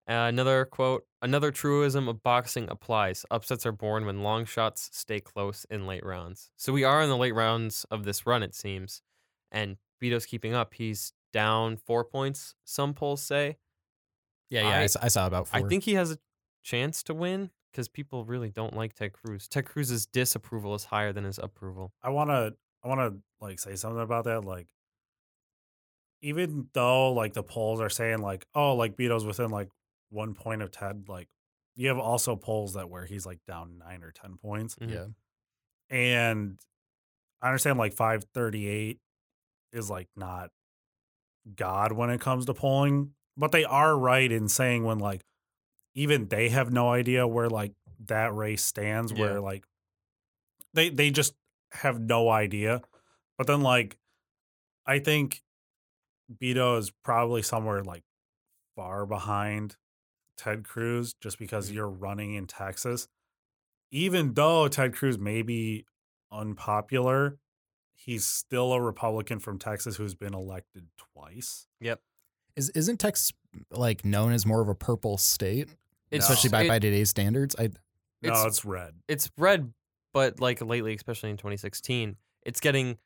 another 0.07 0.65
quote: 0.65 1.05
Another 1.21 1.51
truism 1.51 2.09
of 2.09 2.23
boxing 2.23 2.69
applies. 2.71 3.27
Upsets 3.31 3.67
are 3.67 3.73
born 3.73 4.07
when 4.07 4.23
long 4.23 4.47
shots 4.47 4.89
stay 4.95 5.21
close 5.21 5.67
in 5.69 5.87
late 5.87 6.07
rounds. 6.07 6.51
So 6.57 6.73
we 6.73 6.85
are 6.85 7.03
in 7.03 7.11
the 7.11 7.19
late 7.19 7.35
rounds 7.35 7.85
of 7.91 8.05
this 8.05 8.25
run, 8.25 8.43
it 8.43 8.55
seems, 8.55 9.03
and 9.53 9.77
Beto's 10.01 10.25
keeping 10.25 10.55
up. 10.55 10.73
He's 10.73 11.13
down 11.35 11.77
four 11.77 12.03
points. 12.03 12.55
Some 12.65 12.95
polls 12.95 13.23
say. 13.23 13.59
Yeah, 14.49 14.63
yeah, 14.63 14.89
I 15.03 15.09
saw 15.09 15.27
about 15.27 15.49
four. 15.49 15.67
I 15.67 15.69
think 15.69 15.85
he 15.85 15.95
has 15.95 16.13
a 16.13 16.19
chance 16.63 17.03
to 17.03 17.15
win 17.15 17.51
because 17.73 17.89
people 17.89 18.25
really 18.25 18.49
don't 18.49 18.75
like 18.75 18.95
Ted 18.95 19.13
Cruz. 19.13 19.49
Ted 19.49 19.67
Cruz's 19.67 20.07
disapproval 20.07 20.75
is 20.75 20.85
higher 20.85 21.13
than 21.13 21.25
his 21.25 21.39
approval. 21.39 21.93
I 22.03 22.09
want 22.09 22.31
to 22.31 22.55
I 22.83 22.89
want 22.89 23.01
to 23.01 23.21
like 23.39 23.59
say 23.59 23.77
something 23.77 24.01
about 24.01 24.25
that 24.25 24.47
like 24.47 24.67
even 26.25 26.69
though 26.73 27.13
like 27.13 27.33
the 27.35 27.43
polls 27.43 27.81
are 27.81 27.91
saying 27.91 28.19
like 28.23 28.47
oh 28.55 28.75
like 28.75 28.97
Beto's 28.97 29.25
within 29.27 29.51
like 29.51 29.69
one 30.11 30.35
point 30.35 30.63
of 30.63 30.71
Ted 30.71 31.05
like 31.09 31.29
you 31.77 31.89
have 31.89 31.99
also 31.99 32.35
polls 32.37 32.75
that 32.75 32.89
where 32.89 33.05
he's 33.05 33.27
like 33.27 33.41
down 33.47 33.79
9 33.79 34.03
or 34.03 34.11
10 34.13 34.37
points 34.37 34.75
Mhm. 34.77 34.93
yeah. 34.93 35.07
and 35.91 36.59
I 37.43 37.49
understand 37.49 37.79
like 37.79 37.93
538 37.95 38.99
is 39.73 39.91
like 39.91 40.09
not 40.17 40.51
god 41.57 41.93
when 41.93 42.09
it 42.11 42.21
comes 42.21 42.47
to 42.47 42.55
polling 42.55 43.11
but 43.37 43.53
they 43.53 43.65
are 43.65 43.99
right 43.99 44.33
in 44.33 44.49
saying 44.49 44.85
when 44.85 44.99
like 44.99 45.23
even 45.95 46.27
they 46.29 46.49
have 46.49 46.73
no 46.73 46.91
idea 46.91 47.27
where 47.27 47.51
like 47.51 47.73
that 48.07 48.35
race 48.35 48.65
stands 48.65 49.13
Yeah. 49.13 49.19
where 49.21 49.41
like 49.41 49.65
they 50.73 50.89
they 50.89 51.11
just 51.11 51.35
have 51.73 52.01
no 52.01 52.31
idea 52.31 52.81
but 53.37 53.47
then 53.47 53.61
like 53.63 53.99
i 54.87 54.99
think 54.99 55.43
Beto 56.33 56.79
is 56.79 56.91
probably 57.05 57.43
somewhere 57.43 57.83
like 57.83 58.03
far 58.77 59.07
behind 59.07 59.77
ted 60.37 60.65
cruz 60.65 61.15
just 61.21 61.39
because 61.39 61.67
Mm-hmm. 61.67 61.77
you're 61.77 61.89
running 61.89 62.35
in 62.35 62.47
texas 62.47 63.07
even 63.93 64.35
though 64.35 64.67
ted 64.69 64.93
cruz 64.95 65.17
may 65.19 65.43
be 65.43 65.85
unpopular 66.33 67.39
he's 67.95 68.27
still 68.27 68.73
a 68.73 68.81
republican 68.81 69.39
from 69.39 69.59
texas 69.59 69.97
who's 69.97 70.15
been 70.15 70.35
elected 70.35 70.87
twice 70.97 71.67
Yep. 71.81 72.01
Is 72.57 72.71
isn't 72.71 72.99
Texas 72.99 73.33
like 73.73 74.05
known 74.05 74.33
as 74.33 74.47
more 74.47 74.61
of 74.61 74.69
a 74.69 74.75
purple 74.77 75.19
state, 75.19 75.69
It's 76.13 76.25
especially 76.29 76.51
by, 76.51 76.63
it- 76.63 76.69
by 76.69 76.79
today's 76.79 77.11
standards? 77.11 77.55
I 77.59 77.65
no 78.23 78.31
It's- 78.31 78.47
it's 78.47 78.65
red 78.65 78.95
it's 79.09 79.31
red, 79.37 79.73
but 80.13 80.39
like 80.41 80.61
lately, 80.61 80.95
especially 80.95 81.31
in 81.31 81.37
2016, 81.37 82.17
it's 82.47 82.61
getting 82.61 82.99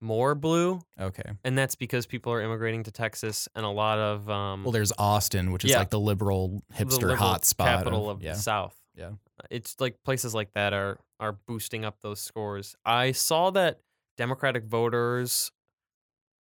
more 0.00 0.34
blue, 0.34 0.80
okay. 0.98 1.32
and 1.44 1.56
that's 1.56 1.74
because 1.74 2.06
people 2.06 2.32
are 2.32 2.40
immigrating 2.40 2.82
to 2.84 2.90
Texas, 2.90 3.48
and 3.54 3.64
a 3.64 3.68
lot 3.70 3.98
of 3.98 4.28
um, 4.30 4.64
Well, 4.64 4.72
there's 4.72 4.92
Austin, 4.98 5.52
which 5.52 5.64
is 5.64 5.70
Yeah. 5.72 5.78
like 5.78 5.90
the 5.90 6.00
liberal 6.00 6.62
the 6.68 6.84
hipster 6.84 7.02
liberal 7.02 7.16
hotspot 7.16 7.64
capital 7.64 8.10
of, 8.10 8.22
yeah. 8.22 8.32
the 8.32 8.38
South. 8.38 8.76
Yeah. 8.94 9.10
it's 9.50 9.76
like 9.80 10.02
places 10.04 10.34
like 10.34 10.52
that 10.54 10.72
are 10.72 10.98
are 11.18 11.32
boosting 11.32 11.84
up 11.84 12.00
those 12.00 12.20
scores. 12.20 12.76
I 12.84 13.12
saw 13.12 13.50
that 13.50 13.80
Democratic 14.16 14.64
voters, 14.64 15.52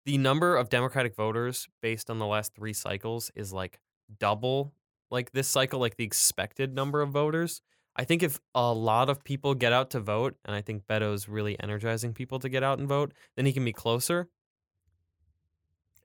the 0.05 0.17
number 0.17 0.55
of 0.55 0.69
Democratic 0.69 1.15
voters 1.15 1.67
based 1.81 2.09
on 2.09 2.19
the 2.19 2.25
last 2.25 2.55
three 2.55 2.73
cycles 2.73 3.31
is 3.35 3.51
like 3.53 3.79
double 4.19 4.73
like 5.09 5.31
this 5.31 5.47
cycle, 5.47 5.79
like 5.79 5.95
the 5.97 6.03
expected 6.03 6.73
number 6.75 7.01
of 7.01 7.09
voters. 7.09 7.61
I 7.99 8.03
think 8.03 8.21
if 8.21 8.39
a 8.53 8.71
lot 8.73 9.09
of 9.09 9.23
people 9.23 9.55
get 9.55 9.73
out 9.73 9.89
to 9.91 9.99
vote, 9.99 10.35
and 10.45 10.55
I 10.55 10.61
think 10.61 10.85
Beto's 10.85 11.27
really 11.27 11.59
energizing 11.59 12.13
people 12.13 12.37
to 12.39 12.47
get 12.49 12.61
out 12.63 12.77
and 12.77 12.87
vote, 12.87 13.11
then 13.35 13.45
he 13.47 13.53
can 13.53 13.65
be 13.65 13.73
closer. 13.73 14.29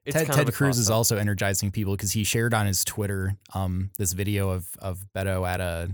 It's 0.05 0.15
Ted, 0.17 0.27
Ted 0.31 0.53
Cruz 0.53 0.77
is 0.79 0.89
also 0.89 1.17
energizing 1.17 1.71
people 1.71 1.93
because 1.95 2.11
he 2.11 2.23
shared 2.25 2.53
on 2.53 2.65
his 2.65 2.83
Twitter 2.83 3.37
um, 3.53 3.91
this 3.97 4.11
video 4.13 4.49
of 4.49 4.67
of 4.79 5.05
Beto 5.15 5.47
at 5.47 5.61
a, 5.61 5.91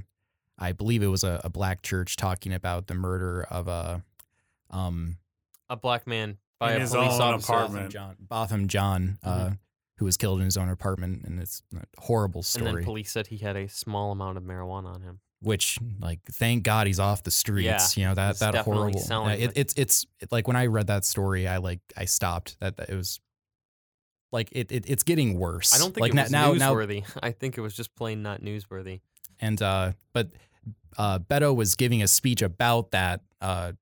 I 0.58 0.72
believe 0.72 1.04
it 1.04 1.08
was 1.08 1.24
a, 1.24 1.42
a 1.44 1.50
black 1.50 1.84
church 1.84 2.16
talking 2.16 2.54
about 2.54 2.88
the 2.88 2.96
murder 2.96 3.44
of 3.52 3.68
a, 3.68 4.04
um, 4.72 5.18
a 5.70 5.76
black 5.78 6.08
man 6.08 6.38
by 6.60 6.72
In 6.72 6.78
a 6.78 6.80
his 6.82 6.92
police 6.92 7.14
own 7.14 7.22
officer. 7.36 7.54
apartment. 7.54 7.92
Jean 7.92 8.16
Botham 8.20 8.68
Jean, 8.68 9.20
uh, 9.24 9.38
Mm-hmm. 9.46 9.54
who 9.98 10.06
was 10.06 10.18
killed 10.18 10.40
in 10.40 10.46
his 10.46 10.58
own 10.58 10.70
apartment, 10.70 11.24
and 11.26 11.40
it's 11.40 11.62
a 11.76 11.84
horrible 12.02 12.40
And 12.40 12.46
story. 12.46 12.72
then 12.76 12.84
police 12.84 13.12
said 13.12 13.28
he 13.28 13.38
had 13.38 13.56
a 13.56 13.68
small 13.68 14.12
amount 14.12 14.38
of 14.38 14.44
marijuana 14.44 14.88
on 14.96 15.02
him. 15.02 15.20
Which 15.42 15.78
like 16.02 16.20
thank 16.32 16.64
God 16.64 16.88
he's 16.88 17.00
off 17.00 17.24
the 17.24 17.32
streets. 17.32 17.96
you 17.98 18.06
know 18.06 18.14
that 18.16 18.40
that 18.40 18.56
horrible. 18.58 19.02
uh, 19.12 19.30
it, 19.30 19.40
it. 19.42 19.52
it's 19.56 19.74
it's 19.78 20.06
it, 20.20 20.32
like 20.32 20.48
when 20.48 20.58
I 20.58 20.66
read 20.66 20.88
that 20.88 21.06
story, 21.06 21.48
I 21.48 21.58
like 21.58 21.80
I 21.96 22.06
stopped. 22.06 22.58
That, 22.60 22.78
that 22.78 22.90
it 22.90 22.96
was 22.96 23.20
like 24.32 24.50
it, 24.52 24.72
it 24.72 24.86
it's 24.88 25.04
getting 25.04 25.40
worse. 25.40 25.74
I 25.74 25.78
don't 25.80 25.94
think 25.94 26.02
like 26.02 26.14
it 26.14 26.22
was 26.22 26.32
now 26.32 26.54
now 26.54 26.74
newsworthy. 26.74 27.04
I 27.24 27.32
think 27.32 27.58
it 27.58 27.62
was 27.62 27.74
just 27.76 27.96
plain 27.96 28.22
not 28.22 28.42
newsworthy. 28.42 29.02
and 29.40 29.62
uh 29.62 29.94
but 30.14 30.30
uh 30.98 31.20
Beto 31.20 31.56
was 31.56 31.76
giving 31.76 32.04
a 32.04 32.08
speech 32.08 32.42
about 32.42 32.92
that 32.92 33.22
uh 33.42 33.74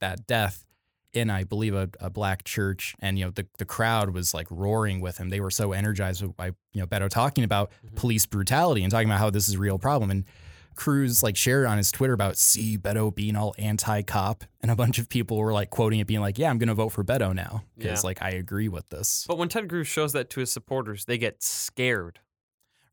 that 0.00 0.26
death 0.26 0.64
in 1.12 1.28
I 1.28 1.44
believe 1.44 1.74
a, 1.74 1.90
a 2.00 2.08
black 2.08 2.42
church 2.44 2.94
and 3.00 3.18
you 3.18 3.26
know 3.26 3.30
the 3.32 3.46
the 3.58 3.64
crowd 3.66 4.10
was 4.10 4.32
like 4.32 4.46
roaring 4.50 5.00
with 5.00 5.18
him. 5.18 5.28
They 5.28 5.40
were 5.40 5.50
so 5.50 5.72
energized 5.72 6.24
by 6.36 6.46
you 6.72 6.80
know 6.80 6.86
Beto 6.86 7.08
talking 7.10 7.44
about 7.44 7.70
Mhm. 7.84 7.96
police 7.96 8.24
brutality 8.24 8.82
and 8.82 8.90
talking 8.90 9.08
about 9.08 9.18
how 9.18 9.28
this 9.30 9.48
is 9.48 9.56
a 9.56 9.58
real 9.58 9.78
problem 9.78 10.10
and 10.10 10.24
Cruz 10.74 11.22
like 11.22 11.36
shared 11.36 11.66
on 11.66 11.76
his 11.78 11.90
Twitter 11.92 12.12
about 12.12 12.36
see 12.36 12.76
Beto 12.78 13.14
being 13.14 13.36
all 13.36 13.54
anti-cop 13.58 14.44
and 14.60 14.70
a 14.70 14.76
bunch 14.76 14.98
of 14.98 15.08
people 15.08 15.36
were 15.38 15.52
like 15.52 15.70
quoting 15.70 16.00
it 16.00 16.06
being 16.06 16.20
like 16.20 16.38
yeah 16.38 16.50
I'm 16.50 16.58
going 16.58 16.68
to 16.68 16.74
vote 16.74 16.90
for 16.90 17.04
Beto 17.04 17.34
now 17.34 17.64
because 17.78 18.02
Yeah. 18.04 18.08
like 18.08 18.22
I 18.22 18.30
agree 18.30 18.68
with 18.68 18.88
this. 18.88 19.24
But 19.28 19.38
when 19.38 19.48
Ted 19.48 19.68
Cruz 19.68 19.86
shows 19.88 20.12
that 20.12 20.30
to 20.30 20.40
his 20.40 20.50
supporters, 20.52 21.04
they 21.04 21.18
get 21.18 21.42
scared. 21.42 22.20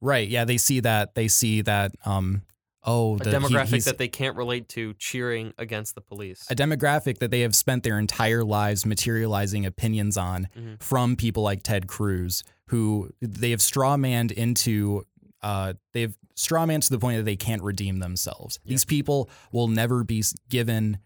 Right, 0.01 0.27
yeah, 0.29 0.45
they 0.45 0.57
see 0.57 0.79
that 0.81 1.15
they 1.15 1.27
see 1.27 1.61
that 1.61 1.91
um 2.05 2.43
oh 2.85 3.15
A 3.15 3.17
the, 3.19 3.29
he- 3.31 3.35
demographic 3.35 3.67
he's- 3.67 3.85
that 3.85 3.97
they 3.97 4.07
can't 4.07 4.37
relate 4.37 4.69
to 4.69 4.93
cheering 4.93 5.53
against 5.57 5.95
the 5.95 6.01
police. 6.01 6.45
a 6.49 6.55
demographic 6.55 7.17
that 7.19 7.29
they 7.31 7.41
have 7.41 7.53
spent 7.55 7.83
their 7.83 7.99
entire 7.99 8.43
lives 8.45 8.85
materializing 8.85 9.65
opinions 9.65 10.15
on 10.17 10.47
Mhm. 10.57 10.81
from 10.81 11.15
people 11.17 11.43
like 11.43 11.61
Ted 11.63 11.87
Cruz, 11.87 12.43
who 12.67 13.09
they 13.21 13.51
have 13.51 13.59
strawmanned 13.59 14.31
into 14.31 15.03
uh, 15.41 15.73
they've 15.93 16.15
strawman 16.35 16.81
to 16.81 16.89
the 16.89 16.99
point 16.99 17.17
that 17.17 17.23
they 17.23 17.35
can't 17.35 17.61
redeem 17.61 17.99
themselves. 17.99 18.59
These 18.65 18.85
people 18.85 19.29
will 19.51 19.67
never 19.67 20.03
be 20.03 20.23
given 20.49 20.99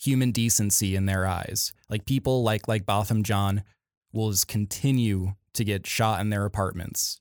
human 0.00 0.30
decency 0.30 0.94
in 0.94 1.06
their 1.06 1.26
eyes. 1.26 1.72
Like 1.88 2.06
people 2.06 2.42
like 2.42 2.68
like 2.68 2.86
Botham 2.86 3.22
Jean 3.22 3.64
will 4.12 4.30
just 4.30 4.48
continue 4.48 5.34
to 5.54 5.64
get 5.64 5.86
shot 5.86 6.20
in 6.20 6.30
their 6.30 6.44
apartments, 6.44 7.20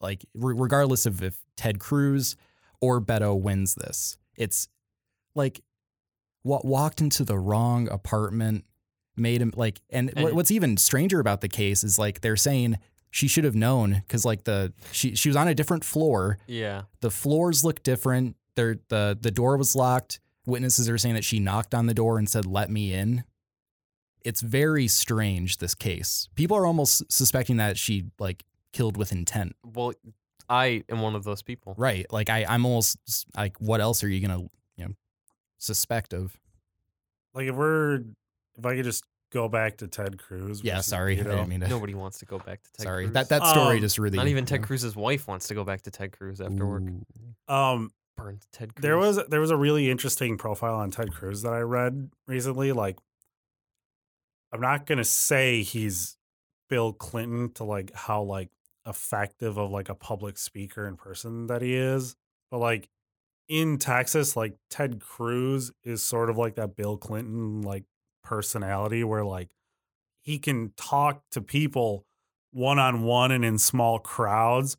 like 0.00 0.24
re- 0.34 0.54
regardless 0.56 1.06
of 1.06 1.22
if 1.22 1.38
Ted 1.56 1.78
Cruz 1.78 2.36
or 2.80 3.00
Beto 3.00 3.40
wins 3.40 3.74
this. 3.74 4.18
It's 4.36 4.68
like 5.34 5.60
what 6.42 6.64
walked 6.64 7.00
into 7.00 7.24
the 7.24 7.38
wrong 7.38 7.88
apartment 7.88 8.64
made 9.16 9.40
him 9.40 9.52
like 9.56 9.80
and, 9.90 10.12
And- 10.16 10.34
what's 10.34 10.50
even 10.50 10.76
stranger 10.76 11.20
about 11.20 11.40
the 11.40 11.48
case 11.48 11.82
is 11.84 11.98
like 11.98 12.20
they're 12.20 12.36
saying 12.36 12.78
she 13.16 13.28
should 13.28 13.44
have 13.44 13.54
known 13.54 14.02
because 14.06 14.26
like 14.26 14.44
the 14.44 14.74
she 14.92 15.14
she 15.14 15.30
was 15.30 15.36
on 15.36 15.48
a 15.48 15.54
different 15.54 15.84
floor. 15.84 16.38
Yeah. 16.46 16.82
the 17.00 17.10
floors 17.10 17.64
look 17.64 17.82
different. 17.82 18.36
There 18.56 18.76
the 18.88 19.16
the 19.18 19.30
door 19.30 19.56
was 19.56 19.74
locked. 19.74 20.20
Witnesses 20.44 20.86
are 20.90 20.98
saying 20.98 21.14
that 21.14 21.24
she 21.24 21.40
knocked 21.40 21.74
on 21.74 21.86
the 21.86 21.94
door 21.94 22.18
and 22.18 22.28
said 22.28 22.44
let 22.44 22.70
me 22.70 22.92
in. 22.92 23.24
It's 24.22 24.42
very 24.42 24.86
strange 24.86 25.58
this 25.58 25.74
case. 25.74 26.28
People 26.34 26.58
are 26.58 26.66
almost 26.66 27.10
suspecting 27.10 27.56
that 27.56 27.78
she 27.78 28.04
like 28.18 28.44
killed 28.72 28.98
with 28.98 29.12
intent. 29.12 29.56
Well, 29.64 29.94
I 30.50 30.84
am 30.90 31.00
one 31.00 31.14
of 31.14 31.24
those 31.24 31.42
people. 31.42 31.74
right. 31.78 32.04
Like 32.12 32.28
i 32.28 32.44
i'm 32.46 32.66
almost 32.66 32.98
like 33.34 33.56
what 33.60 33.80
else 33.80 34.04
are 34.04 34.08
you 34.08 34.20
gonna 34.20 34.42
you 34.76 34.84
know 34.84 34.94
suspect 35.56 36.12
of? 36.12 36.36
Like 37.32 37.46
if 37.48 37.54
we're 37.54 38.02
if 38.58 38.66
I 38.66 38.76
could 38.76 38.84
just 38.84 39.04
go 39.32 39.48
back 39.48 39.78
to 39.78 39.88
Ted 39.88 40.18
Cruz. 40.18 40.62
yeah 40.62 40.76
versus 40.76 40.86
sorry 40.90 41.18
i 41.20 41.22
didn't 41.22 41.48
mean 41.48 41.60
to 41.60 41.68
Nobody 41.68 41.94
wants 41.94 42.18
to 42.20 42.26
go 42.26 42.38
back 42.38 42.62
to 42.62 42.72
Ted 42.72 42.84
sorry 42.84 43.04
Cruz. 43.04 43.14
that 43.14 43.28
that 43.30 43.46
story 43.46 43.76
Um, 43.76 43.80
just 43.80 43.98
really 43.98 44.16
Not 44.16 44.28
even 44.28 44.44
Ted 44.46 44.62
Cruz's 44.62 44.94
wife 44.96 45.26
wants 45.26 45.48
to 45.48 45.54
go 45.54 45.64
back 45.64 45.82
to 45.82 45.90
Ted 45.90 46.12
Cruz 46.16 46.40
after 46.40 46.66
work. 46.66 46.82
ooh. 46.82 47.52
Um, 47.54 47.90
Burn 48.16 48.38
Ted 48.52 48.74
Cruz. 48.74 48.82
there 48.82 48.96
was 48.96 49.20
there 49.28 49.40
was 49.40 49.50
a 49.50 49.56
really 49.56 49.90
interesting 49.90 50.38
profile 50.38 50.76
on 50.76 50.90
Ted 50.90 51.12
Cruz 51.12 51.42
that 51.42 51.52
I 51.52 51.60
read 51.60 52.10
recently. 52.26 52.72
Like, 52.72 52.96
I'm 54.52 54.60
not 54.60 54.86
gonna 54.86 55.04
say 55.04 55.62
he's 55.62 56.16
Bill 56.68 56.92
Clinton 56.92 57.52
to 57.54 57.64
like 57.64 57.92
how 57.94 58.22
like 58.22 58.50
effective 58.86 59.58
of 59.58 59.70
like 59.70 59.88
a 59.88 59.94
public 59.94 60.38
speaker 60.38 60.86
in 60.86 60.96
person 60.96 61.48
that 61.48 61.60
he 61.62 61.74
is, 61.74 62.16
but 62.50 62.58
like 62.58 62.88
in 63.48 63.78
Texas, 63.78 64.36
like 64.36 64.56
Ted 64.70 65.00
Cruz 65.00 65.72
is 65.84 66.02
sort 66.02 66.30
of 66.30 66.36
like 66.38 66.54
that 66.56 66.74
Bill 66.76 66.96
Clinton 66.96 67.62
like 67.62 67.84
personality 68.26 69.04
where 69.04 69.24
like 69.24 69.48
he 70.20 70.38
can 70.38 70.72
talk 70.76 71.22
to 71.30 71.40
people 71.40 72.04
one 72.50 72.78
on 72.78 73.02
one 73.02 73.30
and 73.30 73.44
in 73.44 73.58
small 73.58 73.98
crowds 74.00 74.76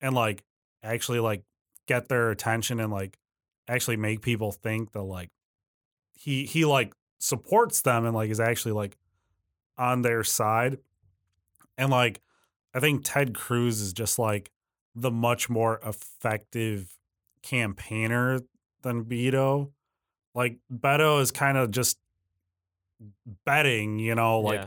and 0.00 0.14
like 0.14 0.44
actually 0.82 1.18
like 1.18 1.42
get 1.86 2.08
their 2.08 2.30
attention 2.30 2.78
and 2.78 2.92
like 2.92 3.18
actually 3.66 3.96
make 3.96 4.22
people 4.22 4.52
think 4.52 4.92
that 4.92 5.02
like 5.02 5.30
he 6.12 6.46
he 6.46 6.64
like 6.64 6.92
supports 7.18 7.82
them 7.82 8.06
and 8.06 8.14
like 8.14 8.30
is 8.30 8.40
actually 8.40 8.72
like 8.72 8.96
on 9.76 10.02
their 10.02 10.22
side. 10.24 10.78
And 11.76 11.90
like 11.90 12.20
i 12.74 12.80
think 12.80 13.00
ted 13.04 13.34
cruz 13.34 13.80
is 13.80 13.92
just 13.92 14.18
like 14.18 14.50
the 14.94 15.10
much 15.10 15.48
more 15.48 15.80
effective 15.84 16.98
campaigner 17.42 18.40
than 18.82 19.04
beto. 19.04 19.70
Like 20.34 20.58
beto 20.72 21.20
is 21.20 21.30
kind 21.30 21.56
of 21.56 21.70
just 21.70 21.98
betting 23.44 23.98
you 23.98 24.14
know 24.14 24.40
like 24.40 24.60
Yeah. 24.60 24.66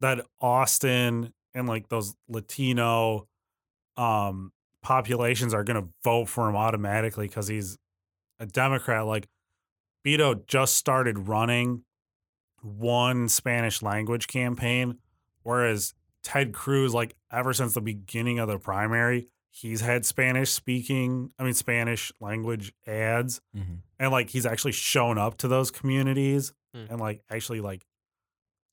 that 0.00 0.26
Austin 0.40 1.32
and 1.54 1.66
like 1.68 1.88
those 1.88 2.14
Latino 2.28 3.28
um 3.96 4.52
populations 4.82 5.52
are 5.54 5.64
going 5.64 5.82
to 5.82 5.88
vote 6.04 6.26
for 6.26 6.48
him 6.48 6.54
automatically 6.56 7.28
cuz 7.28 7.48
he's 7.48 7.76
a 8.38 8.46
Democrat 8.46 9.04
like 9.06 9.28
Beto 10.04 10.46
just 10.46 10.76
started 10.76 11.26
running 11.28 11.82
one 12.62 13.28
Spanish 13.28 13.82
language 13.82 14.26
campaign 14.26 14.98
whereas 15.42 15.94
Ted 16.22 16.52
Cruz 16.52 16.92
like 16.94 17.14
ever 17.30 17.52
since 17.52 17.74
the 17.74 17.80
beginning 17.80 18.38
of 18.38 18.48
the 18.48 18.58
primary 18.58 19.28
he's 19.50 19.80
had 19.80 20.04
Spanish 20.04 20.50
speaking 20.50 21.30
I 21.38 21.44
mean 21.44 21.54
Spanish 21.54 22.12
language 22.20 22.72
ads 22.86 23.40
Mhm. 23.56 23.78
and 23.98 24.10
like 24.12 24.30
he's 24.30 24.46
actually 24.46 24.72
shown 24.72 25.18
up 25.18 25.36
to 25.38 25.48
those 25.48 25.70
communities 25.70 26.52
Hmm. 26.76 26.92
and 26.92 27.00
like 27.00 27.22
actually 27.30 27.60
like 27.60 27.86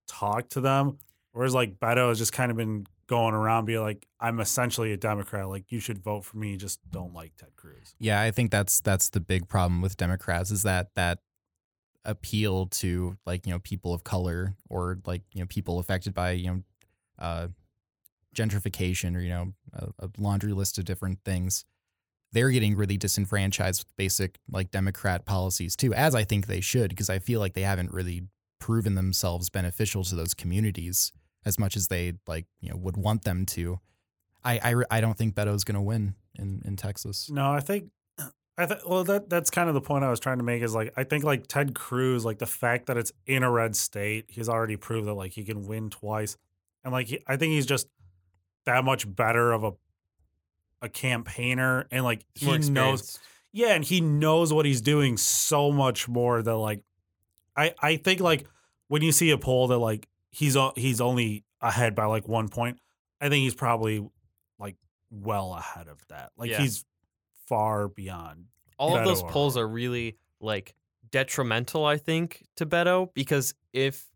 talk 0.08 0.50
to 0.50 0.62
them 0.62 0.98
whereas 1.32 1.54
like 1.54 1.80
beto 1.80 2.10
has 2.10 2.18
just 2.18 2.34
kind 2.34 2.52
of 2.52 2.58
been 2.58 2.86
going 3.08 3.34
around 3.34 3.66
being 3.66 3.82
like 3.82 4.06
i'm 4.20 4.40
essentially 4.40 4.92
a 4.92 4.98
democrat 4.98 5.48
like 5.48 5.72
you 5.72 5.80
should 5.80 6.00
vote 6.00 6.26
for 6.26 6.38
me 6.38 6.58
just 6.58 6.80
don't 6.92 7.14
like 7.14 7.36
ted 7.38 7.56
cruz 7.56 7.96
Yeah, 8.00 8.22
I 8.22 8.32
think 8.32 8.52
that's 8.52 8.80
that's 8.82 9.10
the 9.10 9.20
big 9.20 9.48
problem 9.48 9.82
with 9.82 9.98
Democrats 9.98 10.52
is 10.52 10.64
that 10.64 10.90
that 10.96 11.20
appeal 12.06 12.66
to 12.68 13.18
like 13.26 13.46
you 13.46 13.54
know 13.54 13.60
people 13.60 13.94
of 13.94 14.04
color 14.04 14.56
or 14.70 15.00
like 15.06 15.22
you 15.34 15.42
know 15.42 15.48
people 15.48 15.80
affected 15.80 16.14
by 16.14 16.32
you 16.32 16.48
know 16.50 16.62
uh, 17.20 17.48
gentrification 18.36 19.16
or 19.16 19.22
you 19.22 19.30
know 19.30 19.54
a, 19.74 20.06
a 20.06 20.10
laundry 20.18 20.52
list 20.54 20.78
of 20.78 20.86
different 20.86 21.20
things. 21.24 21.66
They're 22.34 22.50
getting 22.50 22.76
really 22.76 22.98
disenfranchised 22.98 23.82
with 23.82 23.96
basic 23.96 24.40
like 24.52 24.72
Democrat 24.72 25.26
policies 25.26 25.76
too, 25.76 25.94
as 25.94 26.14
I 26.16 26.24
think 26.24 26.48
they 26.48 26.62
should, 26.62 26.90
because 26.90 27.10
I 27.10 27.20
feel 27.20 27.40
like 27.40 27.54
they 27.54 27.62
haven't 27.62 27.92
really 27.92 28.24
proven 28.60 28.96
themselves 28.96 29.50
beneficial 29.50 30.04
to 30.06 30.16
those 30.16 30.34
communities 30.34 31.12
as 31.46 31.60
much 31.60 31.76
as 31.76 31.88
they 31.88 32.14
like 32.28 32.46
you 32.60 32.70
know 32.70 32.78
would 32.78 32.98
want 32.98 33.24
them 33.24 33.46
to. 33.46 33.80
I 34.44 34.60
I, 34.64 34.98
I 34.98 35.02
don't 35.02 35.18
think 35.18 35.36
Beto's 35.36 35.64
going 35.64 35.76
to 35.76 35.82
win 35.82 36.16
in 36.36 36.62
in 36.66 36.76
Texas. 36.76 37.30
no 37.30 37.52
i 37.52 37.60
think 37.60 37.90
i 38.58 38.66
think 38.66 38.82
well 38.88 39.04
that 39.04 39.30
that's 39.30 39.50
kind 39.50 39.70
of 39.70 39.76
the 39.76 39.82
point 39.82 40.04
i 40.04 40.10
was 40.10 40.20
trying 40.20 40.38
to 40.40 40.44
make 40.44 40.62
is 40.64 40.74
like 40.74 40.92
i 40.98 41.04
think 41.04 41.24
like 41.24 41.46
ted 41.48 41.76
cruz 41.76 42.26
like 42.26 42.40
the 42.40 42.46
fact 42.46 42.88
that 42.88 42.98
it's 42.98 43.12
in 43.28 43.44
a 43.44 43.52
red 43.52 43.76
state 43.76 44.26
he's 44.30 44.50
already 44.50 44.76
proved 44.76 45.08
that 45.08 45.14
like 45.14 45.34
he 45.34 45.44
can 45.44 45.68
win 45.68 45.90
twice 45.90 46.38
and 46.84 46.92
like 46.92 47.08
he, 47.08 47.20
i 47.28 47.38
think 47.38 47.52
he's 47.52 47.66
just 47.66 47.88
that 48.66 48.84
much 48.84 49.14
better 49.14 49.52
of 49.52 49.64
a 49.64 49.72
a 50.84 50.90
campaigner 50.90 51.88
and 51.90 52.04
like 52.04 52.24
he 52.36 52.56
knows. 52.60 53.18
Yeah, 53.52 53.74
and 53.74 53.84
he 53.84 54.02
knows 54.02 54.52
what 54.54 54.66
he's 54.66 54.82
doing 54.82 55.18
so 55.18 55.72
much 55.72 56.08
more 56.08 56.42
that 56.42 56.56
like 56.58 56.82
I 57.56 57.74
I 57.82 57.96
think 57.98 58.20
like 58.20 58.46
when 58.90 59.02
you 59.02 59.12
see 59.12 59.30
a 59.32 59.38
poll 59.38 59.68
that 59.70 59.78
like 59.80 60.08
he's 60.32 60.56
o- 60.58 60.74
he's 60.76 61.00
only 61.02 61.44
ahead 61.62 61.96
by 61.96 62.06
like 62.06 62.28
one 62.28 62.50
point, 62.50 62.80
I 63.22 63.30
think 63.30 63.44
he's 63.44 63.56
probably 63.56 64.06
like 64.60 64.76
well 65.12 65.54
ahead 65.56 65.88
of 65.88 66.00
that. 66.10 66.32
Like 66.38 66.50
Yeah. 66.52 66.60
he's 66.62 66.84
far 67.48 67.88
beyond. 67.88 68.46
all 68.80 68.98
of 68.98 69.06
those 69.06 69.22
or 69.22 69.30
polls 69.30 69.56
are 69.56 69.68
really 69.68 70.18
like 70.42 70.74
detrimental, 71.12 71.86
I 71.86 71.98
think, 71.98 72.44
to 72.58 72.66
Beto 72.66 73.14
because 73.14 73.54
if 73.72 74.10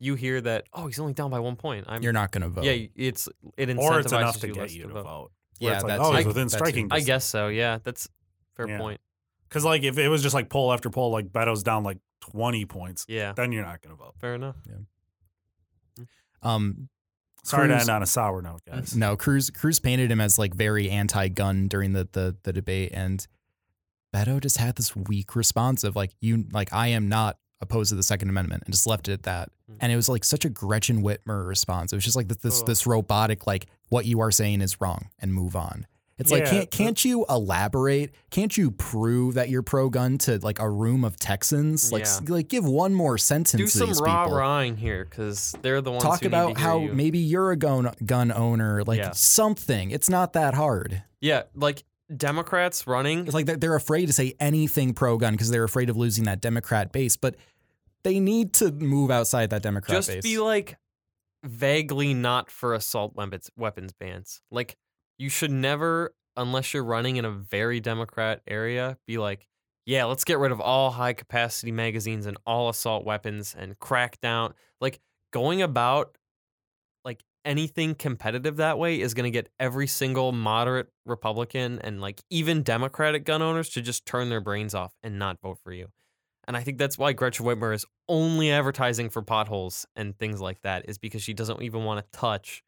you 0.00 0.14
hear 0.16 0.40
that, 0.40 0.66
oh, 0.72 0.86
he's 0.88 0.98
only 0.98 1.12
down 1.12 1.30
by 1.30 1.38
one 1.38 1.54
point, 1.56 1.84
I'm 1.88 2.02
You're 2.02 2.12
not 2.12 2.32
going 2.32 2.42
to 2.42 2.48
vote. 2.48 2.64
yeah, 2.64 2.86
it's 2.96 3.28
it 3.56 3.68
incentivizes 3.68 3.78
Or 3.78 4.00
it's 4.00 4.12
enough 4.12 4.40
to 4.40 4.48
you 4.48 4.54
get 4.54 4.72
you 4.72 4.82
to 4.82 4.88
to 4.88 4.94
vote. 4.94 5.04
vote. 5.04 5.30
Where 5.60 5.70
Yeah, 5.72 5.76
it's 5.76 5.84
like, 5.84 5.98
that's 5.98 6.08
oh, 6.08 6.12
he's 6.12 6.24
it. 6.24 6.28
within 6.28 6.42
That's 6.44 6.54
it. 6.54 6.56
striking 6.58 6.84
I 6.90 6.96
distance. 6.96 7.06
guess 7.06 7.24
so. 7.24 7.48
Yeah, 7.48 7.78
that's 7.84 8.08
fair 8.56 8.68
Yeah. 8.68 8.78
point. 8.78 9.00
Because 9.48 9.64
like 9.64 9.82
if 9.84 9.96
it 9.98 10.08
was 10.08 10.22
just 10.22 10.34
like 10.34 10.48
poll 10.48 10.72
after 10.72 10.90
poll, 10.90 11.10
like 11.12 11.26
Beto's 11.32 11.62
down 11.62 11.84
like 11.84 11.98
twenty 12.20 12.64
points, 12.66 13.04
Yeah, 13.08 13.32
then 13.32 13.52
you're 13.52 13.64
not 13.64 13.80
gonna 13.82 13.94
vote. 13.96 14.14
fair 14.20 14.34
enough. 14.34 14.56
Um, 16.42 16.88
Sorry 17.42 17.68
to 17.68 17.74
Cruz- 17.74 17.82
end 17.88 17.90
on 17.96 18.02
a 18.02 18.06
sour 18.06 18.42
note, 18.42 18.60
guys. 18.66 18.94
no, 18.94 19.16
Cruz 19.16 19.50
Cruz 19.50 19.78
painted 19.80 20.10
him 20.10 20.20
as 20.20 20.38
like 20.38 20.54
very 20.54 20.90
anti-gun 20.90 21.68
during 21.68 21.92
the 21.94 22.06
the 22.12 22.36
the 22.42 22.52
debate, 22.52 22.90
and 22.92 23.26
Beto 24.14 24.40
just 24.40 24.58
had 24.58 24.76
this 24.76 24.94
weak 24.94 25.34
response 25.36 25.82
of 25.84 25.96
like 25.96 26.12
you 26.20 26.44
like 26.52 26.72
I 26.72 26.88
am 26.88 27.08
not 27.08 27.38
opposed 27.62 27.90
to 27.90 27.94
the 27.96 28.02
Second 28.02 28.28
Amendment, 28.28 28.62
and 28.66 28.72
just 28.74 28.86
left 28.86 29.08
it 29.08 29.12
at 29.12 29.22
that. 29.24 29.50
Mm. 29.70 29.76
And 29.80 29.92
it 29.92 29.96
was 29.96 30.08
like 30.08 30.24
such 30.24 30.44
a 30.44 30.48
Gretchen 30.50 31.02
Whitmer 31.02 31.46
response. 31.46 31.92
It 31.92 31.96
was 31.96 32.04
just 32.04 32.16
like 32.16 32.28
this 32.28 32.38
this, 32.38 32.60
Ugh. 32.60 32.66
this 32.66 32.86
robotic 32.86 33.46
like 33.46 33.66
what 33.90 34.06
you 34.06 34.20
are 34.20 34.30
saying 34.30 34.62
is 34.62 34.80
wrong 34.80 35.10
and 35.18 35.34
move 35.34 35.54
on. 35.54 35.86
It's 36.18 36.30
like 36.30 36.44
can't 36.44 36.70
can't 36.70 37.02
you 37.02 37.24
elaborate? 37.30 38.14
Can't 38.30 38.54
you 38.54 38.70
prove 38.72 39.34
that 39.34 39.48
you're 39.48 39.62
pro 39.62 39.88
gun 39.88 40.18
to 40.18 40.38
like 40.38 40.58
a 40.58 40.68
room 40.68 41.02
of 41.02 41.16
Texans? 41.18 41.90
Like 41.90 42.04
Yeah. 42.04 42.18
like 42.28 42.48
give 42.48 42.66
one 42.66 42.92
more 42.92 43.16
sentence. 43.16 43.58
Do 43.58 43.64
to 43.86 43.94
some 43.94 44.04
people. 44.04 44.34
rahing 44.36 44.76
here 44.76 45.06
because 45.06 45.54
they're 45.62 45.80
the 45.80 45.90
ones 45.90 46.02
Talk 46.02 46.24
about 46.26 46.58
how 46.58 46.80
you. 46.80 46.92
maybe 46.92 47.18
you're 47.18 47.52
a 47.52 47.56
gun 47.56 47.90
gun 48.04 48.32
owner, 48.32 48.84
like 48.84 48.98
Yeah. 48.98 49.12
something. 49.12 49.90
It's 49.92 50.10
not 50.10 50.34
that 50.34 50.52
hard. 50.52 51.02
yeah, 51.22 51.44
like 51.54 51.84
Democrats 52.14 52.86
running. 52.86 53.20
It's 53.20 53.32
like 53.34 53.46
they're, 53.46 53.76
afraid 53.76 54.06
to 54.06 54.12
say 54.12 54.34
anything 54.40 54.92
pro 54.94 55.16
gun 55.16 55.32
because 55.34 55.48
they're 55.50 55.64
afraid 55.64 55.88
of 55.88 55.96
losing 55.96 56.24
that 56.24 56.40
Democrat 56.42 56.92
base. 56.92 57.16
But 57.16 57.36
they 58.02 58.20
need 58.20 58.52
to 58.54 58.72
move 58.72 59.10
outside 59.10 59.50
that 59.50 59.62
Democrat 59.62 59.96
just 59.98 60.08
base. 60.08 60.22
be 60.22 60.38
like 60.38 60.76
vaguely 61.44 62.14
not 62.14 62.50
for 62.50 62.74
assault 62.74 63.14
weapons 63.14 63.50
weapons 63.56 63.92
bans. 63.92 64.40
Like 64.50 64.76
you 65.18 65.28
should 65.28 65.50
never, 65.50 66.14
unless 66.36 66.74
you're 66.74 66.84
running 66.84 67.16
in 67.16 67.24
a 67.24 67.30
very 67.30 67.80
Democrat 67.80 68.40
area, 68.46 68.98
be 69.06 69.18
like, 69.18 69.46
yeah, 69.86 70.04
let's 70.04 70.24
get 70.24 70.38
rid 70.38 70.52
of 70.52 70.60
all 70.60 70.90
high 70.90 71.12
capacity 71.12 71.72
magazines 71.72 72.26
and 72.26 72.36
all 72.46 72.68
assault 72.68 73.04
weapons 73.04 73.54
and 73.58 73.78
crack 73.78 74.20
down. 74.20 74.54
Like 74.80 75.00
going 75.32 75.62
about 75.62 76.16
like 77.04 77.22
anything 77.44 77.94
competitive 77.94 78.56
that 78.56 78.78
way 78.78 79.00
is 79.00 79.14
going 79.14 79.24
to 79.24 79.36
get 79.36 79.48
every 79.58 79.86
single 79.86 80.32
moderate 80.32 80.88
Republican 81.06 81.78
and 81.80 82.00
like 82.00 82.20
even 82.30 82.62
Democratic 82.62 83.24
gun 83.24 83.42
owners 83.42 83.70
to 83.70 83.82
just 83.82 84.06
turn 84.06 84.28
their 84.28 84.40
brains 84.40 84.74
off 84.74 84.92
and 85.02 85.18
not 85.18 85.40
vote 85.42 85.58
for 85.62 85.72
you. 85.72 85.88
And 86.50 86.56
I 86.56 86.64
think 86.64 86.78
that's 86.78 86.98
why 86.98 87.12
Gretchen 87.12 87.46
Whitmer 87.46 87.72
is 87.72 87.86
only 88.08 88.50
advertising 88.50 89.08
for 89.08 89.22
potholes 89.22 89.86
and 89.94 90.18
things 90.18 90.40
like 90.40 90.60
that 90.62 90.88
is 90.88 90.98
because 90.98 91.22
she 91.22 91.32
doesn't 91.32 91.62
even 91.62 91.84
want 91.84 92.04
to 92.04 92.18
touch 92.18 92.64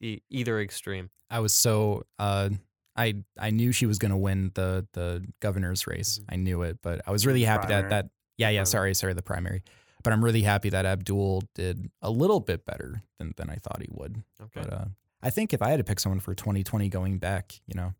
e- 0.00 0.22
either 0.28 0.60
extreme. 0.60 1.08
I 1.30 1.38
was 1.38 1.54
so 1.54 2.02
uh, 2.18 2.48
I 2.96 3.14
I 3.38 3.50
knew 3.50 3.70
she 3.70 3.86
was 3.86 4.00
going 4.00 4.10
to 4.10 4.16
win 4.16 4.50
the 4.54 4.88
the 4.94 5.24
governor's 5.38 5.86
race. 5.86 6.20
I 6.28 6.34
knew 6.34 6.62
it, 6.62 6.80
but 6.82 7.00
I 7.06 7.12
was 7.12 7.24
really 7.24 7.44
happy 7.44 7.68
that 7.68 7.82
Primary. 7.82 7.90
that 7.90 8.10
yeah 8.38 8.48
yeah 8.48 8.64
sorry 8.64 8.92
sorry 8.92 9.12
the 9.12 9.22
primary. 9.22 9.62
But 10.02 10.12
I'm 10.12 10.24
really 10.24 10.42
happy 10.42 10.70
that 10.70 10.84
Abdul 10.84 11.44
did 11.54 11.92
a 12.02 12.10
little 12.10 12.40
bit 12.40 12.66
better 12.66 13.04
than 13.20 13.34
than 13.36 13.50
I 13.50 13.54
thought 13.54 13.82
he 13.82 13.88
would. 13.92 14.20
Okay. 14.42 14.62
But 14.62 14.72
uh, 14.72 14.84
I 15.22 15.30
think 15.30 15.54
if 15.54 15.62
I 15.62 15.70
had 15.70 15.76
to 15.76 15.84
pick 15.84 16.00
someone 16.00 16.18
for 16.18 16.34
2020 16.34 16.88
going 16.88 17.18
back, 17.18 17.60
you 17.68 17.74
know, 17.76 17.94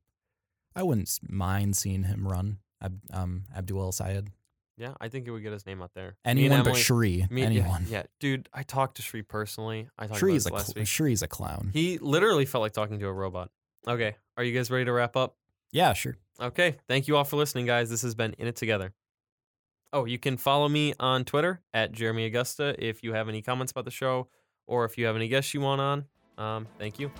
I 0.74 0.82
wouldn't 0.82 1.16
mind 1.28 1.76
seeing 1.76 2.02
him 2.02 2.26
run. 2.26 2.58
Ab, 2.82 2.98
um, 3.12 3.44
Abdul 3.56 3.92
Syed. 3.92 4.32
Yeah, 4.76 4.94
I 5.00 5.08
think 5.08 5.26
it 5.26 5.30
would 5.30 5.42
get 5.42 5.52
his 5.52 5.66
name 5.66 5.82
out 5.82 5.92
there. 5.94 6.16
Anyone 6.24 6.58
but 6.62 6.66
Emily- 6.68 6.80
Shri. 6.82 7.26
me- 7.30 7.42
anyone. 7.42 7.86
Yeah, 7.88 8.04
dude, 8.20 8.48
I 8.52 8.62
talked 8.62 8.96
to 8.96 9.02
Shri 9.02 9.22
personally. 9.22 9.88
I 9.98 10.06
talked 10.06 10.20
Shri's 10.20 10.46
a 10.46 10.48
about 10.48 10.58
this 10.58 10.68
last 10.68 10.74
cl- 10.74 10.80
week. 10.82 10.88
Shri's 10.88 11.22
a 11.22 11.28
clown. 11.28 11.70
He 11.72 11.98
literally 11.98 12.46
felt 12.46 12.62
like 12.62 12.72
talking 12.72 12.98
to 12.98 13.06
a 13.06 13.12
robot. 13.12 13.50
Okay, 13.86 14.16
are 14.36 14.44
you 14.44 14.56
guys 14.56 14.70
ready 14.70 14.84
to 14.84 14.92
wrap 14.92 15.16
up? 15.16 15.36
yeah, 15.72 15.92
sure. 15.92 16.16
Okay, 16.40 16.76
thank 16.88 17.08
you 17.08 17.16
all 17.16 17.24
for 17.24 17.36
listening, 17.36 17.66
guys. 17.66 17.90
This 17.90 18.02
has 18.02 18.14
been 18.14 18.32
In 18.34 18.46
It 18.46 18.56
Together. 18.56 18.92
Oh, 19.92 20.06
you 20.06 20.18
can 20.18 20.36
follow 20.38 20.68
me 20.68 20.94
on 20.98 21.24
Twitter 21.24 21.60
at 21.74 21.92
Jeremy 21.92 22.24
Augusta 22.24 22.74
if 22.78 23.02
you 23.02 23.12
have 23.12 23.28
any 23.28 23.42
comments 23.42 23.72
about 23.72 23.84
the 23.84 23.90
show 23.90 24.28
or 24.66 24.84
if 24.86 24.96
you 24.96 25.04
have 25.06 25.16
any 25.16 25.28
guests 25.28 25.52
you 25.52 25.60
want 25.60 25.80
on. 25.82 26.04
Um, 26.38 26.66
thank 26.78 26.98
you. 26.98 27.10